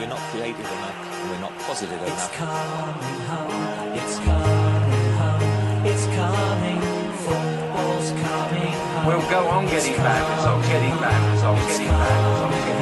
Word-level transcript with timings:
We're 0.00 0.06
not 0.06 0.18
creative 0.32 0.60
enough. 0.60 1.20
and 1.20 1.30
We're 1.30 1.40
not 1.40 1.58
positive 1.58 2.00
It's 2.00 2.08
enough. 2.10 2.32
coming 2.32 3.20
home. 3.28 3.92
It's 4.00 4.16
coming 4.16 5.12
home. 5.20 5.84
It's 5.84 6.06
coming. 6.16 6.80
Football's 7.20 8.10
coming 8.24 8.72
home. 8.72 9.06
We'll 9.06 9.30
go 9.30 9.46
on 9.48 9.66
getting 9.66 9.96
back, 9.96 10.24
on 10.48 10.62
getting 10.62 10.96
back, 11.04 11.44
on 11.44 11.56
getting 11.68 11.86
back, 11.86 12.34
on 12.40 12.50
getting 12.50 12.78
back. 12.78 12.79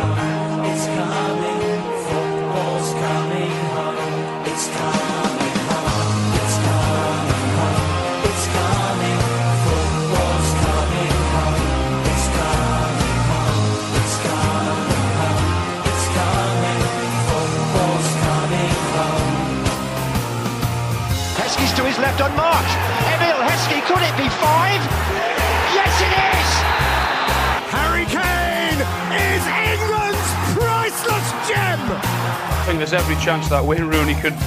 There's 32.78 32.92
every 32.92 33.16
chance 33.16 33.48
that 33.48 33.58
Wayne 33.58 33.90
Rooney 33.90 34.14
could 34.22 34.38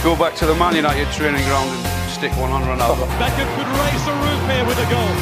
go 0.00 0.16
back 0.16 0.32
to 0.40 0.46
the 0.46 0.56
Man 0.56 0.72
United 0.74 1.04
training 1.12 1.44
ground 1.44 1.68
and 1.68 1.84
stick 2.08 2.32
one 2.40 2.48
on 2.48 2.64
Ronaldo. 2.64 3.04
Beckham 3.20 3.44
could 3.60 3.68
raise 3.76 4.02
the 4.08 4.16
roof 4.24 4.40
here 4.48 4.64
with 4.64 4.80
a 4.80 4.88
goal. 4.88 5.12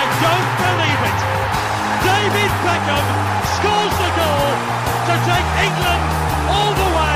I 0.00 0.04
don't 0.24 0.50
believe 0.64 1.02
it! 1.12 1.20
David 2.08 2.52
Beckham 2.64 3.04
scores 3.60 3.94
the 4.00 4.10
goal 4.16 4.48
to 5.12 5.14
take 5.28 5.48
England 5.60 6.04
all 6.48 6.72
the 6.72 6.88
way 6.96 7.09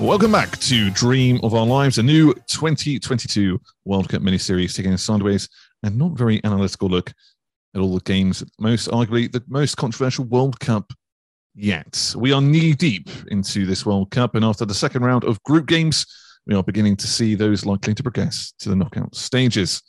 Welcome 0.00 0.32
back 0.32 0.56
to 0.60 0.90
Dream 0.92 1.40
of 1.42 1.52
Our 1.52 1.66
Lives, 1.66 1.98
a 1.98 2.02
new 2.02 2.32
2022 2.46 3.60
World 3.84 4.08
Cup 4.08 4.22
mini-series 4.22 4.74
taking 4.74 4.94
a 4.94 4.98
sideways 4.98 5.46
and 5.82 5.98
not 5.98 6.12
very 6.12 6.42
analytical 6.42 6.88
look 6.88 7.12
at 7.74 7.82
all 7.82 7.94
the 7.94 8.00
games, 8.00 8.42
most 8.58 8.88
arguably 8.88 9.30
the 9.30 9.44
most 9.46 9.76
controversial 9.76 10.24
World 10.24 10.58
Cup 10.58 10.90
yet. 11.54 12.14
We 12.16 12.32
are 12.32 12.40
knee 12.40 12.72
deep 12.72 13.10
into 13.30 13.66
this 13.66 13.84
World 13.84 14.10
Cup, 14.10 14.34
and 14.36 14.44
after 14.44 14.64
the 14.64 14.72
second 14.72 15.04
round 15.04 15.24
of 15.24 15.40
group 15.42 15.66
games, 15.66 16.06
we 16.46 16.54
are 16.54 16.62
beginning 16.62 16.96
to 16.96 17.06
see 17.06 17.34
those 17.34 17.66
likely 17.66 17.92
to 17.92 18.02
progress 18.02 18.54
to 18.60 18.70
the 18.70 18.76
knockout 18.76 19.14
stages. 19.14 19.82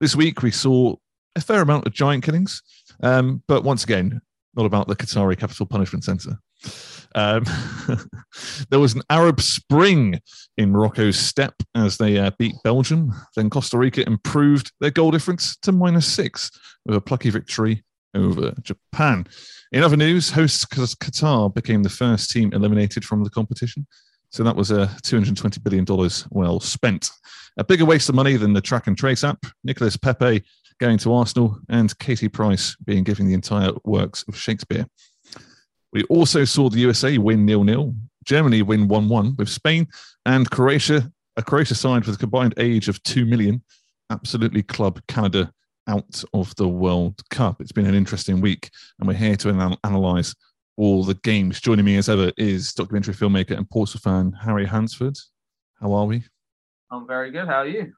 This 0.00 0.16
week, 0.16 0.40
we 0.40 0.50
saw 0.50 0.96
a 1.36 1.42
fair 1.42 1.60
amount 1.60 1.86
of 1.86 1.92
giant 1.92 2.24
killings, 2.24 2.62
um, 3.02 3.42
but 3.46 3.64
once 3.64 3.84
again, 3.84 4.22
not 4.56 4.64
about 4.64 4.88
the 4.88 4.96
Qatari 4.96 5.36
Capital 5.36 5.66
Punishment 5.66 6.04
Centre. 6.04 6.38
Um, 7.18 7.44
there 8.70 8.78
was 8.78 8.94
an 8.94 9.02
Arab 9.10 9.40
Spring 9.40 10.20
in 10.56 10.70
Morocco's 10.70 11.18
step 11.18 11.54
as 11.74 11.96
they 11.96 12.16
uh, 12.16 12.30
beat 12.38 12.54
Belgium. 12.62 13.12
Then 13.34 13.50
Costa 13.50 13.76
Rica 13.76 14.06
improved 14.06 14.72
their 14.78 14.92
goal 14.92 15.10
difference 15.10 15.56
to 15.62 15.72
minus 15.72 16.06
six 16.06 16.48
with 16.86 16.94
a 16.94 17.00
plucky 17.00 17.30
victory 17.30 17.82
over 18.14 18.54
Japan. 18.62 19.26
In 19.72 19.82
other 19.82 19.96
news, 19.96 20.30
hosts 20.30 20.64
Qatar 20.64 21.52
became 21.52 21.82
the 21.82 21.88
first 21.88 22.30
team 22.30 22.52
eliminated 22.52 23.04
from 23.04 23.24
the 23.24 23.30
competition. 23.30 23.86
So 24.30 24.44
that 24.44 24.56
was 24.56 24.70
a 24.70 24.86
$220 25.02 25.62
billion 25.64 26.10
well 26.30 26.60
spent. 26.60 27.10
A 27.56 27.64
bigger 27.64 27.84
waste 27.84 28.08
of 28.08 28.14
money 28.14 28.36
than 28.36 28.52
the 28.52 28.60
track 28.60 28.86
and 28.86 28.96
trace 28.96 29.24
app. 29.24 29.44
Nicholas 29.64 29.96
Pepe 29.96 30.44
going 30.78 30.98
to 30.98 31.12
Arsenal 31.12 31.58
and 31.68 31.98
Katie 31.98 32.28
Price 32.28 32.76
being 32.84 33.02
given 33.02 33.26
the 33.26 33.34
entire 33.34 33.72
works 33.84 34.24
of 34.28 34.36
Shakespeare. 34.36 34.86
We 35.92 36.04
also 36.04 36.44
saw 36.44 36.68
the 36.68 36.80
USA 36.80 37.18
win 37.18 37.46
nil 37.46 37.64
nil, 37.64 37.94
Germany 38.24 38.62
win 38.62 38.88
1 38.88 39.08
1 39.08 39.36
with 39.38 39.48
Spain, 39.48 39.88
and 40.26 40.50
Croatia, 40.50 41.10
a 41.36 41.42
Croatia 41.42 41.74
side 41.74 42.04
with 42.04 42.16
a 42.16 42.18
combined 42.18 42.54
age 42.58 42.88
of 42.88 43.02
2 43.04 43.24
million, 43.24 43.62
absolutely 44.10 44.62
club 44.62 45.00
Canada 45.08 45.50
out 45.88 46.22
of 46.34 46.54
the 46.56 46.68
World 46.68 47.20
Cup. 47.30 47.60
It's 47.60 47.72
been 47.72 47.86
an 47.86 47.94
interesting 47.94 48.40
week, 48.40 48.70
and 48.98 49.08
we're 49.08 49.14
here 49.14 49.36
to 49.36 49.48
anal- 49.48 49.78
analyse 49.84 50.34
all 50.76 51.04
the 51.04 51.14
games. 51.14 51.60
Joining 51.60 51.84
me 51.84 51.96
as 51.96 52.08
ever 52.08 52.30
is 52.36 52.72
documentary 52.74 53.14
filmmaker 53.14 53.56
and 53.56 53.68
Portsmouth 53.68 54.02
fan 54.02 54.32
Harry 54.32 54.66
Hansford. 54.66 55.16
How 55.80 55.92
are 55.92 56.04
we? 56.04 56.22
I'm 56.90 57.06
very 57.06 57.30
good. 57.30 57.46
How 57.46 57.60
are 57.60 57.66
you? 57.66 57.92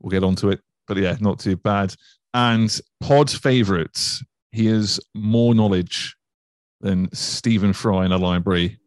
We'll 0.00 0.10
get 0.10 0.24
on 0.24 0.36
to 0.36 0.50
it, 0.50 0.60
but 0.86 0.98
yeah, 0.98 1.16
not 1.20 1.38
too 1.38 1.56
bad. 1.56 1.94
And 2.34 2.78
pod 3.00 3.30
favourites, 3.30 4.22
he 4.52 4.66
has 4.66 5.00
more 5.14 5.54
knowledge 5.54 6.14
than 6.80 7.08
Stephen 7.14 7.72
Fry 7.72 8.04
in 8.04 8.12
a 8.12 8.18
library. 8.18 8.78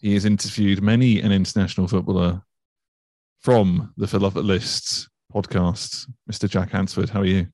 He 0.00 0.14
has 0.14 0.24
interviewed 0.24 0.82
many 0.82 1.20
an 1.20 1.32
international 1.32 1.88
footballer 1.88 2.42
from 3.40 3.92
the 3.96 4.06
at 4.06 4.44
Lists 4.44 5.08
podcast. 5.34 6.08
Mr. 6.30 6.48
Jack 6.48 6.70
Hansford, 6.70 7.10
how 7.10 7.20
are 7.20 7.24
you? 7.26 7.46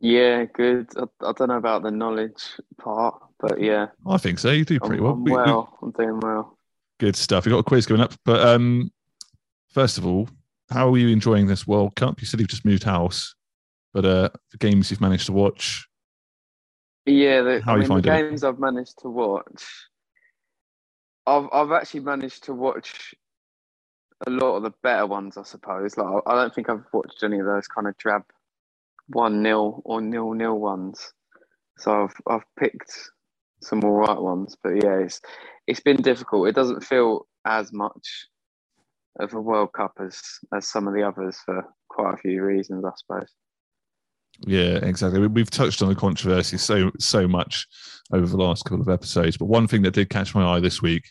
Yeah, 0.00 0.44
good. 0.44 0.88
I, 0.96 1.04
I 1.26 1.32
don't 1.32 1.48
know 1.48 1.56
about 1.56 1.82
the 1.82 1.90
knowledge 1.90 2.42
part, 2.78 3.20
but 3.40 3.60
yeah, 3.60 3.86
I 4.06 4.16
think 4.18 4.38
so. 4.38 4.50
You 4.50 4.64
do 4.64 4.78
pretty 4.78 4.98
I'm, 4.98 5.02
well. 5.04 5.12
I'm 5.14 5.24
We- 5.24 5.30
we- 5.32 5.36
well. 5.36 5.78
I'm 5.82 5.90
doing 5.90 6.20
well. 6.20 6.56
good 7.00 7.16
stuff. 7.16 7.44
We've 7.44 7.52
got 7.52 7.58
a 7.58 7.64
quiz 7.64 7.86
coming 7.86 8.02
up. 8.02 8.14
But 8.24 8.46
um, 8.46 8.92
first 9.70 9.98
of 9.98 10.06
all, 10.06 10.28
how 10.70 10.92
are 10.92 10.98
you 10.98 11.08
enjoying 11.08 11.46
this 11.46 11.66
World 11.66 11.96
Cup? 11.96 12.20
You 12.20 12.26
said 12.26 12.38
you've 12.40 12.48
just 12.48 12.64
moved 12.64 12.84
house, 12.84 13.34
but 13.92 14.04
uh, 14.04 14.28
the 14.52 14.58
games 14.58 14.90
you've 14.90 15.00
managed 15.00 15.26
to 15.26 15.32
watch, 15.32 15.87
Yeah, 17.08 17.42
the, 17.42 17.62
How 17.64 17.72
I 17.72 17.76
mean, 17.76 17.82
the 17.82 17.88
finding 17.88 18.12
it? 18.12 18.16
games 18.16 18.44
I've 18.44 18.58
managed 18.58 18.98
to 19.00 19.08
watch, 19.08 19.64
I've 21.26 21.48
I've 21.52 21.72
actually 21.72 22.00
managed 22.00 22.44
to 22.44 22.54
watch 22.54 23.14
a 24.26 24.30
lot 24.30 24.56
of 24.56 24.62
the 24.64 24.72
better 24.82 25.06
ones, 25.06 25.36
I 25.36 25.42
suppose. 25.42 25.96
Like 25.96 26.06
I 26.26 26.32
I 26.32 26.34
don't 26.34 26.54
think 26.54 26.68
I've 26.68 26.84
watched 26.92 27.22
any 27.22 27.38
of 27.38 27.46
those 27.46 27.66
kind 27.68 27.86
of 27.86 27.96
drab 27.96 28.22
one 29.08 29.42
0 29.42 29.80
or 29.84 30.00
nil 30.00 30.32
nil 30.32 30.58
ones. 30.58 31.12
So 31.78 32.04
I've 32.04 32.14
I've 32.28 32.46
picked 32.58 32.92
some 33.62 33.82
all 33.84 33.92
right 33.92 34.20
ones. 34.20 34.56
But 34.62 34.82
yeah, 34.82 34.98
it's 34.98 35.20
it's 35.66 35.80
been 35.80 36.02
difficult. 36.02 36.48
It 36.48 36.54
doesn't 36.54 36.84
feel 36.84 37.26
as 37.46 37.72
much 37.72 38.26
of 39.18 39.32
a 39.34 39.40
World 39.40 39.72
Cup 39.72 39.92
as 40.00 40.20
as 40.54 40.68
some 40.68 40.86
of 40.86 40.94
the 40.94 41.02
others 41.02 41.38
for 41.44 41.64
quite 41.88 42.14
a 42.14 42.18
few 42.18 42.42
reasons, 42.42 42.84
I 42.84 42.90
suppose. 42.96 43.32
Yeah, 44.46 44.76
exactly. 44.84 45.20
We- 45.20 45.26
We've 45.28 45.50
touched 45.50 45.82
on 45.82 45.88
the 45.88 45.94
controversy 45.94 46.56
so 46.58 46.90
so 46.98 47.26
much 47.28 47.66
over 48.12 48.26
the 48.26 48.36
last 48.36 48.64
couple 48.64 48.80
of 48.80 48.88
episodes, 48.88 49.36
but 49.36 49.46
one 49.46 49.66
thing 49.66 49.82
that 49.82 49.92
did 49.94 50.08
catch 50.10 50.34
my 50.34 50.44
eye 50.56 50.60
this 50.60 50.80
week 50.80 51.04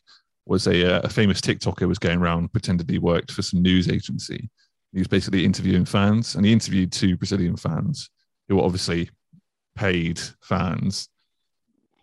was 0.45 0.65
a, 0.65 0.95
uh, 0.95 1.01
a 1.03 1.09
famous 1.09 1.41
TikToker 1.41 1.87
was 1.87 1.99
going 1.99 2.19
around 2.19 2.51
pretended 2.53 2.89
he 2.89 2.99
worked 2.99 3.31
for 3.31 3.41
some 3.41 3.61
news 3.61 3.89
agency. 3.89 4.49
He 4.93 4.99
was 4.99 5.07
basically 5.09 5.43
interviewing 5.45 5.85
fans, 5.85 6.35
and 6.35 6.45
he 6.45 6.53
interviewed 6.53 6.91
two 6.91 7.17
Brazilian 7.17 7.57
fans 7.57 8.09
who 8.47 8.55
were 8.55 8.63
obviously 8.63 9.09
paid 9.75 10.19
fans, 10.41 11.09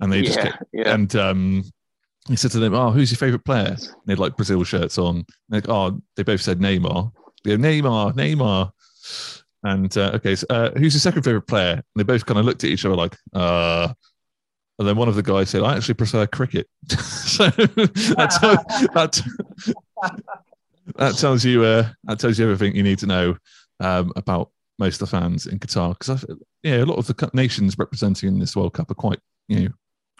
and 0.00 0.12
they 0.12 0.22
just 0.22 0.36
Yeah, 0.38 0.50
kept, 0.50 0.64
yeah. 0.74 0.94
and 0.94 1.16
um, 1.16 1.64
he 2.28 2.36
said 2.36 2.50
to 2.52 2.58
them, 2.58 2.74
"Oh, 2.74 2.90
who's 2.90 3.10
your 3.10 3.18
favorite 3.18 3.44
player?" 3.44 3.68
And 3.78 3.88
they 4.06 4.12
had 4.12 4.18
like 4.18 4.36
Brazil 4.36 4.62
shirts 4.62 4.98
on. 4.98 5.16
And 5.16 5.26
like, 5.50 5.68
oh, 5.68 6.00
they 6.16 6.22
both 6.22 6.42
said 6.42 6.60
Neymar. 6.60 7.10
They 7.42 7.56
go, 7.56 7.62
Neymar, 7.62 8.14
Neymar. 8.14 8.70
And 9.64 9.96
uh, 9.96 10.12
okay, 10.14 10.36
so, 10.36 10.46
uh, 10.50 10.70
who's 10.76 10.94
your 10.94 11.00
second 11.00 11.22
favorite 11.22 11.46
player? 11.48 11.72
And 11.72 11.82
they 11.96 12.02
both 12.02 12.26
kind 12.26 12.38
of 12.38 12.44
looked 12.44 12.62
at 12.64 12.70
each 12.70 12.84
other 12.84 12.94
like, 12.94 13.16
uh, 13.32 13.92
and 14.78 14.86
then 14.86 14.96
one 14.96 15.08
of 15.08 15.14
the 15.14 15.22
guys 15.22 15.50
said, 15.50 15.62
I 15.62 15.76
actually 15.76 15.94
prefer 15.94 16.26
cricket. 16.26 16.68
so 16.88 17.48
that, 17.48 19.22
that 20.96 21.16
tells 21.16 21.44
you 21.44 21.64
uh, 21.64 21.88
that 22.04 22.18
tells 22.18 22.38
you 22.38 22.44
everything 22.44 22.76
you 22.76 22.82
need 22.82 22.98
to 22.98 23.06
know 23.06 23.36
um, 23.80 24.12
about 24.16 24.50
most 24.78 25.00
of 25.00 25.08
the 25.08 25.16
fans 25.18 25.46
in 25.46 25.58
Qatar. 25.58 25.98
Because 25.98 26.26
yeah, 26.62 26.82
a 26.82 26.86
lot 26.86 26.98
of 26.98 27.06
the 27.06 27.30
nations 27.32 27.78
representing 27.78 28.28
in 28.28 28.38
this 28.38 28.54
World 28.54 28.74
Cup 28.74 28.90
are 28.90 28.94
quite 28.94 29.20
you 29.48 29.60
know 29.60 29.68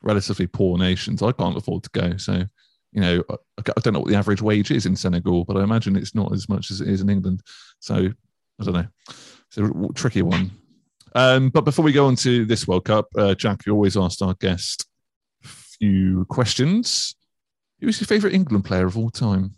relatively 0.02 0.46
poor 0.46 0.78
nations. 0.78 1.22
I 1.22 1.32
can't 1.32 1.56
afford 1.56 1.82
to 1.82 1.90
go, 1.90 2.16
so 2.16 2.44
you 2.92 3.00
know 3.00 3.22
I, 3.28 3.34
I 3.58 3.80
don't 3.82 3.92
know 3.92 4.00
what 4.00 4.08
the 4.08 4.16
average 4.16 4.40
wage 4.40 4.70
is 4.70 4.86
in 4.86 4.96
Senegal, 4.96 5.44
but 5.44 5.58
I 5.58 5.64
imagine 5.64 5.96
it's 5.96 6.14
not 6.14 6.32
as 6.32 6.48
much 6.48 6.70
as 6.70 6.80
it 6.80 6.88
is 6.88 7.02
in 7.02 7.10
England. 7.10 7.42
So 7.80 8.08
I 8.60 8.64
don't 8.64 8.74
know. 8.74 8.86
It's 9.56 9.70
a 9.70 9.92
tricky 9.94 10.22
one. 10.22 10.50
Um, 11.14 11.50
but 11.50 11.64
before 11.64 11.84
we 11.84 11.92
go 11.92 12.06
on 12.06 12.16
to 12.16 12.44
this 12.44 12.66
World 12.66 12.86
Cup, 12.86 13.06
uh, 13.16 13.34
Jack, 13.34 13.66
you 13.66 13.72
always 13.72 13.96
asked 13.96 14.20
our 14.20 14.34
guest 14.34 14.86
a 15.44 15.48
few 15.48 16.24
questions. 16.24 17.14
Who's 17.80 18.00
your 18.00 18.06
favourite 18.06 18.34
England 18.34 18.64
player 18.64 18.86
of 18.86 18.98
all 18.98 19.10
time? 19.10 19.54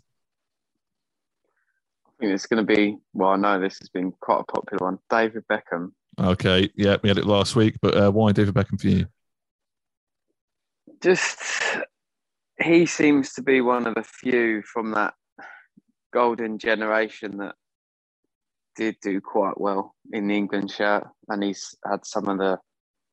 I 2.05 2.11
think 2.19 2.33
it's 2.33 2.45
going 2.45 2.65
to 2.65 2.75
be. 2.75 2.97
Well, 3.13 3.29
I 3.29 3.35
know 3.37 3.59
this 3.59 3.79
has 3.79 3.89
been 3.89 4.11
quite 4.19 4.41
a 4.41 4.51
popular 4.51 4.85
one. 4.85 4.99
David 5.09 5.43
Beckham. 5.49 5.91
Okay, 6.19 6.69
yeah, 6.75 6.97
we 7.01 7.09
had 7.09 7.17
it 7.17 7.25
last 7.25 7.55
week, 7.55 7.75
but 7.81 7.95
uh, 7.95 8.11
why 8.11 8.31
David 8.31 8.53
Beckham 8.53 8.79
for 8.79 8.87
you? 8.87 9.05
Just 11.01 11.39
he 12.59 12.87
seems 12.87 13.33
to 13.33 13.43
be 13.43 13.61
one 13.61 13.85
of 13.85 13.95
the 13.95 14.03
few 14.03 14.63
from 14.63 14.91
that 14.91 15.13
golden 16.11 16.57
generation 16.57 17.37
that 17.37 17.55
did 18.77 18.95
do 19.01 19.19
quite 19.19 19.59
well 19.59 19.95
in 20.13 20.27
the 20.27 20.35
England 20.35 20.71
shirt, 20.71 21.07
and 21.27 21.43
he's 21.43 21.75
had 21.85 22.05
some 22.05 22.29
of 22.29 22.37
the 22.37 22.59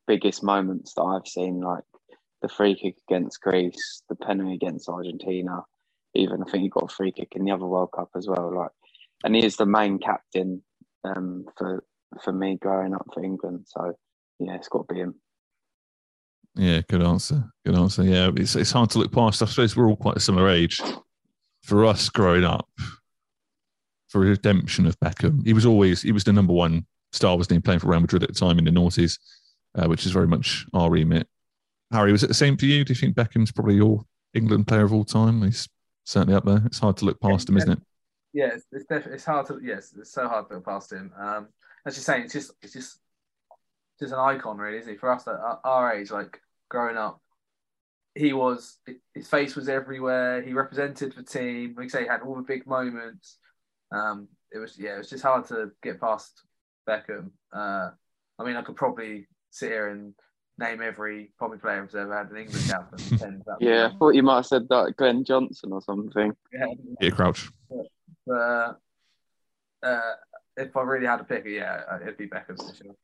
biggest 0.07 0.43
moments 0.43 0.95
that 0.95 1.03
I've 1.03 1.27
seen, 1.27 1.61
like 1.61 1.85
the 2.43 2.49
free 2.49 2.75
kick 2.75 2.97
against 3.09 3.41
Greece, 3.41 4.03
the 4.09 4.15
penalty 4.17 4.55
against 4.55 4.89
Argentina. 4.89 5.63
Even 6.15 6.43
I 6.43 6.51
think 6.51 6.63
he 6.63 6.69
got 6.69 6.91
a 6.91 6.95
free 6.95 7.11
kick 7.11 7.33
in 7.35 7.45
the 7.45 7.51
other 7.51 7.67
World 7.67 7.91
Cup 7.97 8.11
as 8.17 8.29
well. 8.29 8.55
Like, 8.55 8.71
and 9.25 9.35
he 9.35 9.45
is 9.45 9.57
the 9.57 9.67
main 9.67 9.99
captain 9.99 10.63
um, 11.05 11.47
for 11.57 11.85
for 12.23 12.33
me 12.33 12.57
growing 12.61 12.95
up 12.95 13.07
for 13.13 13.25
England. 13.25 13.67
So 13.67 13.95
yeah, 14.39 14.55
it's 14.55 14.69
got 14.69 14.87
to 14.87 14.95
be 14.95 15.01
him. 15.01 15.15
Yeah, 16.55 16.83
good 16.89 17.03
answer. 17.03 17.45
Good 17.65 17.75
answer. 17.75 18.05
Yeah, 18.05 18.31
it's 18.37 18.55
it's 18.55 18.71
hard 18.71 18.91
to 18.91 18.99
look 18.99 19.13
past. 19.13 19.43
I 19.43 19.47
suppose 19.47 19.77
we're 19.77 19.89
all 19.89 19.97
quite 19.97 20.17
a 20.17 20.21
similar 20.21 20.49
age. 20.49 20.81
For 21.63 21.87
us 21.87 22.11
growing 22.11 22.45
up, 22.45 22.69
for 24.15 24.21
redemption 24.21 24.87
of 24.87 24.97
Beckham, 25.01 25.45
he 25.45 25.53
was 25.53 25.67
always 25.67 26.01
he 26.01 26.13
was 26.13 26.23
the 26.23 26.33
number 26.33 26.53
one 26.53 26.87
star, 27.11 27.37
wasn't 27.37 27.57
he? 27.57 27.61
Playing 27.61 27.81
for 27.81 27.89
Real 27.89 27.99
Madrid 27.99 28.23
at 28.23 28.29
the 28.29 28.35
time 28.35 28.61
in 28.61 28.65
the 28.65 28.71
noughties, 28.71 29.19
uh, 29.75 29.89
which 29.89 30.07
is 30.07 30.13
very 30.13 30.29
much 30.29 30.65
our 30.73 30.89
remit. 30.89 31.27
Harry, 31.91 32.13
was 32.13 32.23
it 32.23 32.29
the 32.29 32.35
same 32.35 32.57
for 32.57 32.67
you? 32.67 32.85
Do 32.85 32.93
you 32.93 32.95
think 32.95 33.17
Beckham's 33.17 33.51
probably 33.51 33.75
your 33.75 34.05
England 34.33 34.69
player 34.69 34.85
of 34.85 34.93
all 34.93 35.05
time? 35.05 35.43
He's 35.43 35.69
certainly 36.05 36.37
up 36.37 36.45
there. 36.45 36.63
It's 36.65 36.79
hard 36.79 36.97
to 36.99 37.07
look 37.07 37.21
past 37.21 37.49
him, 37.49 37.57
isn't 37.57 37.73
it? 37.73 37.79
Yeah, 38.33 38.51
it's 38.55 38.67
it's, 38.71 38.85
def- 38.85 39.09
it's 39.09 39.25
hard 39.25 39.49
to 39.49 39.59
yes, 39.61 39.93
it's 39.99 40.13
so 40.13 40.29
hard 40.29 40.49
to 40.49 40.55
look 40.55 40.65
past 40.65 40.93
him. 40.93 41.13
Um, 41.19 41.49
as 41.85 41.97
you're 41.97 42.05
saying, 42.05 42.23
it's 42.27 42.35
just 42.35 42.53
it's 42.63 42.73
just 42.73 43.01
just 43.99 44.13
an 44.13 44.21
icon, 44.21 44.59
really, 44.59 44.79
isn't 44.79 44.93
he? 44.93 44.97
For 44.97 45.11
us 45.11 45.27
at 45.27 45.35
our- 45.35 45.61
our 45.65 45.93
age, 45.93 46.13
like 46.13 46.41
growing 46.69 46.97
up, 46.97 47.21
he 48.15 48.33
was 48.33 48.79
his 49.13 49.27
face 49.27 49.57
was 49.57 49.69
everywhere. 49.69 50.41
He 50.41 50.53
represented 50.53 51.15
the 51.17 51.25
team. 51.25 51.75
Like 51.77 51.87
I 51.87 51.89
say, 51.89 52.03
he 52.03 52.09
had 52.09 52.21
all 52.23 52.37
the 52.37 52.43
big 52.43 52.65
moments. 52.65 53.39
Um, 53.95 54.29
it 54.53 54.59
was 54.59 54.79
yeah, 54.79 54.95
it 54.95 54.99
was 54.99 55.11
just 55.11 55.23
hard 55.23 55.47
to 55.49 55.71
get 55.83 56.01
past 56.01 56.43
Beckham. 56.89 57.31
Uh, 57.53 57.91
I 58.39 58.45
mean, 58.45 58.57
I 58.57 58.63
could 58.63 58.77
probably 58.77 59.27
sit 59.51 59.71
here 59.71 59.89
and 59.89 60.15
name 60.59 60.81
every 60.83 61.31
probably 61.39 61.59
player 61.59 61.83
who's 61.83 61.95
ever 61.95 62.17
had 62.17 62.31
an 62.31 62.37
England 62.37 62.65
cap. 62.69 62.89
and 62.93 63.01
pretend 63.09 63.43
Yeah, 63.61 63.91
I 63.93 63.99
thought 63.99 64.15
you 64.15 64.23
might 64.23 64.37
have 64.37 64.47
said 64.47 64.69
that 64.69 64.95
Glenn 64.97 65.25
Johnson 65.25 65.73
or 65.73 65.83
something. 65.83 66.33
yeah. 66.53 66.67
Yeah, 67.01 67.11
Crouch. 67.11 67.51
But 68.27 68.35
uh, 68.35 68.73
uh, 69.83 70.01
if 70.57 70.77
I 70.77 70.83
really 70.83 71.07
had 71.07 71.19
to 71.19 71.25
pick, 71.25 71.45
yeah, 71.47 71.83
it'd 72.03 72.17
be 72.17 72.27
Beckham 72.29 72.57
for 72.57 72.75
sure. 72.75 72.95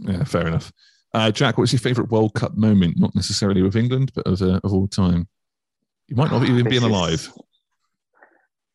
Yeah, 0.00 0.24
fair 0.24 0.46
enough. 0.48 0.72
Uh, 1.12 1.30
Jack, 1.30 1.56
what's 1.58 1.72
your 1.72 1.78
favourite 1.80 2.10
World 2.10 2.34
Cup 2.34 2.56
moment? 2.56 2.98
Not 2.98 3.14
necessarily 3.14 3.62
with 3.62 3.76
England, 3.76 4.10
but 4.14 4.26
of, 4.26 4.42
uh, 4.42 4.58
of 4.64 4.72
all 4.72 4.88
time. 4.88 5.28
You 6.08 6.16
might 6.16 6.30
not 6.32 6.42
even 6.42 6.56
This 6.64 6.64
been 6.64 6.72
is- 6.74 6.82
alive. 6.82 7.32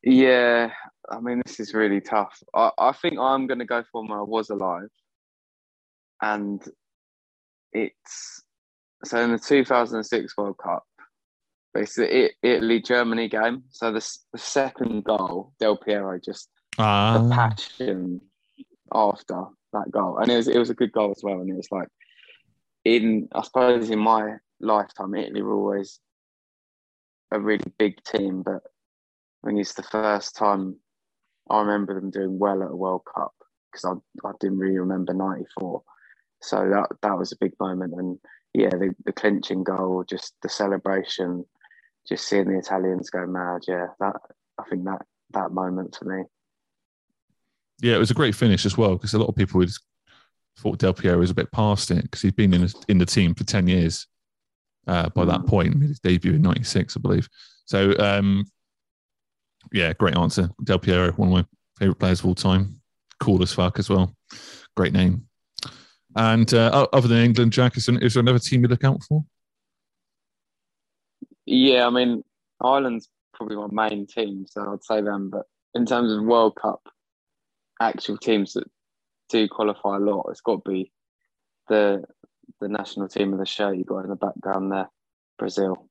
Yeah, 0.02 0.70
I 1.10 1.20
mean, 1.20 1.42
this 1.44 1.60
is 1.60 1.74
really 1.74 2.00
tough. 2.00 2.40
I, 2.54 2.70
I 2.78 2.92
think 2.92 3.18
I'm 3.18 3.46
going 3.46 3.58
to 3.58 3.64
go 3.64 3.82
for 3.90 4.04
I 4.10 4.22
was 4.22 4.50
alive. 4.50 4.88
And 6.22 6.62
it's 7.72 8.42
so 9.04 9.18
in 9.22 9.32
the 9.32 9.38
2006 9.38 10.36
World 10.36 10.58
Cup, 10.58 10.84
basically 11.72 12.14
it, 12.14 12.32
Italy 12.42 12.80
Germany 12.80 13.28
game. 13.28 13.64
So 13.70 13.92
the, 13.92 14.06
the 14.32 14.38
second 14.38 15.04
goal, 15.04 15.52
Del 15.58 15.76
Piero 15.76 16.18
just 16.22 16.48
the 16.76 16.82
Ah, 16.84 17.28
passion 17.30 18.20
after 18.92 19.44
that 19.72 19.90
goal, 19.90 20.18
and 20.18 20.30
it 20.30 20.36
was 20.36 20.48
it 20.48 20.58
was 20.58 20.70
a 20.70 20.74
good 20.74 20.92
goal 20.92 21.10
as 21.10 21.22
well. 21.22 21.40
And 21.40 21.50
it 21.50 21.56
was 21.56 21.68
like 21.70 21.88
in 22.84 23.28
I 23.32 23.42
suppose 23.42 23.90
in 23.90 23.98
my 23.98 24.36
lifetime, 24.60 25.14
Italy 25.14 25.42
were 25.42 25.54
always 25.54 26.00
a 27.32 27.40
really 27.40 27.72
big 27.78 28.02
team, 28.04 28.42
but 28.42 28.62
I 29.44 29.48
think 29.48 29.60
it's 29.60 29.74
the 29.74 29.82
first 29.82 30.36
time 30.36 30.76
I 31.50 31.60
remember 31.60 31.94
them 31.94 32.10
doing 32.10 32.38
well 32.38 32.62
at 32.62 32.70
a 32.70 32.76
World 32.76 33.02
Cup 33.12 33.34
because 33.70 33.84
I 33.84 34.28
I 34.28 34.32
didn't 34.40 34.58
really 34.58 34.78
remember 34.78 35.12
'94, 35.12 35.82
so 36.40 36.68
that 36.70 36.88
that 37.02 37.18
was 37.18 37.32
a 37.32 37.36
big 37.40 37.52
moment. 37.60 37.94
And 37.94 38.18
yeah, 38.54 38.70
the, 38.70 38.94
the 39.04 39.12
clinching 39.12 39.64
goal, 39.64 40.04
just 40.08 40.34
the 40.42 40.48
celebration, 40.48 41.44
just 42.08 42.26
seeing 42.26 42.48
the 42.48 42.58
Italians 42.58 43.10
go 43.10 43.26
mad. 43.26 43.62
Yeah, 43.68 43.88
that 44.00 44.16
I 44.58 44.64
think 44.68 44.84
that 44.84 45.04
that 45.32 45.52
moment 45.52 45.96
for 45.98 46.04
me. 46.06 46.24
yeah, 47.80 47.94
it 47.94 47.98
was 47.98 48.10
a 48.10 48.14
great 48.14 48.34
finish 48.34 48.66
as 48.66 48.76
well 48.76 48.92
because 48.92 49.14
a 49.14 49.18
lot 49.18 49.28
of 49.28 49.36
people 49.36 49.58
would 49.58 49.70
thought 50.58 50.78
Del 50.78 50.92
Piero 50.92 51.18
was 51.18 51.30
a 51.30 51.34
bit 51.34 51.50
past 51.52 51.90
it 51.90 52.02
because 52.02 52.22
he'd 52.22 52.36
been 52.36 52.52
in 52.52 52.68
in 52.88 52.98
the 52.98 53.06
team 53.06 53.34
for 53.34 53.44
ten 53.44 53.66
years 53.66 54.06
uh, 54.86 55.08
by 55.10 55.24
that 55.24 55.46
point. 55.46 55.76
Made 55.76 55.88
his 55.88 56.00
debut 56.00 56.34
in 56.34 56.42
'96, 56.42 56.96
I 56.96 57.00
believe. 57.00 57.28
So 57.64 57.96
um, 57.98 58.44
yeah, 59.72 59.92
great 59.92 60.16
answer. 60.16 60.50
Del 60.64 60.78
Piero, 60.78 61.12
one 61.12 61.28
of 61.28 61.34
my 61.34 61.44
favorite 61.78 61.98
players 61.98 62.20
of 62.20 62.26
all 62.26 62.34
time. 62.34 62.80
Cool 63.20 63.42
as 63.42 63.52
fuck 63.52 63.78
as 63.78 63.88
well. 63.88 64.14
Great 64.76 64.92
name. 64.92 65.26
And 66.16 66.52
uh, 66.52 66.86
other 66.92 67.08
than 67.08 67.18
England, 67.18 67.52
Jack, 67.52 67.76
is 67.76 67.86
there, 67.86 67.98
is 67.98 68.14
there 68.14 68.20
another 68.20 68.38
team 68.38 68.62
you 68.62 68.68
look 68.68 68.84
out 68.84 69.02
for? 69.04 69.24
Yeah, 71.46 71.86
I 71.86 71.90
mean, 71.90 72.24
Ireland's 72.60 73.08
probably 73.34 73.56
my 73.56 73.88
main 73.88 74.06
team, 74.06 74.46
so 74.48 74.72
I'd 74.72 74.84
say 74.84 75.00
them. 75.00 75.30
But 75.30 75.46
in 75.74 75.86
terms 75.86 76.12
of 76.12 76.24
World 76.24 76.56
Cup 76.56 76.80
actual 77.80 78.18
teams 78.18 78.52
that 78.54 78.68
do 79.28 79.48
qualify 79.48 79.96
a 79.96 80.00
lot, 80.00 80.26
it's 80.30 80.40
got 80.40 80.64
to 80.64 80.70
be 80.70 80.92
the 81.68 82.04
the 82.60 82.68
national 82.68 83.08
team 83.08 83.32
of 83.32 83.38
the 83.38 83.46
show 83.46 83.70
you 83.70 83.84
got 83.84 84.04
in 84.04 84.10
the 84.10 84.16
background 84.16 84.72
there, 84.72 84.90
Brazil. 85.38 85.88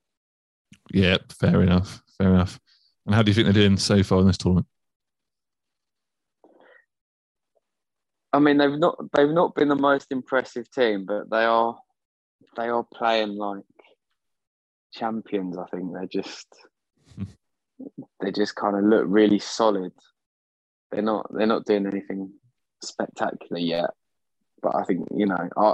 Yeah, 0.91 1.17
fair 1.29 1.61
enough. 1.61 2.03
Fair 2.17 2.33
enough. 2.33 2.59
And 3.09 3.15
how 3.15 3.23
do 3.23 3.31
you 3.31 3.33
think 3.33 3.45
they're 3.45 3.63
doing 3.63 3.75
so 3.75 4.03
far 4.03 4.19
in 4.19 4.27
this 4.27 4.37
tournament? 4.37 4.67
I 8.31 8.37
mean, 8.37 8.59
they've 8.59 8.77
not 8.77 8.99
they've 9.13 9.31
not 9.31 9.55
been 9.55 9.67
the 9.67 9.75
most 9.75 10.11
impressive 10.11 10.69
team, 10.69 11.05
but 11.07 11.27
they 11.31 11.43
are 11.43 11.75
they 12.55 12.67
are 12.67 12.85
playing 12.93 13.35
like 13.35 13.63
champions. 14.93 15.57
I 15.57 15.65
think 15.75 15.91
they're 15.91 16.05
just 16.05 16.45
they 18.21 18.31
just 18.31 18.53
kind 18.53 18.77
of 18.77 18.83
look 18.83 19.05
really 19.07 19.39
solid. 19.39 19.93
They're 20.91 21.01
not 21.01 21.33
they're 21.33 21.47
not 21.47 21.65
doing 21.65 21.87
anything 21.87 22.31
spectacular 22.83 23.59
yet, 23.59 23.89
but 24.61 24.75
I 24.75 24.83
think 24.83 25.07
you 25.15 25.25
know 25.25 25.49
I 25.57 25.73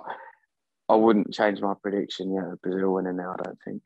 I 0.88 0.96
wouldn't 0.96 1.34
change 1.34 1.60
my 1.60 1.74
prediction. 1.84 2.34
Yeah, 2.34 2.54
Brazil 2.63 2.94
winning 2.94 3.18
now. 3.18 3.36
I 3.38 3.44
don't 3.44 3.60
think. 3.65 3.82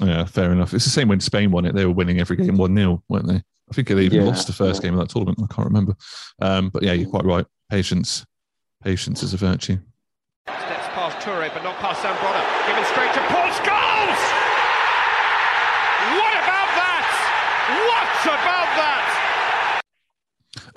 Yeah, 0.00 0.24
fair 0.24 0.52
enough. 0.52 0.72
It's 0.72 0.84
the 0.84 0.90
same 0.90 1.08
when 1.08 1.20
Spain 1.20 1.50
won 1.50 1.66
it. 1.66 1.74
They 1.74 1.84
were 1.84 1.92
winning 1.92 2.20
every 2.20 2.36
game 2.36 2.56
1 2.56 2.74
0, 2.74 3.02
weren't 3.08 3.26
they? 3.26 3.36
I 3.70 3.74
think 3.74 3.88
they 3.88 4.00
even 4.02 4.20
Yeah, 4.22 4.26
lost 4.26 4.46
the 4.46 4.52
first 4.52 4.82
yeah. 4.82 4.88
game 4.88 4.98
of 4.98 5.06
that 5.06 5.12
tournament. 5.12 5.38
I 5.42 5.54
can't 5.54 5.66
remember. 5.66 5.94
Um, 6.40 6.70
but 6.70 6.82
yeah, 6.82 6.92
you're 6.92 7.10
quite 7.10 7.24
right. 7.24 7.46
Patience. 7.70 8.24
Patience 8.82 9.22
is 9.22 9.34
a 9.34 9.36
virtue. 9.36 9.78
Steps 10.48 10.88
past 10.94 11.18
Toure, 11.24 11.52
but 11.52 11.62
not 11.62 11.76
past 11.76 12.02
Zambrana. 12.02 12.66
Given 12.66 12.84
straight 12.86 13.12
to 13.14 13.20
Paul 13.28 13.48
Scholes! 13.52 14.20
What 16.16 16.32
about 16.32 16.70
that? 16.80 17.06
What 17.86 18.24
about 18.24 18.68
that? 18.80 19.80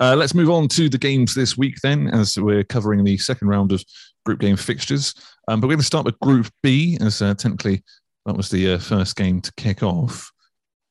Uh, 0.00 0.14
let's 0.16 0.34
move 0.34 0.50
on 0.50 0.68
to 0.68 0.88
the 0.88 0.98
games 0.98 1.34
this 1.34 1.56
week 1.56 1.76
then, 1.82 2.08
as 2.08 2.38
we're 2.38 2.62
covering 2.64 3.02
the 3.04 3.16
second 3.16 3.48
round 3.48 3.72
of 3.72 3.82
group 4.24 4.40
game 4.40 4.56
fixtures. 4.56 5.14
Um, 5.48 5.60
but 5.60 5.66
we're 5.66 5.72
going 5.74 5.80
to 5.80 5.86
start 5.86 6.04
with 6.04 6.18
Group 6.20 6.48
B, 6.62 6.96
as 7.00 7.20
uh, 7.22 7.34
technically 7.34 7.82
that 8.26 8.36
was 8.36 8.48
the 8.48 8.74
uh, 8.74 8.78
first 8.78 9.16
game 9.16 9.40
to 9.40 9.52
kick 9.56 9.82
off. 9.82 10.30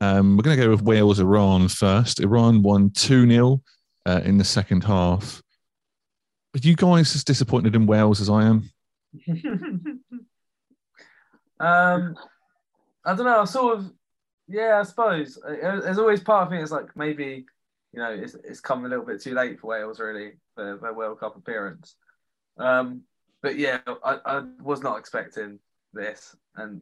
Um, 0.01 0.35
we're 0.35 0.43
going 0.43 0.57
to 0.57 0.63
go 0.63 0.69
with 0.69 0.81
Wales 0.81 1.19
Iran 1.19 1.67
first. 1.67 2.19
Iran 2.19 2.61
won 2.61 2.91
2 2.91 3.29
0 3.29 3.61
uh, 4.05 4.21
in 4.23 4.37
the 4.37 4.43
second 4.43 4.83
half. 4.83 5.41
Are 6.55 6.59
you 6.59 6.75
guys 6.75 7.15
as 7.15 7.23
disappointed 7.23 7.75
in 7.75 7.87
Wales 7.87 8.21
as 8.21 8.29
I 8.29 8.43
am? 8.43 8.69
um, 11.59 12.15
I 13.05 13.15
don't 13.15 13.25
know. 13.25 13.41
I 13.41 13.45
sort 13.45 13.77
of, 13.77 13.91
yeah, 14.47 14.79
I 14.79 14.83
suppose. 14.83 15.39
Uh, 15.43 15.79
There's 15.79 15.97
always 15.97 16.21
part 16.21 16.45
of 16.45 16.51
me 16.51 16.59
that's 16.59 16.71
like 16.71 16.95
maybe, 16.95 17.45
you 17.91 17.99
know, 17.99 18.11
it's 18.11 18.35
it's 18.35 18.59
come 18.59 18.85
a 18.85 18.89
little 18.89 19.05
bit 19.05 19.21
too 19.21 19.33
late 19.33 19.59
for 19.59 19.67
Wales 19.67 19.99
really 19.99 20.33
for 20.55 20.77
their 20.81 20.93
World 20.93 21.19
Cup 21.19 21.35
appearance. 21.35 21.95
Um, 22.57 23.01
but 23.41 23.57
yeah, 23.57 23.79
I, 24.03 24.19
I 24.25 24.43
was 24.61 24.83
not 24.83 24.99
expecting 24.99 25.59
this, 25.93 26.35
and 26.55 26.81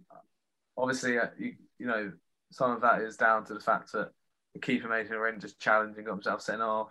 obviously, 0.81 1.19
uh, 1.19 1.27
you, 1.37 1.53
you 1.77 1.85
know, 1.85 2.11
some 2.51 2.71
of 2.71 2.81
that 2.81 3.01
is 3.01 3.15
down 3.15 3.45
to 3.45 3.53
the 3.53 3.59
fact 3.59 3.91
that 3.93 4.09
the 4.53 4.59
keeper 4.59 4.89
made 4.89 5.05
an 5.05 5.13
horrendous 5.13 5.53
challenge 5.53 5.95
and 5.95 6.05
got 6.05 6.13
himself 6.13 6.41
sent 6.41 6.61
off, 6.61 6.89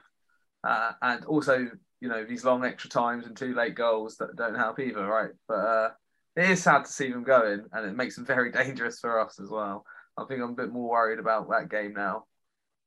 uh, 0.65 0.93
and 1.03 1.25
also, 1.25 1.69
you 2.01 2.09
know, 2.09 2.25
these 2.25 2.45
long 2.45 2.65
extra 2.65 2.89
times 2.89 3.27
and 3.27 3.37
two 3.37 3.55
late 3.55 3.75
goals 3.75 4.17
that 4.17 4.37
don't 4.37 4.55
help 4.55 4.79
either, 4.79 5.05
right? 5.05 5.31
But 5.49 5.55
uh, 5.55 5.91
it 6.37 6.51
is 6.51 6.63
sad 6.63 6.85
to 6.85 6.93
see 6.93 7.11
them 7.11 7.25
going, 7.25 7.65
and 7.73 7.87
it 7.87 7.97
makes 7.97 8.17
them 8.17 8.25
very 8.27 8.51
dangerous 8.51 9.01
for 9.01 9.21
us 9.21 9.41
as 9.41 9.51
well. 9.51 9.85
I 10.17 10.25
think 10.25 10.41
I'm 10.41 10.51
a 10.51 10.55
bit 10.55 10.73
more 10.73 10.91
worried 10.91 11.19
about 11.19 11.49
that 11.51 11.71
game 11.71 11.95
now. 11.95 12.25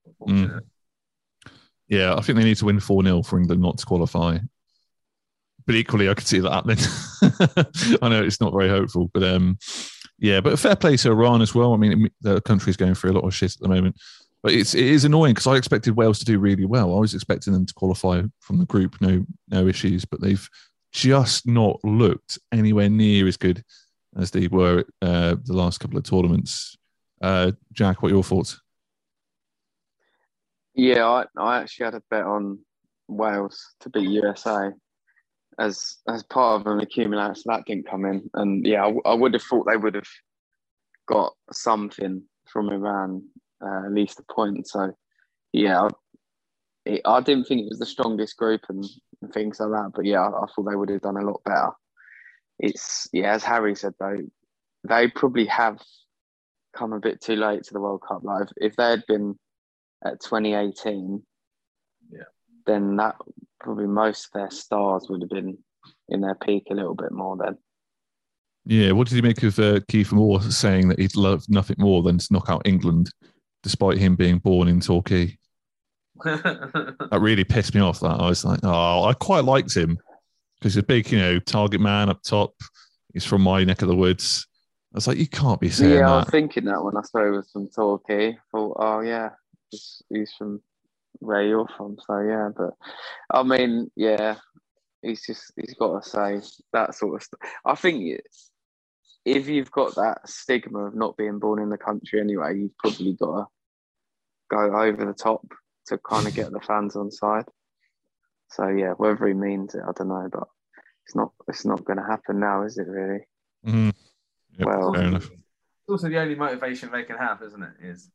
Unfortunately. 0.06 0.62
Yeah, 1.88 2.16
I 2.16 2.22
think 2.22 2.38
they 2.38 2.44
need 2.44 2.58
to 2.58 2.66
win 2.66 2.80
4 2.80 3.04
0 3.04 3.24
for 3.24 3.40
England 3.40 3.62
not 3.62 3.78
to 3.78 3.86
qualify. 3.86 4.40
But 5.66 5.76
equally, 5.76 6.10
I 6.10 6.14
could 6.14 6.28
see 6.28 6.40
that 6.40 6.52
happening. 6.52 6.78
I 8.02 8.10
know 8.10 8.24
it's 8.24 8.42
not 8.42 8.54
very 8.54 8.68
hopeful, 8.68 9.10
but 9.14 9.24
um, 9.24 9.58
yeah, 10.20 10.42
but 10.42 10.60
fair 10.60 10.76
play 10.76 10.98
to 10.98 11.12
Iran 11.12 11.42
as 11.42 11.56
well. 11.56 11.74
I 11.74 11.78
mean, 11.78 12.06
it- 12.06 12.14
the 12.22 12.42
country's 12.42 12.78
going 12.78 12.96
through 12.96 13.12
a 13.12 13.14
lot 13.20 13.26
of 13.28 13.34
shit 13.36 13.54
at 13.56 13.62
the 13.62 13.70
moment. 13.70 14.00
But 14.44 14.54
it's 14.54 14.76
it 14.76 14.86
is 14.86 15.06
annoying 15.06 15.34
because 15.36 15.48
I 15.48 15.56
expected 15.56 15.96
Wales 15.96 16.20
to 16.20 16.26
do 16.26 16.40
really 16.40 16.66
well. 16.66 16.96
I 16.96 17.00
was 17.00 17.14
expecting 17.14 17.54
them 17.54 17.66
to 17.66 17.74
qualify 17.74 18.24
from 18.42 18.58
the 18.58 18.66
group, 18.66 18.98
no 19.02 19.26
no 19.50 19.68
issues, 19.68 20.06
but 20.06 20.22
they've 20.22 20.48
just 20.92 21.48
not 21.48 21.80
looked 21.84 22.40
anywhere 22.52 22.90
near 22.90 23.28
as 23.28 23.38
good 23.38 23.64
as 24.18 24.32
they 24.32 24.48
were 24.48 24.86
uh, 25.02 25.36
the 25.46 25.54
last 25.54 25.80
couple 25.80 25.98
of 25.98 26.04
tournaments. 26.04 26.78
Uh, 27.22 27.54
Jack, 27.74 28.02
what 28.02 28.12
are 28.12 28.16
your 28.16 28.24
thoughts? 28.24 28.62
Yeah, 30.76 31.08
I, 31.08 31.26
I 31.38 31.62
actually 31.62 31.86
had 31.86 31.96
a 31.96 32.04
bet 32.10 32.26
on 32.26 32.60
Wales 33.08 33.76
to 33.82 33.90
beat 33.90 34.10
USA 34.10 34.72
as 35.60 35.98
as 36.08 36.24
part 36.24 36.62
of 36.62 36.68
an 36.68 36.80
accumulator, 36.82 37.36
so 37.36 37.44
that 37.48 37.66
didn't 37.66 37.90
come 37.90 38.06
in. 38.06 38.30
And 38.34 38.66
yeah, 38.66 38.90
I 39.06 39.14
would 39.14 39.34
have 39.34 39.44
thought 39.44 39.68
they 39.70 39.78
would 39.78 39.96
have 39.96 40.08
got 41.08 41.34
something 41.52 42.24
from 42.52 42.70
Iran, 42.70 43.24
uh, 43.66 43.86
at 43.86 43.94
least 43.94 44.20
a 44.20 44.34
point. 44.34 44.68
So 44.68 44.94
yeah, 45.52 45.82
I, 45.82 45.90
it, 46.86 47.02
I 47.06 47.22
didn't 47.22 47.46
think 47.46 47.62
it 47.62 47.70
was 47.70 47.80
the 47.80 47.86
strongest 47.86 48.38
group 48.38 48.62
and, 48.70 48.84
and 49.22 49.34
things 49.34 49.60
like 49.60 49.70
that. 49.70 49.92
But 49.96 50.06
yeah, 50.06 50.22
I, 50.22 50.28
I 50.28 50.46
thought 50.48 50.70
they 50.70 50.76
would 50.76 50.90
have 50.90 51.02
done 51.02 51.18
a 51.18 51.26
lot 51.26 51.42
better. 51.46 51.72
It's 52.60 53.08
yeah, 53.14 53.34
as 53.34 53.44
Harry 53.44 53.76
said 53.76 53.94
though, 54.00 54.18
they 54.88 55.08
probably 55.08 55.46
have 55.48 55.80
come 56.76 56.94
a 56.94 57.00
bit 57.00 57.22
too 57.22 57.36
late 57.36 57.64
to 57.64 57.74
the 57.74 57.80
World 57.80 58.02
Cup. 58.08 58.24
Like 58.24 58.44
if, 58.44 58.72
if 58.72 58.76
they 58.76 58.90
had 58.90 59.04
been 59.08 59.38
at 60.06 60.20
2018, 60.22 61.24
Yeah. 62.12 62.24
then 62.66 62.96
that 62.98 63.16
probably 63.64 63.88
most 63.88 64.26
of 64.26 64.32
their 64.34 64.52
stars 64.52 65.08
would 65.10 65.22
have 65.22 65.30
been 65.30 65.58
in 66.10 66.22
their 66.22 66.36
peak 66.36 66.68
a 66.70 66.76
little 66.76 66.96
bit 66.96 67.12
more 67.12 67.38
then. 67.38 67.58
Yeah, 68.66 68.92
what 68.92 69.08
did 69.08 69.16
you 69.16 69.24
make 69.24 69.44
of 69.44 69.60
uh, 69.60 69.80
Kieffer 69.92 70.14
Moore 70.14 70.42
saying 70.42 70.88
that 70.90 71.00
he'd 71.00 71.16
love 71.16 71.44
nothing 71.50 71.76
more 71.80 72.02
than 72.02 72.18
to 72.18 72.28
knock 72.32 72.50
out 72.50 72.62
England, 72.66 73.10
despite 73.62 73.98
him 73.98 74.16
being 74.16 74.38
born 74.38 74.68
in 74.68 74.80
Torquay? 74.80 75.38
That 76.24 77.20
really 77.20 77.44
pissed 77.44 77.76
me 77.76 77.82
off. 77.82 78.00
That 78.00 78.20
I 78.20 78.30
was 78.30 78.46
like, 78.46 78.60
oh, 78.64 79.04
I 79.04 79.14
quite 79.14 79.44
liked 79.44 79.76
him 79.76 79.98
because 80.60 80.76
he's 80.76 80.84
a 80.84 80.86
big, 80.86 81.12
you 81.12 81.20
know, 81.20 81.40
target 81.40 81.82
man 81.82 82.10
up 82.10 82.22
top. 82.24 82.54
He's 83.14 83.26
from 83.26 83.42
my 83.42 83.64
neck 83.64 83.82
of 83.82 83.88
the 83.88 83.96
woods. 83.96 84.48
I 84.94 84.98
was 84.98 85.08
like, 85.08 85.18
you 85.18 85.28
can't 85.28 85.60
be 85.60 85.70
saying 85.70 85.92
yeah, 85.92 86.12
I 86.12 86.18
was 86.18 86.30
thinking 86.30 86.66
that 86.66 86.84
when 86.84 86.96
I 86.96 87.02
saw 87.02 87.26
he 87.26 87.32
was 87.32 87.50
from 87.52 87.68
Torquay. 87.68 88.38
Thought, 88.52 88.78
oh 88.80 89.02
yeah, 89.02 89.30
he's, 89.70 90.02
he's 90.10 90.34
from 90.38 90.62
where 91.20 91.44
you're 91.44 91.68
from. 91.78 91.98
So 92.06 92.20
yeah, 92.20 92.50
but 92.56 92.72
I 93.32 93.44
mean, 93.44 93.92
yeah, 93.96 94.36
he's 95.02 95.26
just 95.26 95.52
he's 95.56 95.76
got 95.76 96.04
to 96.04 96.10
say 96.10 96.42
that 96.74 96.96
sort 96.96 97.16
of 97.16 97.24
stuff. 97.24 97.40
I 97.66 97.76
think 97.76 98.22
if 99.26 99.48
you've 99.48 99.72
got 99.72 99.96
that 99.96 100.28
stigma 100.28 100.86
of 100.88 100.96
not 100.96 101.18
being 101.18 101.40
born 101.40 101.62
in 101.62 101.70
the 101.70 101.78
country 101.78 102.20
anyway, 102.20 102.58
you've 102.58 102.78
probably 102.78 103.14
got 103.14 103.36
to 103.38 103.46
go 104.50 104.80
over 104.82 105.06
the 105.06 105.14
top 105.14 105.46
to 105.88 105.98
kind 105.98 106.28
of 106.28 106.34
get 106.34 106.52
the 106.52 106.60
fans 106.60 106.96
on 106.96 107.12
side. 107.12 107.46
So 108.50 108.68
yeah, 108.68 108.92
whether 108.98 109.28
he 109.28 109.34
means 109.34 109.76
it, 109.76 109.82
I 109.88 109.92
don't 109.96 110.10
know, 110.10 110.30
but 110.32 110.48
it's 111.06 111.16
not 111.16 111.32
it's 111.48 111.66
not 111.66 111.84
going 111.86 111.98
to 111.98 112.06
happen 112.06 112.40
now, 112.40 112.64
is 112.64 112.78
it? 112.78 112.88
Really? 112.88 113.26
Mhm. 113.66 113.94
Yep, 114.58 114.68
Well- 114.68 114.94
fair 114.94 115.04
enough. 115.04 115.30
It's 115.30 115.90
also 115.90 116.08
the 116.08 116.18
only 116.20 116.36
motivation 116.36 116.92
they 116.92 117.04
can 117.04 117.18
have, 117.18 117.42
isn't 117.42 117.62
it? 117.62 117.74
Is 117.82 118.10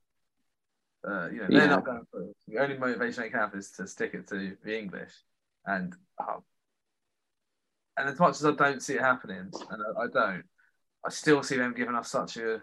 uh, 1.07 1.28
you 1.31 1.38
know 1.38 1.47
they're 1.49 1.69
not 1.69 1.85
going 1.85 2.05
for 2.11 2.26
the 2.47 2.59
only 2.59 2.76
motivation 2.76 3.23
they 3.23 3.31
can 3.31 3.40
have 3.40 3.55
is 3.55 3.71
to 3.73 3.87
stick 3.87 4.14
it 4.14 4.26
to 4.28 4.57
the 4.64 4.78
English, 4.78 5.12
and 5.67 5.95
um, 6.21 6.43
and 7.97 8.09
as 8.09 8.19
much 8.19 8.37
as 8.37 8.47
I 8.47 8.52
don't 8.52 8.83
see 8.83 8.95
it 8.95 9.00
happening, 9.00 9.50
and 9.71 9.83
I, 9.97 10.02
I 10.02 10.07
don't, 10.07 10.45
I 11.05 11.11
still 11.11 11.43
see 11.43 11.57
them 11.57 11.75
giving 11.76 11.95
us 11.95 12.11
such 12.11 12.37
a 12.37 12.61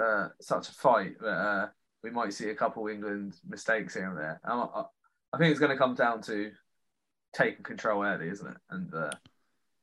uh, 0.00 0.28
such 0.40 0.68
a 0.68 0.72
fight 0.72 1.18
that 1.20 1.26
uh, 1.26 1.68
we 2.02 2.10
might 2.10 2.32
see 2.32 2.50
a 2.50 2.54
couple 2.54 2.86
England 2.88 3.34
mistakes 3.48 3.94
here 3.94 4.08
and 4.08 4.18
there. 4.18 4.40
I, 4.44 4.52
I, 4.52 4.84
I 5.32 5.38
think 5.38 5.50
it's 5.50 5.60
going 5.60 5.72
to 5.72 5.78
come 5.78 5.94
down 5.94 6.22
to 6.22 6.50
taking 7.32 7.62
control 7.62 8.04
early, 8.04 8.28
isn't 8.28 8.46
it, 8.46 8.56
and 8.70 8.94
uh, 8.94 9.10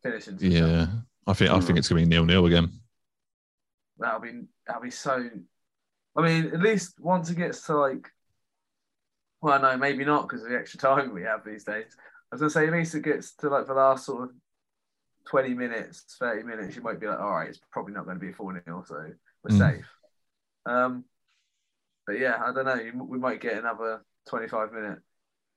finishing. 0.04 0.38
Yeah, 0.40 0.88
I 1.26 1.34
think 1.34 1.52
I 1.52 1.60
think 1.60 1.80
it's 1.80 1.90
going 1.90 2.04
to 2.04 2.10
be 2.10 2.16
nil 2.16 2.26
nil 2.26 2.46
again. 2.46 2.72
That'll 4.00 4.20
be 4.20 4.44
that'll 4.66 4.82
be 4.82 4.92
so. 4.92 5.30
I 6.18 6.22
mean, 6.24 6.46
at 6.48 6.60
least 6.62 7.00
once 7.00 7.30
it 7.30 7.38
gets 7.38 7.66
to 7.68 7.78
like, 7.78 8.10
well, 9.42 9.62
no, 9.62 9.78
maybe 9.78 10.04
not 10.04 10.28
because 10.28 10.44
of 10.44 10.50
the 10.50 10.58
extra 10.58 10.80
time 10.80 11.14
we 11.14 11.22
have 11.24 11.46
these 11.46 11.64
days. 11.64 11.96
I 12.32 12.36
was 12.36 12.42
gonna 12.42 12.50
say 12.50 12.68
at 12.68 12.74
least 12.74 12.96
it 12.96 13.04
gets 13.04 13.36
to 13.36 13.50
like 13.50 13.68
the 13.68 13.74
last 13.74 14.06
sort 14.06 14.24
of 14.24 14.30
twenty 15.30 15.54
minutes, 15.54 16.18
thirty 16.20 16.44
minutes. 16.44 16.76
You 16.76 16.82
might 16.82 17.00
be 17.00 17.08
like, 17.08 17.20
all 17.20 17.36
right, 17.36 17.50
it's 17.50 17.60
probably 17.72 17.94
not 17.94 18.06
going 18.06 18.18
to 18.18 18.26
be 18.26 18.32
a 18.32 18.34
four 18.34 18.52
0 18.52 18.84
so 18.88 18.96
we're 19.44 19.56
Mm. 19.56 19.58
safe. 19.60 19.86
Um, 20.66 21.06
but 22.06 22.20
yeah, 22.20 22.42
I 22.44 22.52
don't 22.52 22.66
know. 22.66 22.76
You- 22.76 23.04
We 23.04 23.20
might 23.20 23.40
get 23.42 23.58
another 23.58 24.02
twenty-five 24.28 24.74
minute 24.74 25.00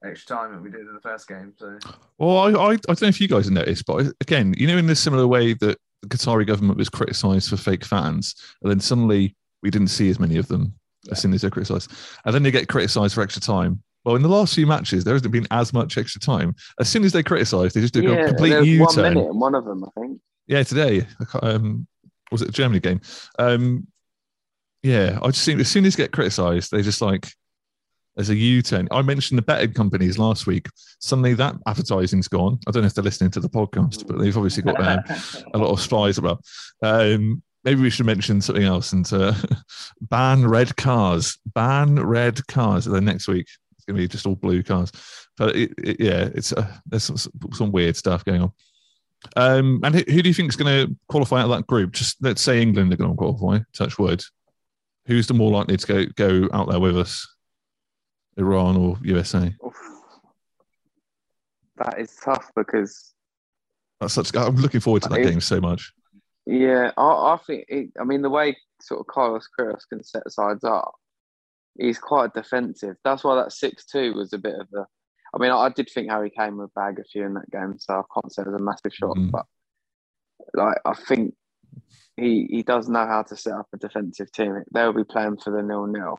extra 0.05 0.37
time 0.37 0.53
that 0.53 0.63
we 0.63 0.71
did 0.71 0.81
in 0.83 0.95
the 0.95 1.01
first 1.01 1.27
game. 1.29 1.53
So 1.57 1.79
Well, 2.19 2.39
I, 2.39 2.51
I 2.51 2.71
I 2.73 2.77
don't 2.77 3.03
know 3.03 3.09
if 3.09 3.21
you 3.21 3.29
guys 3.29 3.47
have 3.47 3.55
noticed, 3.55 3.87
but 3.87 4.13
again, 4.21 4.55
you 4.57 4.67
know, 4.67 4.77
in 4.77 4.87
this 4.87 5.01
similar 5.01 5.27
way 5.27 5.55
that 5.55 5.79
the 6.03 6.09
Qatari 6.09 6.47
government 6.47 6.79
was 6.79 6.89
criticised 6.89 7.49
for 7.51 7.57
fake 7.57 7.85
fans, 7.85 8.35
and 8.63 8.71
then 8.71 8.81
suddenly 8.81 9.35
we 9.63 9.71
didn't 9.71 9.89
see 9.89 10.11
as 10.11 10.19
many 10.19 10.37
of 10.37 10.49
them 10.49 10.75
as 11.11 11.21
soon 11.21 11.33
as 11.33 11.41
they're 11.41 11.51
criticised, 11.51 11.91
and 12.25 12.35
then 12.35 12.43
they 12.43 12.51
get 12.51 12.69
criticised 12.69 13.15
for 13.15 13.23
extra 13.23 13.43
time. 13.43 13.83
Well, 14.05 14.17
in 14.17 14.23
the 14.23 14.29
last 14.29 14.55
few 14.55 14.67
matches, 14.67 15.05
there 15.05 15.15
hasn't 15.15 15.33
been 15.33 15.47
as 15.51 15.73
much 15.73 15.99
extra 15.99 16.21
time. 16.21 16.55
As 16.79 16.89
soon 16.89 17.05
as 17.05 17.13
they 17.13 17.23
criticise, 17.23 17.73
they 17.73 17.81
just 17.83 17.93
do 17.93 18.01
a 18.01 18.15
yeah, 18.15 18.27
complete 18.29 18.51
there 18.51 18.61
was 18.61 18.69
U 18.69 18.81
one 18.81 18.97
minute 18.97 19.29
in 19.29 19.39
one 19.39 19.55
of 19.55 19.65
them, 19.65 19.85
I 19.85 20.01
think. 20.01 20.21
Yeah, 20.47 20.63
today. 20.63 21.07
Um, 21.43 21.87
was 22.33 22.43
it 22.43 22.49
a 22.49 22.53
Germany 22.53 22.81
game? 22.81 23.01
Um, 23.39 23.87
yeah, 24.83 25.19
I 25.23 25.27
just 25.29 25.45
think 25.45 25.61
as 25.61 25.69
soon 25.69 25.85
as 25.85 25.97
they 25.97 26.05
get 26.05 26.13
criticised, 26.13 26.71
they 26.71 26.83
just 26.83 27.03
like 27.03 27.29
there's 28.17 28.31
a 28.31 28.35
U-turn. 28.35 28.89
I 28.91 29.03
mentioned 29.03 29.39
the 29.39 29.43
betting 29.43 29.73
companies 29.73 30.19
last 30.19 30.47
week. 30.47 30.69
Suddenly, 30.99 31.35
that 31.35 31.55
advertising's 31.67 32.29
gone. 32.29 32.59
I 32.67 32.71
don't 32.71 32.83
know 32.83 32.87
if 32.87 32.95
they're 32.95 33.05
listening 33.05 33.31
to 33.33 33.41
the 33.41 33.49
podcast, 33.49 34.07
but 34.07 34.19
they've 34.19 34.37
obviously 34.37 34.63
got 34.63 34.81
um, 34.81 35.01
a 35.55 35.59
lot 35.59 35.71
of 35.71 35.81
spies 35.81 36.19
about. 36.19 36.45
Um, 36.83 37.43
maybe 37.65 37.81
we 37.83 37.91
should 37.91 38.07
mention 38.07 38.41
something 38.41 38.65
else 38.65 38.93
and 38.93 39.11
uh, 39.13 39.35
ban 40.01 40.47
red 40.47 40.77
cars. 40.77 41.39
Ban 41.55 41.97
red 41.97 42.47
cars. 42.47 42.87
And 42.87 42.95
then 42.95 43.05
next 43.05 43.29
week 43.29 43.47
it's 43.77 43.85
going 43.85 43.97
to 43.97 44.03
be 44.03 44.09
just 44.09 44.27
all 44.27 44.37
blue 44.37 44.63
cars. 44.63 44.93
But 45.37 45.57
it, 45.57 45.73
it, 45.79 46.01
yeah, 46.01 46.29
it's 46.35 46.53
uh, 46.53 46.67
there's 46.87 47.05
some, 47.05 47.17
some 47.53 47.73
weird 47.73 47.97
stuff 47.97 48.25
going 48.25 48.43
on. 48.43 48.53
Um, 49.37 49.81
and 49.85 49.95
who, 49.95 50.23
do 50.23 50.29
you 50.29 50.35
think 50.35 50.49
is 50.49 50.57
going 50.57 50.89
to 50.89 50.97
qualify 51.09 51.41
out 51.41 51.51
of 51.51 51.57
that 51.57 51.67
group? 51.67 51.93
Just 51.93 52.17
let's 52.23 52.41
say 52.43 52.61
England 52.63 52.93
are 52.93 52.97
going 52.97 53.11
to 53.11 53.17
qualify. 53.17 53.63
Touch 53.75 53.99
wood. 53.99 54.23
Who's 55.07 55.27
the 55.27 55.35
more 55.35 55.51
likely 55.51 55.77
to 55.77 55.87
go 55.87 56.07
go 56.17 56.49
out 56.53 56.71
there 56.71 56.81
with 56.81 56.97
us? 56.99 57.27
Iran 58.37 58.77
or 58.77 58.97
USA? 59.03 59.55
Oof. 59.67 59.75
That 61.77 61.99
is 61.99 62.15
tough 62.23 62.51
because 62.55 63.13
That's 64.01 64.15
such. 64.15 64.35
I'm 64.35 64.57
looking 64.57 64.81
forward 64.81 65.03
to 65.03 65.09
that 65.11 65.21
It- 65.21 65.31
game 65.31 65.41
so 65.41 65.61
much. 65.61 65.93
Yeah, 66.51 66.91
I, 66.97 67.03
I 67.03 67.39
think. 67.47 67.65
It, 67.69 67.91
I 68.01 68.03
mean, 68.03 68.23
the 68.23 68.31
way 68.31 68.57
sort 68.83 69.01
of 69.01 69.07
Carlos 69.07 69.47
Queiroz 69.57 69.83
can 69.89 70.03
set 70.03 70.29
sides 70.33 70.65
up, 70.65 70.93
he's 71.79 71.99
quite 71.99 72.35
defensive. 72.35 72.97
That's 73.05 73.23
why 73.23 73.37
that 73.37 73.53
six-two 73.53 74.15
was 74.15 74.33
a 74.33 74.39
bit 74.39 74.57
of 74.59 74.67
a. 74.75 74.85
I 75.33 75.39
mean, 75.39 75.53
I, 75.53 75.69
did 75.69 75.89
think 75.89 76.11
Harry 76.11 76.29
Kane 76.37 76.57
would 76.57 76.75
bag 76.75 76.99
a 76.99 77.05
few 77.05 77.25
in 77.25 77.35
that 77.35 77.49
game, 77.53 77.77
so 77.79 77.95
I 77.95 78.03
can't 78.13 78.33
say 78.33 78.43
it 78.43 78.49
was 78.49 78.61
a 78.61 78.65
massive 78.65 78.93
shock. 78.93 79.17
Mhm. 79.17 79.31
But 79.31 79.47
like, 80.55 80.79
I 80.85 80.95
think 80.95 81.35
he 82.17 82.49
he 82.51 82.65
does 82.65 82.89
know 82.89 83.07
how 83.07 83.23
to 83.23 83.37
set 83.37 83.53
up 83.53 83.69
a 83.73 83.77
defensive 83.77 84.33
team. 84.33 84.65
They'll 84.75 84.93
be 84.93 85.05
playing 85.05 85.37
for 85.37 85.53
the 85.53 85.63
nil-nil. 85.63 86.19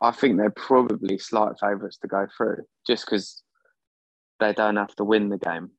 I 0.00 0.12
think 0.12 0.38
they're 0.38 0.48
probably 0.48 1.18
slight 1.18 1.60
favourites 1.60 1.98
to 1.98 2.08
go 2.08 2.26
through, 2.34 2.64
just 2.86 3.04
because 3.04 3.42
they 4.38 4.54
don't 4.54 4.76
have 4.76 4.96
to 4.96 5.04
win 5.04 5.28
the 5.28 5.36
game, 5.36 5.72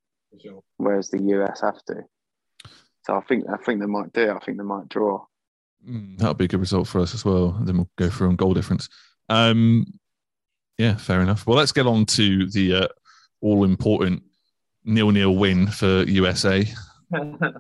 whereas 0.77 1.09
the 1.09 1.23
US 1.23 1.61
have 1.61 1.83
to. 1.85 2.03
So 3.03 3.15
I 3.15 3.21
think 3.21 3.45
I 3.51 3.57
think 3.57 3.79
they 3.79 3.85
might 3.87 4.13
do. 4.13 4.31
I 4.31 4.39
think 4.39 4.57
they 4.57 4.63
might 4.63 4.87
draw. 4.89 5.25
Mm, 5.87 6.17
That'll 6.17 6.33
be 6.35 6.45
a 6.45 6.47
good 6.47 6.59
result 6.59 6.87
for 6.87 6.99
us 7.01 7.13
as 7.13 7.25
well. 7.25 7.55
And 7.57 7.67
then 7.67 7.77
we'll 7.77 7.89
go 7.97 8.09
through 8.09 8.29
on 8.29 8.35
goal 8.35 8.53
difference. 8.53 8.87
Um, 9.29 9.85
yeah, 10.77 10.95
fair 10.97 11.21
enough. 11.21 11.45
Well, 11.47 11.57
let's 11.57 11.71
get 11.71 11.87
on 11.87 12.05
to 12.07 12.47
the 12.49 12.73
uh, 12.75 12.87
all 13.41 13.63
important 13.63 14.21
nil-nil 14.83 15.35
win 15.35 15.67
for 15.67 16.03
USA. 16.03 16.65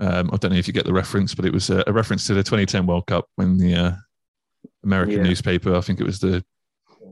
Um, 0.00 0.30
I 0.32 0.36
don't 0.36 0.52
know 0.52 0.56
if 0.58 0.68
you 0.68 0.72
get 0.72 0.84
the 0.84 0.92
reference, 0.92 1.34
but 1.34 1.44
it 1.44 1.52
was 1.52 1.70
a, 1.70 1.82
a 1.88 1.92
reference 1.92 2.24
to 2.28 2.34
the 2.34 2.44
2010 2.44 2.86
World 2.86 3.06
Cup 3.08 3.26
when 3.34 3.58
the 3.58 3.74
uh, 3.74 3.92
American 4.84 5.16
Yeah. 5.16 5.22
newspaper, 5.24 5.74
I 5.74 5.80
think 5.80 5.98
it 6.00 6.04
was 6.04 6.20
the 6.20 6.44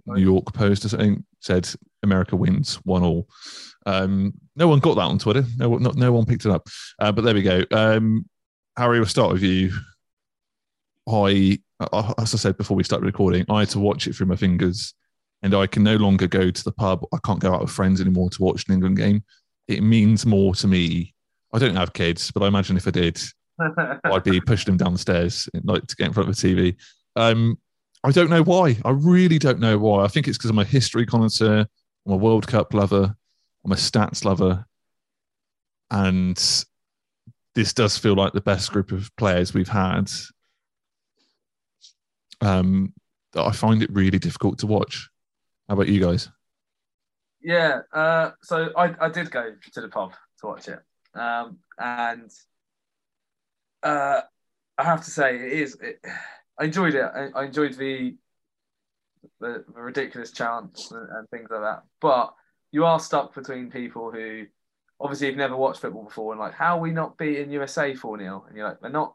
New 0.06 0.22
York 0.22 0.52
Post 0.54 0.84
or 0.84 0.88
something, 0.88 1.24
said 1.40 1.68
America 2.02 2.36
wins 2.36 2.76
one 2.84 3.02
all. 3.02 3.28
Um, 3.86 4.34
no 4.56 4.68
one 4.68 4.78
got 4.80 4.94
that 4.94 5.02
on 5.02 5.18
Twitter. 5.18 5.44
No, 5.56 5.68
one- 5.70 5.82
not, 5.82 5.96
no 5.96 6.12
one 6.12 6.24
picked 6.26 6.44
it 6.44 6.50
up. 6.50 6.66
Uh, 6.98 7.12
but 7.12 7.22
there 7.24 7.34
we 7.34 7.42
go. 7.42 7.62
Um, 7.72 8.28
Harry, 8.76 8.98
we'll 8.98 9.06
start 9.06 9.32
with 9.32 9.42
you. 9.42 9.72
I, 11.08 11.58
I- 11.80 12.14
as 12.18 12.34
I 12.34 12.38
said 12.38 12.56
before 12.56 12.76
we 12.76 12.84
started 12.84 13.06
recording, 13.06 13.44
I 13.48 13.60
had 13.60 13.70
to 13.70 13.78
watch 13.80 14.06
it 14.06 14.14
through 14.14 14.26
my 14.26 14.36
fingers, 14.36 14.94
and 15.42 15.54
I 15.54 15.66
can 15.66 15.82
no 15.82 15.96
longer 15.96 16.26
go 16.26 16.50
to 16.50 16.64
the 16.64 16.72
pub. 16.72 17.04
I 17.12 17.18
can't 17.24 17.40
go 17.40 17.52
out 17.54 17.60
with 17.60 17.70
friends 17.70 18.00
anymore 18.00 18.30
to 18.30 18.42
watch 18.42 18.64
an 18.68 18.74
England 18.74 18.96
game. 18.96 19.22
It 19.68 19.82
means 19.82 20.26
more 20.26 20.54
to 20.56 20.66
me. 20.66 21.14
I 21.52 21.58
don't 21.58 21.76
have 21.76 21.92
kids, 21.92 22.30
but 22.30 22.42
I 22.42 22.48
imagine 22.48 22.76
if 22.76 22.86
I 22.88 22.90
did, 22.90 23.20
I'd 24.04 24.24
be 24.24 24.40
pushing 24.40 24.76
them 24.76 24.84
downstairs 24.88 25.48
like 25.64 25.86
to 25.86 25.96
get 25.96 26.08
in 26.08 26.12
front 26.12 26.28
of 26.28 26.36
the 26.36 26.54
TV. 26.54 26.76
Um, 27.14 27.58
I 28.06 28.12
don't 28.12 28.30
know 28.30 28.44
why. 28.44 28.76
I 28.84 28.90
really 28.90 29.36
don't 29.36 29.58
know 29.58 29.78
why. 29.78 30.04
I 30.04 30.06
think 30.06 30.28
it's 30.28 30.38
because 30.38 30.50
I'm 30.50 30.60
a 30.60 30.64
history 30.64 31.04
connoisseur. 31.06 31.66
I'm 32.06 32.12
a 32.12 32.16
World 32.16 32.46
Cup 32.46 32.72
lover. 32.72 33.16
I'm 33.64 33.72
a 33.72 33.74
stats 33.74 34.24
lover, 34.24 34.64
and 35.90 36.36
this 37.56 37.72
does 37.72 37.98
feel 37.98 38.14
like 38.14 38.32
the 38.32 38.40
best 38.40 38.70
group 38.70 38.92
of 38.92 39.10
players 39.16 39.52
we've 39.52 39.66
had. 39.66 40.08
Um, 42.40 42.94
I 43.34 43.50
find 43.50 43.82
it 43.82 43.90
really 43.92 44.20
difficult 44.20 44.60
to 44.60 44.68
watch. 44.68 45.10
How 45.68 45.74
about 45.74 45.88
you 45.88 46.00
guys? 46.00 46.28
Yeah, 47.42 47.80
uh, 47.92 48.30
so 48.40 48.70
I, 48.76 48.94
I 49.00 49.08
did 49.08 49.32
go 49.32 49.52
to 49.72 49.80
the 49.80 49.88
pub 49.88 50.12
to 50.42 50.46
watch 50.46 50.68
it, 50.68 50.78
um, 51.14 51.58
and 51.76 52.30
uh, 53.82 54.20
I 54.78 54.84
have 54.84 55.04
to 55.06 55.10
say 55.10 55.34
it 55.34 55.52
is. 55.52 55.76
I 56.58 56.64
enjoyed 56.64 56.94
it. 56.94 57.02
I, 57.02 57.28
I 57.34 57.44
enjoyed 57.44 57.74
the, 57.74 58.16
the 59.40 59.64
the 59.74 59.80
ridiculous 59.80 60.30
chants 60.32 60.90
and, 60.90 61.08
and 61.10 61.28
things 61.30 61.48
like 61.50 61.60
that. 61.60 61.82
But 62.00 62.34
you 62.72 62.84
are 62.84 63.00
stuck 63.00 63.34
between 63.34 63.70
people 63.70 64.10
who 64.10 64.46
obviously 65.00 65.28
have 65.28 65.36
never 65.36 65.56
watched 65.56 65.80
football 65.80 66.04
before 66.04 66.32
and 66.32 66.40
like, 66.40 66.54
how 66.54 66.78
are 66.78 66.80
we 66.80 66.90
not 66.90 67.18
beating 67.18 67.50
USA 67.50 67.94
four 67.94 68.18
0 68.18 68.44
And 68.48 68.56
you're 68.56 68.68
like, 68.68 68.80
they're 68.80 68.90
not 68.90 69.14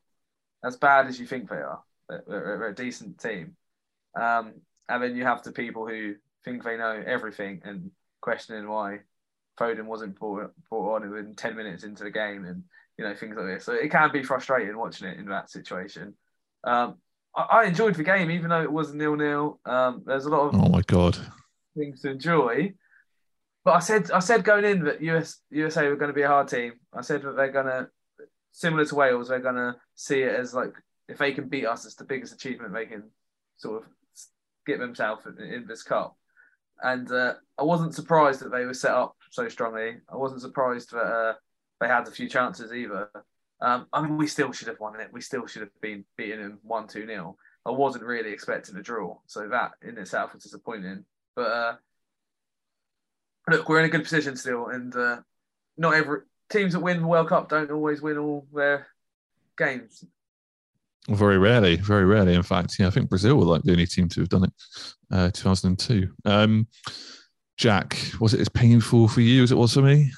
as 0.63 0.77
bad 0.77 1.07
as 1.07 1.19
you 1.19 1.25
think 1.25 1.49
they 1.49 1.55
are. 1.55 1.81
They're, 2.07 2.23
they're- 2.27 2.57
they're 2.59 2.67
a 2.69 2.75
decent 2.75 3.19
team. 3.19 3.55
Um, 4.19 4.53
and 4.89 5.01
then 5.01 5.15
you 5.15 5.23
have 5.23 5.41
the 5.43 5.51
people 5.51 5.87
who 5.87 6.15
think 6.43 6.63
they 6.63 6.77
know 6.77 7.01
everything 7.05 7.61
and 7.63 7.91
questioning 8.19 8.67
why 8.67 8.99
Foden 9.59 9.85
wasn't 9.85 10.19
brought, 10.19 10.51
brought 10.69 10.95
on 11.03 11.09
within 11.09 11.35
10 11.35 11.55
minutes 11.55 11.83
into 11.83 12.03
the 12.03 12.11
game 12.11 12.45
and, 12.45 12.63
you 12.97 13.05
know, 13.05 13.15
things 13.15 13.35
like 13.35 13.45
this. 13.45 13.65
So 13.65 13.73
it 13.73 13.89
can 13.89 14.11
be 14.11 14.23
frustrating 14.23 14.77
watching 14.77 15.07
it 15.07 15.17
in 15.17 15.27
that 15.27 15.49
situation. 15.49 16.13
Um, 16.63 16.97
I, 17.35 17.41
I 17.41 17.63
enjoyed 17.65 17.95
the 17.95 18.03
game, 18.03 18.31
even 18.31 18.49
though 18.49 18.61
it 18.63 18.71
was 18.71 18.93
nil 18.93 19.15
nil. 19.15 19.59
Um, 19.65 20.03
there's 20.05 20.25
a 20.25 20.29
lot 20.29 20.47
of 20.47 20.55
Oh 20.55 20.69
my 20.69 20.81
god! 20.81 21.17
things 21.77 22.01
to 22.01 22.11
enjoy. 22.11 22.73
But 23.63 23.75
I 23.75 23.79
said 23.79 24.11
I 24.11 24.19
said 24.19 24.43
going 24.43 24.65
in 24.65 24.83
that 24.85 25.01
US, 25.01 25.39
USA 25.51 25.87
were 25.87 25.95
going 25.95 26.09
to 26.09 26.15
be 26.15 26.23
a 26.23 26.27
hard 26.27 26.47
team. 26.47 26.73
I 26.93 27.01
said 27.01 27.21
that 27.21 27.35
they're 27.35 27.51
going 27.51 27.67
to, 27.67 27.87
similar 28.51 28.85
to 28.85 28.95
Wales, 28.95 29.29
they're 29.29 29.39
going 29.39 29.55
to 29.55 29.75
see 29.95 30.21
it 30.21 30.33
as 30.33 30.53
like 30.53 30.73
if 31.07 31.17
they 31.17 31.31
can 31.31 31.47
beat 31.47 31.65
us, 31.65 31.85
it's 31.85 31.95
the 31.95 32.05
biggest 32.05 32.33
achievement 32.33 32.73
they 32.73 32.85
can 32.85 33.03
sort 33.57 33.83
of 33.83 33.89
get 34.65 34.79
themselves 34.79 35.25
in, 35.25 35.37
in 35.43 35.67
this 35.67 35.83
cup. 35.83 36.15
And 36.81 37.11
uh, 37.11 37.35
I 37.59 37.63
wasn't 37.63 37.93
surprised 37.93 38.39
that 38.41 38.51
they 38.51 38.65
were 38.65 38.73
set 38.73 38.91
up 38.91 39.15
so 39.29 39.47
strongly. 39.47 39.97
I 40.11 40.15
wasn't 40.15 40.41
surprised 40.41 40.91
that 40.91 40.97
uh, 40.97 41.33
they 41.79 41.87
had 41.87 42.07
a 42.07 42.11
few 42.11 42.27
chances 42.27 42.73
either. 42.73 43.09
Um, 43.61 43.87
I 43.93 44.01
mean, 44.01 44.17
we 44.17 44.27
still 44.27 44.51
should 44.51 44.67
have 44.67 44.79
won 44.79 44.99
it. 44.99 45.09
We 45.13 45.21
still 45.21 45.45
should 45.45 45.61
have 45.61 45.81
been 45.81 46.03
beating 46.17 46.41
them 46.41 46.59
one 46.63 46.87
two 46.87 47.05
nil. 47.05 47.37
I 47.65 47.71
wasn't 47.71 48.05
really 48.05 48.31
expecting 48.31 48.75
a 48.75 48.81
draw, 48.81 49.17
so 49.27 49.47
that 49.47 49.73
in 49.83 49.97
itself 49.97 50.33
was 50.33 50.43
disappointing. 50.43 51.05
But 51.35 51.47
uh, 51.47 51.75
look, 53.49 53.69
we're 53.69 53.79
in 53.79 53.85
a 53.85 53.89
good 53.89 54.03
position 54.03 54.35
still, 54.35 54.67
and 54.67 54.95
uh, 54.95 55.17
not 55.77 55.93
every 55.93 56.21
teams 56.49 56.73
that 56.73 56.79
win 56.79 57.01
the 57.01 57.07
World 57.07 57.29
Cup 57.29 57.49
don't 57.49 57.71
always 57.71 58.01
win 58.01 58.17
all 58.17 58.47
their 58.53 58.87
games. 59.57 60.03
Very 61.09 61.37
rarely, 61.37 61.77
very 61.77 62.05
rarely. 62.05 62.33
In 62.33 62.43
fact, 62.43 62.77
yeah, 62.79 62.87
I 62.87 62.91
think 62.91 63.09
Brazil 63.09 63.37
were 63.37 63.45
like 63.45 63.63
the 63.63 63.71
only 63.71 63.87
team 63.87 64.07
to 64.09 64.21
have 64.21 64.29
done 64.29 64.43
it. 64.43 64.53
Uh, 65.11 65.31
2002. 65.31 66.09
Um, 66.25 66.67
Jack, 67.57 67.97
was 68.19 68.33
it 68.33 68.39
as 68.39 68.49
painful 68.49 69.07
for 69.07 69.21
you 69.21 69.43
as 69.43 69.51
it 69.51 69.57
was 69.57 69.73
for 69.73 69.81
me? 69.81 70.11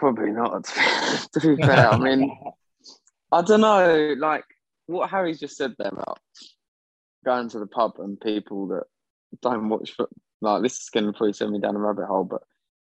Probably 0.00 0.30
not. 0.30 0.64
to 1.34 1.40
be 1.56 1.62
fair, 1.62 1.90
I 1.90 1.98
mean, 1.98 2.34
I 3.30 3.42
don't 3.42 3.60
know. 3.60 4.14
Like 4.16 4.44
what 4.86 5.10
Harry's 5.10 5.38
just 5.38 5.58
said 5.58 5.74
there 5.78 5.90
about 5.92 6.18
going 7.22 7.50
to 7.50 7.58
the 7.58 7.66
pub 7.66 7.96
and 7.98 8.18
people 8.18 8.68
that 8.68 8.84
don't 9.42 9.68
watch 9.68 9.92
foot. 9.92 10.08
Like 10.40 10.62
this 10.62 10.80
is 10.80 10.88
going 10.88 11.04
to 11.04 11.12
probably 11.12 11.34
send 11.34 11.52
me 11.52 11.60
down 11.60 11.76
a 11.76 11.78
rabbit 11.78 12.06
hole, 12.06 12.24
but 12.24 12.40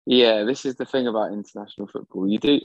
yeah, 0.06 0.44
this 0.44 0.64
is 0.64 0.76
the 0.76 0.86
thing 0.86 1.06
about 1.06 1.34
international 1.34 1.88
football. 1.88 2.26
You 2.26 2.38
do 2.38 2.58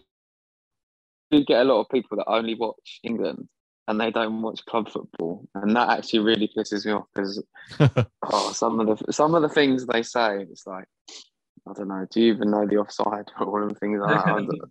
you 1.32 1.44
get 1.44 1.60
a 1.60 1.66
lot 1.66 1.82
of 1.82 1.90
people 1.90 2.16
that 2.16 2.30
only 2.30 2.56
watch 2.56 3.02
England 3.04 3.50
and 3.90 4.00
they 4.00 4.10
don't 4.10 4.42
watch 4.42 4.64
club 4.66 4.90
football, 4.90 5.50
and 5.54 5.76
that 5.76 5.90
actually 5.90 6.20
really 6.20 6.50
pisses 6.58 6.86
me 6.86 6.94
off 6.94 7.08
because 7.14 7.44
oh, 8.24 8.54
some 8.54 8.80
of 8.80 8.88
the 8.88 9.12
some 9.12 9.36
of 9.36 9.42
the 9.42 9.50
things 9.50 9.86
they 9.86 10.02
say, 10.02 10.44
it's 10.44 10.66
like 10.66 10.86
I 11.68 11.74
don't 11.74 11.88
know. 11.88 12.06
Do 12.10 12.22
you 12.22 12.34
even 12.34 12.52
know 12.52 12.66
the 12.66 12.78
offside 12.78 13.26
rule 13.40 13.64
and 13.64 13.78
things 13.78 14.00
like 14.00 14.10
that? 14.10 14.28
I 14.28 14.36
don't, 14.36 14.62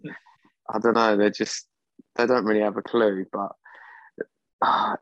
I 0.75 0.79
don't 0.79 0.95
know. 0.95 1.17
They're 1.17 1.31
just 1.31 1.67
they 2.17 2.27
don't 2.27 2.45
really 2.45 2.61
have 2.61 2.77
a 2.77 2.83
clue. 2.83 3.27
But 3.33 3.53
uh, 4.63 4.97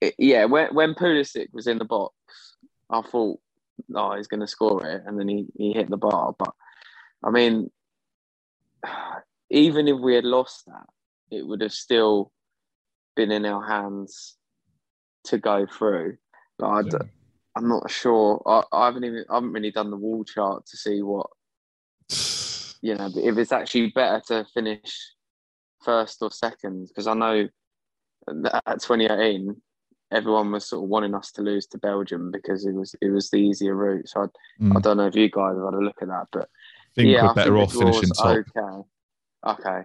it, 0.00 0.14
yeah, 0.18 0.44
when 0.44 0.74
when 0.74 0.94
Pulisic 0.94 1.48
was 1.52 1.66
in 1.66 1.78
the 1.78 1.84
box, 1.84 2.14
I 2.90 3.02
thought, 3.02 3.40
oh, 3.94 4.16
he's 4.16 4.28
going 4.28 4.40
to 4.40 4.46
score 4.46 4.86
it, 4.86 5.02
and 5.06 5.18
then 5.18 5.28
he 5.28 5.46
he 5.56 5.72
hit 5.72 5.88
the 5.88 5.96
bar. 5.96 6.34
But 6.38 6.52
I 7.24 7.30
mean, 7.30 7.70
even 9.50 9.88
if 9.88 9.98
we 9.98 10.14
had 10.14 10.24
lost 10.24 10.66
that, 10.66 10.86
it 11.30 11.46
would 11.46 11.60
have 11.62 11.72
still 11.72 12.32
been 13.16 13.30
in 13.30 13.44
our 13.46 13.66
hands 13.66 14.36
to 15.24 15.38
go 15.38 15.66
through. 15.66 16.16
Like, 16.58 16.88
d- 16.88 16.96
I'm 17.56 17.68
not 17.68 17.90
sure. 17.90 18.42
I, 18.46 18.62
I 18.72 18.86
haven't 18.86 19.04
even 19.04 19.24
I 19.30 19.34
haven't 19.34 19.52
really 19.52 19.70
done 19.70 19.90
the 19.90 19.96
wall 19.96 20.24
chart 20.24 20.66
to 20.66 20.76
see 20.76 21.02
what 21.02 21.26
you 22.80 22.94
know 22.94 23.10
if 23.14 23.36
it's 23.38 23.52
actually 23.52 23.90
better 23.90 24.22
to 24.28 24.46
finish 24.52 25.12
first 25.84 26.22
or 26.22 26.30
second 26.30 26.88
because 26.88 27.06
I 27.06 27.14
know 27.14 27.48
that 28.26 28.62
at 28.66 28.80
2018 28.80 29.60
everyone 30.10 30.52
was 30.52 30.66
sort 30.68 30.84
of 30.84 30.88
wanting 30.88 31.14
us 31.14 31.32
to 31.32 31.42
lose 31.42 31.66
to 31.68 31.78
Belgium 31.78 32.30
because 32.30 32.66
it 32.66 32.74
was 32.74 32.94
it 33.00 33.10
was 33.10 33.30
the 33.30 33.38
easier 33.38 33.74
route. 33.74 34.08
So 34.08 34.22
I, 34.22 34.24
I 34.24 34.28
Mm. 34.74 34.82
don't 34.82 34.96
know 34.98 35.06
if 35.06 35.16
you 35.16 35.30
guys 35.30 35.54
have 35.56 35.64
had 35.64 35.74
a 35.74 35.78
look 35.84 36.00
at 36.02 36.08
that, 36.08 36.28
but 36.32 36.48
think 36.94 37.08
yeah, 37.10 37.22
we're 37.24 37.30
I 37.30 37.34
better 37.34 37.58
off 37.58 37.72
finishing 37.72 38.10
top. 38.10 38.26
Okay, 38.56 38.82
okay, 39.46 39.80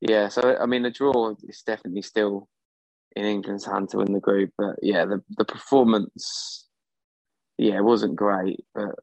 yeah. 0.00 0.28
So 0.28 0.56
I 0.58 0.66
mean, 0.66 0.82
the 0.82 0.90
draw 0.90 1.34
is 1.42 1.62
definitely 1.62 2.02
still 2.02 2.48
in 3.14 3.24
England's 3.24 3.66
hand 3.66 3.90
to 3.90 3.98
win 3.98 4.12
the 4.12 4.20
group, 4.20 4.50
but 4.56 4.76
yeah, 4.82 5.04
the 5.04 5.22
the 5.36 5.44
performance, 5.44 6.68
yeah, 7.58 7.76
it 7.76 7.84
wasn't 7.84 8.16
great, 8.16 8.64
but 8.74 8.94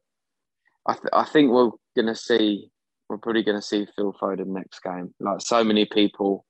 I 0.86 0.94
th- 0.94 1.04
I 1.12 1.24
think 1.24 1.50
we're 1.50 1.70
gonna 1.96 2.14
see 2.14 2.70
we're 3.08 3.18
probably 3.18 3.42
gonna 3.42 3.62
see 3.62 3.86
Phil 3.96 4.14
Foden 4.20 4.46
next 4.46 4.80
game. 4.82 5.14
Like 5.20 5.40
so 5.40 5.64
many 5.64 5.84
people 5.84 6.44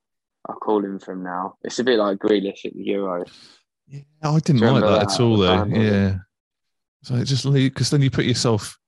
are 0.46 0.56
calling 0.56 0.98
for 0.98 1.12
him 1.12 1.22
now. 1.22 1.54
It's 1.62 1.78
a 1.78 1.84
bit 1.84 1.98
like 1.98 2.18
Grealish 2.18 2.64
at 2.64 2.74
the 2.74 2.82
Euro. 2.84 3.24
Yeah, 3.88 4.02
I 4.22 4.38
didn't 4.38 4.60
like 4.60 4.82
that, 4.82 4.88
that 4.88 5.12
at 5.12 5.20
all, 5.20 5.36
though. 5.36 5.56
time. 5.56 5.74
Yeah. 5.74 6.16
So 7.02 7.16
it 7.16 7.24
just 7.24 7.50
because 7.50 7.90
then 7.90 8.02
you 8.02 8.10
put 8.10 8.24
yourself 8.24 8.78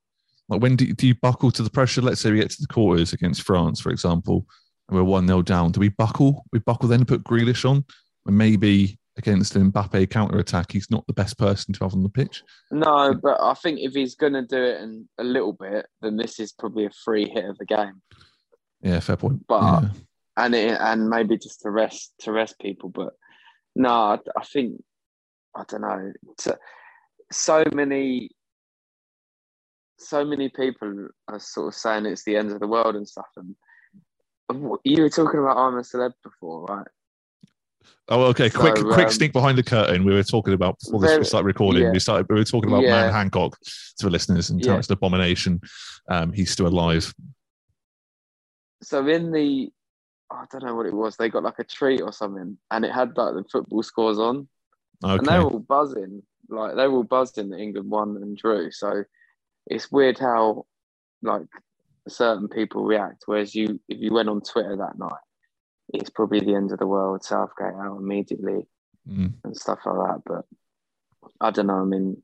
like 0.49 0.61
when 0.61 0.77
do, 0.77 0.93
do 0.93 1.07
you 1.07 1.15
buckle 1.15 1.51
to 1.53 1.63
the 1.63 1.71
pressure? 1.71 2.03
Let's 2.03 2.21
say 2.21 2.31
we 2.31 2.39
get 2.39 2.51
to 2.51 2.61
the 2.61 2.73
quarters 2.73 3.13
against 3.13 3.43
France, 3.43 3.81
for 3.81 3.91
example, 3.91 4.47
and 4.89 4.97
we're 4.97 5.05
one 5.05 5.27
0 5.27 5.43
down. 5.43 5.73
Do 5.73 5.81
we 5.81 5.89
buckle? 5.89 6.45
We 6.53 6.59
buckle 6.61 6.89
then 6.89 7.01
and 7.01 7.09
put 7.09 7.25
Grealish 7.25 7.69
on, 7.69 7.85
and 8.27 8.39
maybe 8.39 8.99
against 9.23 9.57
an 9.57 9.71
Mbappe 9.71 10.11
counter 10.11 10.39
attack, 10.39 10.73
he's 10.73 10.91
not 10.91 11.07
the 11.07 11.13
best 11.13 11.39
person 11.39 11.73
to 11.75 11.85
have 11.85 11.95
on 11.95 12.03
the 12.03 12.09
pitch. 12.09 12.43
No, 12.71 13.15
but 13.15 13.41
I 13.41 13.55
think 13.55 13.79
if 13.81 13.93
he's 13.93 14.15
gonna 14.15 14.47
do 14.47 14.63
it 14.63 14.81
in 14.81 15.09
a 15.19 15.25
little 15.25 15.53
bit, 15.53 15.87
then 16.01 16.17
this 16.17 16.41
is 16.41 16.53
probably 16.53 16.87
a 16.87 16.91
free 17.05 17.29
hit 17.29 17.45
of 17.45 17.59
the 17.59 17.67
game. 17.67 18.03
Yeah, 18.83 19.01
fair 19.01 19.17
point. 19.17 19.47
But 19.47 19.63
yeah. 19.63 19.89
and 20.37 20.55
it, 20.55 20.77
and 20.81 21.09
maybe 21.09 21.39
just 21.39 21.61
to 21.63 21.71
rest 21.71 22.13
to 22.21 22.33
rest 22.33 22.59
people. 22.61 22.91
But 22.91 23.15
no, 23.77 23.89
I, 23.89 24.19
I 24.37 24.45
think 24.45 24.83
I 25.55 25.65
don't 25.69 25.83
know. 25.83 26.13
So, 26.39 26.57
so 27.31 27.65
many, 27.73 28.31
so 29.99 30.25
many 30.25 30.49
people 30.49 31.09
are 31.29 31.39
sort 31.39 31.69
of 31.69 31.75
saying 31.75 32.07
it's 32.07 32.25
the 32.25 32.37
end 32.37 32.51
of 32.51 32.61
the 32.61 32.67
world 32.67 32.97
and 32.97 33.09
stuff. 33.09 33.27
And 33.37 33.55
you 34.85 35.03
were 35.03 35.11
talking 35.11 35.41
about 35.41 35.57
I'm 35.57 35.79
a 35.79 35.83
celeb 35.83 36.13
before, 36.23 36.65
right? 36.65 36.89
Oh, 38.09 38.23
okay. 38.25 38.51
Quick, 38.51 38.77
So, 38.77 38.93
quick 38.93 39.07
um, 39.07 39.13
sneak 39.13 39.33
behind 39.33 39.57
the 39.59 39.63
curtain. 39.63 40.05
We 40.05 40.13
were 40.13 40.23
talking 40.23 40.55
about 40.55 40.79
before 40.81 41.01
this 41.01 41.19
we 41.19 41.25
started 41.25 41.47
recording. 41.47 41.83
yeah. 41.85 41.93
We 41.93 41.99
started. 42.01 42.27
We 42.29 42.37
were 42.37 42.45
talking 42.45 42.71
about 42.71 42.83
Yeah. 42.83 43.03
Matt 43.07 43.13
Hancock 43.13 43.59
to 43.61 44.07
the 44.07 44.11
listeners 44.11 44.51
and 44.51 44.65
how 44.65 44.73
Yeah. 44.73 44.79
it's 44.79 44.89
an 44.89 44.95
abomination. 44.95 45.61
Um, 46.11 46.33
he's 46.33 46.51
still 46.51 46.67
alive. 46.67 47.13
So 48.83 49.07
in 49.07 49.31
the, 49.31 49.71
I 50.31 50.45
don't 50.51 50.65
know 50.65 50.75
what 50.75 50.87
it 50.87 50.95
was. 50.95 51.17
They 51.17 51.29
got 51.29 51.45
like 51.45 51.59
a 51.59 51.65
treat 51.65 52.01
or 52.01 52.13
something, 52.13 52.59
and 52.71 52.85
it 52.85 52.93
had 52.93 53.17
like 53.17 53.35
the 53.35 53.45
football 53.51 53.83
scores 53.83 54.19
on. 54.19 54.49
okay. 55.05 55.15
and 55.19 55.27
they 55.27 55.39
were 55.39 55.51
all 55.51 55.59
buzzing, 55.61 56.23
like 56.49 56.77
they 56.77 56.87
were 56.89 56.97
all 56.99 57.03
buzzing 57.05 57.51
that 57.51 57.59
England 57.61 57.89
won 57.91 58.17
and 58.17 58.37
drew. 58.37 58.71
So 58.71 59.05
it's 59.67 59.91
weird 59.93 60.19
how 60.19 60.67
like 61.23 61.47
certain 62.09 62.49
people 62.49 62.85
react. 62.85 63.23
Whereas 63.27 63.55
you, 63.55 63.81
if 63.89 63.99
you 64.01 64.13
went 64.13 64.29
on 64.29 64.41
Twitter 64.41 64.77
that 64.77 64.99
night, 64.99 65.13
it's 65.93 66.11
probably 66.11 66.41
the 66.41 66.55
end 66.55 66.73
of 66.73 66.79
the 66.79 66.87
world. 66.87 67.25
Southgate 67.25 67.75
out 67.75 67.99
immediately 67.99 68.67
Mm. 69.09 69.33
and 69.43 69.57
stuff 69.57 69.81
like 69.85 69.97
that. 69.97 70.23
But 70.25 70.45
I 71.41 71.51
don't 71.51 71.67
know. 71.67 71.81
I 71.81 71.85
mean, 71.85 72.23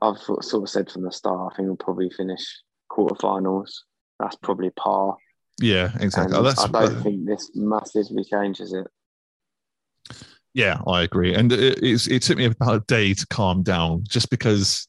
I've 0.00 0.18
sort 0.18 0.54
of 0.54 0.68
said 0.68 0.90
from 0.90 1.04
the 1.04 1.12
start, 1.12 1.52
I 1.52 1.56
think 1.56 1.68
we'll 1.68 1.76
probably 1.76 2.10
finish 2.10 2.42
quarterfinals. 2.90 3.70
That's 4.18 4.36
probably 4.36 4.70
par. 4.70 5.16
Yeah, 5.60 5.90
exactly. 6.00 6.36
Oh, 6.36 6.44
I 6.44 6.68
don't 6.68 7.02
think 7.02 7.26
this 7.26 7.50
massively 7.54 8.24
changes 8.24 8.72
it. 8.72 8.86
Yeah, 10.54 10.80
I 10.86 11.02
agree. 11.02 11.34
And 11.34 11.50
it, 11.50 11.82
it's, 11.82 12.06
it 12.08 12.22
took 12.22 12.36
me 12.36 12.44
about 12.44 12.74
a 12.74 12.84
day 12.86 13.14
to 13.14 13.26
calm 13.28 13.62
down 13.62 14.04
just 14.06 14.28
because, 14.28 14.86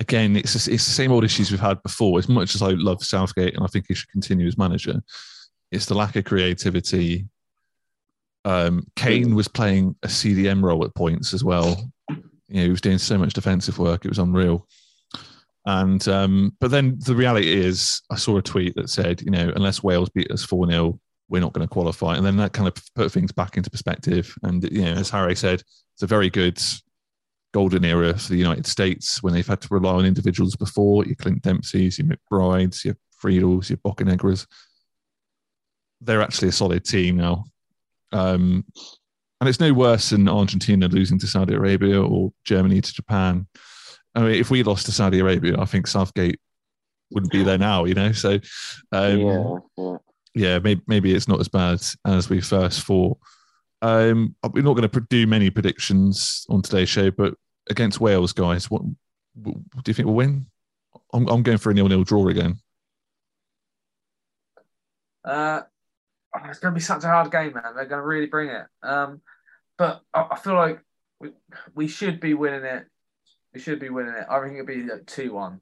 again, 0.00 0.34
it's 0.36 0.54
just, 0.54 0.68
it's 0.68 0.86
the 0.86 0.92
same 0.92 1.12
old 1.12 1.24
issues 1.24 1.50
we've 1.50 1.60
had 1.60 1.82
before. 1.82 2.18
As 2.18 2.28
much 2.28 2.54
as 2.54 2.62
I 2.62 2.70
love 2.70 3.04
Southgate 3.04 3.54
and 3.54 3.64
I 3.64 3.66
think 3.66 3.86
he 3.88 3.94
should 3.94 4.10
continue 4.10 4.46
as 4.46 4.56
manager, 4.56 5.02
it's 5.70 5.86
the 5.86 5.94
lack 5.94 6.16
of 6.16 6.24
creativity. 6.24 7.26
Um, 8.44 8.86
Kane 8.96 9.34
was 9.34 9.48
playing 9.48 9.96
a 10.02 10.08
CDM 10.08 10.62
role 10.62 10.84
at 10.84 10.94
points 10.94 11.32
as 11.32 11.42
well. 11.42 11.90
You 12.08 12.56
know, 12.56 12.62
he 12.62 12.68
was 12.68 12.80
doing 12.80 12.98
so 12.98 13.16
much 13.18 13.32
defensive 13.32 13.78
work; 13.78 14.04
it 14.04 14.10
was 14.10 14.18
unreal. 14.18 14.66
And 15.66 16.06
um, 16.08 16.56
but 16.60 16.70
then 16.70 16.98
the 17.06 17.14
reality 17.14 17.52
is, 17.54 18.02
I 18.10 18.16
saw 18.16 18.36
a 18.36 18.42
tweet 18.42 18.74
that 18.74 18.90
said, 18.90 19.22
you 19.22 19.30
know, 19.30 19.52
unless 19.56 19.82
Wales 19.82 20.10
beat 20.10 20.30
us 20.30 20.44
four 20.44 20.66
0 20.66 20.98
we're 21.28 21.40
not 21.40 21.52
going 21.52 21.66
to 21.66 21.72
qualify. 21.72 22.16
And 22.16 22.24
then 22.24 22.36
that 22.36 22.52
kind 22.52 22.68
of 22.68 22.74
put 22.94 23.10
things 23.10 23.32
back 23.32 23.56
into 23.56 23.70
perspective. 23.70 24.34
And 24.42 24.62
you 24.70 24.82
know, 24.82 24.92
as 24.92 25.10
Harry 25.10 25.34
said, 25.34 25.62
it's 25.94 26.02
a 26.02 26.06
very 26.06 26.30
good 26.30 26.60
golden 27.52 27.84
era 27.84 28.16
for 28.18 28.30
the 28.30 28.38
United 28.38 28.66
States 28.66 29.22
when 29.22 29.32
they've 29.32 29.46
had 29.46 29.60
to 29.62 29.68
rely 29.70 29.94
on 29.94 30.04
individuals 30.04 30.56
before. 30.56 31.04
Your 31.04 31.14
Clint 31.16 31.42
Dempsey's, 31.42 31.98
your 31.98 32.08
McBrides, 32.08 32.84
your 32.84 32.96
Friedels, 33.22 33.70
your 33.70 33.78
Bocanegras. 33.78 34.46
They're 36.00 36.22
actually 36.22 36.48
a 36.48 36.52
solid 36.52 36.84
team 36.84 37.16
now. 37.16 37.44
Um, 38.14 38.64
and 39.40 39.48
it's 39.48 39.60
no 39.60 39.74
worse 39.74 40.10
than 40.10 40.28
Argentina 40.28 40.88
losing 40.88 41.18
to 41.18 41.26
Saudi 41.26 41.54
Arabia 41.54 42.00
or 42.00 42.32
Germany 42.44 42.80
to 42.80 42.94
Japan. 42.94 43.46
I 44.14 44.20
mean, 44.20 44.30
if 44.30 44.50
we 44.50 44.62
lost 44.62 44.86
to 44.86 44.92
Saudi 44.92 45.18
Arabia, 45.18 45.58
I 45.58 45.64
think 45.64 45.86
Southgate 45.86 46.40
wouldn't 47.10 47.32
be 47.32 47.42
there 47.42 47.58
now, 47.58 47.84
you 47.84 47.94
know? 47.94 48.12
So, 48.12 48.38
um, 48.92 49.20
yeah, 49.20 49.56
yeah. 49.76 49.96
yeah, 50.34 50.58
maybe, 50.60 50.80
maybe 50.86 51.14
it's 51.14 51.28
not 51.28 51.40
as 51.40 51.48
bad 51.48 51.82
as 52.06 52.30
we 52.30 52.40
first 52.40 52.82
thought. 52.82 53.18
Um, 53.82 54.34
we're 54.52 54.62
not 54.62 54.76
going 54.76 54.88
to 54.88 55.00
do 55.10 55.26
many 55.26 55.50
predictions 55.50 56.46
on 56.48 56.62
today's 56.62 56.88
show, 56.88 57.10
but 57.10 57.34
against 57.68 58.00
Wales, 58.00 58.32
guys, 58.32 58.70
what, 58.70 58.82
what 59.42 59.84
do 59.84 59.90
you 59.90 59.94
think 59.94 60.06
we'll 60.06 60.14
win? 60.14 60.46
I'm, 61.12 61.28
I'm 61.28 61.42
going 61.42 61.58
for 61.58 61.70
a 61.70 61.74
nil-nil 61.74 62.04
draw 62.04 62.28
again. 62.28 62.56
Uh, 65.24 65.62
it's 66.44 66.58
going 66.58 66.72
to 66.72 66.78
be 66.78 66.82
such 66.82 67.04
a 67.04 67.08
hard 67.08 67.30
game, 67.30 67.54
man. 67.54 67.74
They're 67.74 67.86
going 67.86 68.00
to 68.00 68.06
really 68.06 68.26
bring 68.26 68.50
it. 68.50 68.66
Um, 68.82 69.20
but 69.78 70.02
I, 70.12 70.28
I 70.32 70.38
feel 70.38 70.54
like 70.54 70.80
we, 71.20 71.30
we 71.74 71.88
should 71.88 72.20
be 72.20 72.34
winning 72.34 72.64
it. 72.64 72.86
We 73.52 73.60
should 73.60 73.80
be 73.80 73.90
winning 73.90 74.14
it. 74.14 74.26
I 74.28 74.40
think 74.40 74.54
it'll 74.54 74.66
be 74.66 74.82
like 74.82 75.06
two 75.06 75.32
one. 75.32 75.60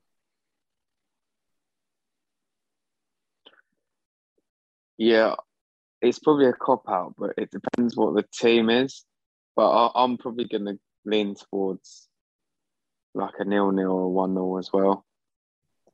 Yeah, 4.99 5.35
it's 6.01 6.19
probably 6.19 6.47
a 6.47 6.53
cop 6.53 6.89
out, 6.89 7.15
but 7.19 7.35
it 7.37 7.51
depends 7.51 7.97
what 7.97 8.15
the 8.15 8.25
team 8.33 8.71
is. 8.71 9.05
But 9.57 9.71
I, 9.71 9.91
I'm 10.05 10.17
probably 10.17 10.47
going 10.47 10.67
to 10.67 10.79
lean 11.05 11.35
towards 11.35 12.09
like 13.15 13.35
a 13.39 13.45
nil 13.45 13.73
nil 13.73 13.91
or 13.91 14.13
one 14.13 14.35
nil 14.35 14.59
as 14.59 14.71
well. 14.73 15.05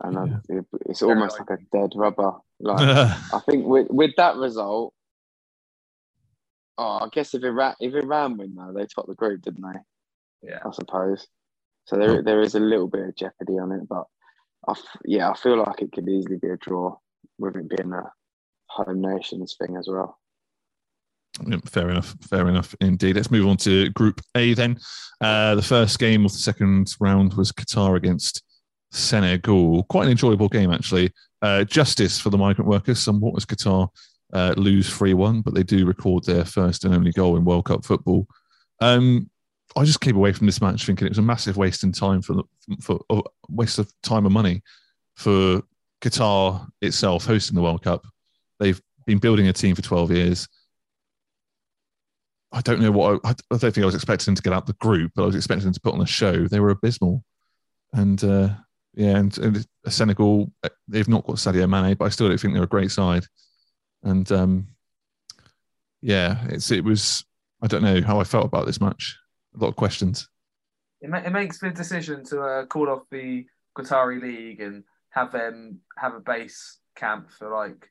And 0.00 0.18
I, 0.18 0.24
it, 0.48 0.64
it's 0.86 1.02
almost 1.02 1.38
like 1.38 1.50
a 1.50 1.76
dead 1.76 1.92
rubber. 1.96 2.32
Like 2.60 2.80
I 3.32 3.40
think 3.48 3.66
with 3.66 3.88
with 3.90 4.12
that 4.16 4.36
result, 4.36 4.94
oh, 6.76 6.98
I 7.02 7.08
guess 7.12 7.34
if 7.34 7.42
Iran 7.42 7.74
if 7.80 7.94
Iran 7.94 8.36
win 8.36 8.54
though, 8.54 8.72
they 8.72 8.86
top 8.86 9.06
the 9.06 9.14
group, 9.14 9.42
didn't 9.42 9.62
they? 9.62 10.48
Yeah. 10.50 10.60
I 10.64 10.70
suppose. 10.72 11.26
So 11.86 11.96
there 11.96 12.22
there 12.22 12.40
is 12.40 12.54
a 12.54 12.60
little 12.60 12.88
bit 12.88 13.08
of 13.08 13.16
jeopardy 13.16 13.58
on 13.58 13.72
it, 13.72 13.88
but 13.88 14.04
I 14.68 14.72
f- 14.72 15.00
yeah, 15.04 15.30
I 15.30 15.34
feel 15.34 15.56
like 15.56 15.82
it 15.82 15.92
could 15.92 16.08
easily 16.08 16.36
be 16.36 16.48
a 16.48 16.56
draw 16.56 16.96
with 17.38 17.56
it 17.56 17.68
being 17.68 17.92
a 17.92 18.02
home 18.66 19.00
nations 19.00 19.56
thing 19.58 19.76
as 19.76 19.88
well. 19.88 20.18
Yep, 21.46 21.68
fair 21.68 21.90
enough. 21.90 22.16
Fair 22.22 22.48
enough 22.48 22.74
indeed. 22.80 23.16
Let's 23.16 23.30
move 23.30 23.46
on 23.46 23.56
to 23.58 23.90
Group 23.90 24.20
A 24.34 24.54
then. 24.54 24.78
Uh, 25.20 25.54
the 25.54 25.62
first 25.62 25.98
game 25.98 26.24
of 26.24 26.32
the 26.32 26.38
second 26.38 26.94
round 27.00 27.34
was 27.34 27.52
Qatar 27.52 27.96
against 27.96 28.42
Senegal. 28.90 29.84
Quite 29.84 30.04
an 30.04 30.10
enjoyable 30.12 30.48
game, 30.48 30.72
actually. 30.72 31.12
Uh, 31.42 31.64
justice 31.64 32.20
for 32.20 32.30
the 32.30 32.38
migrant 32.38 32.68
workers. 32.68 32.98
Somewhat 32.98 33.34
as 33.36 33.44
Qatar 33.44 33.88
uh, 34.32 34.54
lose 34.56 34.88
3 34.90 35.14
1, 35.14 35.42
but 35.42 35.54
they 35.54 35.62
do 35.62 35.86
record 35.86 36.24
their 36.24 36.44
first 36.44 36.84
and 36.84 36.94
only 36.94 37.12
goal 37.12 37.36
in 37.36 37.44
World 37.44 37.66
Cup 37.66 37.84
football. 37.84 38.26
Um, 38.80 39.30
I 39.76 39.84
just 39.84 40.00
came 40.00 40.16
away 40.16 40.32
from 40.32 40.46
this 40.46 40.60
match 40.60 40.86
thinking 40.86 41.06
it 41.06 41.10
was 41.10 41.18
a 41.18 41.22
massive 41.22 41.56
waste 41.56 41.84
in 41.84 41.92
time 41.92 42.22
for, 42.22 42.42
for 42.80 43.00
a 43.10 43.20
waste 43.48 43.78
of 43.78 43.92
time 44.02 44.24
and 44.24 44.34
money 44.34 44.62
for 45.16 45.62
Qatar 46.00 46.66
itself 46.80 47.26
hosting 47.26 47.54
the 47.54 47.62
World 47.62 47.82
Cup. 47.82 48.06
They've 48.58 48.80
been 49.06 49.18
building 49.18 49.48
a 49.48 49.52
team 49.52 49.74
for 49.74 49.82
12 49.82 50.12
years. 50.12 50.48
I 52.50 52.62
don't 52.62 52.80
know 52.80 52.90
what 52.90 53.20
I, 53.24 53.30
I 53.30 53.34
don't 53.50 53.60
think 53.60 53.78
I 53.78 53.86
was 53.86 53.94
expecting 53.94 54.26
them 54.26 54.36
to 54.36 54.42
get 54.42 54.52
out 54.54 54.66
the 54.66 54.72
group, 54.74 55.12
but 55.14 55.22
I 55.22 55.26
was 55.26 55.36
expecting 55.36 55.64
them 55.64 55.74
to 55.74 55.80
put 55.80 55.94
on 55.94 56.00
a 56.00 56.06
show. 56.06 56.46
They 56.46 56.60
were 56.60 56.70
abysmal, 56.70 57.22
and 57.92 58.22
uh, 58.24 58.50
yeah, 58.94 59.16
and, 59.16 59.36
and 59.38 59.66
Senegal 59.88 60.50
they've 60.88 61.08
not 61.08 61.26
got 61.26 61.36
Sadio 61.36 61.68
Mane, 61.68 61.96
but 61.96 62.06
I 62.06 62.08
still 62.08 62.28
don't 62.28 62.38
think 62.38 62.54
they're 62.54 62.62
a 62.64 62.66
great 62.66 62.90
side. 62.90 63.24
And 64.02 64.30
um, 64.32 64.68
yeah, 66.00 66.44
it's 66.48 66.70
it 66.70 66.84
was 66.84 67.24
I 67.62 67.66
don't 67.66 67.82
know 67.82 68.00
how 68.02 68.20
I 68.20 68.24
felt 68.24 68.44
about 68.46 68.66
this 68.66 68.80
match. 68.80 69.16
A 69.54 69.58
lot 69.58 69.68
of 69.68 69.76
questions. 69.76 70.28
It, 71.00 71.10
ma- 71.10 71.18
it 71.18 71.30
makes 71.32 71.58
the 71.58 71.70
decision 71.70 72.24
to 72.26 72.40
uh, 72.42 72.66
call 72.66 72.88
off 72.90 73.02
the 73.10 73.46
Qatari 73.76 74.20
league 74.20 74.60
and 74.60 74.84
have 75.10 75.32
them 75.32 75.80
have 75.96 76.14
a 76.14 76.20
base 76.20 76.78
camp 76.96 77.30
for 77.30 77.48
like 77.50 77.88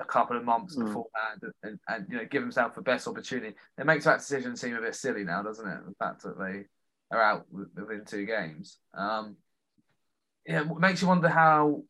a 0.00 0.04
couple 0.04 0.36
of 0.36 0.44
months 0.44 0.76
Mm. 0.76 0.86
beforehand 0.86 1.42
and, 1.42 1.52
and, 1.62 1.78
and 1.88 2.06
you 2.10 2.16
know 2.18 2.24
give 2.30 2.42
himself 2.42 2.74
the 2.74 2.82
best 2.82 3.08
opportunity. 3.08 3.54
It 3.78 3.86
makes 3.86 4.04
that 4.04 4.18
decision 4.18 4.56
seem 4.56 4.76
a 4.76 4.80
bit 4.80 4.94
silly 4.94 5.24
now, 5.24 5.42
doesn't 5.42 5.66
it? 5.68 5.80
The 5.86 5.94
fact 5.98 6.22
that 6.22 6.38
they 6.38 6.64
are 7.16 7.22
out 7.22 7.46
wi- 7.50 7.68
within 7.74 8.04
two 8.04 8.24
games. 8.26 8.78
Um, 8.96 9.36
yeah, 10.48 10.62
it 10.62 10.78
makes 10.78 11.02
you 11.02 11.08
wonder 11.08 11.28
how 11.28 11.82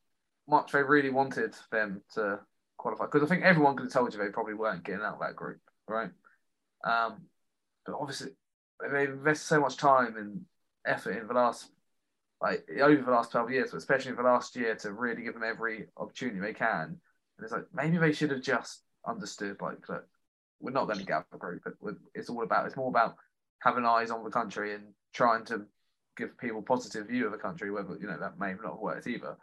much 0.48 0.72
they 0.72 0.82
really 0.82 1.10
wanted 1.10 1.54
them 1.70 2.02
to 2.14 2.40
qualify 2.76 3.04
because 3.04 3.22
I 3.22 3.26
think 3.26 3.44
everyone 3.44 3.76
could 3.76 3.84
have 3.84 3.92
told 3.92 4.12
you 4.12 4.18
they 4.18 4.30
probably 4.30 4.54
weren't 4.54 4.84
getting 4.84 5.02
out 5.02 5.14
of 5.14 5.20
that 5.20 5.36
group, 5.36 5.60
right? 5.86 6.10
Um, 6.84 7.22
but 7.86 7.94
obviously 7.98 8.32
they've 8.80 9.10
invested 9.10 9.46
so 9.46 9.60
much 9.60 9.76
time 9.76 10.16
and 10.16 10.42
effort 10.84 11.16
in 11.16 11.28
the 11.28 11.34
last 11.34 11.70
like 12.40 12.68
over 12.80 13.02
the 13.02 13.10
last 13.10 13.32
12 13.32 13.50
years, 13.50 13.70
but 13.70 13.78
especially 13.78 14.12
the 14.12 14.22
last 14.22 14.54
year 14.56 14.74
to 14.76 14.92
really 14.92 15.22
give 15.22 15.34
them 15.34 15.42
every 15.44 15.86
opportunity 15.96 16.38
they 16.40 16.52
can. 16.52 16.82
And 17.36 17.44
it's 17.44 17.52
like 17.52 17.66
maybe 17.72 17.98
they 17.98 18.12
should 18.12 18.30
have 18.30 18.42
just 18.42 18.82
understood 19.06 19.56
like 19.60 19.86
that 19.88 20.04
we're 20.60 20.72
not 20.72 20.86
going 20.86 20.98
to 20.98 21.04
get 21.04 21.14
out 21.14 21.26
of 21.32 21.38
the 21.38 21.38
group. 21.38 21.62
But 21.64 21.94
it's 22.14 22.28
all 22.28 22.42
about 22.42 22.66
it's 22.66 22.76
more 22.76 22.88
about 22.88 23.16
having 23.60 23.84
eyes 23.84 24.10
on 24.10 24.24
the 24.24 24.30
country 24.30 24.74
and 24.74 24.84
trying 25.12 25.44
to 25.46 25.66
give 26.18 26.36
people 26.36 26.60
positive 26.60 27.06
view 27.06 27.26
of 27.26 27.32
a 27.32 27.38
country. 27.38 27.70
Whether 27.70 27.96
you 28.00 28.06
know 28.08 28.18
that 28.18 28.38
may 28.38 28.52
not 28.52 28.72
have 28.72 28.78
worked 28.78 29.06
either. 29.06 29.36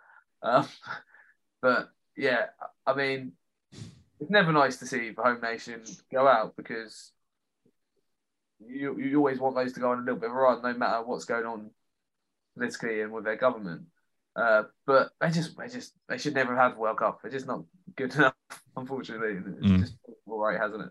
Um, 0.43 0.67
but 1.61 1.89
yeah, 2.15 2.47
I 2.85 2.93
mean, 2.93 3.31
it's 4.19 4.29
never 4.29 4.51
nice 4.51 4.77
to 4.77 4.85
see 4.85 5.11
the 5.11 5.21
home 5.23 5.41
nation 5.41 5.81
go 6.11 6.27
out 6.27 6.55
because 6.55 7.11
you 8.59 8.99
you 8.99 9.17
always 9.17 9.39
want 9.39 9.55
those 9.55 9.73
to 9.73 9.79
go 9.79 9.91
on 9.91 9.99
a 9.99 10.01
little 10.01 10.19
bit 10.19 10.29
of 10.29 10.35
a 10.35 10.39
run, 10.39 10.61
no 10.61 10.73
matter 10.73 11.03
what's 11.03 11.25
going 11.25 11.45
on 11.45 11.71
politically 12.55 13.01
and 13.01 13.11
with 13.11 13.23
their 13.23 13.35
government. 13.37 13.83
Uh, 14.35 14.63
but 14.85 15.11
they 15.21 15.29
just 15.29 15.57
they 15.57 15.67
just 15.67 15.93
they 16.09 16.17
should 16.17 16.33
never 16.33 16.55
have 16.55 16.77
World 16.77 16.97
Cup. 16.97 17.21
They're 17.21 17.31
just 17.31 17.47
not 17.47 17.63
good 17.95 18.13
enough, 18.15 18.35
unfortunately. 18.75 19.37
It's 19.59 19.71
Mm. 19.71 19.79
just 19.79 19.95
all 20.27 20.39
right, 20.39 20.59
hasn't 20.59 20.83
it? 20.83 20.89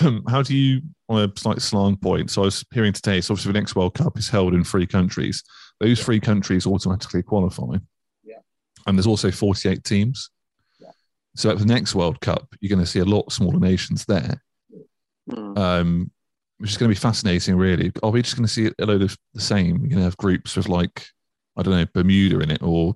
how 0.28 0.42
do 0.42 0.56
you 0.56 0.82
on 1.08 1.22
a 1.22 1.32
slight 1.38 1.60
slant 1.62 2.00
point? 2.00 2.30
So 2.30 2.42
I 2.42 2.44
was 2.46 2.64
hearing 2.72 2.92
today. 2.92 3.20
So 3.20 3.32
obviously 3.34 3.52
the 3.52 3.58
next 3.58 3.76
World 3.76 3.94
Cup 3.94 4.18
is 4.18 4.28
held 4.28 4.54
in 4.54 4.64
three 4.64 4.86
countries. 4.86 5.42
Those 5.80 6.02
three 6.02 6.20
countries 6.20 6.66
automatically 6.66 7.22
qualify. 7.22 7.76
Yeah. 8.22 8.38
And 8.86 8.96
there's 8.96 9.06
also 9.06 9.30
48 9.30 9.84
teams. 9.84 10.30
Yeah. 10.80 10.90
So 11.36 11.50
at 11.50 11.58
the 11.58 11.66
next 11.66 11.94
World 11.94 12.20
Cup, 12.20 12.46
you're 12.60 12.74
going 12.74 12.84
to 12.84 12.90
see 12.90 13.00
a 13.00 13.04
lot 13.04 13.32
smaller 13.32 13.58
nations 13.58 14.04
there, 14.06 14.40
Mm. 15.30 15.58
um, 15.58 16.10
which 16.58 16.70
is 16.70 16.76
going 16.76 16.90
to 16.90 16.94
be 16.94 17.00
fascinating. 17.00 17.56
Really, 17.56 17.90
are 18.02 18.10
we 18.10 18.20
just 18.20 18.36
going 18.36 18.46
to 18.46 18.52
see 18.52 18.70
a 18.78 18.84
load 18.84 19.00
of 19.00 19.16
the 19.32 19.40
same? 19.40 19.78
You're 19.78 19.88
going 19.88 19.98
to 19.98 20.02
have 20.02 20.18
groups 20.18 20.54
with 20.54 20.68
like 20.68 21.06
I 21.56 21.62
don't 21.62 21.74
know 21.74 21.86
Bermuda 21.94 22.40
in 22.40 22.50
it, 22.50 22.62
or 22.62 22.94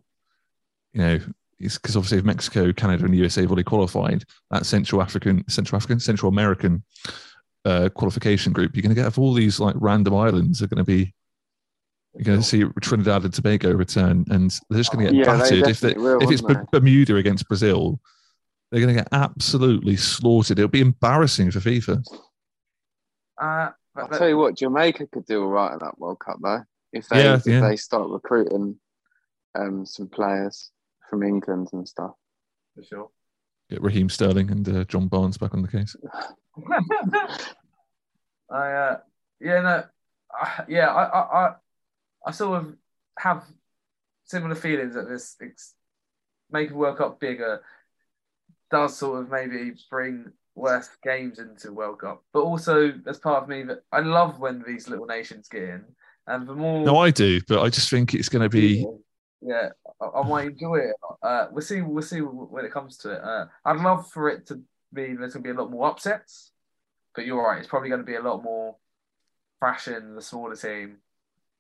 you 0.93 1.01
know, 1.01 1.21
because 1.61 1.97
obviously 1.97 2.19
if 2.19 2.25
Mexico, 2.25 2.73
Canada, 2.73 3.05
and 3.05 3.13
the 3.13 3.19
USA 3.19 3.43
have 3.43 3.51
already 3.51 3.65
qualified, 3.65 4.25
that 4.51 4.67
Central 4.67 5.03
African, 5.03 5.47
Central 5.49 5.77
African, 5.77 5.99
Central 5.99 6.31
American 6.31 6.85
uh, 7.65 7.89
qualification 7.95 8.53
group, 8.53 8.75
you're 8.75 8.83
going 8.83 8.95
to 8.95 9.01
get 9.01 9.19
all 9.19 9.35
these 9.35 9.59
like 9.59 9.75
random 9.79 10.15
islands 10.15 10.63
are 10.63 10.69
going 10.69 10.79
to 10.79 10.85
be. 10.85 11.15
You're 12.15 12.25
going 12.25 12.41
to 12.41 12.45
see 12.45 12.65
Trinidad 12.81 13.25
and 13.25 13.33
Tobago 13.33 13.73
return, 13.73 14.25
and 14.31 14.51
they're 14.71 14.79
just 14.79 14.93
going 14.93 15.05
to 15.07 15.13
get 15.13 15.19
Yeah, 15.19 15.37
battered 15.37 15.69
if 15.69 15.81
they, 15.81 15.93
will, 15.93 16.23
if 16.23 16.31
it's 16.31 16.43
won't 16.43 16.69
Bermuda 16.71 17.17
against 17.17 17.47
Brazil. 17.47 18.01
They're 18.71 18.81
going 18.81 18.95
to 18.95 19.01
get 19.03 19.09
absolutely 19.13 19.97
slaughtered. 19.97 20.59
It'll 20.59 20.69
be 20.69 20.81
embarrassing 20.81 21.51
for 21.51 21.61
FIFA. 21.61 22.05
Uh, 23.41 23.71
but, 23.95 24.13
I'll 24.13 24.19
tell 24.19 24.29
you 24.29 24.37
what, 24.37 24.57
Jamaica 24.57 25.07
could 25.07 25.27
do 25.27 25.43
all 25.43 25.49
right 25.49 25.73
at 25.73 25.81
that 25.81 25.99
World 25.99 26.19
Cup 26.19 26.39
though. 26.43 26.65
If 26.93 27.09
they 27.09 27.25
Yeah, 27.25 27.37
if 27.37 27.47
yeah. 27.47 27.61
they 27.61 27.77
start 27.77 28.11
recruiting 28.11 28.79
um, 29.55 29.87
some 29.87 30.09
players 30.09 30.71
from 31.09 31.23
England 31.23 31.69
and 31.73 31.87
stuff. 31.89 32.13
for 32.75 32.83
sure. 32.83 33.11
Get 33.71 33.83
Raheem 33.83 34.09
Sterling 34.09 34.51
and 34.51 34.69
uh, 34.69 34.85
John 34.85 35.09
Barnes 35.09 35.37
back 35.37 35.53
on 35.55 35.63
the 35.63 35.69
case. 35.69 35.95
I 38.51 38.73
uh, 38.73 38.99
yeah 39.41 39.61
no, 39.61 39.85
I, 40.33 40.65
yeah 40.69 40.87
I, 40.89 41.05
I 41.05 41.21
I 41.21 41.55
I 42.27 42.31
sort 42.31 42.61
of 42.61 42.75
have 43.19 43.45
similar 44.25 44.55
feelings 44.55 44.95
that 44.95 45.09
this 45.09 45.37
ex- 45.43 45.75
making 46.51 46.77
World 46.77 46.99
Cup 46.99 47.21
bigger 47.21 47.63
does 48.71 48.97
sort 48.97 49.23
of 49.23 49.31
maybe 49.31 49.73
bring 49.91 50.33
worse 50.55 50.89
games 51.03 51.39
into 51.39 51.73
World 51.73 52.01
Cup, 52.01 52.23
but 52.33 52.41
also 52.41 52.91
there's 52.91 53.19
part 53.19 53.43
of 53.43 53.49
me 53.49 53.63
that 53.65 53.83
I 53.93 54.01
love 54.01 54.41
when 54.41 54.65
these 54.67 54.89
little 54.89 55.07
nations 55.07 55.49
get 55.49 55.63
in, 55.63 55.85
and 56.27 56.49
the 56.49 56.55
more 56.55 56.85
No, 56.85 56.97
I 56.99 57.11
do, 57.11 57.41
but 57.49 57.63
I 57.63 57.69
just 57.69 57.91
think 57.91 58.15
it's 58.15 58.29
going 58.31 58.43
to 58.43 58.49
be. 58.49 58.87
yeah, 59.43 59.71
I, 60.01 60.21
I 60.21 60.29
might 60.29 60.49
enjoy 60.49 60.77
it. 60.77 60.97
Uh, 61.23 61.47
we'll 61.51 61.63
see. 61.63 61.81
We'll 61.81 62.03
see 62.03 62.21
when 62.21 62.65
it 62.65 62.73
comes 62.73 62.97
to 62.99 63.13
it. 63.13 63.23
Uh, 63.23 63.47
I'd 63.65 63.81
love 63.81 64.11
for 64.11 64.29
it 64.29 64.47
to 64.49 64.63
be 64.93 65.15
there's 65.15 65.35
going 65.35 65.45
to 65.45 65.53
be 65.53 65.57
a 65.57 65.61
lot 65.61 65.71
more 65.71 65.89
upsets, 65.89 66.53
but 67.15 67.27
you're 67.27 67.43
right. 67.43 67.59
It's 67.59 67.69
probably 67.69 67.89
going 67.89 68.01
to 68.01 68.07
be 68.07 68.17
a 68.17 68.23
lot 68.23 68.43
more 68.43 68.77
thrashing 69.59 70.15
the 70.15 70.23
smaller 70.23 70.57
team 70.57 70.99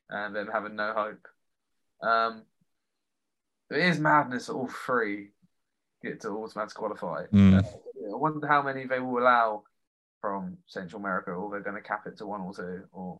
and 0.08 0.34
then 0.34 0.46
having 0.52 0.76
no 0.76 0.92
hope. 0.92 1.28
Um, 2.00 2.42
it 3.70 3.78
is 3.78 3.98
madness 3.98 4.46
that 4.46 4.54
all 4.54 4.68
three 4.68 5.28
get 6.02 6.20
to 6.22 6.28
automatic 6.28 6.74
qualify. 6.74 7.26
Mm. 7.26 7.58
Uh, 7.58 7.66
I 8.12 8.16
wonder 8.16 8.46
how 8.46 8.62
many 8.62 8.86
they 8.86 9.00
will 9.00 9.18
allow 9.18 9.64
from 10.20 10.56
Central 10.66 11.00
America, 11.00 11.30
or 11.30 11.50
they're 11.50 11.60
going 11.60 11.80
to 11.80 11.86
cap 11.86 12.06
it 12.06 12.18
to 12.18 12.26
one 12.26 12.40
or 12.40 12.54
two, 12.54 12.84
or 12.92 13.18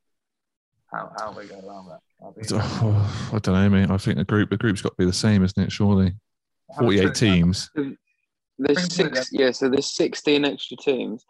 how 0.92 1.12
how 1.18 1.31
are 1.31 1.38
we 1.38 1.46
going 1.46 1.64
around 1.64 1.88
that. 1.88 2.01
That'd 2.37 2.53
Oh, 2.53 3.31
I 3.33 3.38
don't 3.38 3.55
know, 3.55 3.68
mate. 3.68 3.90
I 3.90 3.96
think 3.98 4.18
the 4.18 4.24
group 4.24 4.51
the 4.51 4.57
group's 4.57 4.83
got 4.83 4.90
to 4.90 4.96
be 4.98 5.05
the 5.05 5.12
same, 5.12 5.44
isn't 5.44 5.62
it? 5.62 5.72
Surely, 5.72 6.14
forty-eight 6.77 7.14
teams. 7.14 7.70
There's 8.59 8.92
six, 8.92 9.29
yeah. 9.31 9.53
So 9.53 9.68
there's 9.68 9.94
16 9.94 10.44
extra 10.44 10.77
teams. 10.79 11.24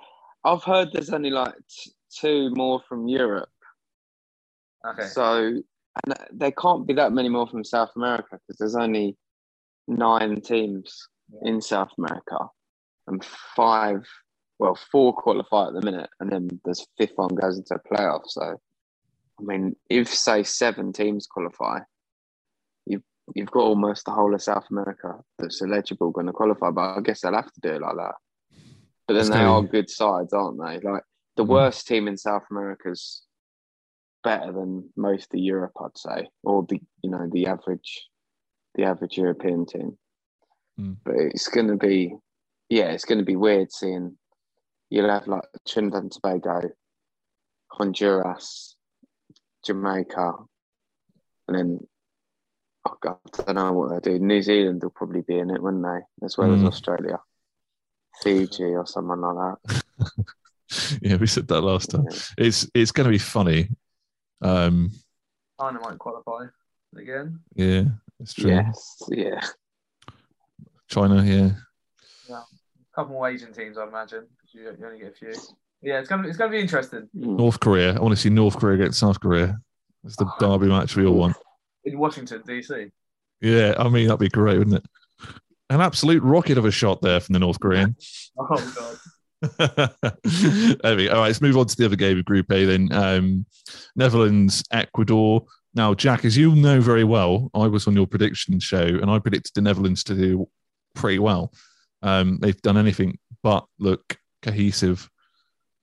I've 0.45 0.63
heard 0.63 0.89
there's 0.93 1.11
only 1.11 1.29
like 1.29 1.53
t- 1.69 1.93
two 2.11 2.51
more 2.55 2.81
from 2.89 3.07
Europe. 3.07 3.51
Okay. 4.87 5.09
So 5.09 5.61
and 6.05 6.15
there 6.33 6.53
can't 6.53 6.87
be 6.87 6.95
that 6.95 7.13
many 7.13 7.29
more 7.29 7.47
from 7.47 7.65
South 7.65 7.91
America 7.97 8.39
because 8.47 8.59
there's 8.59 8.77
only 8.77 9.17
nine 9.87 10.41
teams 10.41 11.09
in 11.43 11.61
South 11.61 11.91
America 11.99 12.39
and 13.07 13.25
five, 13.57 14.07
well, 14.59 14.79
four 14.91 15.13
qualify 15.15 15.69
at 15.69 15.73
the 15.75 15.83
minute, 15.83 16.11
and 16.21 16.31
then 16.31 16.61
there's 16.65 16.87
fifth 16.97 17.13
one 17.17 17.35
goes 17.35 17.59
into 17.59 17.75
a 17.75 17.95
playoff. 17.95 18.23
So, 18.27 18.61
I 19.39 19.43
mean, 19.43 19.77
if 19.89 20.13
say 20.13 20.43
seven 20.43 20.93
teams 20.93 21.27
qualify, 21.27 21.81
you've 22.87 23.03
you've 23.35 23.51
got 23.51 23.61
almost 23.63 24.05
the 24.05 24.11
whole 24.13 24.35
of 24.35 24.43
South 24.43 24.67
America 24.71 25.21
that's 25.39 25.63
eligible 25.63 26.11
going 26.11 26.27
to 26.27 26.33
qualify. 26.33 26.71
But 26.71 26.99
I 26.99 27.01
guess 27.01 27.21
they'll 27.21 27.35
have 27.35 27.53
to 27.53 27.61
do 27.61 27.75
it 27.75 27.83
like 27.83 27.97
that. 27.97 28.15
But 29.07 29.15
then 29.15 29.31
they 29.31 29.39
are 29.45 29.63
good 29.63 29.89
sides, 29.91 30.33
aren't 30.33 30.59
they? 30.59 30.81
Like 30.81 31.03
the 31.37 31.45
Mm. 31.45 31.49
worst 31.49 31.87
team 31.87 32.09
in 32.09 32.17
South 32.17 32.45
America's 32.51 33.23
better 34.25 34.53
than 34.53 34.91
most 34.97 35.33
of 35.33 35.41
Europe, 35.41 35.73
I'd 35.81 35.97
say, 35.97 36.29
or 36.43 36.65
the 36.69 36.81
you 37.03 37.11
know 37.11 37.29
the 37.31 37.47
average, 37.47 38.09
the 38.75 38.85
average 38.85 39.17
European 39.17 39.67
team. 39.67 39.97
Mm. 40.79 40.97
But 41.05 41.15
it's 41.17 41.49
going 41.49 41.69
to 41.69 41.77
be, 41.77 42.17
yeah, 42.69 42.91
it's 42.91 43.05
going 43.05 43.19
to 43.19 43.25
be 43.25 43.37
weird 43.37 43.73
seeing 43.73 44.19
you'll 44.91 45.11
have 45.11 45.29
like 45.29 45.45
Trinidad 45.67 46.03
and 46.03 46.13
Tobago, 46.13 46.71
Honduras, 47.71 48.77
Jamaica, 49.69 50.33
and 51.47 51.57
then 51.57 51.81
oh 52.89 52.97
God, 53.03 53.19
I 53.39 53.53
don't 53.53 53.55
know 53.57 53.73
what 53.75 54.03
they 54.03 54.13
do. 54.13 54.19
New 54.19 54.41
Zealand 54.43 54.83
will 54.83 54.91
probably 54.91 55.21
be 55.21 55.39
in 55.39 55.51
it, 55.51 55.63
wouldn't 55.63 55.85
they? 55.85 56.01
As 56.27 56.37
well 56.39 56.53
as 56.55 56.61
Mm. 56.63 56.67
Australia, 56.69 57.21
Fiji, 58.23 58.65
or 58.65 58.87
someone 58.87 59.21
like 59.21 59.57
that. 59.69 59.83
yeah, 61.03 61.17
we 61.17 61.27
said 61.27 61.47
that 61.49 61.61
last 61.61 61.91
time. 61.91 62.07
Yeah. 62.11 62.19
It's 62.47 62.67
it's 62.75 62.93
going 62.93 63.05
to 63.05 63.11
be 63.11 63.19
funny. 63.19 63.69
Um, 64.41 64.91
China 65.61 65.81
might 65.81 65.99
qualify 65.99 66.47
again. 66.97 67.41
yeah, 67.55 67.85
it's 68.21 68.33
true. 68.35 68.51
Yes, 68.53 69.03
yeah. 69.11 69.41
China, 70.89 71.23
yeah. 71.23 71.51
Yeah, 72.29 72.43
A 72.43 72.95
couple 72.95 73.13
more 73.15 73.29
Asian 73.29 73.53
teams, 73.53 73.77
I 73.77 73.87
imagine. 73.87 74.27
You, 74.53 74.75
you 74.79 74.87
only 74.87 75.01
get 75.01 75.13
a 75.13 75.13
few. 75.13 75.35
Yeah, 75.83 76.01
it's 76.01 76.09
gonna 76.09 76.27
it's 76.29 76.37
gonna 76.37 76.51
be 76.51 76.61
interesting 76.61 77.09
Mm. 77.17 77.37
North 77.39 77.61
Korea. 77.61 77.95
I 77.97 78.01
want 78.01 78.13
to 78.15 78.21
see 78.21 78.31
North 78.31 78.59
Korea 78.59 78.75
against 78.77 78.99
South 79.01 79.21
Korea. 79.21 79.59
It's 80.05 80.17
the 80.17 80.27
derby 80.41 80.67
match 80.69 80.97
we 80.97 81.07
all 81.07 81.15
want. 81.15 81.37
in 81.85 81.99
Washington 81.99 82.43
DC. 82.47 82.91
Yeah, 83.41 83.75
I 83.79 83.89
mean 83.89 84.07
that'd 84.09 84.19
be 84.21 84.29
great, 84.29 84.59
wouldn't 84.59 84.77
it? 84.77 84.87
An 85.71 85.81
absolute 85.81 86.23
rocket 86.23 86.59
of 86.59 86.65
a 86.65 86.71
shot 86.71 87.03
there 87.03 87.21
from 87.21 87.35
the 87.35 87.39
North 87.39 87.61
Korean. 87.61 87.97
Oh 88.41 88.75
god. 88.77 88.99
there 89.59 90.97
we 90.97 91.07
go. 91.07 91.13
All 91.13 91.21
right, 91.21 91.27
let's 91.29 91.41
move 91.41 91.57
on 91.57 91.67
to 91.67 91.77
the 91.77 91.85
other 91.85 91.97
game 91.97 92.19
of 92.19 92.25
Group 92.25 92.51
A 92.53 92.65
then. 92.65 92.93
Um, 92.93 93.47
Netherlands, 93.97 94.65
Ecuador. 94.73 95.45
Now, 95.75 95.95
Jack, 95.95 96.25
as 96.25 96.37
you 96.37 96.55
know 96.57 96.81
very 96.81 97.05
well, 97.05 97.51
I 97.55 97.67
was 97.69 97.87
on 97.87 97.95
your 97.95 98.07
prediction 98.07 98.59
show 98.59 98.83
and 98.83 99.09
I 99.11 99.19
predicted 99.21 99.53
the 99.55 99.61
Netherlands 99.61 100.03
to 100.05 100.15
do 100.15 100.49
pretty 100.95 101.19
well. 101.21 101.53
Um, 102.03 102.39
they've 102.41 102.61
done 102.63 102.77
anything 102.77 103.19
but 103.43 103.65
look 103.79 104.19
cohesive. 104.43 105.09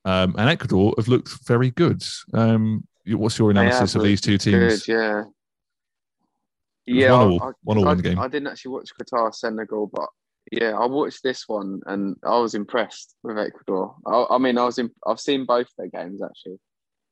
Um, 0.05 0.35
and 0.37 0.49
Ecuador 0.49 0.93
have 0.97 1.07
looked 1.07 1.29
very 1.45 1.71
good. 1.71 2.03
Um, 2.33 2.87
what's 3.07 3.39
your 3.39 3.51
analysis 3.51 3.95
of 3.95 4.03
these 4.03 4.21
two 4.21 4.37
teams? 4.37 4.85
Good, 4.85 4.93
yeah. 4.93 5.23
Yeah, 6.85 7.11
one 7.13 7.19
I- 7.19 7.23
all- 7.31 7.43
I, 7.43 7.51
one 7.63 7.77
all 7.79 7.87
I, 7.87 7.95
game. 7.95 8.19
I 8.19 8.27
didn't 8.27 8.47
actually 8.47 8.71
watch 8.73 8.91
Qatar 9.01 9.33
Senegal, 9.33 9.87
but 9.91 10.07
yeah, 10.51 10.73
I 10.77 10.85
watched 10.85 11.23
this 11.23 11.45
one 11.47 11.81
and 11.87 12.15
I 12.23 12.37
was 12.37 12.53
impressed 12.53 13.15
with 13.23 13.39
Ecuador. 13.39 13.95
I, 14.05 14.25
I 14.29 14.37
mean, 14.37 14.59
I 14.59 14.65
was 14.65 14.77
in, 14.77 14.91
I've 15.05 15.19
seen 15.19 15.45
both 15.45 15.67
their 15.77 15.87
games 15.87 16.21
actually, 16.23 16.59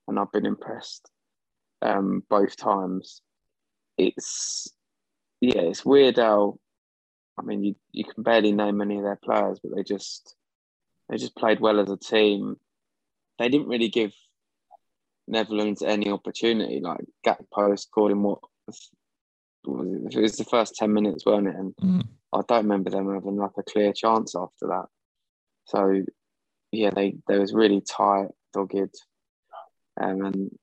and 0.07 0.19
I've 0.19 0.31
been 0.31 0.45
impressed 0.45 1.09
um, 1.81 2.21
both 2.29 2.55
times. 2.55 3.21
It's 3.97 4.67
yeah, 5.41 5.61
it's 5.61 5.83
weird 5.83 6.17
how 6.17 6.59
I 7.39 7.41
mean 7.41 7.63
you 7.63 7.75
you 7.91 8.03
can 8.03 8.21
barely 8.21 8.51
name 8.51 8.81
any 8.81 8.97
of 8.97 9.03
their 9.03 9.19
players, 9.23 9.59
but 9.63 9.75
they 9.75 9.81
just 9.83 10.35
they 11.09 11.17
just 11.17 11.35
played 11.35 11.59
well 11.59 11.79
as 11.79 11.89
a 11.89 11.97
team. 11.97 12.57
They 13.39 13.49
didn't 13.49 13.67
really 13.67 13.89
give 13.89 14.13
Netherlands 15.27 15.81
any 15.81 16.09
opportunity. 16.09 16.79
Like 16.79 17.05
Gakpo 17.25 17.77
scored 17.77 18.11
in 18.11 18.21
what 18.23 18.39
what 19.63 19.85
was 19.85 20.13
it? 20.13 20.17
it 20.17 20.21
was 20.21 20.37
the 20.37 20.43
first 20.45 20.75
ten 20.75 20.93
minutes, 20.93 21.25
weren't 21.25 21.47
it? 21.47 21.55
And 21.55 21.75
Mm. 21.75 22.07
I 22.33 22.41
don't 22.47 22.63
remember 22.63 22.89
them 22.89 23.13
having 23.13 23.37
like 23.37 23.51
a 23.57 23.63
clear 23.63 23.93
chance 23.93 24.35
after 24.35 24.67
that. 24.67 24.85
So 25.65 26.03
yeah, 26.71 26.89
they 26.89 27.15
they 27.27 27.37
was 27.37 27.53
really 27.53 27.81
tight, 27.81 28.29
dogged, 28.53 28.95
um, 30.01 30.25
and 30.25 30.59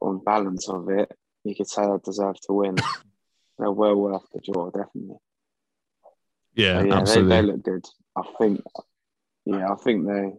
on 0.00 0.22
balance 0.24 0.68
of 0.68 0.88
it, 0.90 1.10
you 1.44 1.54
could 1.54 1.68
say 1.68 1.82
they 1.86 1.96
deserved 2.04 2.42
to 2.44 2.52
win. 2.52 2.76
They're 3.58 3.72
well 3.72 3.96
worth 3.96 4.22
the 4.32 4.40
draw, 4.40 4.70
definitely. 4.70 5.16
Yeah, 6.54 6.80
So, 6.80 6.86
yeah, 6.86 7.02
they, 7.02 7.22
they 7.22 7.42
look 7.42 7.62
good. 7.62 7.84
I 8.16 8.22
think, 8.38 8.62
yeah, 9.46 9.72
I 9.72 9.74
think 9.76 10.06
they, 10.06 10.32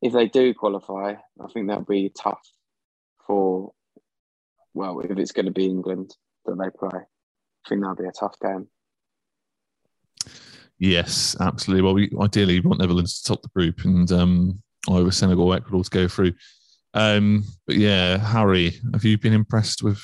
if 0.00 0.12
they 0.12 0.28
do 0.28 0.54
qualify, 0.54 1.14
I 1.40 1.46
think 1.52 1.68
that'll 1.68 1.84
be 1.84 2.10
tough 2.10 2.40
for, 3.26 3.72
well, 4.74 5.00
if 5.00 5.18
it's 5.18 5.32
going 5.32 5.46
to 5.46 5.52
be 5.52 5.66
England 5.66 6.14
that 6.44 6.56
they 6.56 6.70
play, 6.70 7.00
I 7.00 7.68
think 7.68 7.80
that'll 7.80 7.96
be 7.96 8.04
a 8.04 8.12
tough 8.12 8.38
game. 8.40 8.68
Yes, 10.78 11.36
absolutely. 11.40 11.82
Well, 11.82 11.94
we 11.94 12.10
ideally 12.20 12.60
want 12.60 12.78
Netherlands 12.78 13.20
to 13.20 13.28
top 13.28 13.42
the 13.42 13.48
group 13.48 13.84
and 13.84 14.10
um, 14.12 14.62
either 14.88 15.10
Senegal 15.10 15.48
or 15.48 15.56
Ecuador 15.56 15.82
to 15.82 15.90
go 15.90 16.06
through. 16.06 16.32
Um, 16.94 17.44
but 17.66 17.76
yeah, 17.76 18.18
Harry, 18.18 18.80
have 18.92 19.04
you 19.04 19.18
been 19.18 19.32
impressed 19.32 19.82
with 19.82 20.00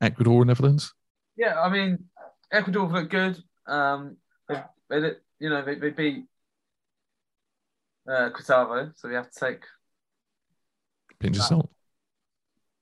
Ecuador 0.00 0.42
and 0.42 0.48
Netherlands? 0.48 0.92
Yeah, 1.36 1.60
I 1.60 1.68
mean, 1.68 2.04
Ecuador 2.52 2.86
looked 2.86 3.10
good. 3.10 3.42
Um, 3.66 4.16
they, 4.48 4.62
they, 4.88 5.12
you 5.40 5.50
know, 5.50 5.64
they, 5.64 5.74
they 5.74 5.90
beat 5.90 6.24
uh, 8.08 8.30
Quitavo, 8.30 8.92
so 8.96 9.08
we 9.08 9.14
have 9.14 9.30
to 9.30 9.40
take 9.40 9.62
Pinch 11.18 11.38
of 11.38 11.44
salt. 11.44 11.70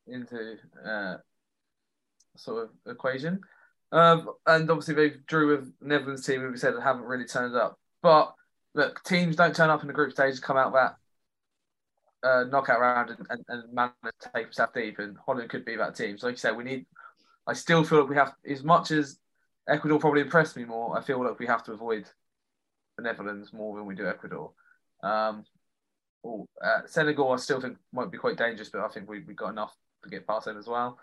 into 0.06 0.56
uh, 0.85 1.16
sort 2.37 2.64
of 2.64 2.92
equation. 2.92 3.40
Um, 3.92 4.30
and 4.46 4.70
obviously 4.70 4.94
they 4.94 5.16
drew 5.26 5.48
with 5.48 5.72
Netherlands 5.80 6.24
team, 6.24 6.40
who 6.40 6.50
we 6.50 6.56
said 6.56 6.74
haven't 6.83 7.02
really 7.02 7.26
turned 7.26 7.56
up. 7.56 7.78
But 8.02 8.35
look, 8.74 9.02
teams 9.04 9.37
don't 9.37 9.54
turn 9.54 9.70
up 9.70 9.83
in 9.83 9.88
the 9.88 9.92
group 9.92 10.12
stage, 10.12 10.37
to 10.37 10.40
come 10.40 10.56
out 10.56 10.72
that 10.72 10.96
uh, 12.22 12.44
knockout 12.44 12.80
round 12.80 13.11
and, 13.11 13.26
and, 13.30 13.44
and 13.48 13.74
manage 13.74 13.94
to 14.20 14.30
take 14.35 14.46
themselves 14.46 14.72
deep. 14.74 14.98
And 14.98 15.16
Holland 15.26 15.50
could 15.50 15.64
be 15.64 15.76
that 15.76 15.96
team. 15.96 16.18
So 16.18 16.26
like 16.28 16.35
you 16.35 16.38
said, 16.38 16.56
we 16.56 16.64
need. 16.64 16.87
I 17.46 17.52
still 17.54 17.83
feel 17.83 18.00
like 18.00 18.11
we 18.11 18.16
have, 18.16 18.33
as 18.48 18.62
much 18.62 18.90
as 18.90 19.18
Ecuador 19.68 19.98
probably 19.98 20.20
impressed 20.20 20.56
me 20.56 20.64
more. 20.64 20.96
I 20.96 21.02
feel 21.02 21.24
like 21.24 21.38
we 21.38 21.46
have 21.46 21.64
to 21.64 21.72
avoid 21.72 22.06
the 22.96 23.02
Netherlands 23.02 23.52
more 23.52 23.76
than 23.76 23.87
we 23.87 23.94
do 23.94 24.06
Ecuador. 24.06 24.52
Um, 25.02 25.44
oh, 26.24 26.46
uh, 26.62 26.80
Senegal, 26.86 27.32
I 27.32 27.36
still 27.36 27.60
think 27.60 27.78
might 27.92 28.10
be 28.10 28.18
quite 28.18 28.36
dangerous, 28.36 28.68
but 28.68 28.82
I 28.82 28.88
think 28.88 29.08
we 29.08 29.20
we 29.20 29.34
got 29.34 29.50
enough 29.50 29.74
to 30.02 30.10
get 30.10 30.26
past 30.26 30.46
them 30.46 30.58
as 30.58 30.66
well. 30.66 30.98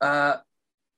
Uh, 0.00 0.36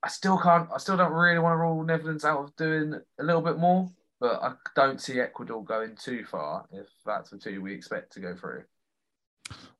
I 0.03 0.07
still 0.07 0.37
can't. 0.37 0.69
I 0.73 0.77
still 0.77 0.97
don't 0.97 1.13
really 1.13 1.39
want 1.39 1.53
to 1.53 1.57
rule 1.57 1.83
Netherlands 1.83 2.25
out 2.25 2.39
of 2.39 2.55
doing 2.55 2.93
a 3.19 3.23
little 3.23 3.41
bit 3.41 3.57
more, 3.57 3.89
but 4.19 4.41
I 4.41 4.53
don't 4.75 5.01
see 5.01 5.19
Ecuador 5.19 5.63
going 5.63 5.95
too 5.95 6.25
far 6.25 6.65
if 6.71 6.87
that's 7.05 7.29
the 7.29 7.37
two 7.37 7.61
we 7.61 7.73
expect 7.73 8.13
to 8.13 8.19
go 8.19 8.35
through. 8.35 8.63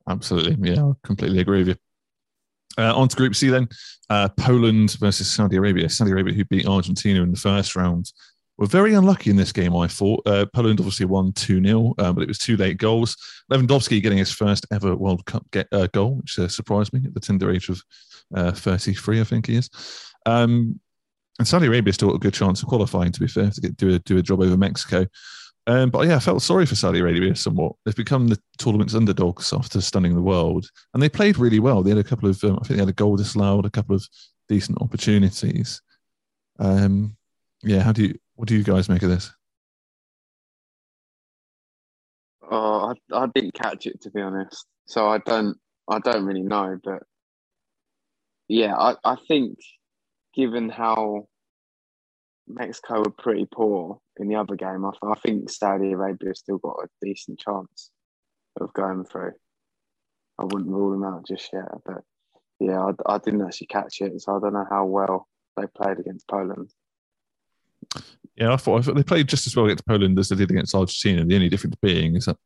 Absolutely. 0.08 0.72
Yeah, 0.72 0.84
I 0.84 0.92
completely 1.04 1.40
agree 1.40 1.60
with 1.60 1.70
you. 1.70 1.76
Uh, 2.78 2.94
on 2.96 3.08
to 3.08 3.16
Group 3.16 3.36
C 3.36 3.50
then. 3.50 3.70
Uh, 4.10 4.28
Poland 4.30 4.98
versus 5.00 5.32
Saudi 5.32 5.56
Arabia. 5.56 5.90
Saudi 5.90 6.12
Arabia, 6.12 6.34
who 6.34 6.46
beat 6.46 6.68
Argentina 6.68 7.24
in 7.24 7.32
the 7.32 7.38
first 7.38 7.76
round, 7.76 8.12
were 8.58 8.68
very 8.68 8.94
unlucky 8.94 9.30
in 9.30 9.36
this 9.36 9.52
game, 9.52 9.76
I 9.76 9.88
thought. 9.88 10.26
Uh, 10.26 10.46
Poland 10.54 10.80
obviously 10.80 11.06
won 11.06 11.34
2 11.34 11.64
0, 11.64 11.94
uh, 11.98 12.14
but 12.14 12.22
it 12.22 12.28
was 12.28 12.38
two 12.38 12.58
late 12.58 12.78
goals. 12.78 13.18
Lewandowski 13.52 14.02
getting 14.02 14.18
his 14.18 14.32
first 14.32 14.66
ever 14.72 14.96
World 14.96 15.26
Cup 15.26 15.46
get, 15.52 15.68
uh, 15.72 15.88
goal, 15.88 16.16
which 16.16 16.40
uh, 16.40 16.48
surprised 16.48 16.94
me 16.94 17.02
at 17.06 17.14
the 17.14 17.20
tender 17.20 17.52
age 17.52 17.70
of 17.70 17.82
uh, 18.34 18.52
33, 18.52 19.22
I 19.22 19.24
think 19.24 19.48
he 19.48 19.56
is. 19.56 19.70
Um, 20.26 20.80
and 21.38 21.48
Saudi 21.48 21.68
Arabia 21.68 21.92
still 21.92 22.10
got 22.10 22.16
a 22.16 22.20
good 22.20 22.34
chance 22.34 22.62
of 22.62 22.70
qualifying, 22.70 23.12
to 23.12 23.20
be 23.20 23.28
fair, 23.28 23.50
to 23.50 23.62
get, 23.62 23.76
do, 23.76 23.96
a, 23.96 24.00
do 24.00 24.18
a 24.18 24.22
job 24.22 24.42
over 24.42 24.56
Mexico. 24.56 25.06
Um, 25.68 25.90
but 25.90 26.08
yeah, 26.08 26.16
I 26.16 26.20
felt 26.20 26.44
sorry 26.44 26.66
for 26.66 26.76
Saudi 26.76 27.00
Arabia 27.00 27.36
somewhat. 27.36 27.74
They've 27.84 27.96
become 27.96 28.28
the 28.28 28.40
tournament's 28.58 28.94
underdogs 28.94 29.52
after 29.52 29.82
stunning 29.82 30.14
the 30.14 30.22
world, 30.22 30.68
and 30.94 31.02
they 31.02 31.10
played 31.10 31.38
really 31.38 31.60
well. 31.60 31.82
They 31.82 31.90
had 31.90 31.98
a 31.98 32.04
couple 32.04 32.30
of, 32.30 32.42
um, 32.44 32.60
I 32.62 32.66
think 32.66 32.78
they 32.78 32.84
had 32.84 32.90
a 32.90 32.94
goal 32.94 33.18
disallowed, 33.18 33.66
a 33.66 33.72
couple 33.72 33.96
of 33.96 34.08
decent 34.48 34.80
opportunities. 34.82 35.82
Um, 36.60 37.18
yeah, 37.64 37.82
how 37.82 37.92
do 37.92 38.04
you, 38.04 38.16
what 38.36 38.48
do 38.48 38.56
you 38.56 38.64
guys 38.64 38.90
make 38.90 39.04
of 39.04 39.10
this? 39.10 39.32
Oh, 42.50 42.94
I, 43.12 43.18
I 43.18 43.28
didn't 43.34 43.54
catch 43.54 43.88
it 43.88 44.02
to 44.02 44.12
be 44.12 44.22
honest, 44.22 44.66
so 44.86 45.08
I 45.08 45.18
don't 45.20 45.58
I 45.90 46.00
don't 46.00 46.26
really 46.26 46.44
know. 46.44 46.78
But 46.84 47.04
yeah, 48.48 48.76
I, 48.76 48.96
I 49.04 49.16
think 49.28 49.58
given 50.34 50.70
how 50.70 51.28
Mexico 52.48 53.00
were 53.00 53.10
pretty 53.10 53.48
poor 53.52 54.00
in 54.18 54.28
the 54.28 54.36
other 54.36 54.56
game, 54.56 54.86
I, 54.86 54.92
I 55.04 55.16
think 55.16 55.50
Saudi 55.50 55.94
Arabia 55.94 56.36
still 56.36 56.60
got 56.60 56.84
a 56.84 57.06
decent 57.06 57.40
chance 57.40 57.90
of 58.60 58.74
going 58.74 59.06
through. 59.06 59.34
I 60.38 60.44
wouldn't 60.44 60.70
rule 60.70 60.92
them 60.92 61.04
out 61.04 61.26
just 61.26 61.50
yet, 61.52 61.66
but 61.86 62.04
yeah, 62.60 62.80
I, 62.80 63.16
I 63.16 63.18
didn't 63.18 63.46
actually 63.46 63.68
catch 63.68 64.02
it, 64.02 64.22
so 64.22 64.36
I 64.36 64.40
don't 64.40 64.54
know 64.54 64.68
how 64.70 64.86
well 64.86 65.28
they 65.58 65.66
played 65.68 66.00
against 66.00 66.28
Poland. 66.28 66.70
Yeah, 68.36 68.54
I 68.54 68.58
thought, 68.58 68.80
I 68.80 68.82
thought 68.82 68.96
they 68.96 69.04
played 69.04 69.30
just 69.30 69.48
as 69.48 69.56
well 69.56 69.66
against 69.66 69.88
Poland 69.88 70.20
as 70.20 70.30
they 70.30 70.36
did 70.36 70.52
against 70.52 70.76
Argentina. 70.76 71.24
The 71.24 71.36
only 71.36 71.50
difference 71.50 71.76
being 71.82 72.16
is 72.16 72.26
that 72.26 72.38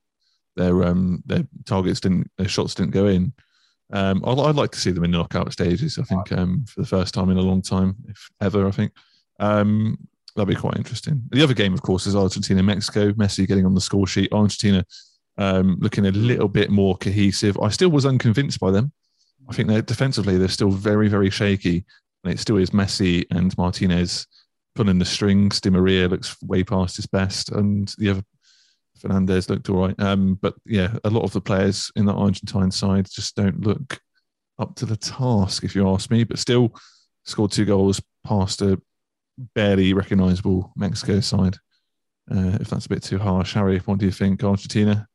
their 0.55 0.83
um, 0.83 1.23
their 1.25 1.47
targets 1.65 1.99
didn't, 1.99 2.29
their 2.37 2.47
shots 2.47 2.75
didn't 2.75 2.91
go 2.91 3.07
in. 3.07 3.33
Um, 3.91 4.23
I'd, 4.25 4.39
I'd 4.39 4.55
like 4.55 4.71
to 4.71 4.79
see 4.79 4.91
them 4.91 5.03
in 5.03 5.11
the 5.11 5.17
knockout 5.17 5.51
stages. 5.51 5.97
I 5.97 6.03
think 6.03 6.31
um, 6.31 6.65
for 6.67 6.81
the 6.81 6.87
first 6.87 7.13
time 7.13 7.29
in 7.29 7.37
a 7.37 7.41
long 7.41 7.61
time, 7.61 7.95
if 8.07 8.29
ever. 8.39 8.67
I 8.67 8.71
think 8.71 8.91
um, 9.39 9.97
that'd 10.35 10.47
be 10.47 10.59
quite 10.59 10.77
interesting. 10.77 11.23
The 11.29 11.43
other 11.43 11.53
game, 11.55 11.73
of 11.73 11.81
course, 11.81 12.05
is 12.05 12.15
Argentina 12.15 12.61
Mexico. 12.61 13.11
Messi 13.13 13.47
getting 13.47 13.65
on 13.65 13.73
the 13.73 13.81
score 13.81 14.05
sheet. 14.05 14.31
Argentina 14.31 14.85
um, 15.37 15.77
looking 15.79 16.05
a 16.05 16.11
little 16.11 16.49
bit 16.49 16.69
more 16.69 16.97
cohesive. 16.97 17.57
I 17.59 17.69
still 17.69 17.89
was 17.89 18.05
unconvinced 18.05 18.59
by 18.59 18.69
them. 18.71 18.91
I 19.49 19.53
think 19.53 19.67
they're 19.67 19.81
defensively 19.81 20.37
they're 20.37 20.49
still 20.49 20.69
very 20.69 21.07
very 21.07 21.31
shaky, 21.31 21.83
and 22.23 22.33
it 22.33 22.39
still 22.39 22.57
is 22.57 22.69
Messi 22.69 23.25
and 23.31 23.57
Martinez 23.57 24.27
pulling 24.79 24.97
the 24.97 25.03
strings. 25.03 25.59
Di 25.59 25.69
Maria 25.69 26.07
looks 26.07 26.41
way 26.41 26.63
past 26.63 26.95
his 26.95 27.05
best, 27.05 27.51
and 27.51 27.93
the 27.97 28.11
other 28.11 28.23
Fernandez 28.97 29.49
looked 29.49 29.67
all 29.69 29.87
right. 29.87 29.95
Um, 29.99 30.35
but 30.41 30.55
yeah, 30.65 30.95
a 31.03 31.09
lot 31.09 31.23
of 31.23 31.33
the 31.33 31.41
players 31.41 31.91
in 31.97 32.05
the 32.05 32.13
Argentine 32.13 32.71
side 32.71 33.05
just 33.11 33.35
don't 33.35 33.59
look 33.59 33.99
up 34.57 34.75
to 34.75 34.85
the 34.85 34.95
task, 34.95 35.65
if 35.65 35.75
you 35.75 35.89
ask 35.89 36.09
me. 36.09 36.23
But 36.23 36.39
still, 36.39 36.73
scored 37.25 37.51
two 37.51 37.65
goals 37.65 38.01
past 38.25 38.61
a 38.61 38.81
barely 39.53 39.93
recognisable 39.93 40.71
Mexico 40.77 41.19
side. 41.19 41.57
Uh, 42.31 42.57
if 42.61 42.69
that's 42.69 42.85
a 42.85 42.89
bit 42.89 43.03
too 43.03 43.19
harsh, 43.19 43.55
Harry, 43.55 43.79
what 43.79 43.97
do 43.97 44.05
you 44.05 44.13
think, 44.13 44.41
Argentina? 44.45 45.09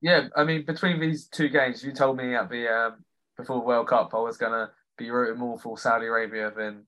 Yeah, 0.00 0.28
I 0.34 0.44
mean, 0.44 0.64
between 0.64 0.98
these 0.98 1.28
two 1.28 1.50
games, 1.50 1.84
you 1.84 1.92
told 1.92 2.16
me 2.16 2.34
at 2.34 2.48
the 2.48 2.68
um, 2.68 3.04
before 3.36 3.58
the 3.58 3.66
World 3.66 3.88
Cup 3.88 4.14
I 4.14 4.18
was 4.20 4.38
gonna 4.38 4.70
be 4.96 5.10
rooting 5.10 5.38
more 5.38 5.58
for 5.58 5.76
Saudi 5.76 6.06
Arabia 6.06 6.50
than 6.56 6.86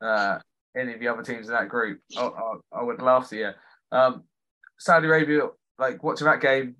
uh, 0.00 0.38
any 0.76 0.94
of 0.94 1.00
the 1.00 1.08
other 1.08 1.22
teams 1.22 1.48
in 1.48 1.54
that 1.54 1.68
group. 1.68 2.00
I, 2.16 2.22
I, 2.22 2.54
I 2.72 2.82
would 2.82 3.02
laugh 3.02 3.28
to 3.30 3.36
you. 3.36 3.50
Um, 3.92 4.24
Saudi 4.78 5.06
Arabia, 5.06 5.48
like 5.78 6.02
watching 6.02 6.26
that 6.26 6.40
game, 6.40 6.76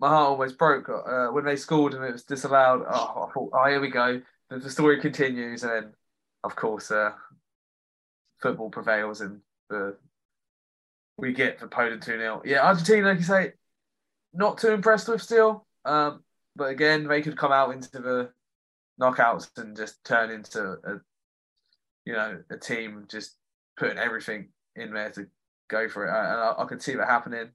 my 0.00 0.08
heart 0.08 0.30
almost 0.30 0.58
broke 0.58 0.88
uh, 0.88 1.28
when 1.28 1.44
they 1.44 1.56
scored 1.56 1.94
and 1.94 2.04
it 2.04 2.12
was 2.12 2.24
disallowed. 2.24 2.82
Oh, 2.86 3.28
I 3.28 3.32
thought, 3.32 3.50
oh, 3.52 3.68
here 3.68 3.80
we 3.80 3.88
go. 3.88 4.20
The, 4.50 4.58
the 4.58 4.70
story 4.70 5.00
continues, 5.00 5.62
and 5.62 5.72
then, 5.72 5.92
of 6.42 6.56
course, 6.56 6.90
uh, 6.90 7.12
football 8.40 8.70
prevails 8.70 9.20
and 9.20 9.40
the 9.70 9.96
we 11.18 11.32
get 11.32 11.60
for 11.60 11.68
Poland 11.68 12.02
2 12.02 12.18
0. 12.18 12.42
Yeah, 12.44 12.66
Argentina, 12.66 13.06
like 13.06 13.18
you 13.18 13.24
say, 13.24 13.52
not 14.34 14.58
too 14.58 14.70
impressed 14.72 15.08
with 15.08 15.22
still. 15.22 15.66
Um, 15.84 16.24
but 16.56 16.70
again, 16.70 17.06
they 17.06 17.22
could 17.22 17.36
come 17.36 17.52
out 17.52 17.72
into 17.72 17.90
the 18.00 18.30
knockouts 19.00 19.56
and 19.56 19.76
just 19.76 20.02
turn 20.04 20.30
into 20.30 20.76
a, 20.84 21.00
you 22.04 22.12
know, 22.12 22.42
a 22.50 22.56
team 22.56 23.06
just 23.08 23.36
putting 23.76 23.98
everything 23.98 24.48
in 24.76 24.92
there 24.92 25.10
to 25.10 25.26
go 25.68 25.88
for 25.88 26.06
it. 26.06 26.10
And 26.10 26.16
I, 26.16 26.54
I 26.58 26.64
could 26.64 26.82
see 26.82 26.94
that 26.94 27.08
happening. 27.08 27.50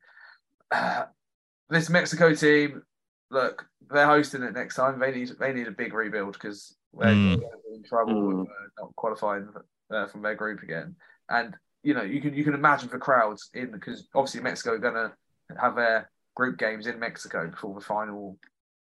Uh, 0.72 1.06
this 1.70 1.90
Mexico 1.90 2.34
team, 2.34 2.84
look, 3.30 3.66
they're 3.90 4.06
hosting 4.06 4.44
it 4.44 4.54
next 4.54 4.76
time. 4.76 5.00
They 5.00 5.12
need 5.12 5.32
they 5.40 5.54
need 5.54 5.68
a 5.68 5.72
big 5.72 5.94
rebuild 5.94 6.34
because 6.34 6.76
they're 6.94 7.16
Mm. 7.16 7.30
going 7.30 7.40
to 7.40 7.70
be 7.70 7.76
in 7.76 7.84
trouble 7.84 8.28
with 8.28 8.48
uh, 8.48 8.68
not 8.80 8.96
qualifying 8.96 9.50
uh, 9.92 10.08
from 10.08 10.22
their 10.22 10.36
group 10.36 10.64
again. 10.64 10.96
And 11.30 11.56
you 11.84 11.94
know, 11.94 12.04
you 12.04 12.22
can 12.22 12.34
you 12.34 12.44
can 12.44 12.54
imagine 12.54 12.90
the 12.90 12.98
crowds 12.98 13.50
in 13.54 13.72
because 13.72 14.08
obviously 14.16 14.42
Mexico 14.42 14.74
are 14.74 14.80
going 14.80 14.94
to 14.96 15.12
have 15.60 15.76
their 15.76 16.10
group 16.36 16.58
games 16.58 16.88
in 16.88 17.00
Mexico 17.00 17.48
before 17.48 17.76
the 17.76 17.82
final 17.86 18.38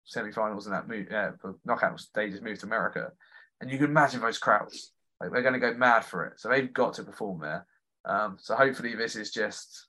semi-finals 0.05 0.67
and 0.67 0.75
that 0.75 0.89
move, 0.89 1.07
uh, 1.11 1.33
the 1.43 1.55
knockout 1.65 1.99
stages 1.99 2.43
move 2.43 2.59
to 2.59 2.67
America, 2.67 3.11
and 3.61 3.71
you 3.71 3.79
can 3.79 3.87
imagine 3.87 4.21
those 4.21 4.39
crowds. 4.39 4.93
Like 5.25 5.33
they're 5.33 5.43
going 5.43 5.61
to 5.61 5.61
go 5.61 5.75
mad 5.75 6.05
for 6.05 6.25
it, 6.27 6.41
so 6.41 6.49
they've 6.49 6.73
got 6.73 6.95
to 6.95 7.05
perform 7.05 7.41
there. 7.41 7.67
Um, 8.05 8.37
so 8.41 8.55
hopefully 8.55 8.95
this 8.95 9.17
is 9.17 9.31
just 9.31 9.87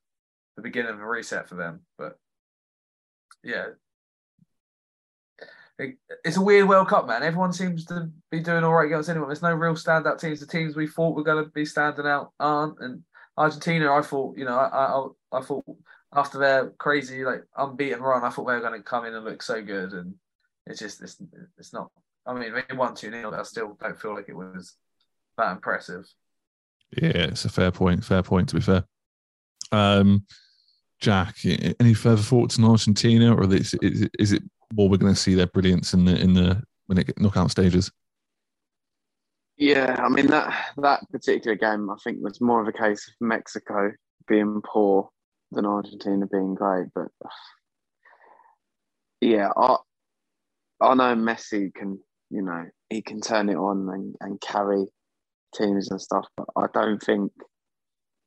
the 0.56 0.62
beginning 0.62 0.94
of 0.94 1.00
a 1.00 1.06
reset 1.06 1.50
for 1.50 1.56
them. 1.56 1.82
But 1.98 2.18
yeah, 3.44 3.66
it, 5.78 5.98
it's 6.24 6.38
a 6.38 6.42
weird 6.42 6.68
World 6.70 6.88
Cup, 6.88 7.08
man. 7.08 7.24
Everyone 7.24 7.54
seems 7.54 7.86
to 7.86 8.10
be 8.32 8.40
doing 8.40 8.64
all 8.64 8.74
right 8.74 8.86
against 8.86 9.10
anyone. 9.10 9.28
There's 9.28 9.42
no 9.42 9.54
real 9.54 9.74
standout 9.74 10.20
teams. 10.20 10.40
The 10.40 10.48
teams 10.48 10.76
we 10.76 10.88
thought 10.88 11.16
were 11.16 11.24
going 11.24 11.44
to 11.44 11.52
be 11.52 11.66
standing 11.66 12.08
out 12.08 12.32
aren't. 12.40 12.80
And 12.80 13.04
Argentina, 13.38 13.94
I 13.94 14.02
thought, 14.02 14.38
you 14.38 14.46
know, 14.46 14.58
I 14.58 14.68
I, 15.36 15.40
I 15.40 15.42
thought 15.42 15.66
after 16.14 16.38
their 16.38 16.70
crazy 16.72 17.26
like 17.26 17.44
unbeaten 17.58 18.02
run, 18.02 18.24
I 18.24 18.30
thought 18.30 18.46
they 18.46 18.54
were 18.54 18.62
going 18.62 18.80
to 18.80 18.84
come 18.84 19.06
in 19.06 19.14
and 19.14 19.26
look 19.26 19.42
so 19.42 19.62
good, 19.62 19.92
and 19.92 20.16
it's 20.66 20.80
just 20.80 21.02
it's 21.02 21.18
it's 21.58 21.74
not. 21.74 21.92
I 22.26 22.34
mean, 22.34 22.54
they 22.54 22.76
won 22.76 22.96
two 22.96 23.12
0 23.12 23.34
I 23.34 23.44
still 23.44 23.78
don't 23.80 24.00
feel 24.00 24.16
like 24.16 24.30
it 24.30 24.36
was 24.36 24.76
that 25.38 25.52
impressive. 25.52 26.06
Yeah, 27.02 27.10
it's 27.10 27.46
a 27.46 27.50
fair 27.50 27.72
point. 27.72 28.04
Fair 28.04 28.24
point. 28.24 28.50
To 28.50 28.56
be 28.56 28.62
fair, 28.62 28.84
um, 29.72 30.26
Jack, 31.00 31.38
any 31.80 31.94
further 31.94 32.22
thoughts 32.22 32.58
on 32.58 32.66
Argentina, 32.66 33.36
or 33.36 33.44
is 33.54 33.74
it, 33.82 34.12
is 34.18 34.32
it 34.32 34.44
more 34.74 34.90
we're 34.90 34.98
going 34.98 35.14
to 35.14 35.20
see 35.20 35.36
their 35.36 35.48
brilliance 35.48 35.94
in 35.94 36.06
the 36.06 36.20
in 36.20 36.34
the 36.34 36.62
when 36.88 36.98
it 36.98 37.08
get 37.08 37.20
knockout 37.20 37.52
stages? 37.52 37.92
Yeah, 39.58 39.96
I 40.00 40.10
mean 40.10 40.28
that 40.28 40.54
that 40.78 41.10
particular 41.12 41.56
game, 41.56 41.90
I 41.90 41.96
think 42.04 42.20
was 42.22 42.42
more 42.42 42.62
of 42.62 42.68
a 42.68 42.74
case 42.74 43.08
of 43.08 43.14
Mexico 43.26 43.92
being 44.28 44.62
poor 44.66 45.10
than 45.52 45.66
Argentina 45.66 46.28
being 46.28 46.56
great. 46.56 46.88
But 46.94 47.08
yeah, 49.22 49.50
I 49.56 49.78
I 50.82 50.94
know 50.94 51.16
Messi 51.16 51.74
can, 51.74 52.00
you 52.30 52.42
know, 52.42 52.66
he 52.90 53.02
can 53.02 53.22
turn 53.22 53.50
it 53.50 53.56
on 53.56 53.90
and, 53.90 54.16
and 54.20 54.42
carry 54.42 54.86
teams 55.56 55.90
and 55.92 56.02
stuff, 56.02 56.28
but 56.36 56.48
I 56.56 56.66
don't 56.74 57.02
think 57.02 57.32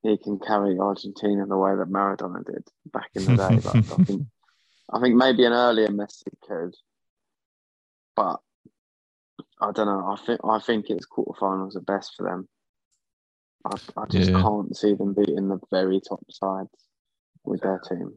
he 0.03 0.17
can 0.17 0.39
carry 0.39 0.79
Argentina 0.79 1.47
the 1.47 1.57
way 1.57 1.75
that 1.77 1.89
Maradona 1.89 2.45
did 2.45 2.65
back 2.93 3.11
in 3.15 3.25
the 3.25 3.37
day. 3.37 3.57
like, 3.57 3.67
I 3.67 3.81
think 4.05 4.27
I 4.91 5.01
think 5.01 5.17
maybe 5.17 5.45
an 5.45 5.53
earlier 5.53 5.89
Messi 5.89 6.33
could, 6.47 6.75
but 8.17 8.41
I 9.61 9.73
don't 9.73 9.87
know. 9.87 10.17
I 10.17 10.25
think 10.25 10.41
I 10.45 10.59
think 10.61 10.87
it's 10.89 11.07
quarterfinals 11.07 11.77
are 11.77 11.81
best 11.81 12.15
for 12.17 12.25
them. 12.25 12.49
I, 13.65 13.77
I 14.01 14.07
just 14.07 14.31
yeah. 14.31 14.41
can't 14.41 14.77
see 14.77 14.95
them 14.95 15.15
beating 15.15 15.49
the 15.49 15.59
very 15.71 16.01
top 16.01 16.25
sides 16.31 16.71
with 17.45 17.61
their 17.61 17.81
team. 17.81 18.15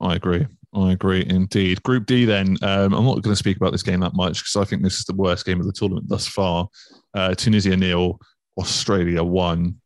I 0.00 0.14
agree. 0.14 0.46
I 0.74 0.92
agree 0.92 1.24
indeed. 1.28 1.82
Group 1.84 2.06
D, 2.06 2.24
then. 2.24 2.56
Um, 2.62 2.92
I'm 2.92 3.04
not 3.04 3.22
going 3.22 3.32
to 3.32 3.36
speak 3.36 3.56
about 3.56 3.72
this 3.72 3.82
game 3.82 4.00
that 4.00 4.14
much 4.14 4.40
because 4.40 4.56
I 4.56 4.64
think 4.64 4.82
this 4.82 4.98
is 4.98 5.04
the 5.04 5.14
worst 5.14 5.46
game 5.46 5.60
of 5.60 5.66
the 5.66 5.72
tournament 5.72 6.08
thus 6.08 6.26
far. 6.26 6.68
Uh, 7.14 7.34
Tunisia 7.34 7.76
nil, 7.76 8.18
Australia 8.58 9.22
one. 9.22 9.80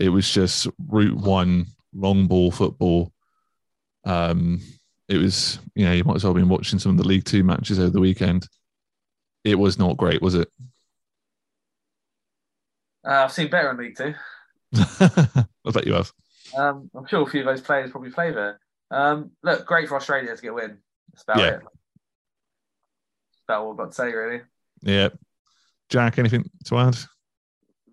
It 0.00 0.08
was 0.08 0.32
just 0.32 0.68
route 0.88 1.16
one, 1.16 1.66
long 1.94 2.26
ball 2.26 2.50
football. 2.50 3.12
Um, 4.04 4.60
it 5.08 5.18
was, 5.18 5.58
you 5.74 5.84
know, 5.84 5.92
you 5.92 6.04
might 6.04 6.16
as 6.16 6.24
well 6.24 6.32
have 6.32 6.40
been 6.40 6.48
watching 6.48 6.78
some 6.78 6.92
of 6.92 6.98
the 6.98 7.06
League 7.06 7.24
Two 7.24 7.44
matches 7.44 7.78
over 7.78 7.90
the 7.90 8.00
weekend. 8.00 8.48
It 9.44 9.56
was 9.56 9.78
not 9.78 9.98
great, 9.98 10.22
was 10.22 10.34
it? 10.34 10.48
Uh, 13.06 13.24
I've 13.24 13.32
seen 13.32 13.50
better 13.50 13.70
in 13.70 13.76
League 13.76 13.96
Two. 13.96 14.14
I 14.74 15.70
bet 15.72 15.86
you 15.86 15.92
have. 15.92 16.10
Um, 16.56 16.90
I'm 16.94 17.06
sure 17.06 17.22
a 17.22 17.26
few 17.26 17.40
of 17.40 17.46
those 17.46 17.60
players 17.60 17.90
probably 17.90 18.10
play 18.10 18.30
there. 18.30 18.58
Um, 18.92 19.30
look, 19.42 19.66
great 19.66 19.88
for 19.88 19.96
Australia 19.96 20.34
to 20.34 20.42
get 20.42 20.48
a 20.48 20.54
win. 20.54 20.78
That's 21.12 21.22
about 21.24 21.38
yeah. 21.38 21.46
it. 21.46 21.60
That's 21.62 23.42
about 23.48 23.62
all 23.62 23.72
I've 23.72 23.78
got 23.78 23.86
to 23.86 23.94
say, 23.94 24.12
really. 24.12 24.42
Yeah. 24.82 25.08
Jack, 25.88 26.18
anything 26.18 26.48
to 26.66 26.78
add? 26.78 26.96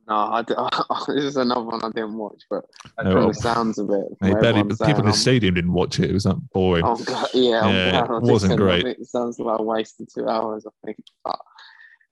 No, 0.09 0.15
I, 0.15 0.41
this 1.07 1.23
is 1.23 1.37
another 1.37 1.63
one 1.63 1.83
I 1.83 1.89
didn't 1.89 2.17
watch, 2.17 2.41
but 2.49 2.65
no, 3.03 3.11
from 3.11 3.27
the 3.27 3.33
sounds 3.33 3.77
of 3.77 3.91
it, 3.91 4.07
hey, 4.19 4.33
barely, 4.33 4.63
people 4.63 5.01
in 5.01 5.05
the 5.05 5.13
stadium 5.13 5.53
didn't 5.53 5.73
watch 5.73 5.99
it. 5.99 6.09
It 6.09 6.13
was 6.13 6.23
that 6.23 6.41
boring. 6.51 6.83
Oh 6.83 6.95
God, 6.95 7.27
yeah, 7.35 7.67
yeah 7.69 8.03
it 8.03 8.23
wasn't 8.23 8.57
great. 8.57 8.87
It 8.87 9.05
sounds 9.05 9.37
like 9.37 9.59
a 9.59 9.61
wasted 9.61 10.09
two 10.11 10.27
hours. 10.27 10.65
I 10.65 10.71
think, 10.83 10.97
but 11.23 11.39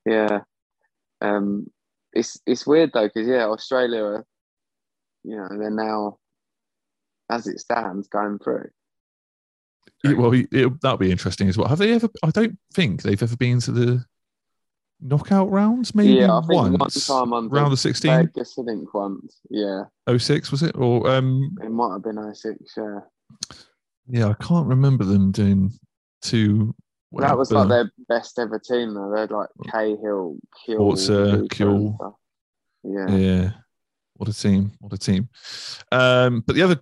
yeah, 0.05 0.41
um, 1.21 1.71
it's 2.13 2.39
it's 2.45 2.67
weird 2.67 2.91
though 2.93 3.07
because 3.07 3.27
yeah, 3.27 3.47
Australia, 3.47 4.03
are, 4.03 4.25
you 5.23 5.35
know, 5.35 5.47
they're 5.57 5.71
now 5.71 6.19
as 7.31 7.47
it 7.47 7.59
stands 7.59 8.07
going 8.09 8.37
through. 8.37 8.69
Well, 10.03 10.33
it, 10.33 10.81
that'll 10.81 10.97
be 10.97 11.11
interesting 11.11 11.49
as 11.49 11.57
well. 11.57 11.67
Have 11.67 11.79
they 11.79 11.93
ever? 11.93 12.07
I 12.23 12.29
don't 12.29 12.57
think 12.73 13.01
they've 13.01 13.21
ever 13.21 13.35
been 13.35 13.59
to 13.61 13.71
the 13.71 14.05
knockout 15.01 15.49
rounds, 15.51 15.93
maybe 15.93 16.13
yeah, 16.13 16.37
I 16.37 16.41
think 16.41 16.79
once. 16.79 17.09
One 17.09 17.29
time 17.29 17.49
round 17.49 17.73
of 17.73 17.79
sixteen. 17.79 18.27
Vegas, 18.27 18.57
I 18.57 18.63
think 18.63 18.93
once. 18.93 19.39
Yeah. 19.49 19.83
06 20.15 20.51
was 20.51 20.63
it? 20.63 20.75
Or 20.75 21.09
um 21.09 21.55
it 21.61 21.69
might 21.69 21.93
have 21.93 22.03
been 22.03 22.33
06, 22.33 22.57
yeah. 22.77 22.99
Yeah, 24.09 24.29
I 24.29 24.33
can't 24.43 24.67
remember 24.67 25.03
them 25.03 25.31
doing 25.31 25.71
two 26.21 26.73
whatever. 27.09 27.33
That 27.33 27.37
was 27.37 27.51
like 27.51 27.69
their 27.69 27.91
best 28.07 28.39
ever 28.39 28.59
team 28.59 28.93
though. 28.93 29.11
They're 29.13 29.27
like 29.27 29.49
Cahill, 29.71 30.37
Kewell, 30.65 30.77
Porter, 30.77 31.45
Kill. 31.49 32.17
Yeah. 32.83 33.09
Yeah. 33.09 33.49
What 34.15 34.29
a 34.29 34.33
team. 34.33 34.71
What 34.79 34.93
a 34.93 34.97
team. 34.97 35.29
Um, 35.91 36.43
but 36.45 36.55
the 36.55 36.63
other 36.63 36.79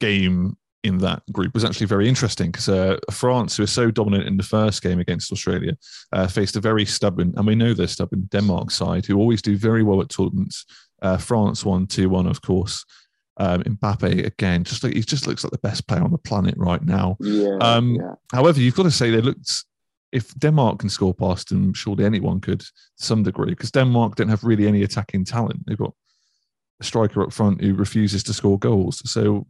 game 0.00 0.56
in 0.84 0.98
that 0.98 1.22
group 1.32 1.54
was 1.54 1.64
actually 1.64 1.86
very 1.86 2.08
interesting 2.08 2.50
because 2.50 2.68
uh, 2.68 2.96
France, 3.10 3.56
who 3.56 3.62
was 3.62 3.72
so 3.72 3.90
dominant 3.90 4.26
in 4.26 4.36
the 4.36 4.42
first 4.42 4.82
game 4.82 5.00
against 5.00 5.32
Australia, 5.32 5.76
uh, 6.12 6.26
faced 6.26 6.56
a 6.56 6.60
very 6.60 6.84
stubborn, 6.84 7.34
and 7.36 7.46
we 7.46 7.54
know 7.54 7.74
they're 7.74 7.88
stubborn, 7.88 8.28
Denmark 8.30 8.70
side, 8.70 9.04
who 9.04 9.18
always 9.18 9.42
do 9.42 9.56
very 9.56 9.82
well 9.82 10.00
at 10.00 10.08
tournaments. 10.08 10.64
Uh, 11.02 11.16
France 11.16 11.64
won 11.64 11.86
2 11.86 12.08
1, 12.08 12.26
of 12.26 12.40
course. 12.42 12.84
Um, 13.38 13.62
Mbappe, 13.62 14.26
again, 14.26 14.64
just 14.64 14.82
like 14.82 14.94
he 14.94 15.00
just 15.00 15.26
looks 15.26 15.44
like 15.44 15.52
the 15.52 15.58
best 15.58 15.86
player 15.86 16.02
on 16.02 16.10
the 16.10 16.18
planet 16.18 16.54
right 16.56 16.84
now. 16.84 17.16
Yeah, 17.20 17.56
um, 17.60 17.94
yeah. 17.94 18.14
However, 18.32 18.60
you've 18.60 18.74
got 18.74 18.84
to 18.84 18.90
say 18.90 19.10
they 19.10 19.20
looked. 19.20 19.64
If 20.10 20.34
Denmark 20.38 20.78
can 20.78 20.88
score 20.88 21.12
past 21.12 21.50
them, 21.50 21.74
surely 21.74 22.04
anyone 22.04 22.40
could 22.40 22.60
to 22.60 22.72
some 22.96 23.22
degree, 23.22 23.50
because 23.50 23.70
Denmark 23.70 24.16
don't 24.16 24.30
have 24.30 24.42
really 24.42 24.66
any 24.66 24.82
attacking 24.82 25.24
talent. 25.24 25.66
They've 25.66 25.76
got 25.76 25.92
a 26.80 26.84
striker 26.84 27.22
up 27.22 27.32
front 27.32 27.60
who 27.60 27.74
refuses 27.74 28.22
to 28.24 28.32
score 28.32 28.58
goals. 28.58 29.02
So 29.08 29.46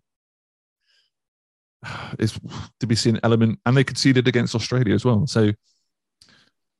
is 2.18 2.38
to 2.80 2.86
be 2.86 2.94
seen 2.94 3.20
element, 3.22 3.58
and 3.66 3.76
they 3.76 3.84
conceded 3.84 4.28
against 4.28 4.54
Australia 4.54 4.94
as 4.94 5.04
well. 5.04 5.26
So, 5.26 5.46
do 5.46 5.56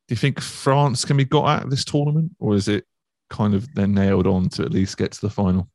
you 0.08 0.16
think 0.16 0.40
France 0.40 1.04
can 1.04 1.16
be 1.16 1.24
got 1.24 1.46
out 1.46 1.64
of 1.64 1.70
this 1.70 1.84
tournament, 1.84 2.32
or 2.38 2.54
is 2.54 2.68
it 2.68 2.84
kind 3.30 3.54
of 3.54 3.72
they're 3.74 3.86
nailed 3.86 4.26
on 4.26 4.48
to 4.48 4.62
at 4.62 4.72
least 4.72 4.96
get 4.96 5.12
to 5.12 5.20
the 5.20 5.30
final? 5.30 5.68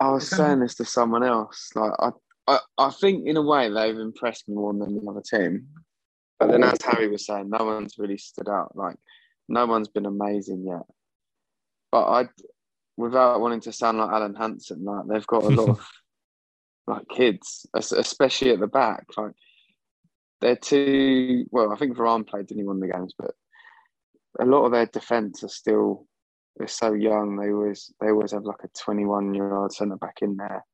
I 0.00 0.10
was 0.10 0.28
saying 0.28 0.60
this 0.60 0.76
to 0.76 0.84
someone 0.86 1.22
else. 1.22 1.70
Like 1.74 1.92
I, 1.98 2.10
I, 2.46 2.58
I 2.78 2.90
think 2.90 3.26
in 3.26 3.36
a 3.36 3.42
way 3.42 3.68
they've 3.68 3.98
impressed 3.98 4.48
me 4.48 4.54
more 4.54 4.72
than 4.72 4.94
the 4.94 5.10
other 5.10 5.20
team. 5.20 5.68
But 6.38 6.50
then, 6.50 6.64
as 6.64 6.78
Harry 6.82 7.08
was 7.08 7.26
saying, 7.26 7.50
no 7.50 7.66
one's 7.66 7.98
really 7.98 8.16
stood 8.16 8.48
out. 8.48 8.74
Like 8.74 8.96
no 9.46 9.66
one's 9.66 9.88
been 9.88 10.06
amazing 10.06 10.64
yet. 10.66 10.86
But 11.92 12.08
I, 12.08 12.28
without 12.96 13.40
wanting 13.40 13.60
to 13.62 13.72
sound 13.72 13.98
like 13.98 14.10
Alan 14.10 14.34
Hansen, 14.34 14.84
like 14.84 15.06
they've 15.06 15.26
got 15.26 15.44
a 15.44 15.48
lot 15.48 15.68
of 15.70 15.86
like 16.90 17.08
kids, 17.08 17.66
especially 17.74 18.50
at 18.50 18.60
the 18.60 18.66
back. 18.66 19.06
Like 19.16 19.32
they're 20.40 20.56
too 20.56 21.46
well. 21.50 21.72
I 21.72 21.76
think 21.76 21.96
Varane 21.96 22.26
played, 22.26 22.46
didn't 22.46 22.60
he 22.60 22.66
win 22.66 22.80
the 22.80 22.88
games? 22.88 23.14
But 23.18 23.32
a 24.38 24.44
lot 24.44 24.64
of 24.64 24.72
their 24.72 24.86
defence 24.86 25.42
are 25.42 25.48
still 25.48 26.06
they're 26.56 26.68
so 26.68 26.92
young. 26.92 27.36
They 27.36 27.52
always 27.52 27.92
they 28.00 28.08
always 28.08 28.32
have 28.32 28.44
like 28.44 28.62
a 28.64 28.68
twenty 28.78 29.04
one 29.04 29.34
year 29.34 29.54
old 29.54 29.72
centre 29.72 29.96
back 29.96 30.18
in 30.22 30.36
there. 30.36 30.64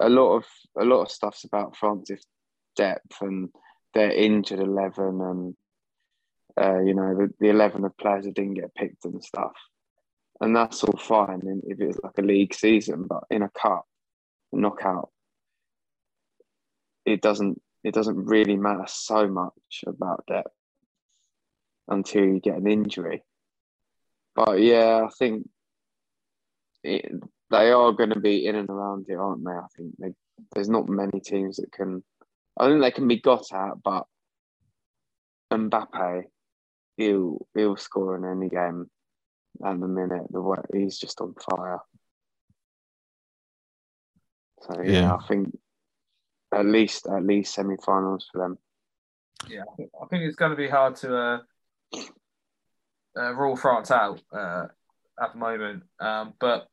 A 0.00 0.08
lot 0.08 0.36
of 0.36 0.44
a 0.78 0.84
lot 0.84 1.02
of 1.02 1.10
stuff's 1.10 1.44
about 1.44 1.76
France's 1.76 2.24
depth 2.76 3.20
and 3.20 3.48
their 3.94 4.10
injured 4.10 4.60
eleven 4.60 5.20
and 5.20 5.54
uh, 6.60 6.80
you 6.80 6.94
know 6.94 7.14
the, 7.14 7.30
the 7.40 7.48
eleven 7.48 7.84
of 7.84 7.96
players 7.96 8.24
that 8.24 8.34
didn't 8.34 8.54
get 8.54 8.74
picked 8.74 9.04
and 9.04 9.22
stuff. 9.22 9.52
And 10.40 10.54
that's 10.54 10.84
all 10.84 10.98
fine 10.98 11.40
if 11.66 11.80
it's 11.80 11.98
like 12.02 12.16
a 12.18 12.22
league 12.22 12.54
season, 12.54 13.06
but 13.08 13.24
in 13.28 13.42
a 13.42 13.50
cup, 13.50 13.86
knockout, 14.52 15.10
it 17.08 17.22
doesn't 17.22 17.60
it 17.84 17.94
doesn't 17.94 18.26
really 18.26 18.56
matter 18.56 18.84
so 18.86 19.28
much 19.28 19.84
about 19.86 20.24
depth 20.26 20.52
until 21.86 22.24
you 22.24 22.40
get 22.40 22.56
an 22.56 22.66
injury. 22.66 23.22
But 24.34 24.60
yeah, 24.60 25.06
I 25.06 25.08
think 25.18 25.48
it, 26.84 27.10
they 27.50 27.70
are 27.70 27.92
going 27.92 28.10
to 28.10 28.20
be 28.20 28.46
in 28.46 28.56
and 28.56 28.68
around 28.68 29.06
it, 29.08 29.14
aren't 29.14 29.44
they? 29.44 29.52
I 29.52 29.66
think 29.76 29.94
they, 29.98 30.08
there's 30.52 30.68
not 30.68 30.88
many 30.88 31.20
teams 31.20 31.56
that 31.56 31.72
can. 31.72 32.04
I 32.58 32.66
think 32.66 32.82
they 32.82 32.90
can 32.90 33.08
be 33.08 33.20
got 33.20 33.52
at, 33.52 33.82
but 33.82 34.04
Mbappe, 35.52 36.24
he'll 36.96 37.46
he'll 37.54 37.76
score 37.76 38.16
in 38.16 38.24
any 38.24 38.48
game 38.48 38.90
at 39.64 39.80
the 39.80 39.88
minute. 39.88 40.26
The 40.30 40.42
way 40.42 40.58
he's 40.72 40.98
just 40.98 41.20
on 41.20 41.34
fire. 41.34 41.80
So 44.62 44.82
yeah, 44.82 44.90
yeah. 44.90 45.14
I 45.14 45.26
think 45.26 45.56
at 46.54 46.66
least 46.66 47.06
at 47.06 47.24
least 47.24 47.54
semi-finals 47.54 48.28
for 48.32 48.38
them. 48.38 48.58
Yeah, 49.48 49.62
I 49.78 50.06
think 50.06 50.24
it's 50.24 50.36
going 50.36 50.50
to 50.50 50.56
be 50.56 50.68
hard 50.68 50.96
to 50.96 51.16
uh, 51.16 51.38
uh, 53.16 53.34
rule 53.34 53.56
France 53.56 53.90
out 53.90 54.20
uh, 54.32 54.66
at 55.20 55.32
the 55.32 55.38
moment. 55.38 55.84
Um, 56.00 56.34
but 56.40 56.68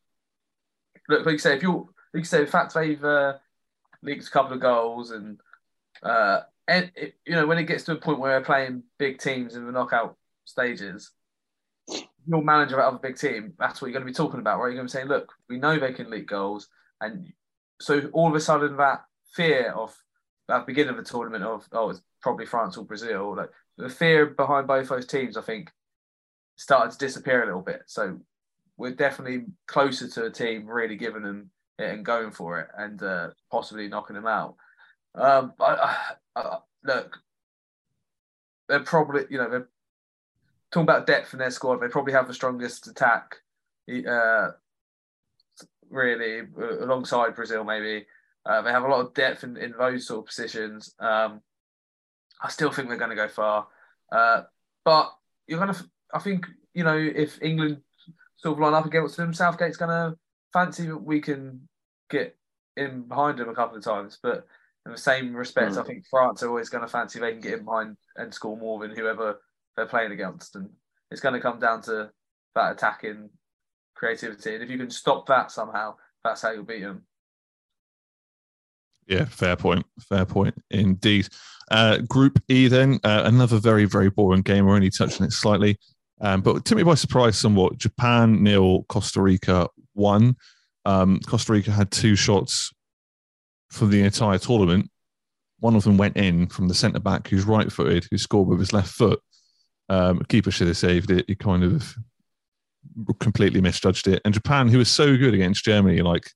look, 1.09 1.25
like 1.25 1.33
you 1.33 1.39
say, 1.39 1.55
if 1.55 1.63
you 1.63 1.89
like 2.13 2.21
you 2.21 2.23
say, 2.23 2.43
the 2.43 2.51
fact 2.51 2.73
they've 2.73 3.03
uh, 3.03 3.33
leaked 4.01 4.27
a 4.27 4.31
couple 4.31 4.53
of 4.53 4.61
goals 4.61 5.11
and 5.11 5.39
uh, 6.03 6.41
and 6.67 6.91
it, 6.95 7.15
you 7.25 7.35
know 7.35 7.45
when 7.45 7.57
it 7.57 7.63
gets 7.65 7.83
to 7.83 7.93
a 7.93 7.97
point 7.97 8.19
where 8.19 8.39
we're 8.39 8.45
playing 8.45 8.83
big 8.97 9.19
teams 9.19 9.55
in 9.55 9.65
the 9.65 9.71
knockout 9.71 10.15
stages, 10.45 11.11
your 12.27 12.43
manager 12.43 12.81
of 12.81 12.95
a 12.95 12.99
big 12.99 13.17
team, 13.17 13.53
that's 13.59 13.81
what 13.81 13.87
you're 13.87 13.99
going 13.99 14.05
to 14.07 14.11
be 14.11 14.15
talking 14.15 14.39
about, 14.39 14.59
right? 14.59 14.67
You're 14.67 14.77
going 14.77 14.87
to 14.87 14.93
be 14.93 14.97
saying, 14.97 15.07
look, 15.07 15.33
we 15.49 15.57
know 15.57 15.77
they 15.77 15.93
can 15.93 16.09
leak 16.09 16.27
goals, 16.27 16.67
and 17.01 17.31
so 17.79 18.09
all 18.13 18.29
of 18.29 18.35
a 18.35 18.39
sudden 18.39 18.77
that 18.77 19.03
fear 19.33 19.71
of 19.71 19.95
at 20.49 20.59
the 20.59 20.65
beginning 20.65 20.91
of 20.91 20.97
the 20.97 21.09
tournament 21.09 21.43
of 21.43 21.67
oh 21.71 21.89
it's 21.89 22.01
probably 22.21 22.45
France 22.45 22.77
or 22.77 22.85
Brazil, 22.85 23.35
like 23.35 23.49
the 23.77 23.89
fear 23.89 24.27
behind 24.27 24.67
both 24.67 24.89
those 24.89 25.05
teams, 25.05 25.37
I 25.37 25.41
think 25.41 25.71
started 26.55 26.91
to 26.91 26.97
disappear 26.97 27.43
a 27.43 27.45
little 27.45 27.61
bit. 27.61 27.83
So 27.87 28.19
we're 28.77 28.91
definitely 28.91 29.45
closer 29.67 30.07
to 30.07 30.25
a 30.25 30.31
team 30.31 30.67
really 30.67 30.95
giving 30.95 31.23
them 31.23 31.49
it 31.77 31.89
and 31.89 32.05
going 32.05 32.31
for 32.31 32.59
it 32.59 32.67
and 32.77 33.01
uh, 33.03 33.29
possibly 33.51 33.87
knocking 33.87 34.15
them 34.15 34.27
out. 34.27 34.55
Um, 35.13 35.53
I, 35.59 36.13
I, 36.35 36.57
look, 36.83 37.17
they're 38.67 38.79
probably 38.81 39.23
you 39.29 39.37
know 39.37 39.49
they're 39.49 39.69
talking 40.71 40.83
about 40.83 41.07
depth 41.07 41.33
in 41.33 41.39
their 41.39 41.51
squad. 41.51 41.77
They 41.77 41.87
probably 41.87 42.13
have 42.13 42.27
the 42.27 42.33
strongest 42.33 42.87
attack, 42.87 43.35
uh, 43.89 44.51
really 45.89 46.41
alongside 46.81 47.35
Brazil. 47.35 47.63
Maybe 47.63 48.05
uh, 48.45 48.61
they 48.61 48.71
have 48.71 48.83
a 48.83 48.87
lot 48.87 49.01
of 49.01 49.13
depth 49.13 49.43
in, 49.43 49.57
in 49.57 49.73
those 49.77 50.07
sort 50.07 50.19
of 50.19 50.25
positions. 50.25 50.93
Um, 50.99 51.41
I 52.41 52.49
still 52.49 52.71
think 52.71 52.89
they're 52.89 52.97
going 52.97 53.09
to 53.09 53.15
go 53.15 53.27
far, 53.27 53.67
uh, 54.11 54.43
but 54.83 55.11
you're 55.47 55.59
going 55.59 55.73
to. 55.73 55.89
I 56.13 56.19
think 56.19 56.45
you 56.73 56.83
know 56.83 56.97
if 56.97 57.41
England 57.41 57.81
sort 58.37 58.53
of 58.53 58.59
line 58.59 58.73
up 58.73 58.85
against 58.85 59.17
them, 59.17 59.33
Southgate's 59.33 59.77
going 59.77 59.89
to 59.89 60.17
fancy 60.53 60.85
that 60.87 60.97
we 60.97 61.21
can 61.21 61.67
get 62.09 62.37
in 62.77 63.03
behind 63.03 63.39
them 63.39 63.49
a 63.49 63.55
couple 63.55 63.77
of 63.77 63.83
times, 63.83 64.19
but 64.21 64.45
in 64.85 64.91
the 64.91 64.97
same 64.97 65.33
respect, 65.35 65.73
mm. 65.73 65.81
I 65.81 65.83
think 65.83 66.05
France 66.09 66.43
are 66.43 66.49
always 66.49 66.69
going 66.69 66.83
to 66.83 66.87
fancy 66.87 67.19
they 67.19 67.31
can 67.31 67.41
get 67.41 67.59
in 67.59 67.65
behind 67.65 67.97
and 68.17 68.33
score 68.33 68.57
more 68.57 68.79
than 68.79 68.95
whoever 68.95 69.39
they're 69.75 69.87
playing 69.87 70.11
against, 70.11 70.55
and 70.55 70.69
it's 71.09 71.21
going 71.21 71.33
to 71.33 71.41
come 71.41 71.59
down 71.59 71.81
to 71.83 72.11
that 72.53 72.73
attacking 72.73 73.29
creativity. 73.95 74.53
And 74.53 74.63
if 74.63 74.69
you 74.69 74.77
can 74.77 74.91
stop 74.91 75.25
that 75.27 75.51
somehow, 75.51 75.95
that's 76.23 76.41
how 76.41 76.51
you'll 76.51 76.63
beat 76.63 76.81
them. 76.81 77.05
Yeah, 79.07 79.25
fair 79.25 79.55
point. 79.55 79.85
Fair 79.99 80.25
point 80.25 80.55
indeed. 80.71 81.27
Uh, 81.71 81.97
group 81.99 82.39
E, 82.47 82.67
then 82.67 82.99
uh, 83.03 83.23
another 83.25 83.59
very 83.59 83.85
very 83.85 84.09
boring 84.09 84.41
game. 84.41 84.65
We're 84.65 84.75
only 84.75 84.89
touching 84.89 85.25
it 85.25 85.31
slightly, 85.31 85.77
um, 86.21 86.41
but 86.41 86.65
took 86.65 86.77
me 86.77 86.83
by 86.83 86.95
surprise 86.95 87.37
somewhat. 87.37 87.77
Japan 87.77 88.43
nil, 88.43 88.83
Costa 88.89 89.21
Rica 89.21 89.67
one. 89.93 90.35
Um, 90.85 91.19
Costa 91.21 91.53
Rica 91.53 91.71
had 91.71 91.91
two 91.91 92.15
shots 92.15 92.71
for 93.71 93.85
the 93.85 94.01
entire 94.01 94.37
tournament. 94.37 94.89
One 95.59 95.75
of 95.75 95.83
them 95.83 95.97
went 95.97 96.17
in 96.17 96.47
from 96.47 96.67
the 96.67 96.75
centre 96.75 96.99
back, 96.99 97.27
who's 97.27 97.45
right 97.45 97.71
footed, 97.71 98.07
who 98.11 98.17
scored 98.17 98.47
with 98.47 98.59
his 98.59 98.73
left 98.73 98.89
foot. 98.91 99.19
Um, 99.89 100.21
keeper 100.29 100.51
should 100.51 100.67
have 100.67 100.77
saved 100.77 101.11
it. 101.11 101.25
He 101.27 101.35
kind 101.35 101.63
of 101.63 101.95
completely 103.19 103.61
misjudged 103.61 104.07
it. 104.07 104.21
And 104.25 104.33
Japan, 104.33 104.67
who 104.67 104.77
was 104.77 104.89
so 104.89 105.17
good 105.17 105.33
against 105.33 105.65
Germany, 105.65 106.01
like 106.01 106.29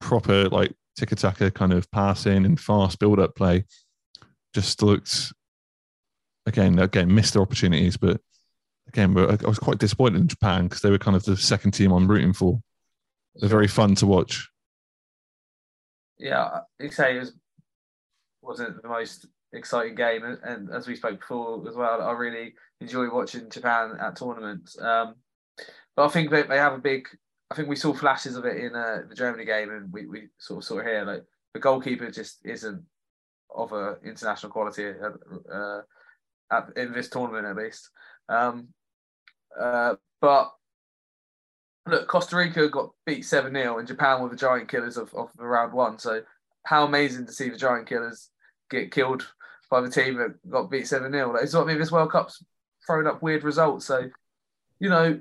proper 0.00 0.48
like 0.48 0.72
tiki 1.00 1.16
taka 1.16 1.50
kind 1.50 1.72
of 1.72 1.90
passing 1.90 2.44
and 2.44 2.60
fast 2.60 2.98
build 2.98 3.18
up 3.18 3.34
play, 3.34 3.64
just 4.54 4.82
looked 4.82 5.32
again 6.46 6.78
again 6.78 7.14
missed 7.14 7.34
their 7.34 7.42
opportunities. 7.42 7.96
But 7.96 8.20
again, 8.88 9.16
I 9.16 9.36
was 9.46 9.58
quite 9.58 9.78
disappointed 9.78 10.20
in 10.20 10.28
Japan 10.28 10.64
because 10.64 10.82
they 10.82 10.90
were 10.90 10.98
kind 10.98 11.16
of 11.16 11.24
the 11.24 11.36
second 11.36 11.72
team 11.72 11.92
I'm 11.92 12.08
rooting 12.08 12.32
for. 12.32 12.60
They're 13.36 13.48
very 13.48 13.68
fun 13.68 13.94
to 13.96 14.06
watch 14.06 14.50
yeah, 16.20 16.60
you 16.78 16.90
say 16.90 17.16
it 17.16 17.20
was 17.20 17.32
wasn't 18.42 18.82
the 18.82 18.88
most 18.88 19.26
exciting 19.52 19.94
game, 19.94 20.24
and, 20.24 20.38
and, 20.44 20.70
as 20.70 20.86
we 20.86 20.96
spoke 20.96 21.20
before 21.20 21.66
as 21.68 21.74
well, 21.74 22.02
I 22.02 22.12
really 22.12 22.54
enjoy 22.80 23.12
watching 23.12 23.50
Japan 23.50 23.96
at 24.00 24.16
tournaments. 24.16 24.80
Um, 24.80 25.16
but 25.96 26.06
I 26.06 26.08
think 26.08 26.30
they, 26.30 26.42
they 26.42 26.58
have 26.58 26.74
a 26.74 26.78
big. 26.78 27.08
I 27.50 27.54
think 27.54 27.68
we 27.68 27.76
saw 27.76 27.92
flashes 27.92 28.36
of 28.36 28.44
it 28.44 28.58
in 28.58 28.74
uh, 28.74 29.02
the 29.08 29.14
Germany 29.14 29.44
game, 29.44 29.70
and 29.70 29.92
we, 29.92 30.06
we 30.06 30.28
sort 30.38 30.58
of 30.58 30.64
saw 30.64 30.78
it 30.78 30.86
here. 30.86 31.04
Like 31.04 31.24
the 31.54 31.60
goalkeeper 31.60 32.10
just 32.10 32.38
isn't 32.44 32.82
of 33.54 33.72
a 33.72 33.96
international 34.04 34.52
quality 34.52 34.86
uh, 34.86 35.52
uh, 35.52 35.80
at, 36.52 36.68
in 36.76 36.92
this 36.92 37.08
tournament 37.08 37.46
at 37.46 37.56
least. 37.56 37.90
Um, 38.28 38.68
uh, 39.60 39.96
but 40.20 40.52
look, 41.86 42.08
Costa 42.08 42.36
Rica 42.36 42.68
got 42.68 42.90
beat 43.06 43.24
7 43.24 43.52
0 43.52 43.78
and 43.78 43.88
Japan 43.88 44.22
were 44.22 44.28
the 44.28 44.36
giant 44.36 44.68
killers 44.68 44.96
of, 44.96 45.12
of 45.14 45.30
the 45.36 45.44
round 45.44 45.72
one. 45.72 45.98
So, 45.98 46.22
how 46.64 46.84
amazing 46.84 47.26
to 47.26 47.32
see 47.32 47.48
the 47.48 47.56
giant 47.56 47.88
killers 47.88 48.30
get 48.70 48.92
killed 48.92 49.26
by 49.70 49.80
the 49.80 49.90
team 49.90 50.16
that 50.16 50.48
got 50.48 50.70
beat 50.70 50.86
7 50.86 51.10
0. 51.10 51.32
Like, 51.32 51.42
it's 51.42 51.54
what 51.54 51.64
I 51.64 51.66
mean, 51.66 51.78
this 51.78 51.92
World 51.92 52.12
Cup's 52.12 52.44
throwing 52.86 53.06
up 53.06 53.22
weird 53.22 53.44
results. 53.44 53.86
So, 53.86 54.08
you 54.78 54.88
know, 54.88 55.20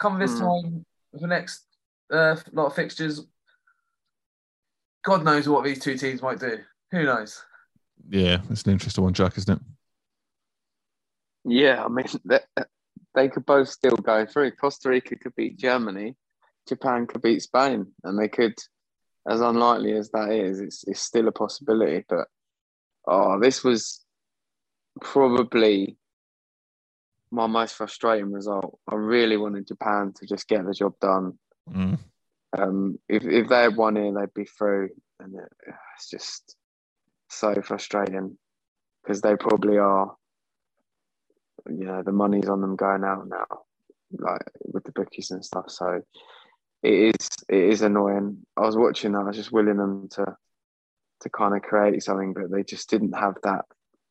come 0.00 0.18
this 0.18 0.32
mm. 0.32 0.40
time, 0.62 0.86
the 1.12 1.26
next 1.26 1.64
uh, 2.12 2.36
lot 2.52 2.66
of 2.66 2.74
fixtures, 2.74 3.26
God 5.04 5.24
knows 5.24 5.48
what 5.48 5.64
these 5.64 5.78
two 5.78 5.96
teams 5.96 6.22
might 6.22 6.40
do. 6.40 6.58
Who 6.90 7.04
knows? 7.04 7.42
Yeah, 8.08 8.38
it's 8.50 8.62
an 8.62 8.72
interesting 8.72 9.04
one, 9.04 9.12
Jack, 9.12 9.36
isn't 9.38 9.58
it? 9.58 9.62
Yeah, 11.44 11.84
I 11.84 11.88
mean, 11.88 12.06
they 13.14 13.28
could 13.28 13.46
both 13.46 13.68
still 13.68 13.96
go 13.96 14.26
through. 14.26 14.52
Costa 14.52 14.90
Rica 14.90 15.16
could 15.16 15.34
beat 15.34 15.58
Germany, 15.58 16.16
Japan 16.68 17.06
could 17.06 17.22
beat 17.22 17.42
Spain, 17.42 17.86
and 18.04 18.18
they 18.18 18.28
could, 18.28 18.54
as 19.28 19.40
unlikely 19.40 19.92
as 19.92 20.10
that 20.10 20.30
is, 20.30 20.60
it's, 20.60 20.84
it's 20.86 21.00
still 21.00 21.28
a 21.28 21.32
possibility. 21.32 22.04
But 22.08 22.26
oh, 23.06 23.40
this 23.40 23.64
was 23.64 24.04
probably 25.00 25.96
my 27.30 27.46
most 27.46 27.74
frustrating 27.74 28.32
result. 28.32 28.78
I 28.90 28.94
really 28.94 29.36
wanted 29.36 29.66
Japan 29.66 30.12
to 30.16 30.26
just 30.26 30.48
get 30.48 30.64
the 30.64 30.72
job 30.72 30.94
done. 31.00 31.38
Mm. 31.70 31.98
Um, 32.56 32.98
if 33.08 33.24
if 33.24 33.48
they 33.48 33.62
had 33.62 33.76
won 33.76 33.96
here, 33.96 34.12
they'd 34.12 34.34
be 34.34 34.44
through, 34.44 34.90
and 35.20 35.34
it, 35.34 35.52
it's 35.96 36.08
just 36.08 36.56
so 37.28 37.60
frustrating 37.62 38.38
because 39.02 39.20
they 39.20 39.36
probably 39.36 39.76
are 39.76 40.14
you 41.68 41.84
know 41.84 42.02
the 42.02 42.12
money's 42.12 42.48
on 42.48 42.60
them 42.60 42.76
going 42.76 43.04
out 43.04 43.28
now, 43.28 43.46
like 44.12 44.42
with 44.64 44.84
the 44.84 44.92
bookies 44.92 45.30
and 45.30 45.44
stuff. 45.44 45.66
So 45.68 46.02
it 46.82 47.14
is 47.14 47.28
it 47.48 47.64
is 47.64 47.82
annoying. 47.82 48.46
I 48.56 48.62
was 48.62 48.76
watching 48.76 49.12
that. 49.12 49.20
I 49.20 49.24
was 49.24 49.36
just 49.36 49.52
willing 49.52 49.76
them 49.76 50.08
to 50.12 50.36
to 51.20 51.30
kind 51.30 51.54
of 51.54 51.62
create 51.62 52.02
something, 52.02 52.32
but 52.32 52.50
they 52.50 52.62
just 52.62 52.88
didn't 52.88 53.12
have 53.12 53.34
that 53.42 53.64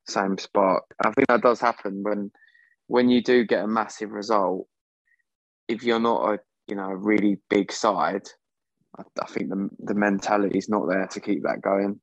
same 0.07 0.37
spark. 0.37 0.83
I 1.03 1.11
think 1.11 1.27
that 1.27 1.41
does 1.41 1.59
happen 1.59 2.03
when 2.03 2.31
when 2.87 3.09
you 3.09 3.21
do 3.21 3.45
get 3.45 3.63
a 3.63 3.67
massive 3.67 4.11
result. 4.11 4.67
If 5.67 5.83
you're 5.83 5.99
not 5.99 6.33
a 6.33 6.39
you 6.67 6.75
know 6.75 6.89
a 6.89 6.95
really 6.95 7.39
big 7.49 7.71
side, 7.71 8.27
I, 8.97 9.03
I 9.21 9.25
think 9.27 9.49
the 9.49 9.69
the 9.79 9.95
mentality 9.95 10.57
is 10.57 10.69
not 10.69 10.87
there 10.87 11.07
to 11.07 11.19
keep 11.19 11.43
that 11.43 11.61
going, 11.61 11.99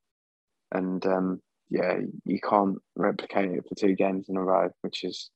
and 0.73 1.05
um, 1.07 1.41
yeah, 1.71 1.99
you 2.25 2.39
can't 2.41 2.77
replicate 2.95 3.51
it 3.53 3.65
for 3.69 3.75
two 3.75 3.95
games 3.95 4.29
in 4.29 4.37
a 4.37 4.43
row, 4.43 4.71
which 4.83 5.05
is 5.05 5.31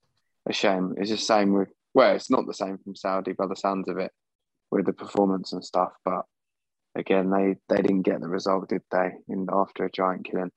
a 0.49 0.53
shame. 0.53 0.95
It's 0.99 1.11
the 1.11 1.17
same 1.17 1.55
with 1.55 1.69
well, 1.95 2.15
it's 2.15 2.31
not 2.31 2.47
the 2.47 2.55
same 2.55 2.79
from 2.79 2.95
Saudi 2.95 3.33
by 3.33 3.47
the 3.47 3.57
sounds 3.57 3.89
of 3.89 3.99
it, 3.99 4.13
with 4.71 4.87
the 4.87 4.93
performance 4.93 5.53
and 5.53 5.65
stuff. 5.65 5.93
But 6.05 6.23
again, 6.95 7.31
they 7.31 7.57
they 7.69 7.81
didn't 7.81 8.03
get 8.03 8.21
the 8.21 8.29
result, 8.29 8.69
did 8.69 8.83
they? 8.91 9.13
In 9.29 9.47
after 9.51 9.85
a 9.85 9.91
giant 9.91 10.27
killing. 10.27 10.51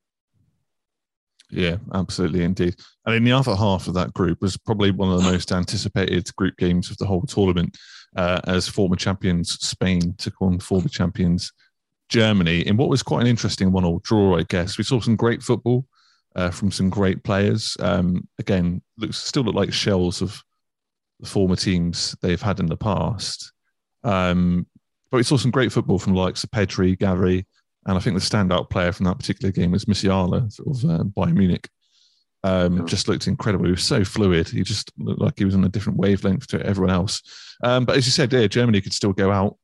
Yeah, 1.52 1.78
absolutely, 1.94 2.44
indeed. 2.44 2.76
And 3.06 3.16
in 3.16 3.24
the 3.24 3.34
other 3.34 3.56
half 3.56 3.88
of 3.88 3.94
that 3.96 4.14
group 4.14 4.42
was 4.42 4.58
probably 4.58 4.92
one 4.92 5.12
of 5.12 5.22
the 5.22 5.30
most 5.30 5.52
anticipated 5.52 6.34
group 6.38 6.56
games 6.58 6.90
of 6.90 6.98
the 6.98 7.06
whole 7.06 7.24
tournament, 7.24 7.78
uh, 8.16 8.40
as 8.48 8.68
former 8.68 8.96
champions 8.96 9.52
Spain 9.60 10.16
took 10.18 10.42
on 10.42 10.60
former 10.60 10.88
champions 10.88 11.52
Germany 12.10 12.66
in 12.68 12.78
what 12.78 12.90
was 12.90 13.04
quite 13.04 13.22
an 13.22 13.28
interesting 13.28 13.72
one-all 13.72 14.00
draw, 14.04 14.38
I 14.38 14.44
guess. 14.44 14.78
We 14.78 14.84
saw 14.84 15.00
some 15.00 15.16
great 15.16 15.44
football 15.44 15.86
uh, 16.36 16.52
from 16.52 16.72
some 16.72 16.90
great 16.90 17.24
players. 17.24 17.76
Um, 17.80 18.28
again, 18.40 18.82
looks 18.98 19.18
still 19.18 19.44
look 19.44 19.56
like 19.56 19.74
shells 19.74 20.22
of 20.22 20.42
the 21.20 21.28
former 21.28 21.56
teams 21.56 22.16
they've 22.22 22.42
had 22.42 22.60
in 22.60 22.66
the 22.68 22.78
past. 22.78 23.52
Um, 24.04 24.68
but 25.10 25.18
we 25.18 25.24
saw 25.24 25.38
some 25.38 25.52
great 25.52 25.72
football 25.72 26.00
from 26.00 26.14
likes 26.14 26.44
of 26.44 26.52
Pedri, 26.52 26.98
Gavi, 26.98 27.46
and 27.86 27.98
I 27.98 28.00
think 28.00 28.16
the 28.16 28.26
standout 28.26 28.70
player 28.70 28.92
from 28.92 29.06
that 29.06 29.18
particular 29.18 29.52
game 29.52 29.72
was 29.72 29.86
Musiala 29.86 30.44
of 30.60 30.86
uh, 30.86 31.04
Bayern 31.04 31.38
Munich. 31.38 31.68
Um, 32.44 32.78
yeah. 32.78 32.86
Just 32.86 33.08
looked 33.08 33.28
incredible. 33.28 33.66
He 33.66 33.72
was 33.72 33.84
so 33.84 34.04
fluid. 34.04 34.50
He 34.50 34.64
just 34.64 34.92
looked 34.98 35.22
like 35.22 35.38
he 35.38 35.46
was 35.46 35.56
on 35.56 35.64
a 35.64 35.70
different 35.70 36.00
wavelength 36.00 36.48
to 36.48 36.66
everyone 36.66 36.94
else. 36.94 37.22
Um, 37.64 37.86
but 37.86 37.98
as 37.98 38.06
you 38.06 38.12
said, 38.12 38.34
yeah, 38.34 38.48
Germany 38.48 38.82
could 38.82 38.94
still 38.94 39.14
go 39.14 39.32
out. 39.32 39.58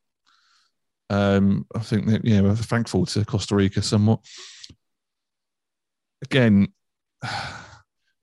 Um, 1.10 1.66
I 1.74 1.80
think 1.80 2.06
that, 2.08 2.26
yeah, 2.26 2.42
we're 2.42 2.56
thankful 2.56 3.06
to 3.08 3.26
Costa 3.26 3.56
Rica 3.56 3.82
somewhat 3.82 4.20
again, 6.24 6.68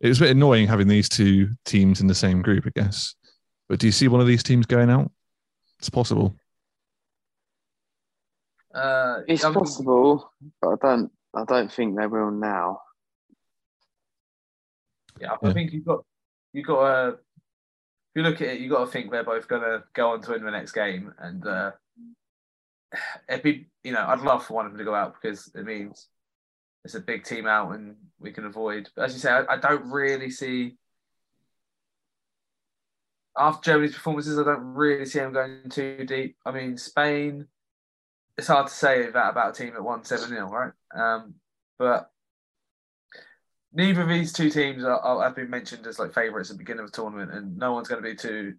it 0.01 0.09
was 0.09 0.19
a 0.19 0.25
bit 0.25 0.31
annoying 0.31 0.67
having 0.67 0.89
these 0.89 1.09
two 1.09 1.51
teams 1.65 2.01
in 2.01 2.07
the 2.07 2.15
same 2.15 2.43
group, 2.43 2.67
I 2.67 2.71
guess. 2.75 3.15
But 3.69 3.79
do 3.79 3.87
you 3.87 3.93
see 3.93 4.09
one 4.09 4.21
of 4.21 4.27
these 4.27 4.43
teams 4.43 4.67
going 4.67 4.91
out? 4.91 5.11
It's 5.79 5.91
possible. 5.91 6.37
Uh, 8.75 9.21
it's 9.29 9.45
possible, 9.45 10.33
but 10.61 10.69
I 10.69 10.75
don't. 10.81 11.13
I 11.35 11.45
don't 11.45 11.73
think 11.73 11.97
they 11.97 12.07
will 12.07 12.31
now. 12.31 12.81
Yeah, 15.21 15.33
I 15.33 15.39
Yeah. 15.43 15.53
think 15.53 15.73
you've 15.73 15.85
got 15.85 16.05
you've 16.53 16.67
got 16.67 16.83
to 16.83 17.09
if 17.13 17.19
you 18.17 18.23
look 18.23 18.41
at 18.41 18.49
it, 18.49 18.61
you've 18.61 18.71
got 18.71 18.85
to 18.85 18.91
think 18.91 19.11
they're 19.11 19.25
both 19.25 19.49
gonna 19.49 19.85
go 19.93 20.11
on 20.11 20.23
to 20.23 20.33
win 20.33 20.45
the 20.45 20.51
next 20.51 20.73
game, 20.73 21.13
and 21.19 21.47
uh, 21.47 21.73
it'd 23.29 23.43
be 23.43 23.69
you 23.83 23.93
know 23.93 24.05
I'd 24.07 24.21
love 24.21 24.45
for 24.45 24.55
one 24.55 24.67
of 24.67 24.73
them 24.73 24.79
to 24.79 24.85
go 24.85 24.95
out 24.95 25.15
because 25.21 25.51
it 25.55 25.65
means 25.65 26.09
it's 26.85 26.95
a 26.95 27.01
big 27.01 27.25
team 27.25 27.47
out 27.47 27.73
and 27.75 27.97
we 28.19 28.33
can 28.33 28.45
avoid. 28.45 28.91
But 28.95 29.07
as 29.07 29.15
you 29.15 29.21
say, 29.21 29.31
I, 29.31 29.55
I 29.55 29.57
don't 29.57 29.91
really 29.91 30.31
see 30.31 30.77
after 33.37 33.73
Germany's 33.73 33.95
performances, 33.95 34.39
I 34.39 34.45
don't 34.45 34.75
really 34.75 35.07
see 35.07 35.19
them 35.19 35.33
going 35.33 35.69
too 35.69 36.05
deep. 36.05 36.37
I 36.45 36.51
mean, 36.53 36.77
Spain. 36.77 37.47
It's 38.37 38.49
hard 38.49 38.67
to 38.67 38.73
say 38.73 39.11
that 39.11 39.31
about 39.31 39.51
a 39.51 39.63
team 39.63 39.75
that 39.75 39.83
won 39.83 40.05
seven 40.05 40.29
0 40.29 40.49
right? 40.49 40.73
Um, 40.95 41.35
but 41.79 42.11
neither 43.73 44.03
of 44.03 44.09
these 44.09 44.33
two 44.33 44.51
teams 44.51 44.85
are, 44.85 44.99
are, 44.99 45.23
have 45.23 45.37
been 45.37 45.51
mentioned 45.51 45.87
as 45.87 45.99
like 45.99 46.15
favourites 46.15 46.51
at 46.51 46.57
the 46.57 46.59
beginning 46.59 46.85
of 46.85 46.93
the 46.93 46.97
tournament, 46.97 47.33
and 47.33 47.57
no 47.57 47.73
one's 47.73 47.89
going 47.89 48.03
to 48.03 48.09
be 48.09 48.17
too 48.17 48.55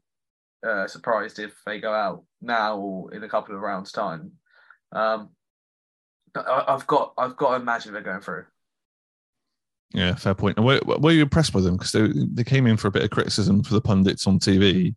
uh, 0.65 0.88
surprised 0.88 1.39
if 1.39 1.53
they 1.65 1.80
go 1.80 1.93
out 1.93 2.23
now 2.41 2.78
or 2.78 3.13
in 3.13 3.23
a 3.23 3.30
couple 3.30 3.55
of 3.55 3.61
rounds' 3.61 3.91
time. 3.91 4.32
Um, 4.91 5.30
I, 6.36 6.65
I've 6.67 6.88
got 6.88 7.13
I've 7.17 7.38
got 7.38 7.49
to 7.49 7.61
imagine 7.61 7.93
they're 7.93 8.01
going 8.01 8.21
through. 8.21 8.45
Yeah, 9.93 10.15
fair 10.15 10.36
point. 10.36 10.57
And 10.57 10.65
were, 10.65 10.82
were 10.86 11.11
you 11.11 11.21
impressed 11.21 11.53
by 11.53 11.61
them? 11.61 11.78
Because 11.78 11.91
they, 11.91 12.07
they 12.34 12.43
came 12.43 12.67
in 12.67 12.76
for 12.76 12.88
a 12.88 12.91
bit 12.91 13.03
of 13.03 13.11
criticism 13.11 13.63
for 13.63 13.73
the 13.73 13.82
pundits 13.82 14.28
on 14.28 14.39
TV, 14.39 14.93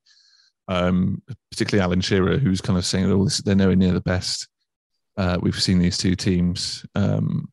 um, 0.67 1.23
particularly 1.51 1.85
Alan 1.85 2.01
Shearer, 2.01 2.39
who's 2.39 2.61
kind 2.61 2.79
of 2.79 2.85
saying, 2.85 3.05
oh, 3.07 3.25
this, 3.25 3.39
they're 3.39 3.55
nowhere 3.55 3.77
near 3.77 3.93
the 3.93 4.01
best. 4.01 4.49
Uh, 5.19 5.37
we've 5.43 5.61
seen 5.61 5.79
these 5.81 5.99
two 5.99 6.15
teams. 6.15 6.87
Um, 6.95 7.51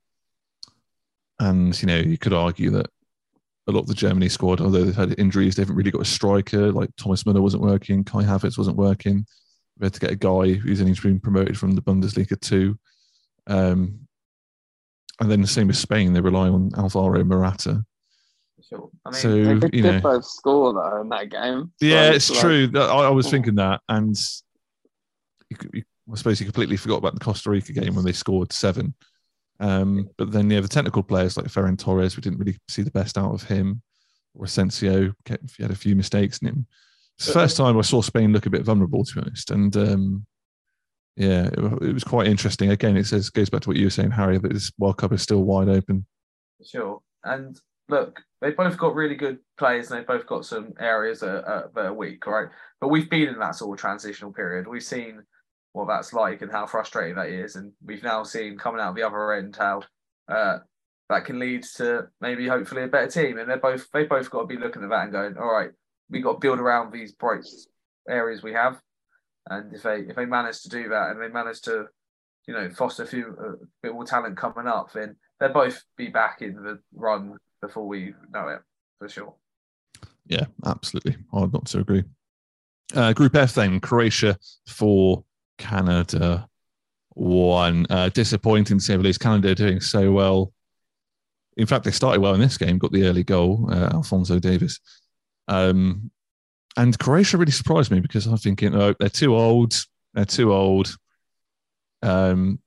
and, 1.39 1.79
you 1.81 1.87
know, 1.87 1.97
you 1.97 2.17
could 2.17 2.31
argue 2.31 2.69
that 2.71 2.85
a 3.67 3.71
lot 3.71 3.81
of 3.81 3.87
the 3.87 3.93
Germany 3.95 4.29
squad, 4.29 4.61
although 4.61 4.83
they've 4.83 4.95
had 4.95 5.19
injuries, 5.19 5.55
they 5.55 5.63
haven't 5.63 5.75
really 5.75 5.89
got 5.91 6.03
a 6.03 6.05
striker. 6.05 6.71
Like 6.71 6.91
Thomas 6.95 7.23
Müller 7.23 7.41
wasn't 7.41 7.63
working, 7.63 8.03
Kai 8.03 8.23
Havertz 8.23 8.57
wasn't 8.57 8.77
working. 8.77 9.25
We 9.79 9.85
had 9.87 9.93
to 9.95 9.99
get 9.99 10.11
a 10.11 10.15
guy 10.15 10.53
who's 10.53 10.79
only 10.79 10.93
been 10.93 11.19
promoted 11.19 11.57
from 11.57 11.71
the 11.71 11.81
Bundesliga 11.81 12.39
too. 12.39 12.77
Um, 13.47 13.99
and 15.19 15.31
then 15.31 15.41
the 15.41 15.47
same 15.47 15.67
with 15.67 15.77
Spain, 15.77 16.13
they 16.13 16.21
rely 16.21 16.47
on 16.49 16.69
Alvaro 16.77 17.23
Morata. 17.23 17.83
Sure. 18.69 18.89
I 19.05 19.09
mean, 19.09 19.19
So 19.19 19.29
They 19.43 19.59
did, 19.59 19.73
you 19.75 19.81
know, 19.81 19.99
both 19.99 20.25
score 20.25 20.71
though 20.73 21.01
in 21.01 21.09
that 21.09 21.29
game. 21.29 21.71
yeah, 21.81 22.07
Like- 22.07 22.15
it's 22.17 22.29
like- 22.29 22.39
true. 22.39 22.71
I, 22.75 22.79
I 22.79 23.09
was 23.09 23.25
Yeah. 23.25 23.31
thinking 23.31 23.55
that, 23.55 23.81
and 23.89 24.15
you, 25.49 25.57
you, 25.73 25.83
I 26.11 26.15
suppose 26.15 26.39
you 26.39 26.45
completely 26.45 26.77
forgot 26.77 26.97
about 26.97 27.13
the 27.13 27.19
Costa 27.19 27.49
Rica 27.49 27.73
game 27.73 27.95
when 27.95 28.05
they 28.05 28.11
scored 28.11 28.53
seven. 28.53 28.93
Um, 29.59 30.09
but 30.17 30.31
then 30.31 30.49
yeah, 30.49 30.59
the 30.59 30.67
technical 30.67 31.01
players 31.01 31.37
like 31.37 31.47
Ferran 31.47 31.79
Torres, 31.79 32.15
we 32.15 32.21
didn't 32.21 32.39
really 32.39 32.57
see 32.67 32.81
the 32.81 32.91
best 32.91 33.17
out 33.17 33.33
of 33.33 33.43
him. 33.43 33.81
Or 34.35 34.45
Asensio 34.45 35.13
kept, 35.23 35.55
he 35.55 35.63
had 35.63 35.71
a 35.71 35.75
few 35.75 35.95
mistakes 35.95 36.39
in 36.39 36.49
him. 36.49 36.67
It's 37.17 37.27
the 37.27 37.33
first 37.33 37.55
time 37.55 37.77
I 37.77 37.81
saw 37.81 38.01
Spain 38.01 38.33
look 38.33 38.45
a 38.45 38.49
bit 38.49 38.63
vulnerable, 38.63 39.05
to 39.05 39.15
be 39.15 39.21
honest. 39.21 39.51
And 39.51 39.75
um, 39.77 40.25
yeah, 41.15 41.45
it, 41.45 41.59
it 41.83 41.93
was 41.93 42.03
quite 42.03 42.27
interesting. 42.27 42.71
Again, 42.71 42.97
it 42.97 43.05
says 43.05 43.29
goes 43.29 43.49
back 43.49 43.61
to 43.61 43.69
what 43.69 43.77
you 43.77 43.85
were 43.85 43.91
saying, 43.91 44.11
Harry, 44.11 44.37
that 44.37 44.51
this 44.51 44.71
World 44.77 44.97
Cup 44.97 45.13
is 45.13 45.21
still 45.21 45.43
wide 45.43 45.69
open. 45.69 46.05
Sure. 46.63 47.01
And 47.23 47.57
look, 47.87 48.21
they 48.41 48.51
both 48.51 48.77
got 48.77 48.95
really 48.95 49.15
good 49.15 49.39
players 49.57 49.89
and 49.89 49.99
they 49.99 50.05
both 50.05 50.27
got 50.27 50.45
some 50.45 50.73
areas 50.79 51.21
that 51.21 51.45
are, 51.45 51.71
that 51.73 51.85
are 51.85 51.93
weak, 51.93 52.27
right? 52.27 52.49
But 52.81 52.89
we've 52.89 53.09
been 53.09 53.29
in 53.29 53.39
that 53.39 53.55
sort 53.55 53.77
of 53.77 53.81
transitional 53.81 54.33
period. 54.33 54.67
We've 54.67 54.83
seen 54.83 55.23
what 55.75 55.87
that's 55.89 56.13
like 56.13 56.41
and 56.41 56.51
how 56.51 56.65
frustrating 56.65 57.15
that 57.15 57.27
is. 57.27 57.57
And 57.57 57.73
we've 57.85 58.01
now 58.01 58.23
seen 58.23 58.57
coming 58.57 58.79
out 58.79 58.95
the 58.95 59.03
other 59.03 59.33
end 59.33 59.57
how 59.57 59.81
uh, 60.29 60.59
that 61.09 61.25
can 61.25 61.37
lead 61.37 61.63
to 61.75 62.07
maybe 62.21 62.47
hopefully 62.47 62.83
a 62.83 62.87
better 62.87 63.11
team. 63.11 63.37
And 63.37 63.49
they're 63.49 63.57
both 63.57 63.91
they 63.91 64.05
both 64.05 64.29
got 64.31 64.41
to 64.41 64.47
be 64.47 64.57
looking 64.57 64.83
at 64.83 64.89
that 64.89 65.03
and 65.03 65.11
going, 65.11 65.37
all 65.37 65.51
right, 65.51 65.71
we 66.09 66.21
got 66.21 66.33
to 66.33 66.39
build 66.39 66.59
around 66.59 66.93
these 66.93 67.11
bright 67.11 67.45
areas 68.07 68.41
we 68.41 68.53
have. 68.53 68.79
And 69.49 69.73
if 69.73 69.83
they 69.83 69.99
if 69.99 70.15
they 70.15 70.25
manage 70.25 70.61
to 70.61 70.69
do 70.69 70.87
that 70.89 71.11
and 71.11 71.21
they 71.21 71.27
manage 71.27 71.61
to, 71.63 71.87
you 72.47 72.53
know, 72.53 72.69
foster 72.69 73.03
a 73.03 73.07
few 73.07 73.35
a 73.37 73.65
bit 73.83 73.93
more 73.93 74.05
talent 74.05 74.37
coming 74.37 74.67
up, 74.67 74.93
then 74.93 75.17
they'll 75.41 75.51
both 75.51 75.83
be 75.97 76.07
back 76.07 76.41
in 76.41 76.55
the 76.55 76.79
run 76.93 77.37
before 77.61 77.85
we 77.85 78.13
know 78.33 78.47
it, 78.47 78.61
for 78.97 79.09
sure. 79.09 79.35
Yeah, 80.27 80.45
absolutely. 80.65 81.17
Hard 81.33 81.51
not 81.51 81.65
to 81.67 81.79
agree. 81.79 82.05
Uh, 82.95 83.11
Group 83.11 83.35
F 83.35 83.55
then, 83.55 83.81
Croatia 83.81 84.37
for 84.67 85.25
Canada 85.57 86.47
one. 87.09 87.85
Uh, 87.89 88.09
disappointing 88.09 88.77
to 88.77 88.83
say 88.83 88.95
the 88.95 89.03
least. 89.03 89.19
Canada 89.19 89.55
doing 89.55 89.79
so 89.79 90.11
well. 90.11 90.53
In 91.57 91.65
fact, 91.65 91.85
they 91.85 91.91
started 91.91 92.21
well 92.21 92.33
in 92.33 92.41
this 92.41 92.57
game, 92.57 92.77
got 92.77 92.91
the 92.91 93.05
early 93.05 93.23
goal, 93.23 93.69
uh, 93.71 93.89
Alphonso 93.93 94.39
Davies. 94.39 94.79
Um, 95.47 96.11
and 96.77 96.97
Croatia 96.99 97.37
really 97.37 97.51
surprised 97.51 97.91
me 97.91 98.01
because 98.01 98.25
I'm 98.25 98.37
thinking, 98.37 98.75
oh, 98.75 98.93
they're 98.99 99.09
too 99.09 99.35
old. 99.35 99.73
They're 100.13 100.25
too 100.25 100.53
old. 100.53 100.97
Um, 102.01 102.59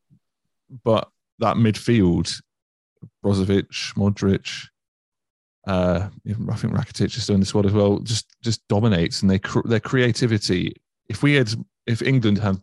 but 0.84 1.10
that 1.38 1.56
midfield, 1.56 2.40
Brozovic, 3.24 3.94
Modric, 3.94 4.68
uh, 5.66 6.08
I 6.26 6.56
think 6.56 6.72
Rakitic 6.72 7.14
is 7.14 7.22
still 7.22 7.34
in 7.34 7.40
the 7.40 7.46
squad 7.46 7.66
as 7.66 7.72
well. 7.72 7.98
Just 7.98 8.34
just 8.42 8.66
dominates, 8.68 9.20
and 9.20 9.30
they 9.30 9.38
cr- 9.38 9.66
their 9.66 9.80
creativity. 9.80 10.74
If 11.08 11.22
we 11.22 11.34
had, 11.34 11.50
if 11.86 12.00
England 12.00 12.38
had 12.38 12.58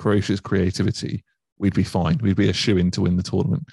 Croatia's 0.00 0.40
creativity, 0.40 1.22
we'd 1.58 1.74
be 1.74 1.84
fine. 1.84 2.18
We'd 2.22 2.36
be 2.36 2.48
a 2.48 2.54
shoe 2.54 2.78
in 2.78 2.90
to 2.92 3.02
win 3.02 3.16
the 3.16 3.22
tournament. 3.22 3.64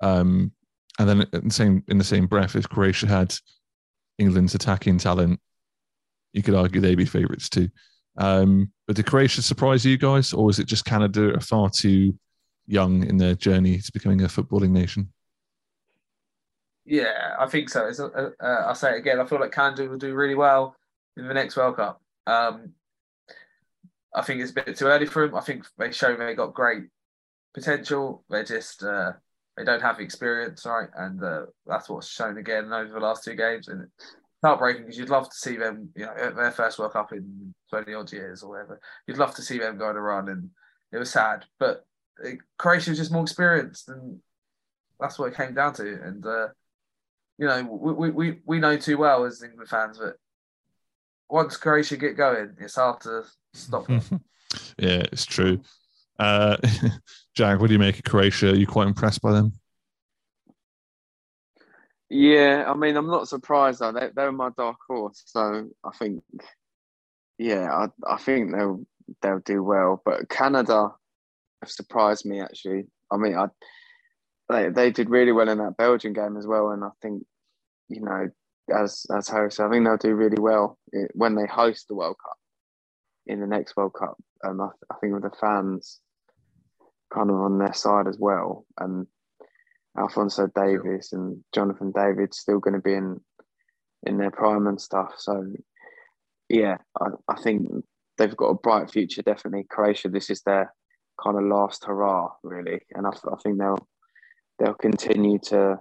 Um, 0.00 0.52
and 0.98 1.08
then 1.08 1.26
in 1.32 1.48
the 1.48 1.54
same 1.54 1.84
in 1.88 1.98
the 1.98 2.04
same 2.04 2.26
breath, 2.26 2.56
if 2.56 2.68
Croatia 2.68 3.06
had 3.06 3.34
England's 4.18 4.54
attacking 4.54 4.98
talent, 4.98 5.38
you 6.32 6.42
could 6.42 6.54
argue 6.54 6.80
they'd 6.80 6.94
be 6.94 7.04
favourites 7.04 7.50
too. 7.50 7.68
Um, 8.16 8.72
but 8.86 8.96
did 8.96 9.06
Croatia 9.06 9.42
surprise 9.42 9.84
you 9.84 9.98
guys, 9.98 10.32
or 10.32 10.48
is 10.48 10.58
it 10.58 10.66
just 10.66 10.86
Canada 10.86 11.34
are 11.34 11.40
far 11.40 11.68
too 11.68 12.18
young 12.66 13.04
in 13.06 13.18
their 13.18 13.34
journey 13.34 13.78
to 13.78 13.92
becoming 13.92 14.22
a 14.22 14.28
footballing 14.28 14.70
nation? 14.70 15.12
Yeah, 16.86 17.34
I 17.38 17.46
think 17.46 17.68
so. 17.68 17.90
Uh, 18.40 18.44
I'll 18.44 18.74
say 18.74 18.94
it 18.94 18.98
again. 18.98 19.20
I 19.20 19.26
feel 19.26 19.40
like 19.40 19.52
Canada 19.52 19.86
will 19.88 19.98
do 19.98 20.14
really 20.14 20.36
well 20.36 20.74
in 21.18 21.28
the 21.28 21.34
next 21.34 21.56
World 21.56 21.76
Cup. 21.76 22.00
Um, 22.26 22.72
I 24.16 24.22
think 24.22 24.40
it's 24.40 24.50
a 24.50 24.54
bit 24.54 24.76
too 24.76 24.86
early 24.86 25.06
for 25.06 25.26
them. 25.26 25.36
I 25.36 25.42
think 25.42 25.66
they 25.76 25.92
show 25.92 26.16
they 26.16 26.34
got 26.34 26.54
great 26.54 26.84
potential. 27.54 28.24
They're 28.30 28.44
just 28.44 28.82
uh, 28.82 29.12
they 29.56 29.64
don't 29.64 29.82
have 29.82 29.98
the 29.98 30.04
experience, 30.04 30.64
right? 30.64 30.88
And 30.96 31.22
uh, 31.22 31.46
that's 31.66 31.88
what's 31.88 32.08
shown 32.08 32.38
again 32.38 32.72
over 32.72 32.94
the 32.94 32.98
last 33.00 33.24
two 33.24 33.34
games. 33.34 33.68
And 33.68 33.82
it's 33.82 34.14
heartbreaking 34.42 34.82
because 34.82 34.98
you'd 34.98 35.10
love 35.10 35.28
to 35.28 35.36
see 35.36 35.56
them, 35.56 35.90
you 35.94 36.06
know, 36.06 36.14
their 36.34 36.50
first 36.50 36.78
World 36.78 36.94
Cup 36.94 37.12
in 37.12 37.54
twenty 37.68 37.92
odd 37.92 38.10
years 38.10 38.42
or 38.42 38.50
whatever. 38.50 38.80
You'd 39.06 39.18
love 39.18 39.34
to 39.34 39.42
see 39.42 39.58
them 39.58 39.76
go 39.76 39.86
on 39.86 39.96
run, 39.96 40.28
and 40.30 40.50
it 40.92 40.98
was 40.98 41.10
sad. 41.10 41.44
But 41.58 41.84
uh, 42.24 42.30
Croatia 42.58 42.90
was 42.90 42.98
just 42.98 43.12
more 43.12 43.22
experienced, 43.22 43.90
and 43.90 44.18
that's 44.98 45.18
what 45.18 45.30
it 45.30 45.36
came 45.36 45.54
down 45.54 45.74
to. 45.74 46.00
And 46.02 46.24
uh, 46.24 46.48
you 47.38 47.46
know, 47.46 47.62
we, 47.64 48.10
we, 48.10 48.38
we 48.46 48.58
know 48.60 48.78
too 48.78 48.96
well 48.96 49.24
as 49.24 49.42
England 49.42 49.68
fans 49.68 49.98
that 49.98 50.14
once 51.28 51.56
Croatia 51.56 51.96
get 51.96 52.16
going, 52.16 52.56
it's 52.58 52.76
hard 52.76 53.00
to 53.02 53.24
stop 53.52 53.86
them. 53.86 54.00
yeah, 54.78 55.04
it's 55.12 55.26
true. 55.26 55.60
Uh, 56.18 56.56
Jack, 57.34 57.60
what 57.60 57.66
do 57.68 57.72
you 57.72 57.78
make 57.78 57.98
of 57.98 58.04
Croatia? 58.04 58.50
Are 58.50 58.56
you 58.56 58.66
quite 58.66 58.86
impressed 58.86 59.20
by 59.20 59.32
them? 59.32 59.52
Yeah, 62.08 62.64
I 62.66 62.74
mean, 62.74 62.96
I'm 62.96 63.08
not 63.08 63.28
surprised 63.28 63.80
though. 63.80 63.92
They, 63.92 64.10
they're 64.14 64.32
my 64.32 64.50
dark 64.56 64.76
horse, 64.88 65.22
so 65.26 65.68
I 65.84 65.90
think, 65.98 66.22
yeah, 67.36 67.68
I, 67.72 68.14
I 68.14 68.16
think 68.16 68.52
they'll 68.52 68.86
they'll 69.22 69.40
do 69.40 69.62
well. 69.62 70.02
But 70.04 70.28
Canada 70.28 70.92
have 71.62 71.70
surprised 71.70 72.24
me 72.24 72.40
actually. 72.40 72.84
I 73.10 73.16
mean, 73.16 73.36
I 73.36 73.48
they 74.48 74.68
they 74.68 74.90
did 74.92 75.10
really 75.10 75.32
well 75.32 75.48
in 75.48 75.58
that 75.58 75.76
Belgian 75.76 76.12
game 76.12 76.36
as 76.36 76.46
well, 76.46 76.70
and 76.70 76.84
I 76.84 76.90
think, 77.02 77.24
you 77.88 78.02
know, 78.02 78.30
as 78.74 79.06
as 79.14 79.28
hosts, 79.28 79.60
I 79.60 79.68
think 79.70 79.84
they'll 79.84 79.96
do 79.96 80.14
really 80.14 80.40
well 80.40 80.78
when 81.14 81.34
they 81.34 81.46
host 81.46 81.88
the 81.88 81.94
World 81.94 82.16
Cup 82.22 82.36
in 83.26 83.40
the 83.40 83.46
next 83.46 83.76
World 83.76 83.94
Cup. 83.98 84.16
Um, 84.44 84.60
I, 84.60 84.68
I 84.90 84.96
think 85.00 85.14
with 85.14 85.22
the 85.22 85.36
fans 85.40 86.00
kind 87.12 87.30
of 87.30 87.36
on 87.36 87.58
their 87.58 87.72
side 87.72 88.08
as 88.08 88.18
well, 88.18 88.66
and 88.78 89.06
Alphonso 89.98 90.48
Davies 90.54 91.10
and 91.12 91.42
Jonathan 91.54 91.92
David 91.94 92.34
still 92.34 92.58
going 92.58 92.74
to 92.74 92.80
be 92.80 92.94
in 92.94 93.20
in 94.06 94.18
their 94.18 94.30
prime 94.30 94.66
and 94.66 94.80
stuff. 94.80 95.14
So 95.18 95.44
yeah, 96.48 96.78
I, 97.00 97.06
I 97.28 97.40
think 97.40 97.68
they've 98.18 98.36
got 98.36 98.50
a 98.50 98.54
bright 98.54 98.90
future. 98.90 99.22
Definitely, 99.22 99.66
Croatia. 99.68 100.08
This 100.08 100.30
is 100.30 100.42
their 100.42 100.72
kind 101.22 101.36
of 101.38 101.44
last 101.44 101.84
hurrah, 101.84 102.30
really, 102.42 102.80
and 102.94 103.06
I, 103.06 103.10
I 103.10 103.36
think 103.42 103.58
they'll 103.58 103.88
they'll 104.58 104.74
continue 104.74 105.38
to 105.44 105.78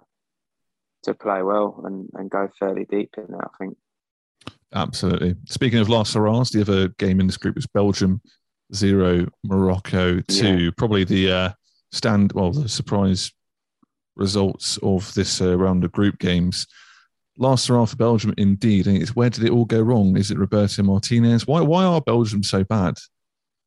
to 1.06 1.14
play 1.14 1.41
well 1.41 1.82
and, 1.86 2.10
and 2.14 2.30
go 2.30 2.47
fairly 2.60 2.86
deep 2.89 3.16
in 3.18 3.24
it. 3.24 3.39
I 3.39 3.47
think. 3.58 3.78
Absolutely. 4.74 5.36
Speaking 5.45 5.80
of 5.80 5.89
last 5.89 6.14
hurrahs, 6.14 6.49
the 6.49 6.62
other 6.62 6.89
game 6.99 7.20
in 7.20 7.28
this 7.28 7.38
group 7.38 7.56
was 7.56 7.68
Belgium 7.68 8.22
zero, 8.74 9.26
Morocco 9.43 10.20
two. 10.22 10.58
Yeah. 10.66 10.72
Probably 10.76 11.06
the 11.06 11.32
uh, 11.32 11.49
stand, 11.91 12.34
well, 12.34 12.51
the 12.51 12.68
surprise 12.68 13.32
results 14.18 14.78
of 14.84 15.14
this 15.14 15.39
uh, 15.41 15.58
round 15.58 15.84
of 15.86 15.91
group 15.91 16.20
games. 16.20 16.68
last 17.38 17.68
hurrah 17.68 17.86
for 17.86 17.95
Belgium, 17.95 18.34
indeed. 18.38 18.88
And 18.88 18.97
it's 18.97 19.16
where 19.16 19.30
did 19.30 19.43
it 19.43 19.51
all 19.51 19.66
go 19.66 19.82
wrong? 19.82 20.18
Is 20.18 20.32
it 20.32 20.38
Roberto 20.38 20.84
Martinez? 20.84 21.47
Why 21.47 21.62
why 21.62 21.84
are 21.84 22.01
Belgium 22.01 22.43
so 22.43 22.64
bad? 22.64 22.95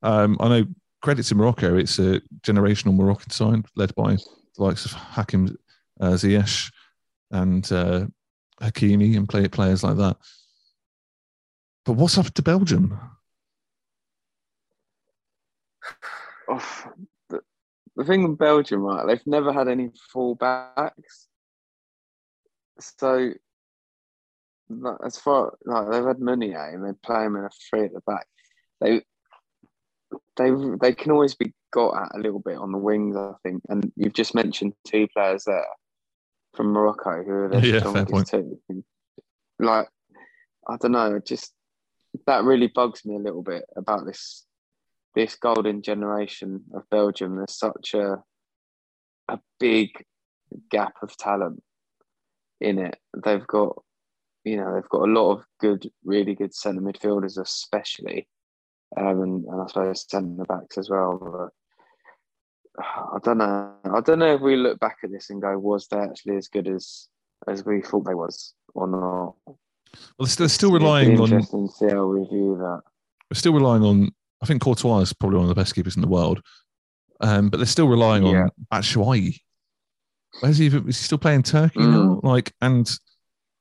Um, 0.03 0.36
I 0.41 0.49
know 0.49 0.66
credit 1.03 1.24
to 1.24 1.34
Morocco. 1.34 1.76
It's 1.76 1.99
a 1.99 2.20
generational 2.43 2.95
Moroccan 2.95 3.30
side 3.30 3.64
led 3.76 3.95
by 3.95 4.16
the 4.16 4.62
likes 4.62 4.84
of 4.84 4.93
Hakim 4.93 5.57
uh, 6.01 6.12
Ziyech 6.12 6.70
and 7.31 7.70
uh, 7.72 8.07
Hakimi 8.61 9.16
and 9.16 9.29
play, 9.29 9.49
players 9.49 9.83
like 9.83 9.97
that. 9.97 10.16
But 11.85 11.93
what's 11.95 12.18
up 12.18 12.33
to 12.35 12.43
Belgium? 12.43 12.99
Oh, 16.51 16.93
the, 17.29 17.41
the 17.95 18.05
thing 18.05 18.26
with 18.26 18.39
Belgium, 18.39 18.81
right? 18.81 19.07
They've 19.07 19.26
never 19.26 19.53
had 19.53 19.68
any 19.68 19.91
fullbacks, 20.14 21.26
so 22.81 23.35
as 25.05 25.18
far 25.18 25.53
like 25.66 25.91
they've 25.91 26.07
had 26.07 26.18
Meunier 26.18 26.70
and 26.74 26.87
they 26.87 26.93
play 27.05 27.24
him 27.24 27.37
in 27.37 27.45
a 27.45 27.51
three 27.68 27.85
at 27.85 27.93
the 27.93 28.01
back. 28.07 28.26
They 28.81 29.03
they 30.39 30.51
they 30.81 30.95
can 30.95 31.12
always 31.12 31.35
be 31.35 31.53
got 31.70 32.03
at 32.03 32.16
a 32.16 32.22
little 32.22 32.41
bit 32.41 32.57
on 32.57 32.72
the 32.72 32.79
wings, 32.79 33.14
I 33.14 33.33
think. 33.43 33.62
And 33.68 33.93
you've 33.95 34.14
just 34.14 34.35
mentioned 34.35 34.72
two 34.87 35.07
players 35.14 35.45
there 35.45 35.66
from 36.55 36.68
Morocco 36.68 37.22
who 37.22 37.30
are 37.30 37.49
their 37.49 37.64
Yeah, 37.64 37.80
strongest 37.80 38.30
two. 38.30 38.84
Like 39.59 39.88
I 40.68 40.76
don't 40.76 40.92
know, 40.92 41.20
just 41.24 41.53
that 42.26 42.44
really 42.44 42.68
bugs 42.68 43.05
me 43.05 43.16
a 43.16 43.20
little 43.20 43.42
bit 43.42 43.64
about 43.76 44.07
this 44.07 44.44
this 45.14 45.34
golden 45.36 45.82
generation 45.82 46.64
of 46.74 46.88
Belgium. 46.90 47.36
There's 47.36 47.59
such 47.59 47.94
a 47.94 48.22
a 49.28 49.38
big 49.61 49.90
gap 50.70 50.94
of 51.03 51.16
talent 51.16 51.62
in 52.61 52.78
it. 52.78 52.96
They've 53.24 53.46
got 53.46 53.76
you 54.44 54.57
know, 54.57 54.74
they've 54.74 54.88
got 54.88 55.09
a 55.09 55.12
lot 55.12 55.32
of 55.32 55.44
good, 55.61 55.90
really 56.05 56.34
good 56.34 56.55
centre 56.55 56.80
midfielders, 56.80 57.38
especially, 57.38 58.26
um, 58.96 59.20
and, 59.20 59.44
and 59.44 59.62
I 59.62 59.66
suppose 59.66 60.07
centre 60.09 60.44
backs 60.44 60.78
as 60.78 60.88
well. 60.88 61.51
I 62.79 63.18
don't 63.22 63.39
know. 63.39 63.72
I 63.85 64.01
don't 64.01 64.18
know 64.20 64.35
if 64.35 64.41
we 64.41 64.57
look 64.57 64.79
back 64.79 64.99
at 65.05 65.11
this 65.11 65.31
and 65.31 65.43
go, 65.43 65.59
was 65.59 65.89
they 65.89 65.99
actually 65.99 66.37
as 66.37 66.49
good 66.49 66.68
as 66.68 67.09
as 67.47 67.64
we 67.64 67.83
thought 67.83 68.05
they 68.07 68.14
was 68.14 68.55
or 68.74 68.87
not? 68.87 69.35
Well, 69.47 69.57
they're 70.18 70.26
still, 70.26 70.49
still 70.49 70.68
It'd 70.70 70.81
be 70.81 70.85
relying 70.85 71.20
on 71.20 71.33
interesting 71.33 71.68
to 71.68 71.74
see 71.74 71.89
how 71.89 72.07
we 72.07 72.24
view 72.29 72.57
that. 72.59 72.83
We're 73.31 73.39
still 73.39 73.55
relying 73.55 73.83
on. 73.83 74.11
I 74.43 74.47
think 74.47 74.62
Courtois 74.62 75.01
is 75.01 75.12
probably 75.12 75.39
one 75.39 75.45
of 75.45 75.49
the 75.49 75.61
best 75.61 75.74
keepers 75.74 75.97
in 75.97 76.03
the 76.03 76.09
world, 76.09 76.41
um, 77.20 77.49
but 77.49 77.57
they're 77.57 77.66
still 77.66 77.89
relying 77.89 78.24
Yeah. 78.26 78.43
on 78.45 78.51
Batshuayi. 78.72 79.41
Where's 80.41 80.59
he? 80.59 80.66
even- 80.66 80.89
Is 80.89 80.99
he 80.99 81.05
still 81.05 81.18
playing 81.18 81.43
Turkey 81.43 81.81
now? 81.81 82.20
Like, 82.22 82.53
and 82.61 82.89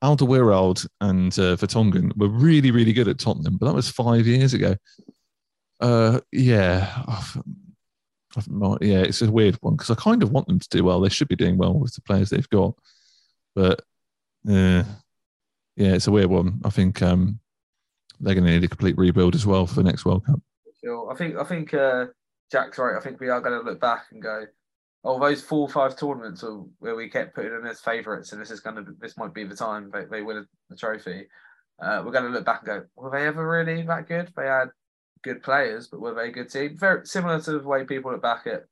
Alderweireld 0.04 0.86
and 1.00 1.32
uh, 1.38 1.56
Vertonghen 1.56 2.16
were 2.16 2.28
really, 2.28 2.70
really 2.70 2.92
good 2.92 3.08
at 3.08 3.18
Tottenham, 3.18 3.56
but 3.56 3.66
that 3.66 3.74
was 3.74 3.88
five 3.88 4.26
years 4.26 4.54
ago. 4.54 4.76
Uh, 5.80 6.20
yeah, 6.30 7.02
not, 7.08 7.36
yeah, 8.36 9.00
it's 9.00 9.22
a 9.22 9.30
weird 9.30 9.56
one 9.60 9.76
because 9.76 9.90
I 9.90 9.94
kind 9.94 10.22
of 10.22 10.32
want 10.32 10.46
them 10.46 10.58
to 10.58 10.68
do 10.68 10.84
well. 10.84 11.00
They 11.00 11.08
should 11.08 11.28
be 11.28 11.36
doing 11.36 11.56
well 11.56 11.74
with 11.74 11.94
the 11.94 12.02
players 12.02 12.30
they've 12.30 12.48
got, 12.48 12.74
but 13.54 13.80
uh, 14.48 14.84
yeah, 15.76 15.94
it's 15.94 16.06
a 16.06 16.12
weird 16.12 16.30
one. 16.30 16.60
I 16.64 16.70
think 16.70 17.02
um, 17.02 17.40
they're 18.20 18.34
going 18.34 18.46
to 18.46 18.50
need 18.50 18.64
a 18.64 18.68
complete 18.68 18.98
rebuild 18.98 19.34
as 19.34 19.46
well 19.46 19.66
for 19.66 19.74
the 19.74 19.84
next 19.84 20.04
World 20.04 20.26
Cup. 20.26 20.40
Sure. 20.84 21.10
I 21.10 21.16
think 21.16 21.36
I 21.36 21.44
think 21.44 21.74
uh, 21.74 22.06
Jack's 22.50 22.78
right. 22.78 22.96
I 22.96 23.00
think 23.00 23.20
we 23.20 23.28
are 23.28 23.40
going 23.40 23.58
to 23.58 23.68
look 23.68 23.80
back 23.80 24.06
and 24.12 24.22
go, 24.22 24.44
oh, 25.04 25.18
those 25.18 25.42
four 25.42 25.60
or 25.60 25.68
five 25.68 25.96
tournaments 25.96 26.44
where 26.78 26.94
we 26.94 27.08
kept 27.08 27.34
putting 27.34 27.52
them 27.52 27.66
as 27.66 27.80
favourites, 27.80 28.32
and 28.32 28.40
this 28.40 28.50
is 28.50 28.60
going 28.60 28.76
to 28.76 28.92
this 29.00 29.16
might 29.16 29.34
be 29.34 29.44
the 29.44 29.56
time 29.56 29.90
they, 29.92 30.04
they 30.04 30.22
win 30.22 30.46
the 30.68 30.76
trophy. 30.76 31.26
Uh, 31.80 32.02
we're 32.04 32.12
going 32.12 32.24
to 32.24 32.30
look 32.30 32.44
back 32.44 32.60
and 32.60 32.66
go, 32.66 32.84
were 32.96 33.10
they 33.10 33.26
ever 33.26 33.48
really 33.48 33.82
that 33.82 34.08
good? 34.08 34.32
They 34.36 34.46
had 34.46 34.70
good 35.28 35.42
players, 35.42 35.88
but 35.88 36.00
were 36.00 36.14
they 36.14 36.28
a 36.28 36.32
good 36.32 36.50
team? 36.50 36.76
Very 36.76 37.06
similar 37.06 37.40
to 37.40 37.52
the 37.52 37.68
way 37.68 37.84
people 37.84 38.12
look 38.12 38.22
back 38.22 38.46
at 38.46 38.64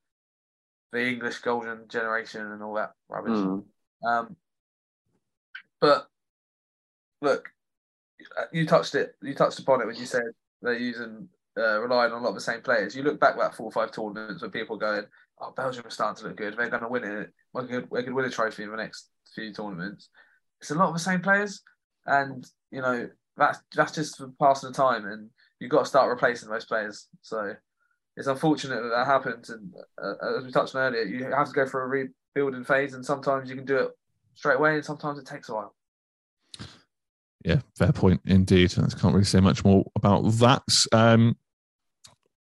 the 0.92 1.06
English 1.06 1.38
golden 1.38 1.88
generation 1.88 2.52
and 2.52 2.62
all 2.62 2.74
that 2.74 2.92
rubbish. 3.08 3.32
Mm. 3.32 3.64
Um, 4.06 4.36
but 5.80 6.08
look, 7.20 7.50
you 8.52 8.66
touched 8.66 8.94
it. 8.94 9.14
You 9.22 9.34
touched 9.34 9.58
upon 9.58 9.82
it 9.82 9.86
when 9.86 9.96
you 9.96 10.06
said 10.06 10.22
they're 10.62 10.78
using 10.78 11.28
uh, 11.58 11.80
relying 11.80 12.12
on 12.12 12.20
a 12.20 12.22
lot 12.22 12.30
of 12.30 12.34
the 12.34 12.40
same 12.40 12.62
players. 12.62 12.96
You 12.96 13.02
look 13.02 13.20
back 13.20 13.36
that 13.38 13.54
four 13.54 13.66
or 13.66 13.72
five 13.72 13.92
tournaments 13.92 14.42
where 14.42 14.50
people 14.50 14.76
going, 14.76 15.04
"Oh, 15.40 15.52
Belgium 15.56 15.86
are 15.86 15.90
starting 15.90 16.22
to 16.22 16.28
look 16.28 16.36
good. 16.36 16.56
They're 16.56 16.70
going 16.70 16.82
to 16.82 16.88
win 16.88 17.04
it. 17.04 17.32
We 17.52 17.66
could, 17.66 17.90
we 17.90 18.02
could 18.02 18.14
win 18.14 18.24
a 18.24 18.30
trophy 18.30 18.62
in 18.62 18.70
the 18.70 18.76
next 18.76 19.10
few 19.34 19.52
tournaments." 19.52 20.08
It's 20.60 20.70
a 20.70 20.74
lot 20.74 20.88
of 20.88 20.94
the 20.94 21.00
same 21.00 21.20
players, 21.20 21.62
and 22.06 22.46
you 22.70 22.80
know 22.80 23.08
that's 23.36 23.58
that's 23.74 23.92
just 23.92 24.16
for 24.16 24.32
passing 24.40 24.70
the 24.70 24.76
time, 24.76 25.06
and 25.06 25.30
you've 25.58 25.70
got 25.70 25.80
to 25.80 25.86
start 25.86 26.10
replacing 26.10 26.48
those 26.48 26.64
players. 26.64 27.08
So 27.22 27.54
it's 28.16 28.28
unfortunate 28.28 28.82
that 28.82 28.88
that 28.88 29.06
happens, 29.06 29.50
and 29.50 29.74
uh, 30.02 30.38
as 30.38 30.44
we 30.44 30.50
touched 30.50 30.74
on 30.74 30.82
earlier, 30.82 31.02
you 31.02 31.24
have 31.24 31.48
to 31.48 31.52
go 31.52 31.66
through 31.66 31.82
a 31.82 32.08
rebuilding 32.34 32.64
phase, 32.64 32.94
and 32.94 33.04
sometimes 33.04 33.50
you 33.50 33.56
can 33.56 33.66
do 33.66 33.76
it 33.76 33.90
straight 34.34 34.56
away, 34.56 34.76
and 34.76 34.84
sometimes 34.84 35.18
it 35.18 35.26
takes 35.26 35.48
a 35.48 35.54
while. 35.54 35.74
Yeah, 37.44 37.60
fair 37.78 37.92
point 37.92 38.20
indeed. 38.24 38.72
I 38.76 38.88
can't 38.98 39.14
really 39.14 39.24
say 39.24 39.40
much 39.40 39.64
more 39.64 39.84
about 39.94 40.22
that. 40.22 40.62
Um, 40.92 41.36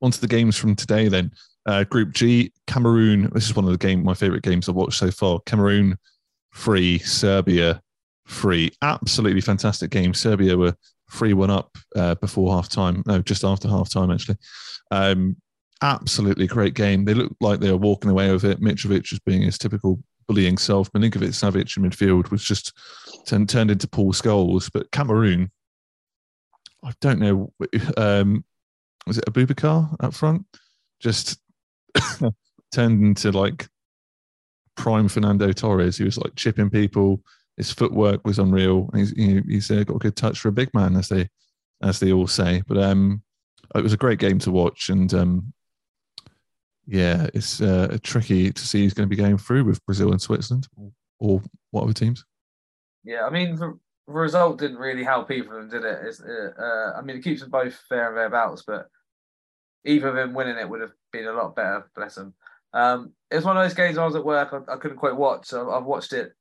on 0.02 0.11
to 0.11 0.20
the 0.20 0.28
games 0.28 0.57
from 0.57 0.76
today 0.76 1.09
then. 1.09 1.32
Uh, 1.66 1.82
Group 1.84 2.12
G, 2.12 2.52
Cameroon. 2.66 3.30
This 3.32 3.46
is 3.46 3.57
one 3.57 3.64
of 3.64 3.70
the 3.70 3.78
game, 3.78 4.05
my 4.05 4.14
favorite 4.14 4.42
games 4.42 4.68
I've 4.68 4.74
watched 4.74 4.98
so 4.98 5.11
far. 5.11 5.40
Cameroon 5.46 5.96
free, 6.52 6.98
Serbia 6.98 7.80
free. 8.26 8.70
Absolutely 8.82 9.40
fantastic 9.40 9.90
game. 9.90 10.12
Serbia 10.12 10.57
were 10.57 10.76
three 11.11 11.32
one 11.32 11.50
up 11.50 11.76
uh, 11.96 12.14
before 12.16 12.52
half 12.55 12.68
time. 12.68 13.02
No, 13.07 13.20
just 13.20 13.44
after 13.44 13.68
half 13.68 13.90
time 13.90 14.11
actually. 14.11 14.36
Um, 14.90 15.36
absolutely 15.82 16.46
great 16.46 16.74
game. 16.74 17.05
They 17.05 17.14
looked 17.14 17.40
like 17.40 17.61
they 17.61 17.70
were 17.70 17.76
walking 17.76 18.11
away 18.11 18.32
with 18.32 18.44
it. 18.44 18.61
Mitrovic 18.61 19.11
was 19.11 19.20
being 19.20 19.42
his 19.42 19.59
typical 19.59 20.00
bullying 20.26 20.59
self. 20.59 20.90
Milinkovic 20.92 21.30
Savic 21.30 21.76
in 21.76 21.82
midfield 21.82 22.30
was 22.30 22.42
just 22.42 22.72
turned, 23.26 23.48
turned 23.48 23.70
into 23.70 23.88
Paul 23.88 24.12
Scholes. 24.12 24.70
But 24.72 24.90
Cameroon, 24.90 25.50
I 26.82 26.92
don't 27.00 27.18
know. 27.18 27.52
Um, 27.96 28.44
was 29.07 29.18
it 29.18 29.26
Aboubakar 29.26 29.94
up 30.00 30.14
front? 30.14 30.46
Just 31.00 31.38
turned 32.72 33.05
into 33.05 33.32
like 33.32 33.68
prime 34.76 35.09
Fernando 35.09 35.52
Torres. 35.52 35.98
He 35.98 36.05
was 36.05 36.18
like 36.18 36.34
chipping 36.36 36.70
people. 36.70 37.22
His 37.57 37.70
footwork 37.70 38.26
was 38.26 38.38
unreal. 38.38 38.90
He's 38.94 39.12
you 39.16 39.34
know, 39.34 39.42
he's 39.46 39.70
uh, 39.70 39.84
got 39.84 39.96
a 39.96 40.00
good 40.00 40.16
touch 40.16 40.40
for 40.40 40.48
a 40.48 40.52
big 40.52 40.72
man, 40.74 40.96
as 40.96 41.09
they 41.09 41.28
as 41.82 42.00
they 42.00 42.12
all 42.12 42.26
say. 42.26 42.62
But 42.66 42.78
um, 42.78 43.22
it 43.74 43.82
was 43.82 43.92
a 43.92 43.98
great 43.98 44.18
game 44.18 44.38
to 44.40 44.50
watch, 44.50 44.88
and 44.88 45.12
um, 45.14 45.52
yeah, 46.86 47.28
it's 47.32 47.61
uh, 47.61 47.96
tricky 48.02 48.52
to 48.52 48.66
see 48.66 48.82
who's 48.82 48.94
going 48.94 49.09
to 49.09 49.16
be 49.16 49.20
going 49.20 49.38
through 49.38 49.64
with 49.64 49.84
Brazil 49.86 50.12
and 50.12 50.20
Switzerland, 50.20 50.68
or, 51.18 51.40
what 51.70 51.84
other 51.84 51.92
teams. 51.92 52.24
Yeah, 53.05 53.24
I 53.24 53.30
mean, 53.30 53.57
the 53.57 53.78
result 54.07 54.59
didn't 54.59 54.76
really 54.76 55.05
help 55.05 55.30
either 55.30 55.59
of 55.59 55.70
them, 55.70 55.82
did 55.82 55.84
it? 55.84 56.20
Uh, 56.20 56.62
uh, 56.62 56.92
I 56.96 57.02
mean, 57.02 57.16
it 57.16 57.24
keeps 57.24 57.40
them 57.40 57.50
both 57.50 57.74
fair 57.88 58.09
and 58.09 58.16
thereabouts, 58.16 58.62
but 58.66 58.88
either 59.84 60.09
of 60.09 60.14
them 60.14 60.34
winning 60.34 60.59
it 60.59 60.68
would 60.68 60.80
have 60.80 60.92
been 61.12 61.26
a 61.26 61.32
lot 61.32 61.57
better, 61.57 61.90
bless 61.96 62.14
them. 62.14 62.34
Um, 62.72 63.12
it 63.30 63.36
was 63.36 63.44
one 63.44 63.57
of 63.57 63.62
those 63.64 63.74
games 63.74 63.98
I 63.98 64.05
was 64.05 64.16
at 64.16 64.24
work, 64.24 64.52
I, 64.52 64.72
I 64.72 64.76
couldn't 64.76 64.98
quite 64.98 65.16
watch, 65.16 65.46
so 65.46 65.70
I've 65.70 65.84
watched 65.84 66.12
it 66.12 66.32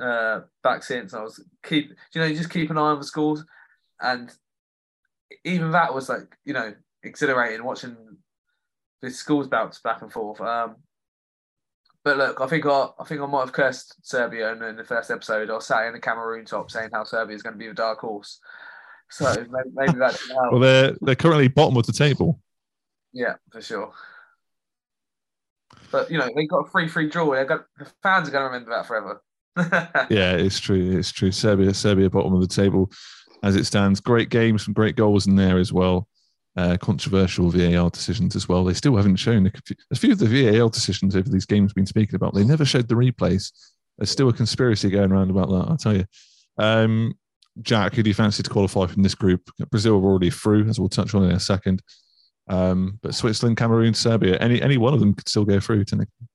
uh, 0.00 0.40
back 0.62 0.82
since. 0.82 1.14
I 1.14 1.22
was 1.22 1.42
keep, 1.64 1.90
you 2.12 2.20
know, 2.20 2.26
you 2.26 2.36
just 2.36 2.50
keep 2.50 2.70
an 2.70 2.78
eye 2.78 2.80
on 2.80 2.98
the 2.98 3.04
scores, 3.04 3.44
and 4.00 4.30
even 5.44 5.70
that 5.72 5.94
was 5.94 6.08
like, 6.08 6.36
you 6.44 6.52
know, 6.52 6.74
exhilarating 7.02 7.64
watching 7.64 7.96
the 9.02 9.10
scores 9.10 9.48
bounce 9.48 9.78
back 9.80 10.02
and 10.02 10.12
forth. 10.12 10.40
Um, 10.40 10.76
but 12.04 12.18
look, 12.18 12.40
I 12.40 12.46
think 12.46 12.66
I, 12.66 12.88
I 13.00 13.04
think 13.04 13.20
I 13.20 13.26
might 13.26 13.40
have 13.40 13.52
cursed 13.52 13.96
Serbia 14.02 14.52
in, 14.52 14.62
in 14.62 14.76
the 14.76 14.84
first 14.84 15.10
episode. 15.10 15.50
I 15.50 15.58
sat 15.58 15.86
in 15.86 15.92
the 15.92 16.00
Cameroon 16.00 16.44
top 16.44 16.70
saying 16.70 16.90
how 16.92 17.04
Serbia 17.04 17.34
is 17.34 17.42
going 17.42 17.54
to 17.54 17.58
be 17.58 17.66
the 17.68 17.74
dark 17.74 17.98
horse. 17.98 18.38
So 19.10 19.24
maybe, 19.50 19.70
maybe 19.74 19.98
that. 19.98 20.18
Well, 20.50 20.60
they're 20.60 20.96
they're 21.00 21.14
currently 21.14 21.48
bottom 21.48 21.76
of 21.76 21.86
the 21.86 21.92
table. 21.92 22.40
Yeah, 23.12 23.34
for 23.50 23.60
sure. 23.60 23.92
But 25.90 26.10
you 26.10 26.18
know, 26.18 26.28
they 26.34 26.46
got 26.46 26.66
a 26.66 26.70
free 26.70 26.88
free 26.88 27.08
draw. 27.08 27.34
They 27.34 27.44
got 27.44 27.66
the 27.78 27.86
fans 28.02 28.28
are 28.28 28.32
going 28.32 28.42
to 28.42 28.46
remember 28.46 28.70
that 28.70 28.86
forever. 28.86 29.22
yeah, 30.10 30.32
it's 30.32 30.60
true. 30.60 30.98
It's 30.98 31.12
true. 31.12 31.32
Serbia, 31.32 31.72
Serbia, 31.72 32.10
bottom 32.10 32.34
of 32.34 32.40
the 32.40 32.46
table 32.46 32.90
as 33.42 33.56
it 33.56 33.64
stands. 33.64 34.00
Great 34.00 34.28
games, 34.28 34.64
some 34.64 34.74
great 34.74 34.96
goals 34.96 35.26
in 35.26 35.36
there 35.36 35.58
as 35.58 35.72
well. 35.72 36.08
Uh, 36.56 36.76
controversial 36.78 37.50
VAR 37.50 37.90
decisions 37.90 38.34
as 38.34 38.48
well. 38.48 38.64
They 38.64 38.74
still 38.74 38.96
haven't 38.96 39.16
shown 39.16 39.46
a, 39.46 39.52
a 39.90 39.94
few 39.94 40.12
of 40.12 40.18
the 40.18 40.26
VAR 40.26 40.70
decisions 40.70 41.14
over 41.14 41.28
these 41.28 41.46
games 41.46 41.70
we've 41.70 41.76
been 41.76 41.86
speaking 41.86 42.14
about. 42.14 42.34
They 42.34 42.44
never 42.44 42.64
showed 42.64 42.88
the 42.88 42.94
replays. 42.94 43.52
There's 43.98 44.10
still 44.10 44.28
a 44.28 44.32
conspiracy 44.32 44.90
going 44.90 45.12
around 45.12 45.30
about 45.30 45.48
that. 45.48 45.66
I'll 45.68 45.76
tell 45.76 45.96
you. 45.96 46.04
Um, 46.58 47.14
Jack, 47.62 47.94
who 47.94 48.02
do 48.02 48.10
you 48.10 48.14
fancy 48.14 48.42
to 48.42 48.50
qualify 48.50 48.86
from 48.86 49.02
this 49.02 49.14
group? 49.14 49.50
Brazil 49.70 49.96
are 49.96 50.04
already 50.04 50.30
through, 50.30 50.68
as 50.68 50.78
we'll 50.78 50.88
touch 50.88 51.14
on 51.14 51.24
in 51.24 51.30
a 51.30 51.40
second. 51.40 51.82
Um, 52.48 52.98
but 53.02 53.14
Switzerland, 53.14 53.56
Cameroon, 53.56 53.94
Serbia, 53.94 54.36
any 54.38 54.60
any 54.62 54.76
one 54.76 54.94
of 54.94 55.00
them 55.00 55.14
could 55.14 55.28
still 55.28 55.44
go 55.44 55.58
through, 55.58 55.84
technically. 55.84 56.28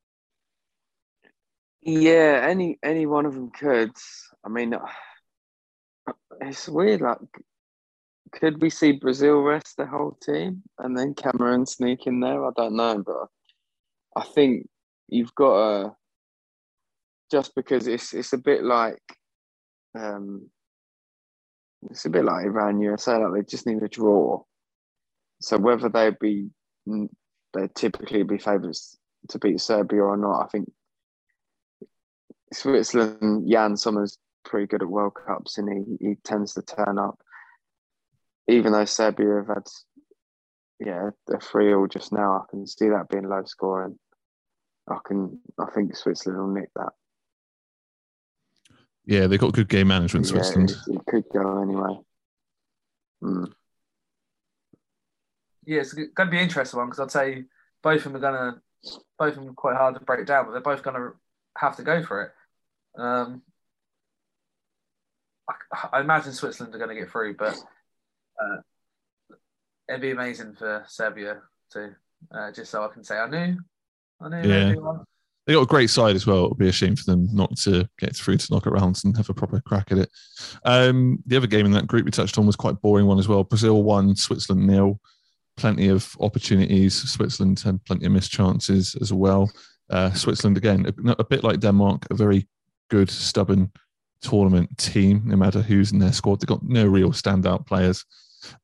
Yeah, 1.82 2.46
any 2.48 2.78
any 2.84 3.06
one 3.06 3.26
of 3.26 3.34
them 3.34 3.52
could. 3.52 3.92
I 4.46 4.50
mean, 4.50 4.76
it's 6.42 6.68
weird. 6.70 7.02
Like, 7.02 7.18
could 8.32 8.62
we 8.62 8.70
see 8.70 8.94
Brazil 8.94 9.42
rest 9.42 9.78
the 9.78 9.86
whole 9.86 10.18
team 10.24 10.64
and 10.80 10.98
then 10.98 11.14
Cameroon 11.16 11.66
sneak 11.66 12.08
in 12.08 12.20
there? 12.20 12.46
I 12.46 12.52
don't 12.56 12.76
know, 12.76 13.04
but 13.06 13.28
I 14.16 14.26
think 14.26 14.68
you've 15.08 15.34
got 15.36 15.84
to 15.84 15.96
just 17.32 17.56
because 17.56 17.88
it's 17.88 18.14
it's 18.14 18.34
a 18.34 18.38
bit 18.38 18.64
like 18.64 19.02
um 19.98 20.50
it's 21.90 22.06
a 22.06 22.10
bit 22.10 22.26
like 22.26 22.46
Iran 22.46 22.80
USA, 22.80 23.18
like 23.18 23.34
they 23.34 23.50
just 23.50 23.66
need 23.66 23.82
a 23.82 23.88
draw. 23.88 24.44
So 25.42 25.58
whether 25.58 25.90
they 25.90 26.12
be 26.20 26.50
they 26.86 27.68
typically 27.76 28.24
be 28.24 28.38
favourites 28.38 28.98
to 29.30 29.40
beat 29.40 29.60
Serbia 29.60 30.04
or 30.04 30.18
not, 30.18 30.44
I 30.44 30.48
think 30.48 30.72
Switzerland, 32.54 33.50
Yann 33.50 33.78
Sommer's 33.78 34.18
pretty 34.44 34.68
good 34.68 34.82
at 34.82 34.90
World 34.90 35.14
Cups 35.16 35.58
and 35.58 35.98
he, 36.00 36.08
he 36.08 36.16
tends 36.24 36.54
to 36.54 36.62
turn 36.62 36.98
up. 36.98 37.20
Even 38.48 38.74
though 38.74 38.86
Serbia 38.86 39.36
have 39.38 39.48
had 39.48 39.68
yeah, 40.80 41.12
a 41.30 41.40
three 41.40 41.74
all 41.74 41.88
just 41.88 42.12
now, 42.12 42.38
I 42.38 42.50
can 42.50 42.66
see 42.66 42.90
that 42.90 43.08
being 43.10 43.30
low 43.30 43.44
scoring. 43.46 44.00
I 44.90 44.98
can 45.06 45.40
I 45.60 45.66
think 45.74 45.96
Switzerland 45.96 46.42
will 46.42 46.54
nick 46.54 46.70
that. 46.76 46.94
Yeah, 49.06 49.28
they've 49.28 49.40
got 49.40 49.54
good 49.54 49.70
game 49.70 49.88
management, 49.88 50.28
Switzerland. 50.28 50.76
Yeah, 50.88 50.96
it, 50.96 51.00
it 51.00 51.06
could 51.06 51.24
go 51.34 51.62
anyway. 51.62 52.00
Mm. 53.24 53.52
Yeah, 55.66 55.82
it's 55.82 55.94
going 55.94 56.10
to 56.16 56.26
be 56.26 56.38
an 56.38 56.44
interesting 56.44 56.80
one 56.80 56.90
because 56.90 57.00
I'd 57.00 57.12
say 57.12 57.44
both 57.84 58.06
of 58.06 58.12
them 58.12 58.16
are 58.16 58.20
going 58.20 58.54
to, 58.54 59.00
both 59.18 59.34
of 59.34 59.36
them 59.36 59.50
are 59.50 59.54
quite 59.54 59.78
hard 59.78 59.96
to 59.96 60.02
break 60.02 60.26
down, 60.26 60.46
but 60.46 60.52
they're 60.52 60.62
both 60.62 60.84
going 60.84 60.96
to 60.96 61.12
have 61.58 61.76
to 61.78 61.84
go 61.84 62.04
for 62.04 62.24
it. 62.24 62.32
Um, 62.98 63.42
I, 65.50 65.88
I 65.94 66.02
imagine 66.02 66.34
Switzerland 66.34 66.76
are 66.76 66.78
going 66.78 66.90
to 66.90 67.02
get 67.02 67.10
through, 67.10 67.36
but 67.38 67.58
uh, 68.42 68.58
it'd 69.90 70.02
be 70.02 70.12
amazing 70.12 70.56
for 70.56 70.84
Serbia 70.88 71.42
to, 71.72 71.96
uh, 72.34 72.52
just 72.52 72.72
so 72.72 72.84
I 72.84 72.90
can 72.90 73.04
say 73.04 73.18
I 73.18 73.30
knew, 73.30 73.58
I 74.22 74.30
knew. 74.30 74.50
Yeah. 74.50 74.76
They 75.48 75.54
got 75.54 75.64
a 75.64 75.66
great 75.66 75.90
side 75.90 76.16
as 76.16 76.28
well. 76.28 76.46
It 76.46 76.50
would 76.50 76.60
be 76.60 76.70
a 76.70 76.72
shame 76.72 76.96
for 76.96 77.04
them 77.06 77.28
not 77.34 77.58
to 77.62 77.88
get 77.98 78.16
through 78.16 78.38
to 78.38 78.54
knockout 78.54 78.74
rounds 78.74 79.04
and 79.04 79.18
have 79.18 79.30
a 79.30 79.34
proper 79.34 79.60
crack 79.60 79.92
at 79.92 79.98
it. 79.98 80.10
Um, 80.64 81.24
the 81.26 81.36
other 81.36 81.48
game 81.48 81.66
in 81.66 81.72
that 81.72 81.88
group 81.88 82.06
we 82.06 82.12
touched 82.12 82.38
on 82.38 82.46
was 82.46 82.56
quite 82.56 82.76
a 82.76 82.78
boring 82.78 83.08
one 83.08 83.18
as 83.18 83.28
well. 83.28 83.44
Brazil 83.44 83.82
won, 83.84 84.16
Switzerland 84.16 84.68
nil. 84.68 85.00
Plenty 85.58 85.88
of 85.88 86.16
opportunities. 86.20 86.94
Switzerland 87.10 87.60
had 87.60 87.84
plenty 87.86 88.06
of 88.06 88.12
missed 88.12 88.32
chances 88.32 88.96
as 89.02 89.12
well. 89.12 89.52
Uh, 89.90 90.12
Switzerland 90.12 90.58
again, 90.58 90.86
a, 90.86 91.12
a, 91.20 91.26
bit 91.26 91.44
like 91.44 91.60
Denmark, 91.60 92.08
a 92.10 92.14
very 92.14 92.48
good, 92.92 93.12
stubborn 93.12 93.72
tournament 94.24 94.78
team. 94.80 95.24
No 95.26 95.38
matter 95.38 95.64
who's 95.64 95.94
in 95.94 96.00
their 96.00 96.14
squad, 96.14 96.42
they've 96.42 96.48
got 96.50 96.64
no 96.64 96.88
real 96.88 97.12
standout 97.12 97.68
players. 97.68 98.06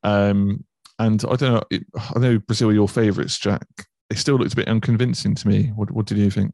Um, 0.04 0.66
and 1.00 1.24
I 1.26 1.38
don't 1.38 1.54
know. 1.56 1.64
It, 1.72 1.86
I 2.16 2.20
know 2.20 2.40
Brazil 2.40 2.70
are 2.72 2.76
your 2.76 2.90
favourites, 2.90 3.40
Jack. 3.40 3.68
They 4.12 4.18
still 4.18 4.38
looked 4.38 4.54
a 4.54 4.58
bit 4.58 4.70
unconvincing 4.70 5.36
to 5.36 5.50
me. 5.50 5.70
What, 5.76 5.92
what 5.92 6.08
did 6.08 6.20
you 6.20 6.32
think? 6.32 6.54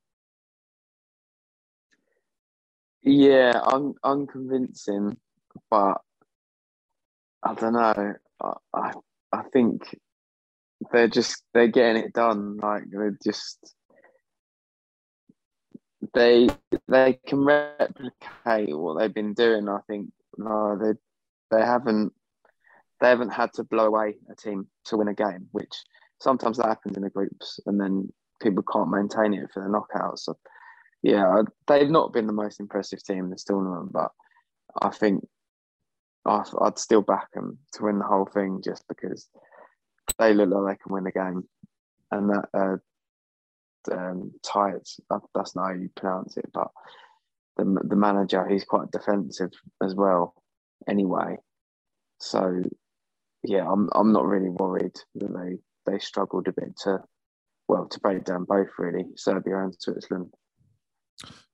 Yeah, 3.03 3.59
un- 3.65 3.95
unconvincing, 4.03 5.17
but 5.71 6.01
I 7.43 7.53
don't 7.55 7.73
know. 7.73 8.13
I, 8.41 8.53
I 8.73 8.93
I 9.33 9.43
think 9.53 9.97
they're 10.91 11.07
just 11.09 11.43
they're 11.53 11.67
getting 11.69 12.03
it 12.03 12.13
done. 12.13 12.57
Like 12.57 12.83
they're 12.91 13.17
just 13.23 13.73
they 16.13 16.49
they 16.87 17.19
can 17.25 17.45
replicate 17.45 18.77
what 18.77 18.99
they've 18.99 19.13
been 19.13 19.33
doing. 19.33 19.69
I 19.69 19.79
think 19.87 20.11
no, 20.37 20.77
they 20.77 20.93
they 21.55 21.63
haven't 21.63 22.13
they 23.01 23.09
haven't 23.09 23.31
had 23.31 23.53
to 23.53 23.63
blow 23.63 23.87
away 23.87 24.15
a 24.31 24.35
team 24.35 24.67
to 24.85 24.97
win 24.97 25.07
a 25.07 25.13
game, 25.13 25.47
which 25.51 25.83
sometimes 26.19 26.57
that 26.57 26.67
happens 26.67 26.97
in 26.97 27.03
the 27.03 27.09
groups, 27.09 27.59
and 27.65 27.79
then 27.79 28.11
people 28.41 28.63
can't 28.63 28.89
maintain 28.89 29.33
it 29.33 29.49
for 29.53 29.63
the 29.63 29.69
knockouts. 29.69 30.19
So 30.19 30.37
yeah, 31.01 31.41
they've 31.67 31.89
not 31.89 32.13
been 32.13 32.27
the 32.27 32.33
most 32.33 32.59
impressive 32.59 33.03
team 33.03 33.25
in 33.25 33.29
this 33.29 33.43
tournament, 33.43 33.91
but 33.91 34.11
I 34.81 34.89
think 34.89 35.25
I'd 36.25 36.79
still 36.79 37.01
back 37.01 37.31
them 37.33 37.57
to 37.73 37.83
win 37.83 37.99
the 37.99 38.05
whole 38.05 38.25
thing 38.25 38.61
just 38.63 38.87
because 38.87 39.27
they 40.17 40.33
look 40.33 40.49
like 40.49 40.77
they 40.77 40.83
can 40.83 40.93
win 40.93 41.03
the 41.03 41.11
game. 41.11 41.43
And 42.11 42.29
that 42.29 42.49
uh, 42.53 42.77
um, 43.91 44.31
Tite, 44.43 44.87
that's 45.33 45.55
not 45.55 45.67
how 45.67 45.73
you 45.73 45.89
pronounce 45.95 46.37
it, 46.37 46.49
but 46.53 46.69
the, 47.57 47.65
the 47.83 47.95
manager, 47.95 48.47
he's 48.47 48.63
quite 48.63 48.91
defensive 48.91 49.51
as 49.81 49.95
well, 49.95 50.35
anyway. 50.87 51.37
So, 52.19 52.63
yeah, 53.43 53.69
I'm 53.69 53.89
I'm 53.93 54.13
not 54.13 54.25
really 54.25 54.49
worried 54.49 54.95
that 55.15 55.33
they 55.33 55.91
they 55.91 55.99
struggled 55.99 56.47
a 56.47 56.53
bit 56.53 56.77
to, 56.83 56.99
well, 57.67 57.87
to 57.87 57.99
break 57.99 58.23
down 58.23 58.45
both 58.45 58.69
really, 58.77 59.05
Serbia 59.15 59.63
and 59.63 59.75
Switzerland. 59.77 60.33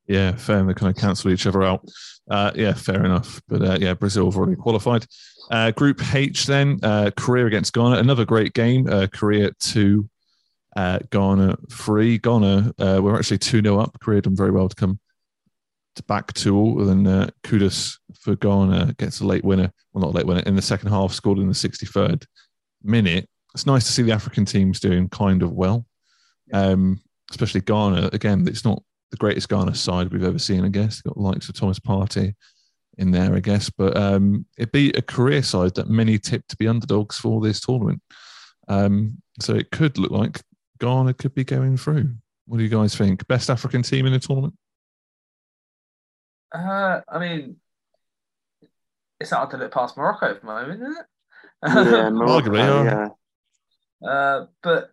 Yeah, 0.09 0.35
fair. 0.35 0.57
And 0.57 0.67
They 0.69 0.73
kind 0.73 0.95
of 0.95 0.99
cancel 0.99 1.31
each 1.31 1.45
other 1.45 1.63
out. 1.63 1.87
Uh, 2.29 2.51
yeah, 2.55 2.73
fair 2.73 3.05
enough. 3.05 3.41
But 3.47 3.61
uh, 3.61 3.77
yeah, 3.79 3.93
Brazil 3.93 4.25
have 4.25 4.37
already 4.37 4.55
qualified. 4.55 5.05
Uh, 5.51 5.69
group 5.71 6.01
H 6.13 6.47
then, 6.47 6.79
uh, 6.81 7.11
Korea 7.15 7.45
against 7.45 7.73
Ghana. 7.73 7.97
Another 7.97 8.25
great 8.25 8.53
game. 8.53 8.87
Uh, 8.89 9.05
Korea 9.13 9.51
2, 9.59 10.09
uh, 10.75 10.99
Ghana 11.11 11.57
3. 11.71 12.17
Ghana 12.19 12.73
uh, 12.79 12.99
were 13.01 13.17
actually 13.17 13.39
2 13.39 13.61
0 13.61 13.79
up. 13.79 13.97
Korea 13.99 14.21
done 14.21 14.35
very 14.35 14.51
well 14.51 14.69
to 14.69 14.75
come 14.75 14.99
to 15.95 16.03
back 16.03 16.33
two 16.33 16.57
all. 16.57 16.81
And 16.81 17.05
then 17.05 17.13
uh, 17.21 17.29
Kudus 17.43 17.97
for 18.19 18.35
Ghana 18.35 18.95
gets 18.97 19.19
a 19.21 19.25
late 19.25 19.43
winner. 19.43 19.71
Well, 19.93 20.03
not 20.03 20.13
a 20.13 20.17
late 20.17 20.25
winner. 20.25 20.41
In 20.41 20.55
the 20.55 20.61
second 20.61 20.89
half, 20.89 21.13
scored 21.13 21.39
in 21.39 21.47
the 21.47 21.53
63rd 21.53 22.25
minute. 22.83 23.27
It's 23.53 23.65
nice 23.65 23.85
to 23.85 23.91
see 23.91 24.03
the 24.03 24.11
African 24.11 24.45
teams 24.45 24.79
doing 24.79 25.09
kind 25.09 25.43
of 25.43 25.53
well. 25.53 25.85
Um, 26.53 27.01
especially 27.31 27.61
Ghana. 27.61 28.09
Again, 28.13 28.47
it's 28.47 28.65
not 28.65 28.83
the 29.11 29.17
greatest 29.17 29.49
Ghana 29.49 29.75
side 29.75 30.11
we've 30.11 30.23
ever 30.23 30.39
seen, 30.39 30.63
I 30.63 30.69
guess. 30.69 31.01
Got 31.01 31.15
the 31.15 31.21
likes 31.21 31.49
of 31.49 31.55
Thomas 31.55 31.79
Partey 31.79 32.35
in 32.97 33.11
there, 33.11 33.33
I 33.35 33.39
guess. 33.39 33.69
But 33.69 33.97
um, 33.97 34.45
it 34.57 34.71
be 34.71 34.91
a 34.91 35.01
Korea 35.01 35.41
side 35.41 35.75
that 35.75 35.89
many 35.89 36.19
tipped 36.19 36.49
to 36.49 36.57
be 36.57 36.67
underdogs 36.67 37.17
for 37.17 37.41
this 37.41 37.59
tournament. 37.59 38.01
Um, 38.67 39.21
so 39.39 39.55
it 39.55 39.71
could 39.71 39.97
look 39.97 40.11
like 40.11 40.41
Ghana 40.79 41.13
could 41.13 41.33
be 41.33 41.43
going 41.43 41.77
through. 41.77 42.15
What 42.45 42.57
do 42.57 42.63
you 42.63 42.69
guys 42.69 42.95
think? 42.95 43.27
Best 43.27 43.49
African 43.49 43.83
team 43.83 44.05
in 44.05 44.13
the 44.13 44.19
tournament? 44.19 44.55
Uh, 46.53 47.01
I 47.07 47.19
mean, 47.19 47.57
it's 49.19 49.31
hard 49.31 49.51
to 49.51 49.57
look 49.57 49.71
past 49.71 49.97
Morocco 49.97 50.31
at 50.31 50.41
the 50.41 50.47
moment, 50.47 50.81
isn't 50.81 50.97
it? 50.97 51.05
Yeah, 51.91 52.09
Morocco, 52.09 52.49
Arguably, 52.49 52.85
yeah. 54.01 54.07
Uh, 54.07 54.45
but 54.63 54.91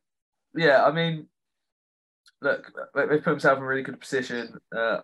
yeah, 0.55 0.85
I 0.85 0.91
mean, 0.91 1.29
look, 2.43 2.73
they've 2.95 3.09
put 3.09 3.25
themselves 3.25 3.59
in 3.59 3.65
a 3.65 3.67
really 3.67 3.83
good 3.83 4.01
position. 4.01 4.59
Uh, 4.77 4.99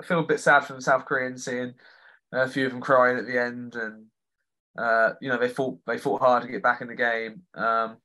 I 0.00 0.04
feel 0.04 0.20
a 0.20 0.24
bit 0.24 0.40
sad 0.40 0.64
for 0.64 0.72
the 0.74 0.80
South 0.80 1.04
Koreans 1.04 1.44
seeing 1.44 1.74
a 2.32 2.48
few 2.48 2.66
of 2.66 2.72
them 2.72 2.80
crying 2.80 3.18
at 3.18 3.26
the 3.26 3.40
end, 3.40 3.76
and 3.76 4.06
uh, 4.78 5.14
you 5.20 5.28
know 5.28 5.38
they 5.38 5.48
fought 5.48 5.78
they 5.86 5.98
fought 5.98 6.20
hard 6.20 6.42
to 6.42 6.48
get 6.48 6.62
back 6.62 6.80
in 6.80 6.88
the 6.88 6.94
game. 6.94 7.42
Um, 7.54 7.98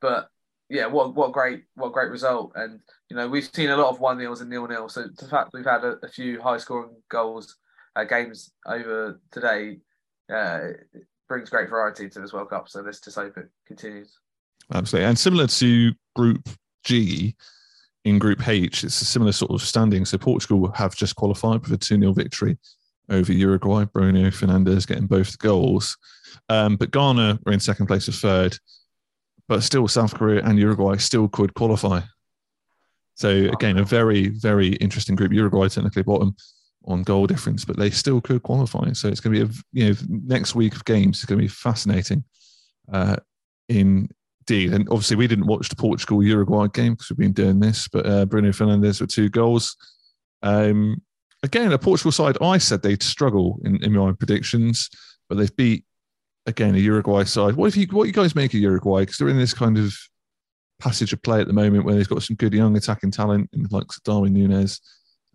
but 0.00 0.28
yeah, 0.68 0.86
what 0.86 1.14
what 1.14 1.32
great 1.32 1.64
what 1.74 1.92
great 1.92 2.10
result, 2.10 2.52
and 2.54 2.80
you 3.08 3.16
know 3.16 3.28
we've 3.28 3.48
seen 3.52 3.70
a 3.70 3.76
lot 3.76 3.90
of 3.90 4.00
one 4.00 4.18
nils 4.18 4.40
and 4.40 4.50
nil 4.50 4.66
nil. 4.66 4.88
So 4.88 5.06
the 5.16 5.28
fact 5.28 5.50
we've 5.52 5.64
had 5.64 5.84
a, 5.84 5.96
a 6.02 6.08
few 6.08 6.40
high 6.40 6.58
scoring 6.58 6.96
goals 7.10 7.56
uh, 7.96 8.04
games 8.04 8.52
over 8.66 9.20
today 9.30 9.78
uh, 10.32 10.60
brings 11.28 11.50
great 11.50 11.70
variety 11.70 12.08
to 12.08 12.20
this 12.20 12.32
World 12.32 12.50
Cup. 12.50 12.68
So 12.68 12.80
let's 12.80 13.00
just 13.00 13.16
hope 13.16 13.36
it 13.36 13.48
continues. 13.66 14.18
Absolutely. 14.72 15.08
And 15.08 15.18
similar 15.18 15.46
to 15.46 15.92
Group 16.14 16.48
G, 16.84 17.34
in 18.04 18.18
Group 18.18 18.46
H, 18.48 18.84
it's 18.84 19.00
a 19.00 19.04
similar 19.04 19.32
sort 19.32 19.52
of 19.52 19.62
standing. 19.62 20.04
So 20.04 20.18
Portugal 20.18 20.70
have 20.72 20.96
just 20.96 21.16
qualified 21.16 21.62
with 21.62 21.72
a 21.72 21.76
2 21.76 21.98
0 21.98 22.12
victory 22.12 22.58
over 23.10 23.32
Uruguay. 23.32 23.84
Bruno 23.84 24.30
Fernandes 24.30 24.86
getting 24.86 25.06
both 25.06 25.38
goals. 25.38 25.96
Um, 26.48 26.76
but 26.76 26.90
Ghana 26.90 27.38
are 27.46 27.52
in 27.52 27.60
second 27.60 27.86
place 27.86 28.08
or 28.08 28.12
third. 28.12 28.56
But 29.48 29.62
still, 29.62 29.88
South 29.88 30.14
Korea 30.14 30.42
and 30.44 30.58
Uruguay 30.58 30.96
still 30.96 31.28
could 31.28 31.54
qualify. 31.54 32.00
So 33.14 33.30
again, 33.30 33.78
a 33.78 33.84
very, 33.84 34.28
very 34.28 34.74
interesting 34.74 35.16
group. 35.16 35.32
Uruguay 35.32 35.68
technically 35.68 36.02
bottom 36.02 36.36
on 36.84 37.02
goal 37.02 37.26
difference, 37.26 37.64
but 37.64 37.76
they 37.76 37.90
still 37.90 38.20
could 38.20 38.42
qualify. 38.42 38.92
So 38.92 39.08
it's 39.08 39.20
going 39.20 39.34
to 39.34 39.46
be 39.46 39.52
a 39.52 39.56
you 39.72 39.88
know 39.88 39.96
next 40.08 40.54
week 40.54 40.74
of 40.74 40.84
games 40.84 41.18
is 41.18 41.24
going 41.24 41.38
to 41.38 41.44
be 41.44 41.48
fascinating 41.48 42.24
uh, 42.92 43.16
indeed. 43.68 44.72
And 44.72 44.88
obviously, 44.90 45.16
we 45.16 45.26
didn't 45.26 45.46
watch 45.46 45.68
the 45.68 45.76
Portugal 45.76 46.22
Uruguay 46.22 46.66
game 46.72 46.94
because 46.94 47.10
we've 47.10 47.18
been 47.18 47.32
doing 47.32 47.60
this, 47.60 47.88
but 47.88 48.06
uh, 48.06 48.26
Bruno 48.26 48.50
Fernandes 48.50 49.00
with 49.00 49.10
two 49.10 49.28
goals. 49.28 49.76
Um, 50.42 51.02
again, 51.42 51.72
a 51.72 51.78
Portugal 51.78 52.12
side, 52.12 52.38
I 52.40 52.58
said 52.58 52.82
they'd 52.82 53.02
struggle 53.02 53.60
in, 53.64 53.82
in 53.82 53.92
my 53.92 54.12
predictions, 54.12 54.88
but 55.28 55.38
they've 55.38 55.56
beat 55.56 55.84
again 56.48 56.74
a 56.74 56.78
Uruguay 56.78 57.24
side. 57.24 57.54
What 57.54 57.66
if 57.66 57.76
you 57.76 57.86
what 57.90 58.06
you 58.06 58.12
guys 58.12 58.34
make 58.34 58.54
of 58.54 58.60
Uruguay? 58.60 59.02
Because 59.02 59.18
they're 59.18 59.28
in 59.28 59.38
this 59.38 59.54
kind 59.54 59.78
of 59.78 59.94
passage 60.80 61.12
of 61.12 61.22
play 61.22 61.40
at 61.40 61.46
the 61.46 61.52
moment 61.52 61.84
where 61.84 61.94
they've 61.94 62.08
got 62.08 62.22
some 62.22 62.36
good 62.36 62.54
young 62.54 62.76
attacking 62.76 63.10
talent 63.10 63.50
in 63.52 63.66
like 63.70 63.86
Darwin 64.04 64.32
Nunez, 64.32 64.80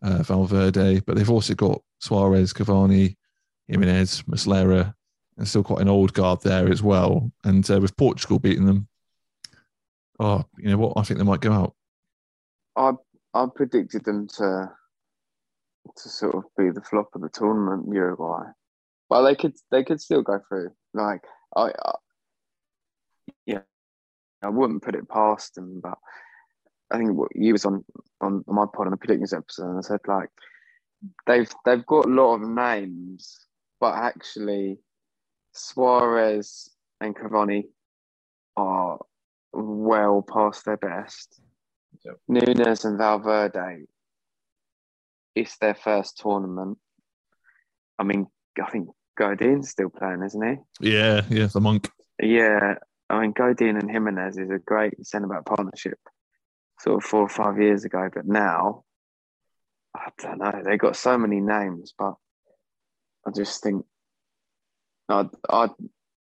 uh, 0.02 0.24
Valverde, 0.24 1.02
but 1.02 1.16
they've 1.16 1.30
also 1.30 1.54
got 1.54 1.82
Suarez, 2.00 2.54
Cavani, 2.54 3.16
Giménez, 3.70 4.24
Muslera, 4.24 4.94
and 5.38 5.48
still 5.48 5.64
quite 5.64 5.82
an 5.82 5.90
old 5.90 6.14
guard 6.14 6.42
there 6.42 6.70
as 6.70 6.82
well. 6.82 7.32
And 7.44 7.70
uh, 7.70 7.80
with 7.80 7.96
Portugal 7.98 8.40
beating 8.40 8.66
them, 8.66 8.88
oh, 10.20 10.44
you 10.58 10.70
know 10.70 10.78
what? 10.78 10.94
I 10.98 11.04
think 11.04 11.20
they 11.20 11.26
might 11.26 11.42
go 11.42 11.54
out. 11.54 11.76
I 12.76 12.92
I 13.34 13.48
predicted 13.54 14.04
them 14.06 14.28
to 14.40 14.72
to 15.96 16.10
sort 16.10 16.36
of 16.36 16.44
be 16.58 16.70
the 16.70 16.82
flop 16.82 17.10
of 17.14 17.22
the 17.22 17.30
tournament, 17.30 17.94
Uruguay. 17.94 18.46
Well, 19.10 19.24
they 19.24 19.36
could 19.36 19.54
they 19.70 19.84
could 19.84 20.02
still 20.02 20.22
go 20.22 20.40
through. 20.48 20.72
Like 20.94 21.24
I, 21.56 21.72
I 21.84 21.94
yeah, 23.46 23.62
I 24.42 24.50
wouldn't 24.50 24.84
put 24.84 24.96
it 24.96 25.10
past 25.10 25.56
them, 25.56 25.80
but 25.82 25.98
I 26.92 26.98
think 26.98 27.14
what 27.14 27.36
you 27.36 27.54
was 27.54 27.66
on 27.66 27.84
on 28.22 28.44
my 28.48 28.66
pod 28.66 28.88
on 28.88 28.92
the 28.92 28.98
predictions 28.98 29.34
episode, 29.34 29.70
and 29.70 29.78
I 29.80 29.82
said 29.82 30.00
like 30.08 30.30
they've 31.26 31.52
they've 31.66 31.86
got 31.86 32.06
a 32.06 32.10
lot 32.10 32.36
of 32.36 32.42
names, 32.48 33.40
but 33.80 33.96
actually 33.96 34.80
Suarez 35.54 36.70
and 37.02 37.16
Cavani 37.16 37.66
are 38.56 39.00
well 39.52 40.22
past 40.22 40.66
their 40.66 40.78
best. 40.78 41.42
Yep. 42.06 42.18
Núñez 42.30 42.86
and 42.86 42.98
Valverde, 42.98 43.86
it's 45.36 45.58
their 45.58 45.76
first 45.76 46.18
tournament. 46.18 46.78
I 47.98 48.04
mean, 48.04 48.28
I 48.62 48.70
think 48.70 48.90
Godin's 49.18 49.70
still 49.70 49.90
playing, 49.90 50.24
isn't 50.24 50.42
he? 50.42 50.92
Yeah, 50.92 51.22
yeah, 51.30 51.48
the 51.48 51.62
monk. 51.62 51.90
Yeah, 52.22 52.76
I 53.10 53.22
mean, 53.22 53.32
Godin 53.32 53.78
and 53.78 53.90
Giménez 53.90 54.40
is 54.40 54.50
a 54.50 54.60
great 54.60 55.06
centre 55.06 55.28
back 55.28 55.46
partnership, 55.46 56.00
sort 56.80 57.04
of 57.04 57.10
four 57.10 57.22
or 57.22 57.30
five 57.30 57.60
years 57.60 57.86
ago. 57.86 58.10
But 58.14 58.26
now, 58.26 58.84
I 59.96 60.10
don't 60.20 60.40
know. 60.40 60.62
They 60.64 60.78
got 60.78 60.96
so 60.96 61.18
many 61.18 61.40
names, 61.40 61.94
but 61.98 62.16
I 63.28 63.32
just 63.32 63.62
think 63.62 63.86
I 65.10 65.28
I 65.50 65.70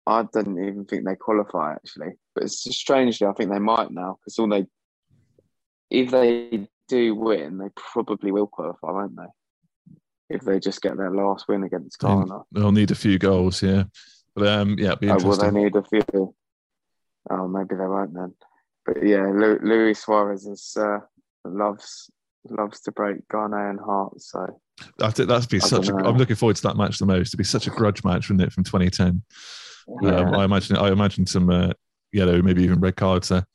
I 0.06 0.24
didn't 0.34 0.64
even 0.64 0.86
think 0.86 1.06
they 1.06 1.16
qualify 1.16 1.74
actually. 1.74 2.14
But 2.34 2.46
it's 2.46 2.64
just 2.64 2.80
strangely, 2.80 3.28
I 3.28 3.34
think 3.34 3.52
they 3.52 3.60
might 3.60 3.92
now 3.92 4.18
because 4.20 4.40
all 4.40 4.48
they 4.48 4.66
if 5.90 6.12
they 6.12 6.68
do 6.88 7.16
win, 7.16 7.58
they 7.58 7.70
probably 7.76 8.32
will 8.32 8.48
qualify, 8.48 8.92
won't 8.92 9.16
they? 9.16 9.24
If 10.30 10.42
they 10.42 10.60
just 10.60 10.82
get 10.82 10.98
their 10.98 11.12
last 11.12 11.48
win 11.48 11.64
against 11.64 12.00
Ghana. 12.00 12.42
They'll 12.52 12.72
need 12.72 12.92
a 12.92 12.96
few 12.96 13.18
goals, 13.18 13.64
yeah. 13.64 13.84
But 14.36 14.48
um, 14.48 14.78
yeah, 14.78 14.88
it'd 14.88 15.00
be 15.00 15.10
Oh, 15.10 15.18
will 15.18 15.38
they 15.38 15.52
need 15.52 15.76
a 15.76 15.84
few? 15.84 16.36
Oh, 17.30 17.48
maybe 17.48 17.76
they 17.76 17.88
won't 17.88 18.14
then. 18.14 18.34
But 18.86 19.06
yeah, 19.06 19.26
Lu- 19.26 19.60
Luis 19.64 20.00
Suarez 20.00 20.46
is 20.46 20.76
uh, 20.78 21.00
loves 21.46 22.10
loves 22.50 22.82
to 22.82 22.92
break 22.92 23.28
Ghanaian 23.30 23.84
hearts. 23.84 24.32
So 24.32 24.60
I 25.02 25.12
think 25.12 25.30
that'd 25.30 25.50
be 25.50 25.58
I 25.58 25.60
such. 25.60 25.90
A. 25.90 25.96
I'm 25.96 26.18
looking 26.18 26.36
forward 26.36 26.56
to 26.58 26.64
that 26.64 26.78
match 26.78 27.00
the 27.00 27.06
most. 27.06 27.30
It'd 27.30 27.38
be 27.38 27.44
such 27.44 27.68
a 27.68 27.72
grudge 27.72 28.04
match, 28.04 28.30
wouldn't 28.30 28.48
it, 28.48 28.54
from 28.54 28.64
2010? 28.64 29.24
Yeah. 30.02 30.10
Um, 30.10 30.36
I 30.36 30.44
imagine. 30.44 30.78
I 30.78 30.92
imagine 30.92 31.26
some 31.26 31.50
uh, 31.50 31.74
yellow, 32.12 32.42
maybe 32.42 32.64
even 32.64 32.80
red 32.80 32.96
cards 32.96 33.30
there. 33.30 33.46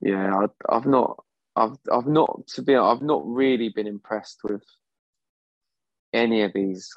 yeah, 0.00 0.34
I, 0.34 0.74
I've 0.74 0.86
not, 0.86 1.22
I've, 1.54 1.76
I've 1.92 2.06
not 2.06 2.46
to 2.48 2.62
be, 2.62 2.74
I've 2.74 3.02
not 3.02 3.22
really 3.26 3.68
been 3.70 3.86
impressed 3.86 4.40
with 4.44 4.62
any 6.12 6.42
of 6.42 6.52
these 6.54 6.90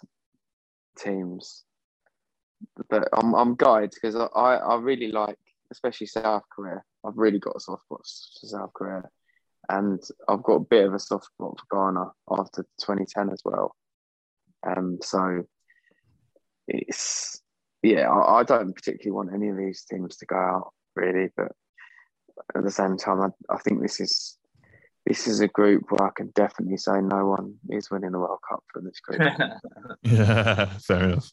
teams. 0.97 1.63
But 2.89 3.07
I'm, 3.13 3.33
I'm 3.35 3.55
because 3.55 4.15
I, 4.15 4.25
I, 4.35 4.55
I 4.55 4.75
really 4.75 5.11
like, 5.11 5.37
especially 5.71 6.07
South 6.07 6.43
Korea. 6.53 6.81
I've 7.05 7.17
really 7.17 7.39
got 7.39 7.55
a 7.55 7.59
soft 7.59 7.83
spot 7.83 8.01
for 8.01 8.47
South 8.47 8.73
Korea, 8.73 9.03
and 9.69 10.01
I've 10.27 10.43
got 10.43 10.55
a 10.55 10.59
bit 10.59 10.85
of 10.85 10.93
a 10.93 10.99
soft 10.99 11.25
spot 11.25 11.57
for 11.59 11.91
Ghana 11.91 12.11
after 12.39 12.63
2010 12.81 13.29
as 13.31 13.41
well. 13.45 13.75
Um, 14.67 14.97
so 15.01 15.43
it's 16.67 17.41
yeah, 17.81 18.09
I, 18.09 18.39
I 18.39 18.43
don't 18.43 18.73
particularly 18.73 19.15
want 19.15 19.33
any 19.33 19.49
of 19.49 19.57
these 19.57 19.85
teams 19.89 20.17
to 20.17 20.25
go 20.25 20.35
out 20.35 20.73
really, 20.95 21.29
but 21.37 21.51
at 22.55 22.63
the 22.63 22.71
same 22.71 22.97
time, 22.97 23.21
I, 23.21 23.53
I 23.53 23.57
think 23.59 23.81
this 23.81 23.99
is 23.99 24.37
this 25.09 25.27
is 25.27 25.39
a 25.39 25.47
group 25.47 25.85
where 25.89 26.07
I 26.07 26.11
can 26.15 26.27
definitely 26.35 26.77
say 26.77 27.01
no 27.01 27.25
one 27.25 27.55
is 27.69 27.89
winning 27.89 28.11
the 28.11 28.19
World 28.19 28.39
Cup 28.47 28.63
from 28.71 28.85
this 28.85 28.99
group. 29.01 29.21
Yeah, 30.03 30.65
fair 30.77 31.03
enough. 31.03 31.29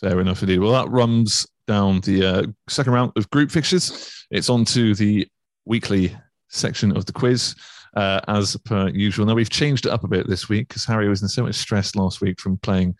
Fair 0.00 0.18
enough 0.20 0.42
indeed. 0.42 0.58
Well, 0.58 0.72
that 0.72 0.90
runs 0.90 1.46
down 1.68 2.00
the 2.00 2.24
uh, 2.24 2.46
second 2.68 2.94
round 2.94 3.12
of 3.16 3.30
group 3.30 3.50
fixtures. 3.50 4.26
It's 4.30 4.48
on 4.48 4.64
to 4.66 4.94
the 4.94 5.28
weekly 5.66 6.16
section 6.48 6.96
of 6.96 7.04
the 7.06 7.12
quiz, 7.12 7.54
uh, 7.96 8.20
as 8.28 8.56
per 8.64 8.88
usual. 8.88 9.26
Now, 9.26 9.34
we've 9.34 9.50
changed 9.50 9.86
it 9.86 9.92
up 9.92 10.04
a 10.04 10.08
bit 10.08 10.26
this 10.26 10.48
week 10.48 10.68
because 10.68 10.86
Harry 10.86 11.08
was 11.08 11.22
in 11.22 11.28
so 11.28 11.42
much 11.42 11.54
stress 11.54 11.94
last 11.94 12.22
week 12.22 12.40
from 12.40 12.56
playing 12.58 12.96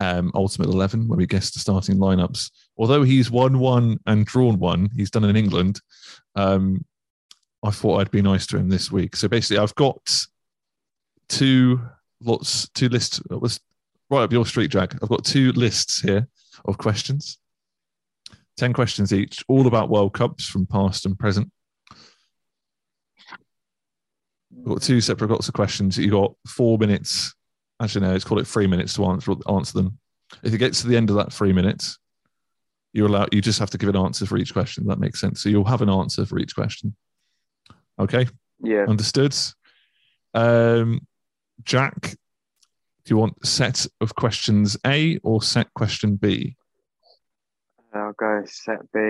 um, 0.00 0.30
Ultimate 0.34 0.68
11, 0.68 1.08
where 1.08 1.16
we 1.16 1.26
guessed 1.26 1.54
the 1.54 1.60
starting 1.60 1.96
lineups. 1.96 2.50
Although 2.76 3.02
he's 3.02 3.30
won 3.30 3.58
one 3.58 3.98
and 4.06 4.26
drawn 4.26 4.58
one, 4.58 4.90
he's 4.94 5.10
done 5.10 5.24
it 5.24 5.30
in 5.30 5.36
England. 5.36 5.80
Um, 6.36 6.84
I 7.64 7.70
thought 7.70 8.00
I'd 8.00 8.10
be 8.10 8.22
nice 8.22 8.46
to 8.48 8.58
him 8.58 8.68
this 8.68 8.92
week. 8.92 9.16
So 9.16 9.26
basically, 9.26 9.58
I've 9.58 9.74
got 9.74 10.26
two 11.28 11.80
lots, 12.20 12.68
two 12.70 12.90
lists. 12.90 13.20
It 13.30 13.40
was 13.40 13.58
right 14.10 14.22
up 14.22 14.32
your 14.32 14.44
street, 14.44 14.70
Jack. 14.70 14.94
I've 15.02 15.08
got 15.08 15.24
two 15.24 15.50
lists 15.52 16.00
here 16.00 16.28
of 16.66 16.76
questions. 16.76 17.38
10 18.56 18.72
questions 18.72 19.12
each, 19.12 19.42
all 19.48 19.66
about 19.66 19.88
World 19.88 20.12
Cups 20.12 20.46
from 20.46 20.66
past 20.66 21.06
and 21.06 21.18
present. 21.18 21.50
I've 24.56 24.64
got 24.64 24.82
two 24.82 25.00
separate 25.00 25.30
lots 25.30 25.48
of 25.48 25.54
questions. 25.54 25.98
You 25.98 26.10
got 26.10 26.34
four 26.46 26.78
minutes. 26.78 27.34
Actually, 27.82 28.06
no, 28.06 28.12
let's 28.12 28.24
call 28.24 28.38
it 28.38 28.46
three 28.46 28.66
minutes 28.66 28.94
to 28.94 29.04
answer 29.06 29.32
answer 29.48 29.72
them. 29.72 29.98
If 30.42 30.54
it 30.54 30.58
gets 30.58 30.82
to 30.82 30.86
the 30.86 30.96
end 30.96 31.10
of 31.10 31.16
that 31.16 31.32
three 31.32 31.52
minutes, 31.52 31.98
you're 32.92 33.08
allowed. 33.08 33.34
You 33.34 33.40
just 33.40 33.58
have 33.58 33.70
to 33.70 33.78
give 33.78 33.88
an 33.88 33.96
answer 33.96 34.26
for 34.26 34.38
each 34.38 34.52
question. 34.52 34.86
That 34.86 35.00
makes 35.00 35.20
sense. 35.20 35.42
So 35.42 35.48
you'll 35.48 35.64
have 35.64 35.82
an 35.82 35.90
answer 35.90 36.24
for 36.24 36.38
each 36.38 36.54
question. 36.54 36.94
Okay, 37.98 38.26
Yeah, 38.62 38.84
understood. 38.88 39.34
Um, 40.34 41.06
Jack, 41.62 42.00
do 42.02 42.16
you 43.06 43.16
want 43.16 43.44
set 43.46 43.86
of 44.00 44.14
questions 44.14 44.76
A 44.86 45.18
or 45.22 45.42
set 45.42 45.72
question 45.74 46.16
B? 46.16 46.56
I'll 47.94 48.12
go 48.12 48.42
set 48.46 48.80
B. 48.92 49.00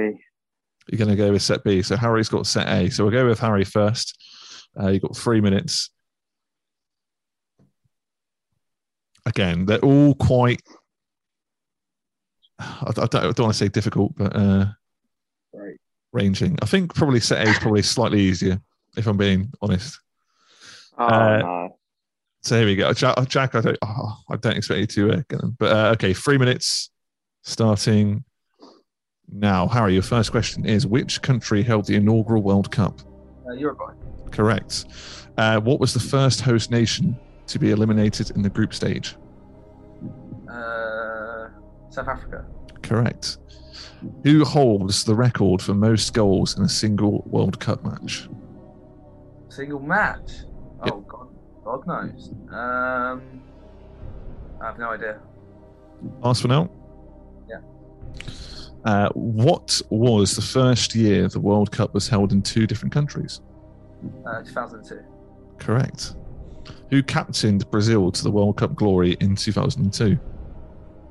You're 0.88 0.98
going 0.98 1.08
to 1.08 1.16
go 1.16 1.32
with 1.32 1.40
set 1.40 1.64
B. 1.64 1.80
So 1.82 1.96
Harry's 1.96 2.28
got 2.28 2.46
set 2.46 2.68
A. 2.68 2.90
So 2.90 3.04
we'll 3.04 3.12
go 3.12 3.26
with 3.26 3.38
Harry 3.40 3.64
first. 3.64 4.22
Uh, 4.78 4.88
you've 4.88 5.00
got 5.02 5.16
three 5.16 5.40
minutes. 5.40 5.88
Again, 9.26 9.64
they're 9.64 9.78
all 9.78 10.14
quite. 10.14 10.60
I, 12.58 12.84
I 12.88 12.92
don't, 12.92 13.14
I 13.14 13.20
don't 13.22 13.38
want 13.40 13.52
to 13.52 13.58
say 13.58 13.68
difficult, 13.68 14.12
but 14.16 14.36
uh, 14.36 14.66
Right. 15.54 15.76
ranging. 16.12 16.58
I 16.60 16.66
think 16.66 16.94
probably 16.94 17.20
set 17.20 17.46
A 17.46 17.50
is 17.50 17.58
probably 17.58 17.82
slightly 17.82 18.20
easier, 18.20 18.60
if 18.96 19.06
I'm 19.06 19.16
being 19.16 19.52
honest. 19.60 19.98
Oh 20.98 21.04
Uh, 21.06 21.38
no. 21.38 21.78
So 22.42 22.58
here 22.58 22.66
we 22.66 22.76
go, 22.76 22.92
Jack. 22.92 23.16
Jack 23.28 23.54
I 23.54 23.60
don't, 23.62 23.78
oh, 23.82 24.16
I 24.30 24.36
don't 24.36 24.56
expect 24.56 24.78
you 24.80 24.86
to 24.86 25.12
uh, 25.14 25.22
get 25.28 25.40
them, 25.40 25.56
but 25.58 25.72
uh, 25.72 25.90
okay, 25.92 26.12
three 26.12 26.36
minutes 26.36 26.90
starting 27.42 28.22
now. 29.32 29.66
Harry, 29.66 29.94
your 29.94 30.02
first 30.02 30.30
question 30.30 30.66
is: 30.66 30.86
Which 30.86 31.22
country 31.22 31.62
held 31.62 31.86
the 31.86 31.94
inaugural 31.94 32.42
World 32.42 32.70
Cup? 32.70 33.00
Uh, 33.48 33.52
Uruguay. 33.54 33.94
Correct. 34.30 34.84
Uh, 35.38 35.58
what 35.60 35.80
was 35.80 35.94
the 35.94 36.00
first 36.00 36.42
host 36.42 36.70
nation 36.70 37.18
to 37.46 37.58
be 37.58 37.70
eliminated 37.70 38.30
in 38.32 38.42
the 38.42 38.50
group 38.50 38.74
stage? 38.74 39.16
Uh, 40.48 41.48
South 41.90 42.08
Africa. 42.08 42.44
Correct. 42.82 43.38
Who 44.22 44.44
holds 44.44 45.04
the 45.04 45.14
record 45.14 45.62
for 45.62 45.72
most 45.72 46.12
goals 46.12 46.58
in 46.58 46.64
a 46.64 46.68
single 46.68 47.22
World 47.26 47.58
Cup 47.58 47.82
match? 47.84 48.28
Single 49.54 49.78
match. 49.78 50.30
Yep. 50.84 50.94
Oh 50.94 51.00
God, 51.02 51.28
God 51.64 51.86
knows. 51.86 52.32
Um, 52.50 53.40
I 54.60 54.66
have 54.66 54.78
no 54.80 54.90
idea. 54.90 55.20
Last 56.20 56.44
one 56.44 56.50
out. 56.50 56.72
Yeah. 57.48 57.60
Uh, 58.84 59.10
what 59.14 59.80
was 59.90 60.34
the 60.34 60.42
first 60.42 60.96
year 60.96 61.28
the 61.28 61.38
World 61.38 61.70
Cup 61.70 61.94
was 61.94 62.08
held 62.08 62.32
in 62.32 62.42
two 62.42 62.66
different 62.66 62.92
countries? 62.92 63.42
Uh, 64.26 64.42
2002. 64.42 65.00
Correct. 65.58 66.16
Who 66.90 67.00
captained 67.04 67.70
Brazil 67.70 68.10
to 68.10 68.22
the 68.24 68.30
World 68.32 68.56
Cup 68.56 68.74
glory 68.74 69.16
in 69.20 69.36
2002? 69.36 70.18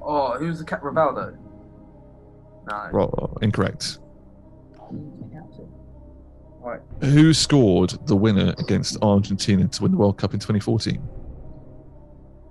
Oh, 0.02 0.38
who's 0.38 0.60
the 0.60 0.66
cat? 0.66 0.82
Rivaldo. 0.84 1.38
No. 2.70 3.38
Incorrect. 3.42 4.00
Right. 6.64 6.80
Who 7.02 7.34
scored 7.34 7.90
the 8.08 8.16
winner 8.16 8.54
against 8.58 8.98
Argentina 9.02 9.68
to 9.68 9.84
win 9.84 9.92
the 9.92 9.98
World 9.98 10.18
Cup 10.18 10.34
in 10.34 10.40
2014? 10.40 10.98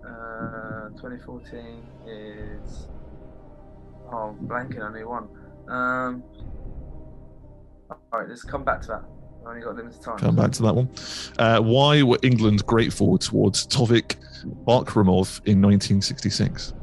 Uh, 0.04 0.88
2014 0.90 1.82
is. 2.06 2.88
Oh, 4.12 4.36
I'm 4.38 4.46
blanking 4.46 4.82
on 4.82 4.94
who 4.94 5.08
won. 5.08 5.28
Um. 5.68 6.22
All 7.90 8.20
right, 8.20 8.28
let's 8.28 8.44
come 8.44 8.64
back 8.64 8.82
to 8.82 8.88
that. 8.88 9.04
I 9.46 9.50
only 9.50 9.62
got 9.62 9.76
limited 9.76 10.02
time. 10.02 10.18
Come 10.18 10.36
back 10.36 10.52
to 10.52 10.62
that 10.62 10.74
one. 10.74 10.90
Uh, 11.38 11.60
why 11.60 12.02
were 12.02 12.18
England 12.22 12.66
grateful 12.66 13.16
towards 13.16 13.66
Tofiq 13.66 14.16
Bahramov 14.66 15.40
in 15.46 15.62
1966? 15.62 16.74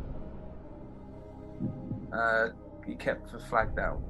Uh, 2.12 2.48
he 2.88 2.96
kept 2.96 3.32
the 3.32 3.40
flag 3.40 3.76
down. 3.76 4.04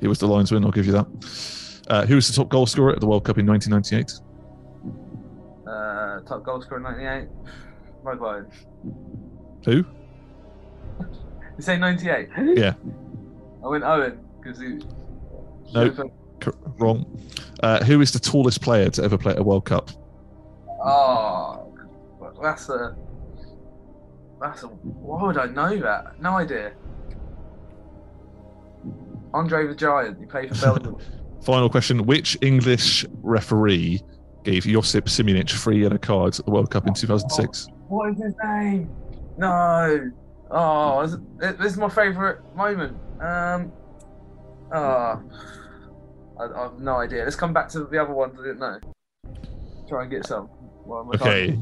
He 0.00 0.06
was 0.06 0.18
the 0.18 0.28
Lions 0.28 0.52
win, 0.52 0.64
I'll 0.64 0.70
give 0.70 0.86
you 0.86 0.92
that. 0.92 1.06
Uh, 1.88 2.06
who 2.06 2.14
was 2.14 2.28
the 2.28 2.34
top 2.34 2.48
goal 2.48 2.66
scorer 2.66 2.92
at 2.92 3.00
the 3.00 3.06
World 3.06 3.24
Cup 3.24 3.38
in 3.38 3.46
1998? 3.46 4.20
Uh, 5.66 6.20
top 6.20 6.44
goal 6.44 6.60
scorer 6.62 6.78
in 6.78 6.82
'98. 6.84 7.28
Maguire. 8.04 8.48
Who? 9.64 9.84
You 11.56 11.60
say 11.60 11.76
'98? 11.78 12.28
Yeah, 12.56 12.74
I 13.64 13.68
went 13.68 13.84
Owen 13.84 14.18
because 14.40 14.60
he. 14.60 14.80
No. 15.72 16.10
wrong. 16.78 17.06
Uh, 17.62 17.82
who 17.84 18.00
is 18.00 18.12
the 18.12 18.18
tallest 18.18 18.60
player 18.60 18.90
to 18.90 19.02
ever 19.02 19.16
play 19.16 19.32
at 19.32 19.38
a 19.38 19.42
World 19.42 19.64
Cup? 19.64 19.90
Oh, 20.84 21.72
that's 22.42 22.68
a. 22.68 22.96
That's 24.40 24.62
a. 24.64 24.66
Why 24.66 25.22
would 25.24 25.38
I 25.38 25.46
know 25.46 25.76
that? 25.78 26.20
No 26.20 26.30
idea. 26.32 26.72
Andre 29.32 29.66
the 29.66 29.74
Giant. 29.74 30.18
He 30.18 30.26
played 30.26 30.48
for 30.54 30.60
Belgium. 30.78 30.96
Final 31.44 31.68
question: 31.68 32.04
Which 32.06 32.36
English 32.40 33.04
referee 33.22 34.00
gave 34.44 34.64
Josip 34.64 35.06
Šimunić 35.06 35.50
three 35.50 35.82
yellow 35.82 35.98
cards 35.98 36.38
at 36.40 36.46
the 36.46 36.52
World 36.52 36.70
Cup 36.70 36.86
in 36.86 36.94
2006? 36.94 37.68
what 37.88 38.10
is 38.10 38.22
his 38.22 38.34
name? 38.44 38.90
No. 39.36 40.10
Oh, 40.50 41.06
this, 41.06 41.56
this 41.58 41.72
is 41.72 41.78
my 41.78 41.88
favourite 41.88 42.38
moment. 42.54 42.96
Um. 43.20 43.72
Oh, 44.74 45.22
I, 46.40 46.44
I 46.44 46.62
have 46.62 46.78
no 46.78 46.96
idea. 46.96 47.24
Let's 47.24 47.36
come 47.36 47.52
back 47.52 47.68
to 47.70 47.84
the 47.84 47.98
other 48.00 48.12
ones 48.12 48.34
I 48.38 48.42
didn't 48.42 48.60
know. 48.60 48.78
Try 49.88 50.02
and 50.02 50.10
get 50.10 50.26
some. 50.26 50.48
Well, 50.84 51.10
Okay. 51.14 51.58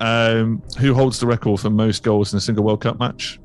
Um, 0.00 0.62
who 0.80 0.94
holds 0.94 1.20
the 1.20 1.26
record 1.26 1.60
for 1.60 1.70
most 1.70 2.02
goals 2.02 2.32
in 2.32 2.36
a 2.36 2.40
single 2.40 2.64
World 2.64 2.80
Cup 2.80 2.98
match? 2.98 3.38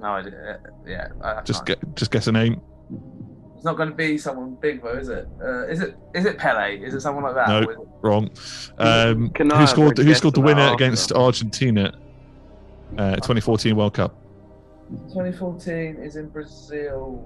No 0.00 0.08
idea. 0.14 0.60
Yeah. 0.86 1.08
I 1.22 1.34
have 1.36 1.44
Just 1.44 1.62
no 1.62 1.64
get, 1.74 1.96
just 1.96 2.10
guess 2.10 2.26
a 2.26 2.32
name. 2.32 2.60
It's 3.54 3.64
not 3.64 3.76
going 3.76 3.88
to 3.88 3.94
be 3.94 4.16
someone 4.18 4.56
big 4.60 4.82
though, 4.82 4.96
is 4.96 5.08
it? 5.08 5.26
Uh, 5.42 5.66
is 5.66 5.80
it? 5.80 5.96
Is 6.14 6.24
it 6.26 6.38
Pele? 6.38 6.78
Is 6.78 6.94
it 6.94 7.00
someone 7.00 7.24
like 7.24 7.34
that? 7.34 7.48
No. 7.48 7.58
Or 7.64 7.72
it- 7.72 7.78
Wrong. 8.00 8.30
Um, 8.78 9.30
Can 9.30 9.50
who 9.50 9.56
have 9.56 9.68
scored? 9.68 9.98
Who 9.98 10.14
scored 10.14 10.34
the 10.34 10.40
winner 10.40 10.66
that 10.66 10.74
against 10.74 11.10
Argentina? 11.10 11.92
Uh, 12.96 13.16
2014 13.16 13.74
World 13.74 13.94
Cup. 13.94 14.14
2014 15.08 15.96
is 15.96 16.14
in 16.16 16.28
Brazil. 16.28 17.24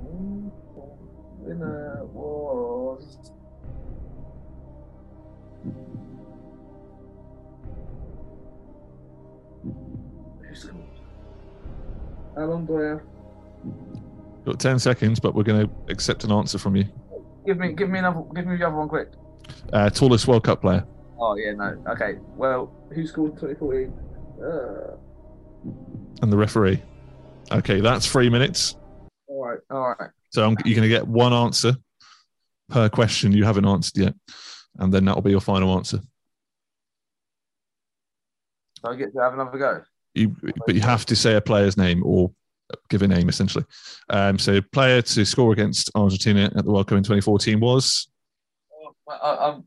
Winner 1.41 2.05
was. 2.07 3.19
Who 10.49 10.55
scored? 10.55 10.92
How 12.37 12.47
long 12.47 12.67
do 12.67 12.83
I 12.83 12.89
have? 12.91 13.01
Got 14.45 14.59
10 14.59 14.79
seconds, 14.79 15.21
but 15.21 15.35
we're 15.35 15.43
going 15.43 15.67
to 15.67 15.73
accept 15.89 16.25
an 16.25 16.33
answer 16.33 16.59
from 16.59 16.77
you. 16.77 16.85
Give 17.47 17.59
me, 17.59 17.73
give 17.73 17.91
me 17.91 17.99
another, 17.99 18.23
give 18.35 18.47
me 18.47 18.57
the 18.57 18.67
other 18.67 18.77
one 18.77 18.89
quick. 18.89 19.11
Uh, 19.73 19.91
tallest 19.91 20.27
World 20.27 20.45
Cup 20.45 20.61
player. 20.61 20.85
Oh 21.19 21.37
yeah, 21.37 21.53
no. 21.53 21.81
Okay. 21.89 22.15
Well, 22.37 22.73
who 22.93 23.07
scored 23.07 23.39
2014? 23.39 23.93
Uh, 24.43 24.97
and 26.23 26.33
the 26.33 26.37
referee. 26.37 26.83
Okay, 27.51 27.81
that's 27.81 28.07
three 28.07 28.29
minutes. 28.29 28.77
all 29.29 29.47
right, 29.47 29.59
all 29.71 29.95
right. 29.99 30.11
So 30.31 30.45
I'm, 30.45 30.57
you're 30.65 30.77
going 30.77 30.89
to 30.89 30.95
get 30.95 31.07
one 31.07 31.33
answer 31.33 31.77
per 32.71 32.89
question 32.89 33.33
you 33.33 33.45
haven't 33.45 33.67
answered 33.67 33.99
yet, 33.99 34.15
and 34.79 34.93
then 34.93 35.05
that'll 35.05 35.23
be 35.23 35.31
your 35.31 35.41
final 35.41 35.77
answer. 35.77 36.01
So 38.83 38.91
I 38.91 38.97
get 38.97 39.13
to 39.13 39.21
have 39.21 39.35
another 39.35 39.59
go. 39.59 39.83
You, 40.15 40.37
but 40.67 40.75
you 40.75 40.81
have 40.83 41.07
to 41.07 41.17
say 41.17 41.35
a 41.35 41.41
player's 41.41 41.77
name 41.77 42.03
or 42.05 42.33
give 42.89 43.03
a 43.03 43.09
name 43.09 43.29
essentially. 43.29 43.65
Um, 44.11 44.39
so 44.39 44.61
player 44.61 45.03
to 45.03 45.25
score 45.25 45.53
against 45.53 45.91
Argentina 45.95 46.51
at 46.55 46.65
the 46.65 46.71
World 46.71 46.87
Cup 46.89 46.99
in 46.99 47.05
2014 47.05 47.61
was 47.61 48.09
I, 49.09 49.15
I, 49.15 49.49
I'm, 49.49 49.65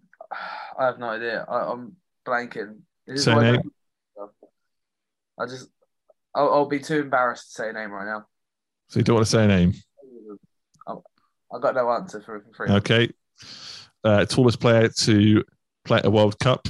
I 0.78 0.86
have 0.86 1.00
no 1.00 1.10
idea. 1.10 1.46
I, 1.48 1.72
I'm 1.72 1.96
blanking. 2.28 2.80
Say 3.16 3.32
I 3.32 3.52
name. 3.52 3.72
I 5.38 5.46
just, 5.46 5.68
I'll, 6.34 6.54
I'll 6.54 6.66
be 6.66 6.80
too 6.80 7.02
embarrassed 7.02 7.56
to 7.56 7.64
say 7.64 7.70
a 7.70 7.74
name 7.74 7.92
right 7.92 8.06
now. 8.06 8.26
so 8.88 9.00
you 9.00 9.04
don't 9.04 9.16
want 9.16 9.26
to 9.26 9.32
say 9.32 9.44
a 9.44 9.48
name. 9.48 9.74
I've 11.54 11.62
got 11.62 11.76
no 11.76 11.90
answer 11.92 12.22
for 12.22 12.42
for 12.42 12.54
free. 12.54 12.76
Okay, 12.76 13.10
uh, 14.04 14.26
tallest 14.26 14.60
player 14.60 14.90
to 14.90 15.44
play 15.86 16.00
at 16.00 16.06
a 16.06 16.10
World 16.10 16.38
Cup. 16.40 16.68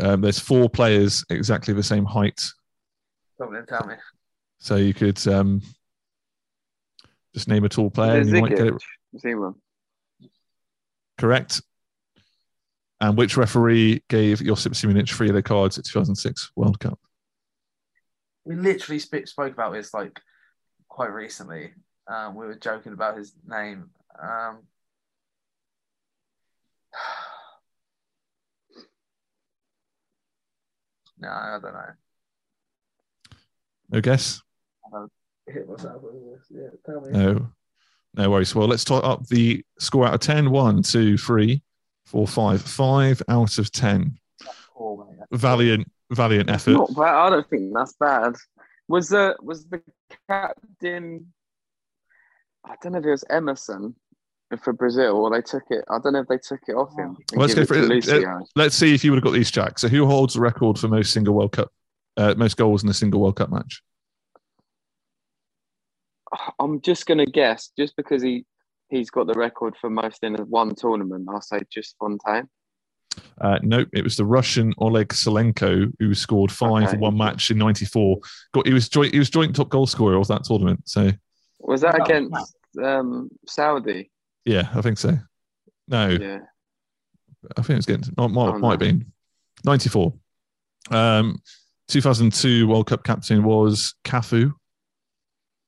Um, 0.00 0.22
there's 0.22 0.38
four 0.38 0.68
players 0.68 1.24
exactly 1.30 1.74
the 1.74 1.82
same 1.82 2.04
height, 2.04 2.42
Something 3.38 3.64
tell 3.66 3.86
me. 3.86 3.94
so 4.58 4.76
you 4.76 4.94
could 4.94 5.26
um, 5.26 5.62
just 7.34 7.48
name 7.48 7.64
a 7.64 7.68
tall 7.68 7.90
player 7.90 8.20
and 8.20 8.28
you 8.28 8.40
might 8.40 8.56
get 8.56 8.68
it 8.68 9.54
correct. 11.18 11.62
And 13.00 13.16
which 13.16 13.36
referee 13.36 14.02
gave 14.08 14.40
Josip 14.40 14.72
Šimunić 14.74 15.12
three 15.12 15.28
of 15.28 15.34
the 15.34 15.42
cards 15.42 15.78
at 15.78 15.84
2006 15.84 16.52
World 16.56 16.78
Cup? 16.80 16.98
We 18.44 18.56
literally 18.56 18.98
sp- 19.02 19.26
spoke 19.26 19.52
about 19.52 19.72
this 19.72 19.94
like 19.94 20.20
quite 20.88 21.12
recently. 21.12 21.74
Um, 22.06 22.34
we 22.34 22.46
were 22.46 22.56
joking 22.56 22.92
about 22.92 23.16
his 23.16 23.32
name. 23.46 23.90
Um, 24.20 24.62
no, 31.18 31.28
I 31.28 31.58
don't 31.62 31.72
know. 31.72 31.92
No 33.92 34.00
guess. 34.00 34.40
Hit 35.46 35.68
myself 35.68 36.02
with 36.02 36.14
this. 36.14 36.46
Yeah, 36.50 36.68
tell 36.86 37.00
me. 37.00 37.10
No, 37.10 37.48
no 38.14 38.30
worries. 38.30 38.54
Well, 38.54 38.68
let's 38.68 38.84
talk 38.84 39.04
up 39.04 39.26
the 39.26 39.64
score 39.78 40.06
out 40.06 40.14
of 40.14 40.20
10. 40.20 40.50
1, 40.50 40.82
2, 40.82 41.18
3, 41.18 41.62
4, 42.06 42.26
5. 42.26 42.62
5 42.62 43.22
out 43.28 43.58
of 43.58 43.70
10. 43.72 44.18
Oh, 44.78 45.06
Valiant, 45.32 45.90
valiant 46.10 46.48
effort. 46.50 46.72
not 46.72 46.94
bad. 46.94 47.14
I 47.14 47.30
don't 47.30 47.50
think 47.50 47.72
that's 47.74 47.94
bad. 47.94 48.34
Was 48.88 49.08
the 49.08 49.36
was 49.42 49.66
the 49.66 49.80
captain? 50.28 51.32
I 52.64 52.74
don't 52.82 52.92
know 52.92 52.98
if 52.98 53.04
it 53.04 53.10
was 53.10 53.24
Emerson 53.30 53.94
for 54.62 54.72
Brazil, 54.72 55.16
or 55.16 55.30
they 55.30 55.40
took 55.40 55.62
it. 55.70 55.84
I 55.90 55.98
don't 56.02 56.12
know 56.12 56.20
if 56.20 56.28
they 56.28 56.38
took 56.38 56.60
it 56.68 56.72
off 56.74 56.92
him. 56.98 57.16
and 57.32 57.40
Let's 57.40 57.54
go 57.54 57.64
for. 57.64 57.76
Lucio. 57.76 58.40
Let's 58.54 58.74
see 58.76 58.94
if 58.94 59.02
you 59.04 59.10
would 59.10 59.16
have 59.18 59.24
got 59.24 59.32
these, 59.32 59.50
Jack. 59.50 59.78
So, 59.78 59.88
who 59.88 60.06
holds 60.06 60.34
the 60.34 60.40
record 60.40 60.78
for 60.78 60.88
most 60.88 61.12
single 61.12 61.34
World 61.34 61.52
Cup, 61.52 61.72
uh, 62.16 62.34
most 62.36 62.56
goals 62.56 62.82
in 62.82 62.88
a 62.90 62.94
single 62.94 63.20
World 63.20 63.36
Cup 63.36 63.50
match? 63.50 63.82
I'm 66.58 66.80
just 66.80 67.06
gonna 67.06 67.26
guess, 67.26 67.70
just 67.78 67.94
because 67.96 68.22
he 68.22 68.46
he's 68.88 69.10
got 69.10 69.26
the 69.26 69.34
record 69.34 69.74
for 69.80 69.90
most 69.90 70.22
in 70.22 70.34
one 70.34 70.74
tournament. 70.74 71.28
I'll 71.30 71.42
say 71.42 71.60
just 71.70 71.96
Fontaine. 71.98 72.48
Uh, 73.38 73.58
nope, 73.62 73.88
it 73.92 74.02
was 74.02 74.16
the 74.16 74.24
Russian 74.24 74.72
Oleg 74.78 75.08
Salenko 75.08 75.92
who 75.98 76.14
scored 76.14 76.50
five 76.50 76.84
Okay. 76.84 76.94
in 76.94 77.00
one 77.00 77.16
match 77.18 77.50
in 77.50 77.58
'94. 77.58 78.18
Got 78.54 78.66
he 78.66 78.72
was 78.72 78.88
joint 78.88 79.12
he 79.12 79.18
was 79.18 79.28
joint 79.28 79.54
top 79.54 79.68
goal 79.68 79.86
scorer 79.86 80.16
of 80.16 80.28
that 80.28 80.44
tournament. 80.44 80.80
So 80.88 81.10
Was 81.60 81.82
that 81.82 82.00
against 82.00 82.56
um, 82.82 83.28
Saudi? 83.46 84.10
yeah, 84.46 84.70
I 84.74 84.80
think 84.80 84.96
so. 84.98 85.18
No, 85.88 86.08
Yeah. 86.08 86.38
I 87.56 87.62
think 87.62 87.76
it's 87.78 87.86
getting 87.86 88.14
might, 88.16 88.30
might, 88.30 88.54
Oh, 88.54 88.58
might 88.58 88.70
have 88.72 88.78
been 88.80 89.12
'94. 89.66 90.14
Um, 90.90 91.42
2002 91.92 92.66
World 92.66 92.86
Cup 92.86 93.04
captain 93.04 93.42
was 93.44 93.94
Cafu, 94.04 94.52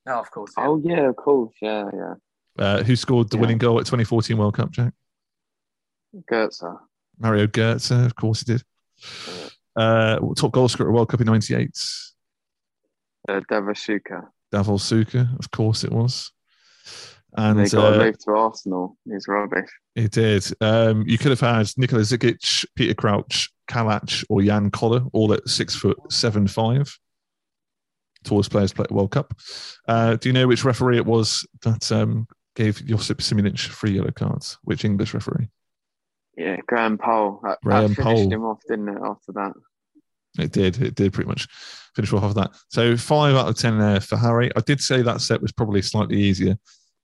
No, 0.07 0.19
of 0.21 0.31
course. 0.31 0.53
Yeah. 0.57 0.67
Oh 0.67 0.81
yeah, 0.83 1.09
of 1.11 1.17
course. 1.17 1.55
Yeah, 1.61 1.85
yeah. 1.93 2.15
uh, 2.59 2.83
who 2.83 2.97
scored 2.97 3.29
the 3.31 3.37
Yeah. 3.37 3.41
winning 3.43 3.59
goal 3.59 3.79
at 3.79 3.87
2014 3.87 4.37
World 4.39 4.55
Cup. 4.55 4.71
Jack 4.71 4.93
Goetze. 6.31 6.79
Mario 7.19 7.47
Götze, 7.47 8.07
of 8.07 8.15
course 8.17 8.41
he 8.41 8.53
did. 8.53 8.63
Uh, 9.77 10.19
top 10.37 10.53
goal 10.53 10.69
scorer 10.69 10.89
at 10.91 10.95
World 10.95 11.09
Cup 11.09 11.21
in 11.21 11.27
'98. 11.27 11.71
Uh, 13.29 13.41
Davor 13.51 13.75
Šuker. 13.75 14.29
Davor 14.53 14.79
Šuker, 14.79 15.39
of 15.39 15.51
course 15.51 15.85
it 15.85 15.93
was. 15.93 16.33
And 17.37 17.59
they 17.59 17.69
got 17.69 17.95
uh, 17.95 18.05
to 18.05 18.13
to 18.13 18.31
Arsenal. 18.31 18.97
He's 19.05 19.27
rubbish. 19.27 19.69
It 19.97 20.13
did. 20.13 20.47
Um, 20.61 21.05
you 21.07 21.19
could 21.19 21.31
have 21.31 21.41
had 21.41 21.69
Nikola 21.77 22.03
Zigic, 22.03 22.65
Peter 22.77 22.95
Crouch, 22.95 23.51
Kalac, 23.69 24.25
or 24.29 24.41
Jan 24.43 24.71
Koller, 24.71 25.03
all 25.13 25.33
at 25.33 25.49
six 25.49 25.75
foot 25.75 25.99
seven 26.11 26.47
five. 26.47 26.97
Tallest 28.23 28.51
players 28.51 28.73
play 28.73 28.85
at 28.85 28.93
World 28.93 29.11
Cup. 29.11 29.35
Uh, 29.87 30.17
do 30.17 30.29
you 30.29 30.33
know 30.33 30.47
which 30.47 30.65
referee 30.65 30.97
it 30.97 31.07
was 31.07 31.47
that 31.63 31.91
um, 31.93 32.27
gave 32.55 32.85
Josip 32.87 33.19
Šimunić 33.19 33.69
three 33.69 33.93
yellow 33.93 34.13
cards? 34.13 34.57
Which 34.63 34.85
English 34.85 35.13
referee? 35.13 35.49
Yeah, 36.37 36.57
Graham 36.67 36.99
Poll. 36.99 37.41
That, 37.43 37.59
Graham 37.63 37.89
that 37.89 37.97
finished 37.97 38.23
Poll. 38.23 38.33
him 38.33 38.45
off, 38.45 38.61
didn't 38.69 38.89
it? 38.89 38.99
After 39.05 39.33
that. 39.33 39.53
It 40.39 40.53
did. 40.53 40.81
It 40.81 40.95
did 40.95 41.13
pretty 41.13 41.29
much 41.29 41.47
finish 41.95 42.13
off 42.13 42.25
of 42.25 42.35
that. 42.35 42.53
So 42.69 42.97
five 42.97 43.35
out 43.35 43.49
of 43.49 43.57
ten 43.57 43.79
there 43.79 44.01
for 44.01 44.17
Harry. 44.17 44.51
I 44.57 44.61
did 44.61 44.81
say 44.81 45.03
that 45.03 45.21
set 45.21 45.43
was 45.43 45.53
probably 45.53 45.83
slightly 45.83 46.17
easier, 46.17 46.57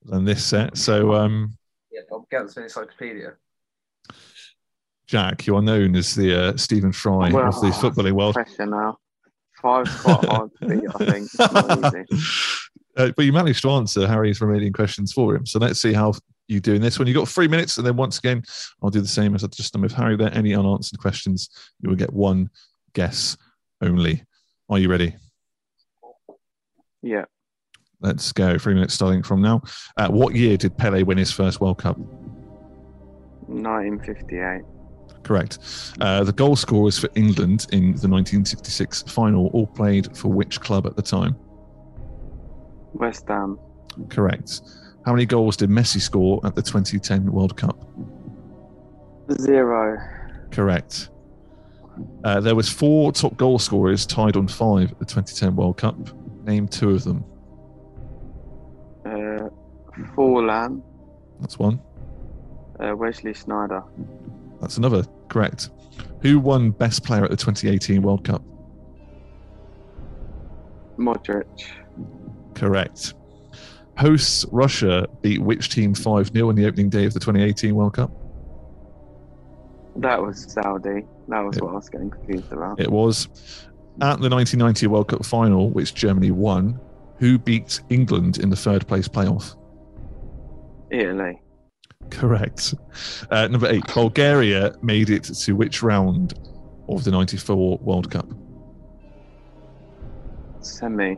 than 0.03 0.25
this 0.25 0.43
set. 0.45 0.77
So, 0.77 1.13
um, 1.13 1.57
Yeah, 1.91 2.01
I'll 2.11 2.27
get 2.31 2.43
this 2.47 2.57
encyclopedia. 2.57 3.33
Jack, 5.07 5.45
you 5.45 5.55
are 5.57 5.61
known 5.61 5.95
as 5.95 6.15
the 6.15 6.33
uh, 6.33 6.57
Stephen 6.57 6.91
Fry 6.91 7.31
Well, 7.31 7.47
of 7.49 7.59
the 7.61 7.67
footballing 7.67 8.13
world. 8.13 8.35
Pressure 8.35 8.65
now. 8.65 8.97
Five's 9.61 9.93
quite 10.01 10.25
hard 10.25 10.49
to 10.59 10.67
beat, 10.67 10.89
I 10.95 11.05
think. 11.05 11.25
It's 11.25 11.39
not 11.39 11.95
easy. 12.11 12.23
Uh, 12.97 13.11
but 13.15 13.25
you 13.25 13.33
managed 13.33 13.61
to 13.61 13.69
answer 13.71 14.07
Harry's 14.07 14.41
remaining 14.41 14.73
questions 14.73 15.13
for 15.13 15.35
him. 15.35 15.45
So 15.45 15.59
let's 15.59 15.79
see 15.79 15.93
how 15.93 16.13
you 16.47 16.59
do 16.59 16.73
in 16.73 16.81
this 16.81 16.97
one. 16.97 17.07
You've 17.07 17.15
got 17.17 17.27
three 17.27 17.47
minutes, 17.47 17.77
and 17.77 17.85
then 17.85 17.95
once 17.95 18.17
again, 18.17 18.43
I'll 18.81 18.89
do 18.89 19.01
the 19.01 19.07
same 19.07 19.35
as 19.35 19.43
I've 19.43 19.51
just 19.51 19.73
done 19.73 19.81
with 19.81 19.93
Harry 19.93 20.17
there. 20.17 20.33
Any 20.33 20.55
unanswered 20.55 20.99
questions, 20.99 21.49
you 21.81 21.89
will 21.89 21.95
get 21.95 22.11
one 22.11 22.49
guess 22.93 23.37
only. 23.81 24.23
Are 24.69 24.79
you 24.79 24.89
ready? 24.89 25.15
Yeah. 27.01 27.25
Let's 28.01 28.31
go. 28.31 28.57
Three 28.57 28.73
minutes 28.73 28.93
starting 28.93 29.23
from 29.23 29.41
now. 29.41 29.61
Uh, 29.97 30.09
what 30.09 30.35
year 30.35 30.57
did 30.57 30.77
Pele 30.77 31.03
win 31.03 31.17
his 31.17 31.31
first 31.31 31.61
World 31.61 31.77
Cup? 31.77 31.97
1958. 33.47 34.63
Correct. 35.23 35.59
Uh, 35.99 36.23
the 36.23 36.33
goal 36.33 36.55
scorers 36.55 36.97
for 36.97 37.09
England 37.15 37.67
in 37.71 37.93
the 37.93 38.07
1966 38.07 39.03
final 39.03 39.47
all 39.47 39.67
played 39.67 40.17
for 40.17 40.29
which 40.29 40.59
club 40.59 40.87
at 40.87 40.95
the 40.95 41.01
time? 41.01 41.35
West 42.93 43.27
Ham. 43.27 43.59
Correct. 44.09 44.61
How 45.05 45.13
many 45.13 45.25
goals 45.25 45.57
did 45.57 45.69
Messi 45.69 46.01
score 46.01 46.39
at 46.43 46.55
the 46.55 46.61
2010 46.61 47.31
World 47.31 47.55
Cup? 47.55 47.87
Zero. 49.39 49.97
Correct. 50.51 51.09
Uh, 52.23 52.39
there 52.39 52.55
was 52.55 52.69
four 52.69 53.11
top 53.11 53.37
goal 53.37 53.59
scorers 53.59 54.05
tied 54.05 54.35
on 54.35 54.47
five 54.47 54.91
at 54.91 54.99
the 54.99 55.05
2010 55.05 55.55
World 55.55 55.77
Cup. 55.77 55.97
Name 56.45 56.67
two 56.67 56.91
of 56.91 57.03
them. 57.03 57.23
Forlan. 60.15 60.81
That's 61.39 61.57
one. 61.59 61.81
Uh, 62.79 62.95
Wesley 62.95 63.33
Sneijder. 63.33 63.83
That's 64.59 64.77
another. 64.77 65.03
Correct. 65.27 65.69
Who 66.21 66.39
won 66.39 66.71
Best 66.71 67.03
Player 67.03 67.23
at 67.23 67.31
the 67.31 67.37
2018 67.37 68.01
World 68.01 68.23
Cup? 68.23 68.43
Modric. 70.97 71.65
Correct. 72.53 73.13
Hosts 73.97 74.45
Russia 74.51 75.07
beat 75.21 75.41
which 75.41 75.69
team 75.69 75.93
5 75.93 76.29
0 76.29 76.49
on 76.49 76.55
the 76.55 76.65
opening 76.65 76.89
day 76.89 77.05
of 77.05 77.13
the 77.13 77.19
2018 77.19 77.75
World 77.75 77.93
Cup? 77.93 78.11
That 79.97 80.21
was 80.21 80.51
Saudi. 80.51 81.05
That 81.27 81.41
was 81.41 81.59
what 81.59 81.71
I 81.71 81.75
was 81.75 81.89
getting 81.89 82.09
confused 82.09 82.51
about. 82.51 82.79
It 82.79 82.91
was 82.91 83.27
at 83.99 84.19
the 84.19 84.29
1990 84.29 84.87
World 84.87 85.09
Cup 85.09 85.25
final, 85.25 85.69
which 85.69 85.93
Germany 85.93 86.31
won. 86.31 86.79
Who 87.17 87.37
beat 87.37 87.81
England 87.89 88.39
in 88.39 88.49
the 88.49 88.55
third 88.55 88.87
place 88.87 89.07
playoff? 89.07 89.55
Italy. 90.91 91.41
Correct. 92.09 92.73
Uh, 93.29 93.47
number 93.47 93.67
eight, 93.67 93.85
Bulgaria 93.93 94.75
made 94.81 95.09
it 95.09 95.23
to 95.23 95.53
which 95.53 95.81
round 95.81 96.33
of 96.89 97.03
the 97.03 97.11
94 97.11 97.77
World 97.77 98.11
Cup? 98.11 98.27
Semi. 100.59 101.17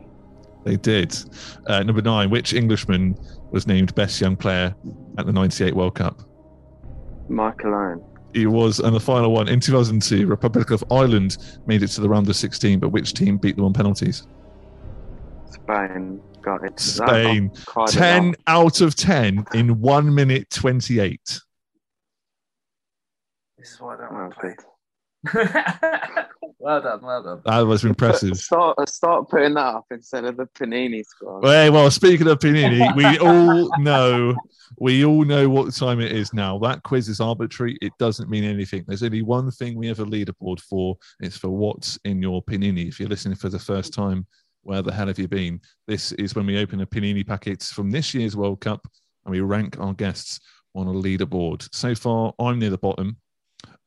They 0.64 0.76
did. 0.76 1.16
Uh, 1.66 1.82
number 1.82 2.00
nine, 2.00 2.30
which 2.30 2.54
Englishman 2.54 3.18
was 3.50 3.66
named 3.66 3.94
best 3.94 4.20
young 4.20 4.36
player 4.36 4.74
at 5.18 5.26
the 5.26 5.32
98 5.32 5.74
World 5.74 5.94
Cup? 5.94 6.22
Michael 7.28 7.74
Owen. 7.74 8.04
He 8.32 8.46
was, 8.46 8.80
and 8.80 8.94
the 8.94 9.00
final 9.00 9.32
one 9.32 9.48
in 9.48 9.60
2002, 9.60 10.26
Republic 10.26 10.70
of 10.70 10.82
Ireland 10.90 11.36
made 11.66 11.82
it 11.82 11.88
to 11.88 12.00
the 12.00 12.08
round 12.08 12.28
of 12.28 12.36
16, 12.36 12.80
but 12.80 12.88
which 12.88 13.14
team 13.14 13.36
beat 13.36 13.56
them 13.56 13.64
on 13.64 13.72
penalties? 13.72 14.26
Spain. 15.64 16.20
Got 16.42 16.64
it. 16.64 16.78
Spain. 16.78 17.50
That- 17.54 17.76
I 17.76 17.86
10 17.86 18.24
enough. 18.24 18.36
out 18.46 18.80
of 18.80 18.94
10 18.94 19.44
in 19.54 19.80
1 19.80 20.14
minute 20.14 20.50
28. 20.50 21.40
This 23.58 23.72
is 23.72 23.80
why 23.80 23.94
I 23.94 23.98
don't 23.98 24.12
want 24.12 24.34
to 24.34 24.40
play. 24.40 24.54
well 26.58 26.82
done, 26.82 27.00
well 27.02 27.22
done. 27.22 27.40
That 27.46 27.60
was 27.60 27.82
impressive. 27.82 28.36
Start, 28.36 28.86
start 28.90 29.30
putting 29.30 29.54
that 29.54 29.60
up 29.76 29.86
instead 29.90 30.26
of 30.26 30.36
the 30.36 30.44
Panini 30.46 31.02
score. 31.02 31.40
Well, 31.40 31.72
well, 31.72 31.90
speaking 31.90 32.28
of 32.28 32.38
Panini, 32.40 32.94
we 32.94 33.18
all 33.18 33.70
know 33.80 34.34
we 34.78 35.04
all 35.04 35.24
know 35.24 35.48
what 35.48 35.74
time 35.74 36.00
it 36.00 36.12
is 36.12 36.34
now. 36.34 36.58
That 36.58 36.82
quiz 36.82 37.08
is 37.08 37.20
arbitrary. 37.20 37.78
It 37.80 37.92
doesn't 37.98 38.28
mean 38.28 38.44
anything. 38.44 38.84
There's 38.86 39.02
only 39.02 39.22
one 39.22 39.50
thing 39.50 39.76
we 39.76 39.86
have 39.86 40.00
a 40.00 40.04
leaderboard 40.04 40.60
for. 40.60 40.98
It's 41.20 41.38
for 41.38 41.48
what's 41.48 41.98
in 42.04 42.20
your 42.20 42.42
Panini. 42.42 42.88
If 42.88 43.00
you're 43.00 43.08
listening 43.08 43.36
for 43.36 43.48
the 43.48 43.58
first 43.58 43.94
time, 43.94 44.26
where 44.64 44.82
the 44.82 44.92
hell 44.92 45.06
have 45.06 45.18
you 45.18 45.28
been? 45.28 45.60
This 45.86 46.12
is 46.12 46.34
when 46.34 46.46
we 46.46 46.58
open 46.58 46.80
a 46.80 46.86
Panini 46.86 47.26
packet 47.26 47.62
from 47.62 47.90
this 47.90 48.14
year's 48.14 48.36
World 48.36 48.60
Cup 48.60 48.86
and 49.24 49.32
we 49.32 49.40
rank 49.40 49.78
our 49.78 49.92
guests 49.94 50.40
on 50.74 50.88
a 50.88 50.92
leaderboard. 50.92 51.68
So 51.72 51.94
far, 51.94 52.32
I'm 52.38 52.58
near 52.58 52.70
the 52.70 52.78
bottom. 52.78 53.16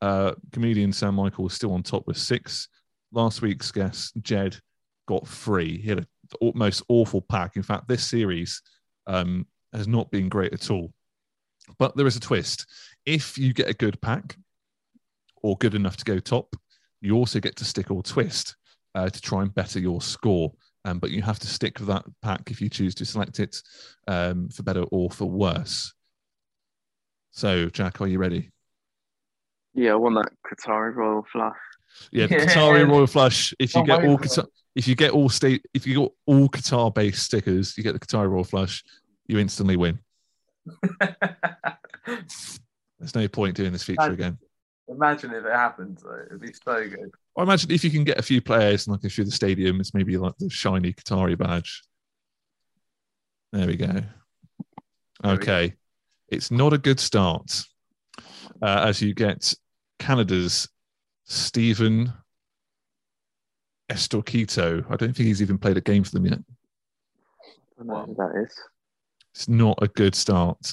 Uh, 0.00 0.32
comedian 0.52 0.92
Sam 0.92 1.16
Michael 1.16 1.46
is 1.46 1.52
still 1.52 1.72
on 1.72 1.82
top 1.82 2.06
with 2.06 2.16
six. 2.16 2.68
Last 3.12 3.42
week's 3.42 3.70
guest, 3.70 4.12
Jed, 4.22 4.56
got 5.06 5.26
three. 5.26 5.80
He 5.80 5.88
had 5.88 6.00
a 6.00 6.52
most 6.54 6.82
awful 6.88 7.22
pack. 7.22 7.56
In 7.56 7.62
fact, 7.62 7.88
this 7.88 8.06
series 8.06 8.62
um, 9.06 9.46
has 9.72 9.88
not 9.88 10.10
been 10.10 10.28
great 10.28 10.52
at 10.52 10.70
all. 10.70 10.92
But 11.78 11.96
there 11.96 12.06
is 12.06 12.16
a 12.16 12.20
twist. 12.20 12.66
If 13.04 13.36
you 13.36 13.52
get 13.52 13.68
a 13.68 13.74
good 13.74 14.00
pack 14.00 14.36
or 15.42 15.56
good 15.58 15.74
enough 15.74 15.96
to 15.98 16.04
go 16.04 16.18
top, 16.18 16.54
you 17.00 17.14
also 17.16 17.40
get 17.40 17.56
to 17.56 17.64
stick 17.64 17.90
or 17.90 18.02
twist 18.02 18.56
uh, 18.94 19.08
to 19.08 19.20
try 19.20 19.42
and 19.42 19.54
better 19.54 19.78
your 19.78 20.00
score. 20.00 20.52
Um, 20.84 20.98
but 20.98 21.10
you 21.10 21.22
have 21.22 21.38
to 21.40 21.46
stick 21.46 21.78
with 21.80 21.88
that 21.88 22.04
pack 22.22 22.50
if 22.50 22.60
you 22.60 22.68
choose 22.70 22.94
to 22.96 23.04
select 23.04 23.40
it 23.40 23.60
um, 24.06 24.48
for 24.48 24.62
better 24.62 24.82
or 24.84 25.10
for 25.10 25.26
worse. 25.26 25.92
So, 27.32 27.68
Jack, 27.68 28.00
are 28.00 28.06
you 28.06 28.18
ready? 28.18 28.50
Yeah, 29.74 29.92
I 29.92 29.96
want 29.96 30.14
that 30.16 30.32
Qatari 30.46 30.94
Royal 30.94 31.24
Flush. 31.30 31.56
Yeah, 32.10 32.26
the 32.26 32.36
Qatari 32.46 32.88
Royal 32.88 33.06
Flush. 33.06 33.52
If 33.58 33.74
you 33.74 33.82
Oh, 33.82 33.84
get 33.84 34.04
all 34.04 34.18
Qatar, 34.18 34.46
if 34.74 34.88
you 34.88 34.94
get 34.94 35.10
all 35.12 35.28
state, 35.28 35.64
if 35.74 35.86
you 35.86 35.94
got 36.00 36.12
all 36.26 36.48
Qatar 36.48 36.94
based 36.94 37.22
stickers, 37.22 37.76
you 37.76 37.82
get 37.84 37.92
the 37.92 37.98
Qatari 38.00 38.30
Royal 38.30 38.44
Flush. 38.44 38.82
You 39.26 39.38
instantly 39.38 39.76
win. 39.76 39.98
There's 42.06 43.14
no 43.14 43.28
point 43.28 43.56
doing 43.56 43.72
this 43.72 43.82
feature 43.84 44.00
Imagine- 44.02 44.14
again. 44.14 44.38
Imagine 44.90 45.34
if 45.34 45.44
it 45.44 45.52
happened, 45.52 45.98
though. 46.02 46.22
It'd 46.26 46.40
be 46.40 46.52
so 46.64 46.88
good. 46.88 47.10
I 47.38 47.44
imagine 47.44 47.70
if 47.70 47.84
you 47.84 47.90
can 47.90 48.02
get 48.02 48.18
a 48.18 48.22
few 48.22 48.42
players 48.42 48.86
and 48.86 49.00
like 49.00 49.12
through 49.12 49.24
the 49.24 49.30
stadium, 49.30 49.78
it's 49.80 49.94
maybe 49.94 50.16
like 50.16 50.36
the 50.38 50.50
shiny 50.50 50.92
Qatari 50.92 51.38
badge. 51.38 51.82
There 53.52 53.68
we 53.68 53.76
go. 53.76 54.02
Okay. 55.24 55.74
It's 56.28 56.50
not 56.50 56.72
a 56.72 56.78
good 56.78 56.98
start 56.98 57.62
uh, 58.60 58.84
as 58.86 59.00
you 59.00 59.14
get 59.14 59.54
Canada's 60.00 60.68
Stephen 61.26 62.12
Eustáquio. 63.88 64.84
I 64.90 64.96
don't 64.96 65.14
think 65.14 65.28
he's 65.28 65.40
even 65.40 65.58
played 65.58 65.76
a 65.76 65.80
game 65.80 66.02
for 66.02 66.10
them 66.10 66.26
yet. 66.26 66.40
I 66.40 67.78
don't 67.78 67.86
know 67.86 68.04
who 68.04 68.14
that 68.16 68.44
is. 68.44 68.54
It's 69.32 69.48
not 69.48 69.78
a 69.80 69.86
good 69.86 70.16
start. 70.16 70.72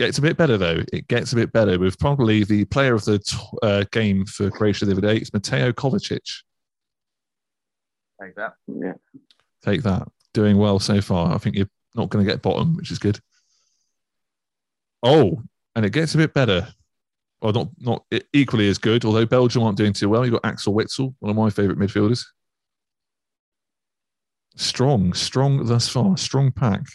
Gets 0.00 0.16
a 0.16 0.22
bit 0.22 0.38
better 0.38 0.56
though. 0.56 0.82
It 0.94 1.08
gets 1.08 1.34
a 1.34 1.36
bit 1.36 1.52
better 1.52 1.78
with 1.78 1.98
probably 1.98 2.42
the 2.42 2.64
player 2.64 2.94
of 2.94 3.04
the 3.04 3.18
t- 3.18 3.36
uh, 3.62 3.84
game 3.92 4.24
for 4.24 4.50
Croatia 4.50 4.86
the 4.86 4.92
other 4.92 5.02
day. 5.02 5.18
It's 5.18 5.30
Mateo 5.30 5.72
Kovacic. 5.72 6.40
Take 8.18 8.34
that. 8.36 8.54
Yeah. 8.66 8.94
Take 9.62 9.82
that. 9.82 10.08
Doing 10.32 10.56
well 10.56 10.78
so 10.78 11.02
far. 11.02 11.34
I 11.34 11.36
think 11.36 11.54
you're 11.54 11.68
not 11.94 12.08
going 12.08 12.24
to 12.24 12.32
get 12.32 12.40
bottom, 12.40 12.78
which 12.78 12.90
is 12.90 12.98
good. 12.98 13.20
Oh, 15.02 15.42
and 15.76 15.84
it 15.84 15.90
gets 15.92 16.14
a 16.14 16.16
bit 16.16 16.32
better. 16.32 16.68
Well, 17.42 17.52
not 17.52 17.68
not 17.78 18.06
equally 18.32 18.70
as 18.70 18.78
good. 18.78 19.04
Although 19.04 19.26
Belgium 19.26 19.64
aren't 19.64 19.76
doing 19.76 19.92
too 19.92 20.08
well. 20.08 20.24
You've 20.24 20.32
got 20.32 20.46
Axel 20.46 20.72
Witsel, 20.72 21.14
one 21.18 21.28
of 21.28 21.36
my 21.36 21.50
favourite 21.50 21.78
midfielders. 21.78 22.24
Strong, 24.56 25.12
strong 25.12 25.66
thus 25.66 25.90
far. 25.90 26.16
Strong 26.16 26.52
pack 26.52 26.86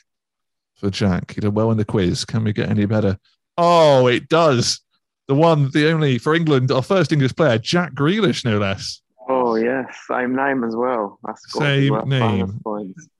for 0.76 0.90
Jack. 0.90 1.34
He 1.36 1.42
did 1.42 1.56
well 1.56 1.72
in 1.72 1.78
the 1.78 1.86
quiz. 1.86 2.26
Can 2.26 2.44
we 2.44 2.54
get 2.54 2.70
any 2.70 2.86
better? 2.86 3.18
Oh, 3.58 4.08
it 4.08 4.28
does. 4.30 4.82
The 5.28 5.36
one, 5.36 5.72
the 5.72 5.90
only 5.92 6.18
for 6.18 6.36
England, 6.36 6.72
our 6.72 6.82
first 6.84 7.12
English 7.12 7.36
player, 7.36 7.58
Jack 7.58 7.94
Grealish, 7.94 8.46
no 8.46 8.58
less. 8.60 9.02
Oh, 9.28 9.56
yes, 9.56 9.88
Same 10.08 10.36
name 10.36 10.64
as 10.64 10.76
well. 10.76 11.18
That's 11.26 11.44
got 11.48 11.62
to 11.62 11.66
be 11.80 11.88
Same 11.90 12.10
name. 12.10 12.60
Points. 12.64 13.08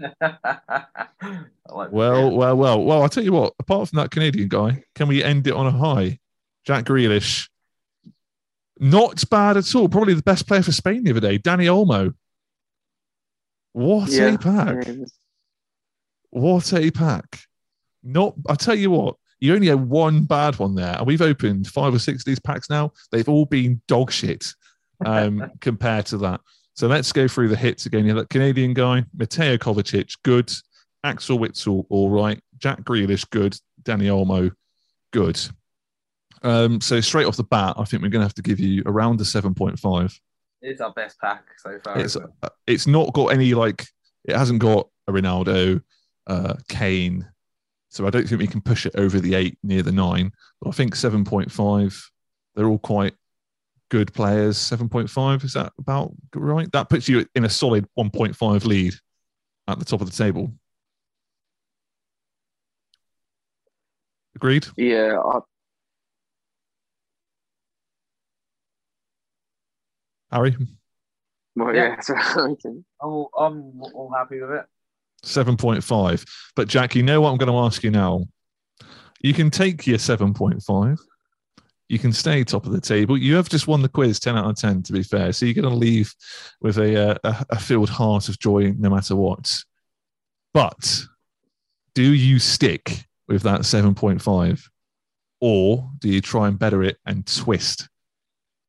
Like 1.68 1.92
Well, 1.92 2.30
well, 2.32 2.56
well, 2.56 2.84
well. 2.84 3.02
I'll 3.02 3.10
tell 3.10 3.24
you 3.24 3.32
what. 3.32 3.54
Apart 3.58 3.90
from 3.90 3.98
that 3.98 4.12
Canadian 4.12 4.48
guy, 4.48 4.84
can 4.94 5.08
we 5.08 5.24
end 5.24 5.48
it 5.48 5.54
on 5.56 5.66
a 5.66 5.72
high? 5.72 6.20
Jack 6.64 6.86
Grealish, 6.86 7.50
not 8.80 9.28
bad 9.32 9.58
at 9.58 9.74
all. 9.76 9.90
Probably 9.90 10.14
the 10.14 10.22
best 10.22 10.48
player 10.48 10.62
for 10.62 10.72
Spain 10.72 11.04
the 11.04 11.10
other 11.12 11.20
day, 11.22 11.40
Dani 11.40 11.66
Olmo. 11.66 12.14
What 13.74 14.10
Yeah, 14.12 14.34
a 14.34 14.38
pack! 14.38 14.76
yeah, 14.86 14.92
it 14.94 15.00
was- 15.00 15.14
What 16.36 16.74
a 16.74 16.92
pack! 16.92 17.40
Not. 18.04 18.34
I 18.50 18.56
tell 18.56 18.76
you 18.76 18.92
what. 18.92 19.16
You 19.40 19.56
only 19.56 19.68
had 19.68 19.88
one 19.88 20.26
bad 20.26 20.60
one 20.60 20.76
there, 20.76 20.98
and 20.98 21.08
we've 21.08 21.22
opened 21.22 21.68
five 21.68 21.94
or 21.94 22.00
six 22.00 22.22
of 22.22 22.26
these 22.26 22.40
packs 22.40 22.70
now. 22.70 22.92
They've 23.10 23.30
all 23.30 23.46
been 23.46 23.82
dog 23.88 24.12
shit 24.12 24.46
um, 25.06 25.50
compared 25.62 26.08
to 26.08 26.18
that. 26.18 26.42
So 26.74 26.88
let's 26.88 27.14
go 27.14 27.30
through 27.30 27.48
the 27.48 27.56
hits 27.56 27.86
again. 27.86 28.04
You 28.04 28.10
have 28.10 28.18
that 28.18 28.30
Canadian 28.30 28.74
guy, 28.74 29.06
Mateo 29.16 29.56
Kovacic, 29.56 30.18
good. 30.26 30.52
Axel 31.06 31.40
Witsel, 31.40 31.86
all 31.90 32.10
right. 32.10 32.42
Jack 32.58 32.82
Grealish, 32.82 33.30
good. 33.30 33.56
Dani 33.84 34.08
Olmo, 34.08 34.52
good. 35.14 35.40
Um, 36.44 36.82
so 36.82 37.00
straight 37.00 37.28
off 37.28 37.38
the 37.38 37.46
bat, 37.46 37.76
I 37.78 37.86
think 37.86 38.04
we're 38.04 38.10
going 38.10 38.22
to 38.22 38.26
have 38.28 38.34
to 38.34 38.42
give 38.42 38.60
you 38.60 38.84
around 38.86 39.22
a 39.22 39.24
7.5. 39.24 40.20
It's 40.62 40.82
our 40.82 40.92
best 40.92 41.18
pack 41.22 41.46
so 41.60 41.80
far. 41.82 41.98
It's 41.98 42.18
it? 42.18 42.24
uh, 42.44 42.50
it's 42.68 42.88
not 42.88 43.14
got 43.14 43.28
any 43.28 43.54
like 43.54 43.86
it 44.26 44.36
hasn't 44.36 44.60
got 44.60 44.90
a 45.08 45.14
Ronaldo, 45.14 45.82
uh, 46.28 46.56
Kane. 46.68 47.28
So 47.90 48.06
I 48.06 48.10
don't 48.10 48.28
think 48.28 48.42
we 48.42 48.48
can 48.48 48.62
push 48.62 48.86
it 48.86 48.96
over 48.96 49.20
the 49.20 49.36
eight 49.36 49.58
near 49.64 49.82
the 49.82 49.92
nine. 49.92 50.32
But 50.62 50.70
I 50.70 50.72
think 50.74 50.96
7.5, 50.96 52.04
they're 52.56 52.68
all 52.68 52.80
quite 52.80 53.14
good 53.90 54.14
players. 54.14 54.58
7.5, 54.58 55.44
is 55.44 55.54
that 55.54 55.72
about 55.78 56.12
right? 56.34 56.70
That 56.74 56.90
puts 56.90 57.08
you 57.08 57.26
in 57.36 57.46
a 57.46 57.50
solid 57.50 57.88
1.5 57.98 58.66
lead 58.66 58.94
at 59.68 59.80
the 59.80 59.86
top 59.86 60.02
of 60.02 60.10
the 60.10 60.16
table. 60.16 60.52
Agreed? 64.36 64.68
Yeah, 64.76 65.18
I, 65.24 65.40
Harry? 70.32 70.56
well, 71.56 71.74
Yeah. 71.74 71.84
yeah. 71.84 71.90
that's 71.96 72.10
what 72.10 72.18
I 72.20 72.56
think. 72.62 72.86
I'm 73.02 73.10
all, 73.10 73.30
I'm 73.38 73.82
all 73.94 74.14
happy 74.16 74.42
with 74.42 74.52
it. 74.52 74.66
7.5. 75.26 76.28
But 76.56 76.68
Jack, 76.68 76.96
you 76.96 77.04
know 77.04 77.22
what 77.22 77.32
I'm 77.32 77.38
going 77.38 77.52
to 77.52 77.60
ask 77.60 77.84
you 77.84 77.92
now? 77.92 78.26
You 79.22 79.34
can 79.34 79.50
take 79.50 79.86
your 79.88 79.98
7.5. 79.98 81.00
You 81.88 82.00
can 82.00 82.14
stay 82.14 82.44
top 82.44 82.66
of 82.66 82.72
the 82.72 82.82
table. 82.82 83.18
You 83.18 83.36
have 83.36 83.50
just 83.50 83.68
won 83.68 83.82
the 83.82 83.90
quiz 83.90 84.20
10 84.20 84.38
out 84.38 84.50
of 84.50 84.56
10, 84.56 84.84
to 84.84 84.94
be 84.94 85.04
fair. 85.04 85.32
So 85.34 85.46
you're 85.46 85.54
going 85.54 85.70
to 85.70 85.76
leave 85.76 86.14
with 86.62 86.78
a, 86.78 87.12
uh, 87.12 87.18
a, 87.24 87.46
a 87.52 87.60
filled 87.60 87.90
heart 87.90 88.28
of 88.28 88.40
joy 88.40 88.74
no 88.78 88.90
matter 88.90 89.16
what. 89.16 89.52
But 90.54 91.04
do 91.94 92.14
you 92.14 92.40
stick 92.40 93.06
with 93.28 93.44
that 93.44 93.62
7.5? 93.62 94.68
Or 95.42 95.92
do 96.00 96.10
you 96.10 96.22
try 96.22 96.48
and 96.48 96.58
better 96.58 96.82
it 96.82 96.98
and 97.06 97.26
twist 97.28 97.88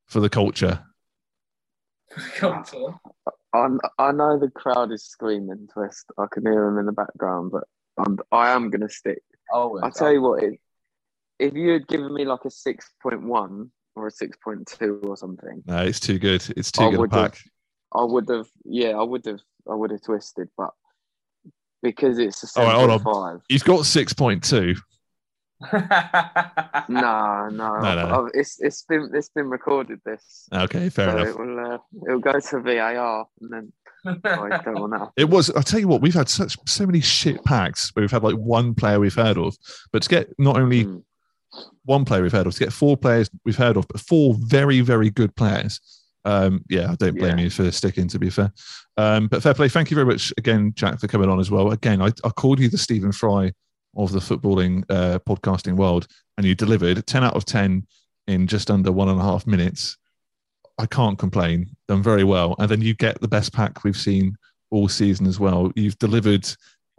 for 0.05 0.19
the 0.19 0.29
culture? 0.29 0.83
Come 2.35 2.63
on. 3.57 3.79
I, 3.97 4.07
I 4.07 4.11
know 4.11 4.39
the 4.39 4.49
crowd 4.49 4.91
is 4.91 5.03
screaming 5.03 5.67
twist. 5.73 6.05
I 6.17 6.25
can 6.31 6.43
hear 6.43 6.65
them 6.65 6.77
in 6.79 6.85
the 6.85 6.91
background, 6.91 7.51
but 7.51 7.63
I'm, 7.97 8.17
I 8.31 8.51
am 8.51 8.69
going 8.69 8.81
to 8.81 8.89
stick. 8.89 9.23
Oh, 9.51 9.79
I'll 9.81 9.91
tell 9.91 10.11
you 10.11 10.21
what, 10.21 10.43
if, 10.43 10.55
if 11.39 11.53
you 11.53 11.71
had 11.71 11.87
given 11.87 12.13
me 12.13 12.25
like 12.25 12.45
a 12.45 12.49
6.1 12.49 13.69
or 13.95 14.07
a 14.07 14.11
6.2 14.11 15.05
or 15.05 15.17
something, 15.17 15.63
No, 15.65 15.83
it's 15.83 15.99
too 15.99 16.19
good. 16.19 16.43
It's 16.55 16.71
too 16.71 16.83
I 16.83 16.89
good 16.91 16.95
a 16.97 16.99
would 17.01 17.13
have, 17.13 17.31
pack. 17.31 17.41
I 17.93 18.03
would 18.03 18.29
have, 18.29 18.47
yeah, 18.65 18.91
I 18.91 19.03
would 19.03 19.25
have, 19.25 19.39
I 19.69 19.73
would 19.75 19.91
have 19.91 20.01
twisted, 20.03 20.49
but 20.57 20.71
because 21.81 22.19
it's 22.19 22.55
a 22.55 22.59
All 22.59 22.65
right, 22.67 22.75
hold 22.75 22.91
on. 22.91 22.99
7.5, 22.99 23.41
You've 23.49 23.63
got 23.63 23.79
6.2. 23.81 24.77
no, 26.89 27.49
no, 27.49 27.49
No, 27.49 27.79
no. 27.79 28.25
I've- 28.25 28.31
it's 28.39 28.59
it's 28.59 28.83
been 28.83 29.09
it's 29.13 29.29
been 29.29 29.49
recorded. 29.49 29.99
This, 30.05 30.47
Okay, 30.53 30.89
fair 30.89 31.11
so 31.11 31.17
enough. 31.17 31.27
it 31.29 31.39
will 31.39 31.59
uh, 31.73 31.77
it'll 32.07 32.19
go 32.19 32.39
to 32.39 32.59
VAR, 32.61 33.27
and 33.41 33.51
then 33.51 33.73
I 34.05 34.61
don't 34.63 34.79
want 34.79 34.93
that. 34.93 35.09
It 35.17 35.29
was. 35.29 35.49
I'll 35.51 35.63
tell 35.63 35.79
you 35.79 35.87
what. 35.87 36.01
We've 36.01 36.13
had 36.13 36.29
such 36.29 36.57
so 36.67 36.85
many 36.85 37.01
shit 37.01 37.43
packs 37.43 37.89
where 37.95 38.01
we've 38.03 38.11
had 38.11 38.23
like 38.23 38.35
one 38.35 38.73
player 38.73 38.99
we've 38.99 39.13
heard 39.15 39.37
of, 39.37 39.55
but 39.91 40.03
to 40.03 40.09
get 40.09 40.29
not 40.39 40.57
only 40.57 40.85
Mm. 40.85 41.03
one 41.85 42.05
player 42.05 42.21
we've 42.21 42.31
heard 42.31 42.45
of, 42.45 42.53
to 42.53 42.59
get 42.59 42.73
four 42.73 42.97
players 42.97 43.29
we've 43.45 43.55
heard 43.57 43.77
of, 43.77 43.87
but 43.87 43.99
four 44.01 44.35
very 44.37 44.81
very 44.81 45.09
good 45.09 45.35
players. 45.35 45.79
Um, 46.25 46.63
yeah, 46.69 46.91
I 46.91 46.95
don't 46.95 47.17
blame 47.17 47.37
Yeah. 47.37 47.45
you 47.45 47.49
for 47.49 47.71
sticking. 47.71 48.07
To 48.09 48.19
be 48.19 48.29
fair, 48.29 48.51
um, 48.97 49.27
but 49.27 49.41
fair 49.41 49.53
play. 49.53 49.69
Thank 49.69 49.89
you 49.91 49.95
very 49.95 50.05
much 50.05 50.33
again, 50.37 50.73
Jack, 50.75 50.99
for 50.99 51.07
coming 51.07 51.29
on 51.29 51.39
as 51.39 51.49
well. 51.49 51.71
Again, 51.71 52.01
I, 52.01 52.07
I 52.23 52.29
called 52.29 52.59
you 52.59 52.69
the 52.69 52.77
Stephen 52.77 53.11
Fry 53.11 53.53
of 53.97 54.11
the 54.11 54.19
footballing 54.19 54.83
uh, 54.89 55.19
podcasting 55.19 55.75
world, 55.75 56.07
and 56.37 56.45
you 56.45 56.55
delivered 56.55 57.05
ten 57.07 57.23
out 57.23 57.35
of 57.35 57.45
ten 57.45 57.85
in 58.27 58.47
just 58.47 58.69
under 58.71 58.91
one 58.91 59.09
and 59.09 59.19
a 59.19 59.23
half 59.23 59.47
minutes. 59.47 59.97
I 60.77 60.85
can't 60.85 61.17
complain. 61.17 61.75
Done 61.87 62.03
very 62.03 62.23
well. 62.23 62.55
And 62.59 62.69
then 62.69 62.81
you 62.81 62.93
get 62.93 63.19
the 63.19 63.27
best 63.27 63.51
pack 63.51 63.83
we've 63.83 63.97
seen 63.97 64.37
all 64.69 64.87
season 64.87 65.25
as 65.25 65.39
well. 65.39 65.71
You've 65.75 65.97
delivered 65.97 66.47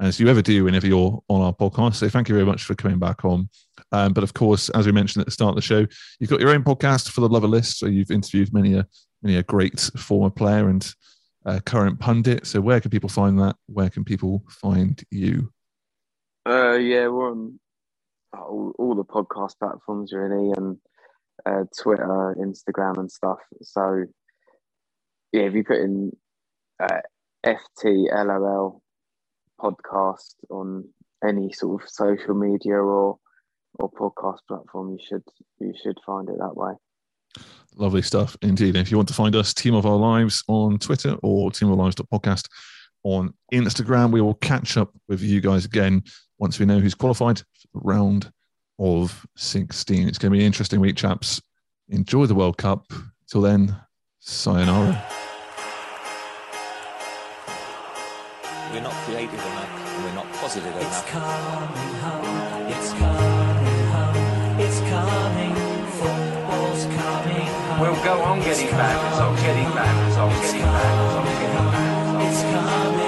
as 0.00 0.18
you 0.20 0.28
ever 0.28 0.42
do 0.42 0.64
whenever 0.64 0.86
you're 0.86 1.22
on 1.28 1.40
our 1.40 1.52
podcast. 1.52 1.96
So 1.96 2.08
thank 2.08 2.28
you 2.28 2.34
very 2.34 2.46
much 2.46 2.64
for 2.64 2.74
coming 2.74 2.98
back 2.98 3.24
on. 3.24 3.48
Um, 3.92 4.12
but 4.12 4.24
of 4.24 4.34
course, 4.34 4.68
as 4.70 4.86
we 4.86 4.92
mentioned 4.92 5.22
at 5.22 5.26
the 5.26 5.32
start 5.32 5.50
of 5.50 5.56
the 5.56 5.62
show, 5.62 5.86
you've 6.18 6.30
got 6.30 6.40
your 6.40 6.50
own 6.50 6.64
podcast 6.64 7.10
for 7.10 7.20
the 7.20 7.28
Lover 7.28 7.48
List. 7.48 7.78
So 7.78 7.86
you've 7.86 8.10
interviewed 8.10 8.52
many 8.52 8.74
a 8.74 8.86
many 9.22 9.36
a 9.36 9.42
great 9.42 9.78
former 9.96 10.30
player 10.30 10.68
and 10.68 10.94
uh, 11.46 11.60
current 11.64 11.98
pundit. 11.98 12.46
So 12.46 12.60
where 12.60 12.80
can 12.80 12.90
people 12.90 13.08
find 13.08 13.38
that? 13.40 13.56
Where 13.66 13.90
can 13.90 14.04
people 14.04 14.44
find 14.48 15.02
you? 15.10 15.52
Uh, 16.48 16.76
yeah, 16.76 17.08
we're 17.08 17.30
on 17.30 17.60
all, 18.32 18.72
all 18.78 18.94
the 18.94 19.04
podcast 19.04 19.58
platforms 19.58 20.14
really, 20.14 20.50
and 20.56 20.78
uh, 21.44 21.64
Twitter, 21.78 22.34
Instagram, 22.38 22.96
and 22.96 23.12
stuff. 23.12 23.36
So 23.60 24.06
yeah, 25.30 25.42
if 25.42 25.52
you 25.52 25.62
put 25.62 25.76
in 25.76 26.16
uh, 26.80 27.00
FTLOL 27.44 28.80
podcast 29.60 30.36
on 30.48 30.88
any 31.22 31.52
sort 31.52 31.82
of 31.82 31.88
social 31.90 32.34
media 32.34 32.76
or 32.76 33.18
or 33.78 33.90
podcast 33.90 34.38
platform, 34.48 34.92
you 34.92 34.98
should 35.06 35.24
you 35.60 35.74
should 35.82 35.98
find 36.06 36.30
it 36.30 36.38
that 36.38 36.56
way. 36.56 36.72
Lovely 37.76 38.00
stuff 38.00 38.38
indeed. 38.40 38.74
And 38.74 38.78
if 38.78 38.90
you 38.90 38.96
want 38.96 39.08
to 39.08 39.14
find 39.14 39.36
us, 39.36 39.52
Team 39.52 39.74
of 39.74 39.84
Our 39.84 39.96
Lives 39.96 40.42
on 40.48 40.78
Twitter 40.78 41.16
or 41.22 41.50
Team 41.50 41.68
of 41.68 41.78
Our 41.78 41.84
Lives 41.84 41.96
podcast 41.96 42.48
on 43.02 43.34
Instagram, 43.52 44.12
we 44.12 44.22
will 44.22 44.34
catch 44.34 44.78
up 44.78 44.94
with 45.08 45.20
you 45.20 45.42
guys 45.42 45.66
again 45.66 46.02
once 46.38 46.58
we 46.58 46.66
know 46.66 46.78
who's 46.78 46.94
qualified 46.94 47.38
for 47.38 47.68
the 47.74 47.80
round 47.80 48.32
of 48.78 49.26
16. 49.36 50.06
It's 50.08 50.18
going 50.18 50.32
to 50.32 50.36
be 50.36 50.40
an 50.40 50.46
interesting 50.46 50.80
week, 50.80 50.96
chaps. 50.96 51.40
Enjoy 51.88 52.26
the 52.26 52.34
World 52.34 52.58
Cup. 52.58 52.92
Till 53.26 53.40
then, 53.42 53.76
sayonara. 54.20 55.04
We're 58.72 58.80
not 58.82 58.92
creative 59.04 59.34
enough 59.34 59.94
and 59.96 60.04
we're 60.04 60.14
not 60.14 60.32
positive 60.34 60.72
It's 60.76 60.84
enough. 60.84 61.06
coming 61.08 61.94
home, 62.04 62.66
it's 62.68 62.90
coming 62.92 63.86
home, 63.92 64.60
it's 64.60 64.80
coming, 64.80 65.54
football's 65.98 66.84
coming 66.84 67.46
home. 67.48 67.80
We'll 67.80 68.04
go 68.04 68.20
on 68.22 68.38
It's 68.38 68.46
getting 68.60 68.70
bad 68.76 68.96
results, 69.10 69.42
getting 69.42 69.70
bad 69.72 70.06
results, 70.06 70.36
It's 70.36 70.52
getting 70.52 70.66
bad 70.68 70.94
results, 71.04 71.30
getting 71.40 71.56
bad 71.56 72.06
coming. 72.06 72.28
It's 72.28 72.42
coming, 72.42 73.07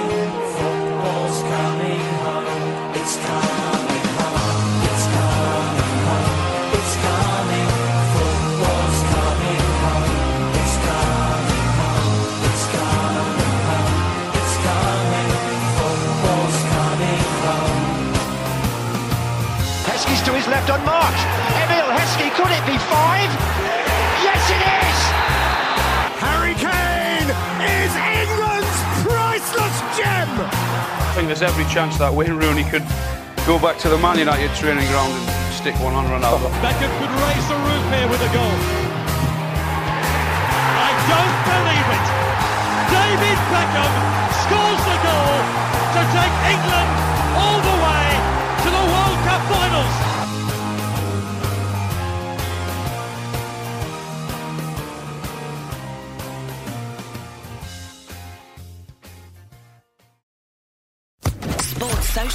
left 20.61 20.79
on 20.79 20.85
March. 20.85 21.19
Emile 21.57 21.89
Heskey, 21.97 22.29
could 22.37 22.51
it 22.53 22.65
be 22.69 22.77
five? 22.89 23.29
Yes, 24.21 24.41
it 24.53 24.61
is! 24.61 24.99
Harry 26.21 26.53
Kane 26.53 27.29
is 27.65 27.91
England's 27.97 28.77
priceless 29.01 29.77
gem! 29.97 30.29
I 30.37 31.13
think 31.15 31.27
there's 31.27 31.41
every 31.41 31.65
chance 31.65 31.97
that 31.97 32.13
Wayne 32.13 32.37
Rooney 32.37 32.63
could 32.69 32.85
go 33.47 33.57
back 33.57 33.77
to 33.81 33.89
the 33.89 33.97
Man 33.97 34.19
United 34.19 34.53
training 34.53 34.85
ground 34.93 35.13
and 35.13 35.53
stick 35.53 35.73
one 35.81 35.97
on 35.97 36.05
Ronaldo. 36.05 36.45
Beckham 36.61 36.91
could 37.01 37.13
raise 37.25 37.45
the 37.49 37.57
roof 37.57 37.83
here 37.89 38.07
with 38.09 38.21
a 38.21 38.29
goal. 38.29 38.57
I 40.77 40.89
don't 41.09 41.37
believe 41.49 41.89
it! 41.89 42.07
David 42.93 43.39
Beckham 43.49 43.93
scores 44.45 44.81
the 44.85 44.97
goal 45.01 45.37
to 45.97 46.01
take 46.13 46.35
England 46.53 46.91
all 47.33 47.59
the 47.65 47.77
way 47.81 48.05
to 48.61 48.69
the 48.69 48.83
World 48.93 49.00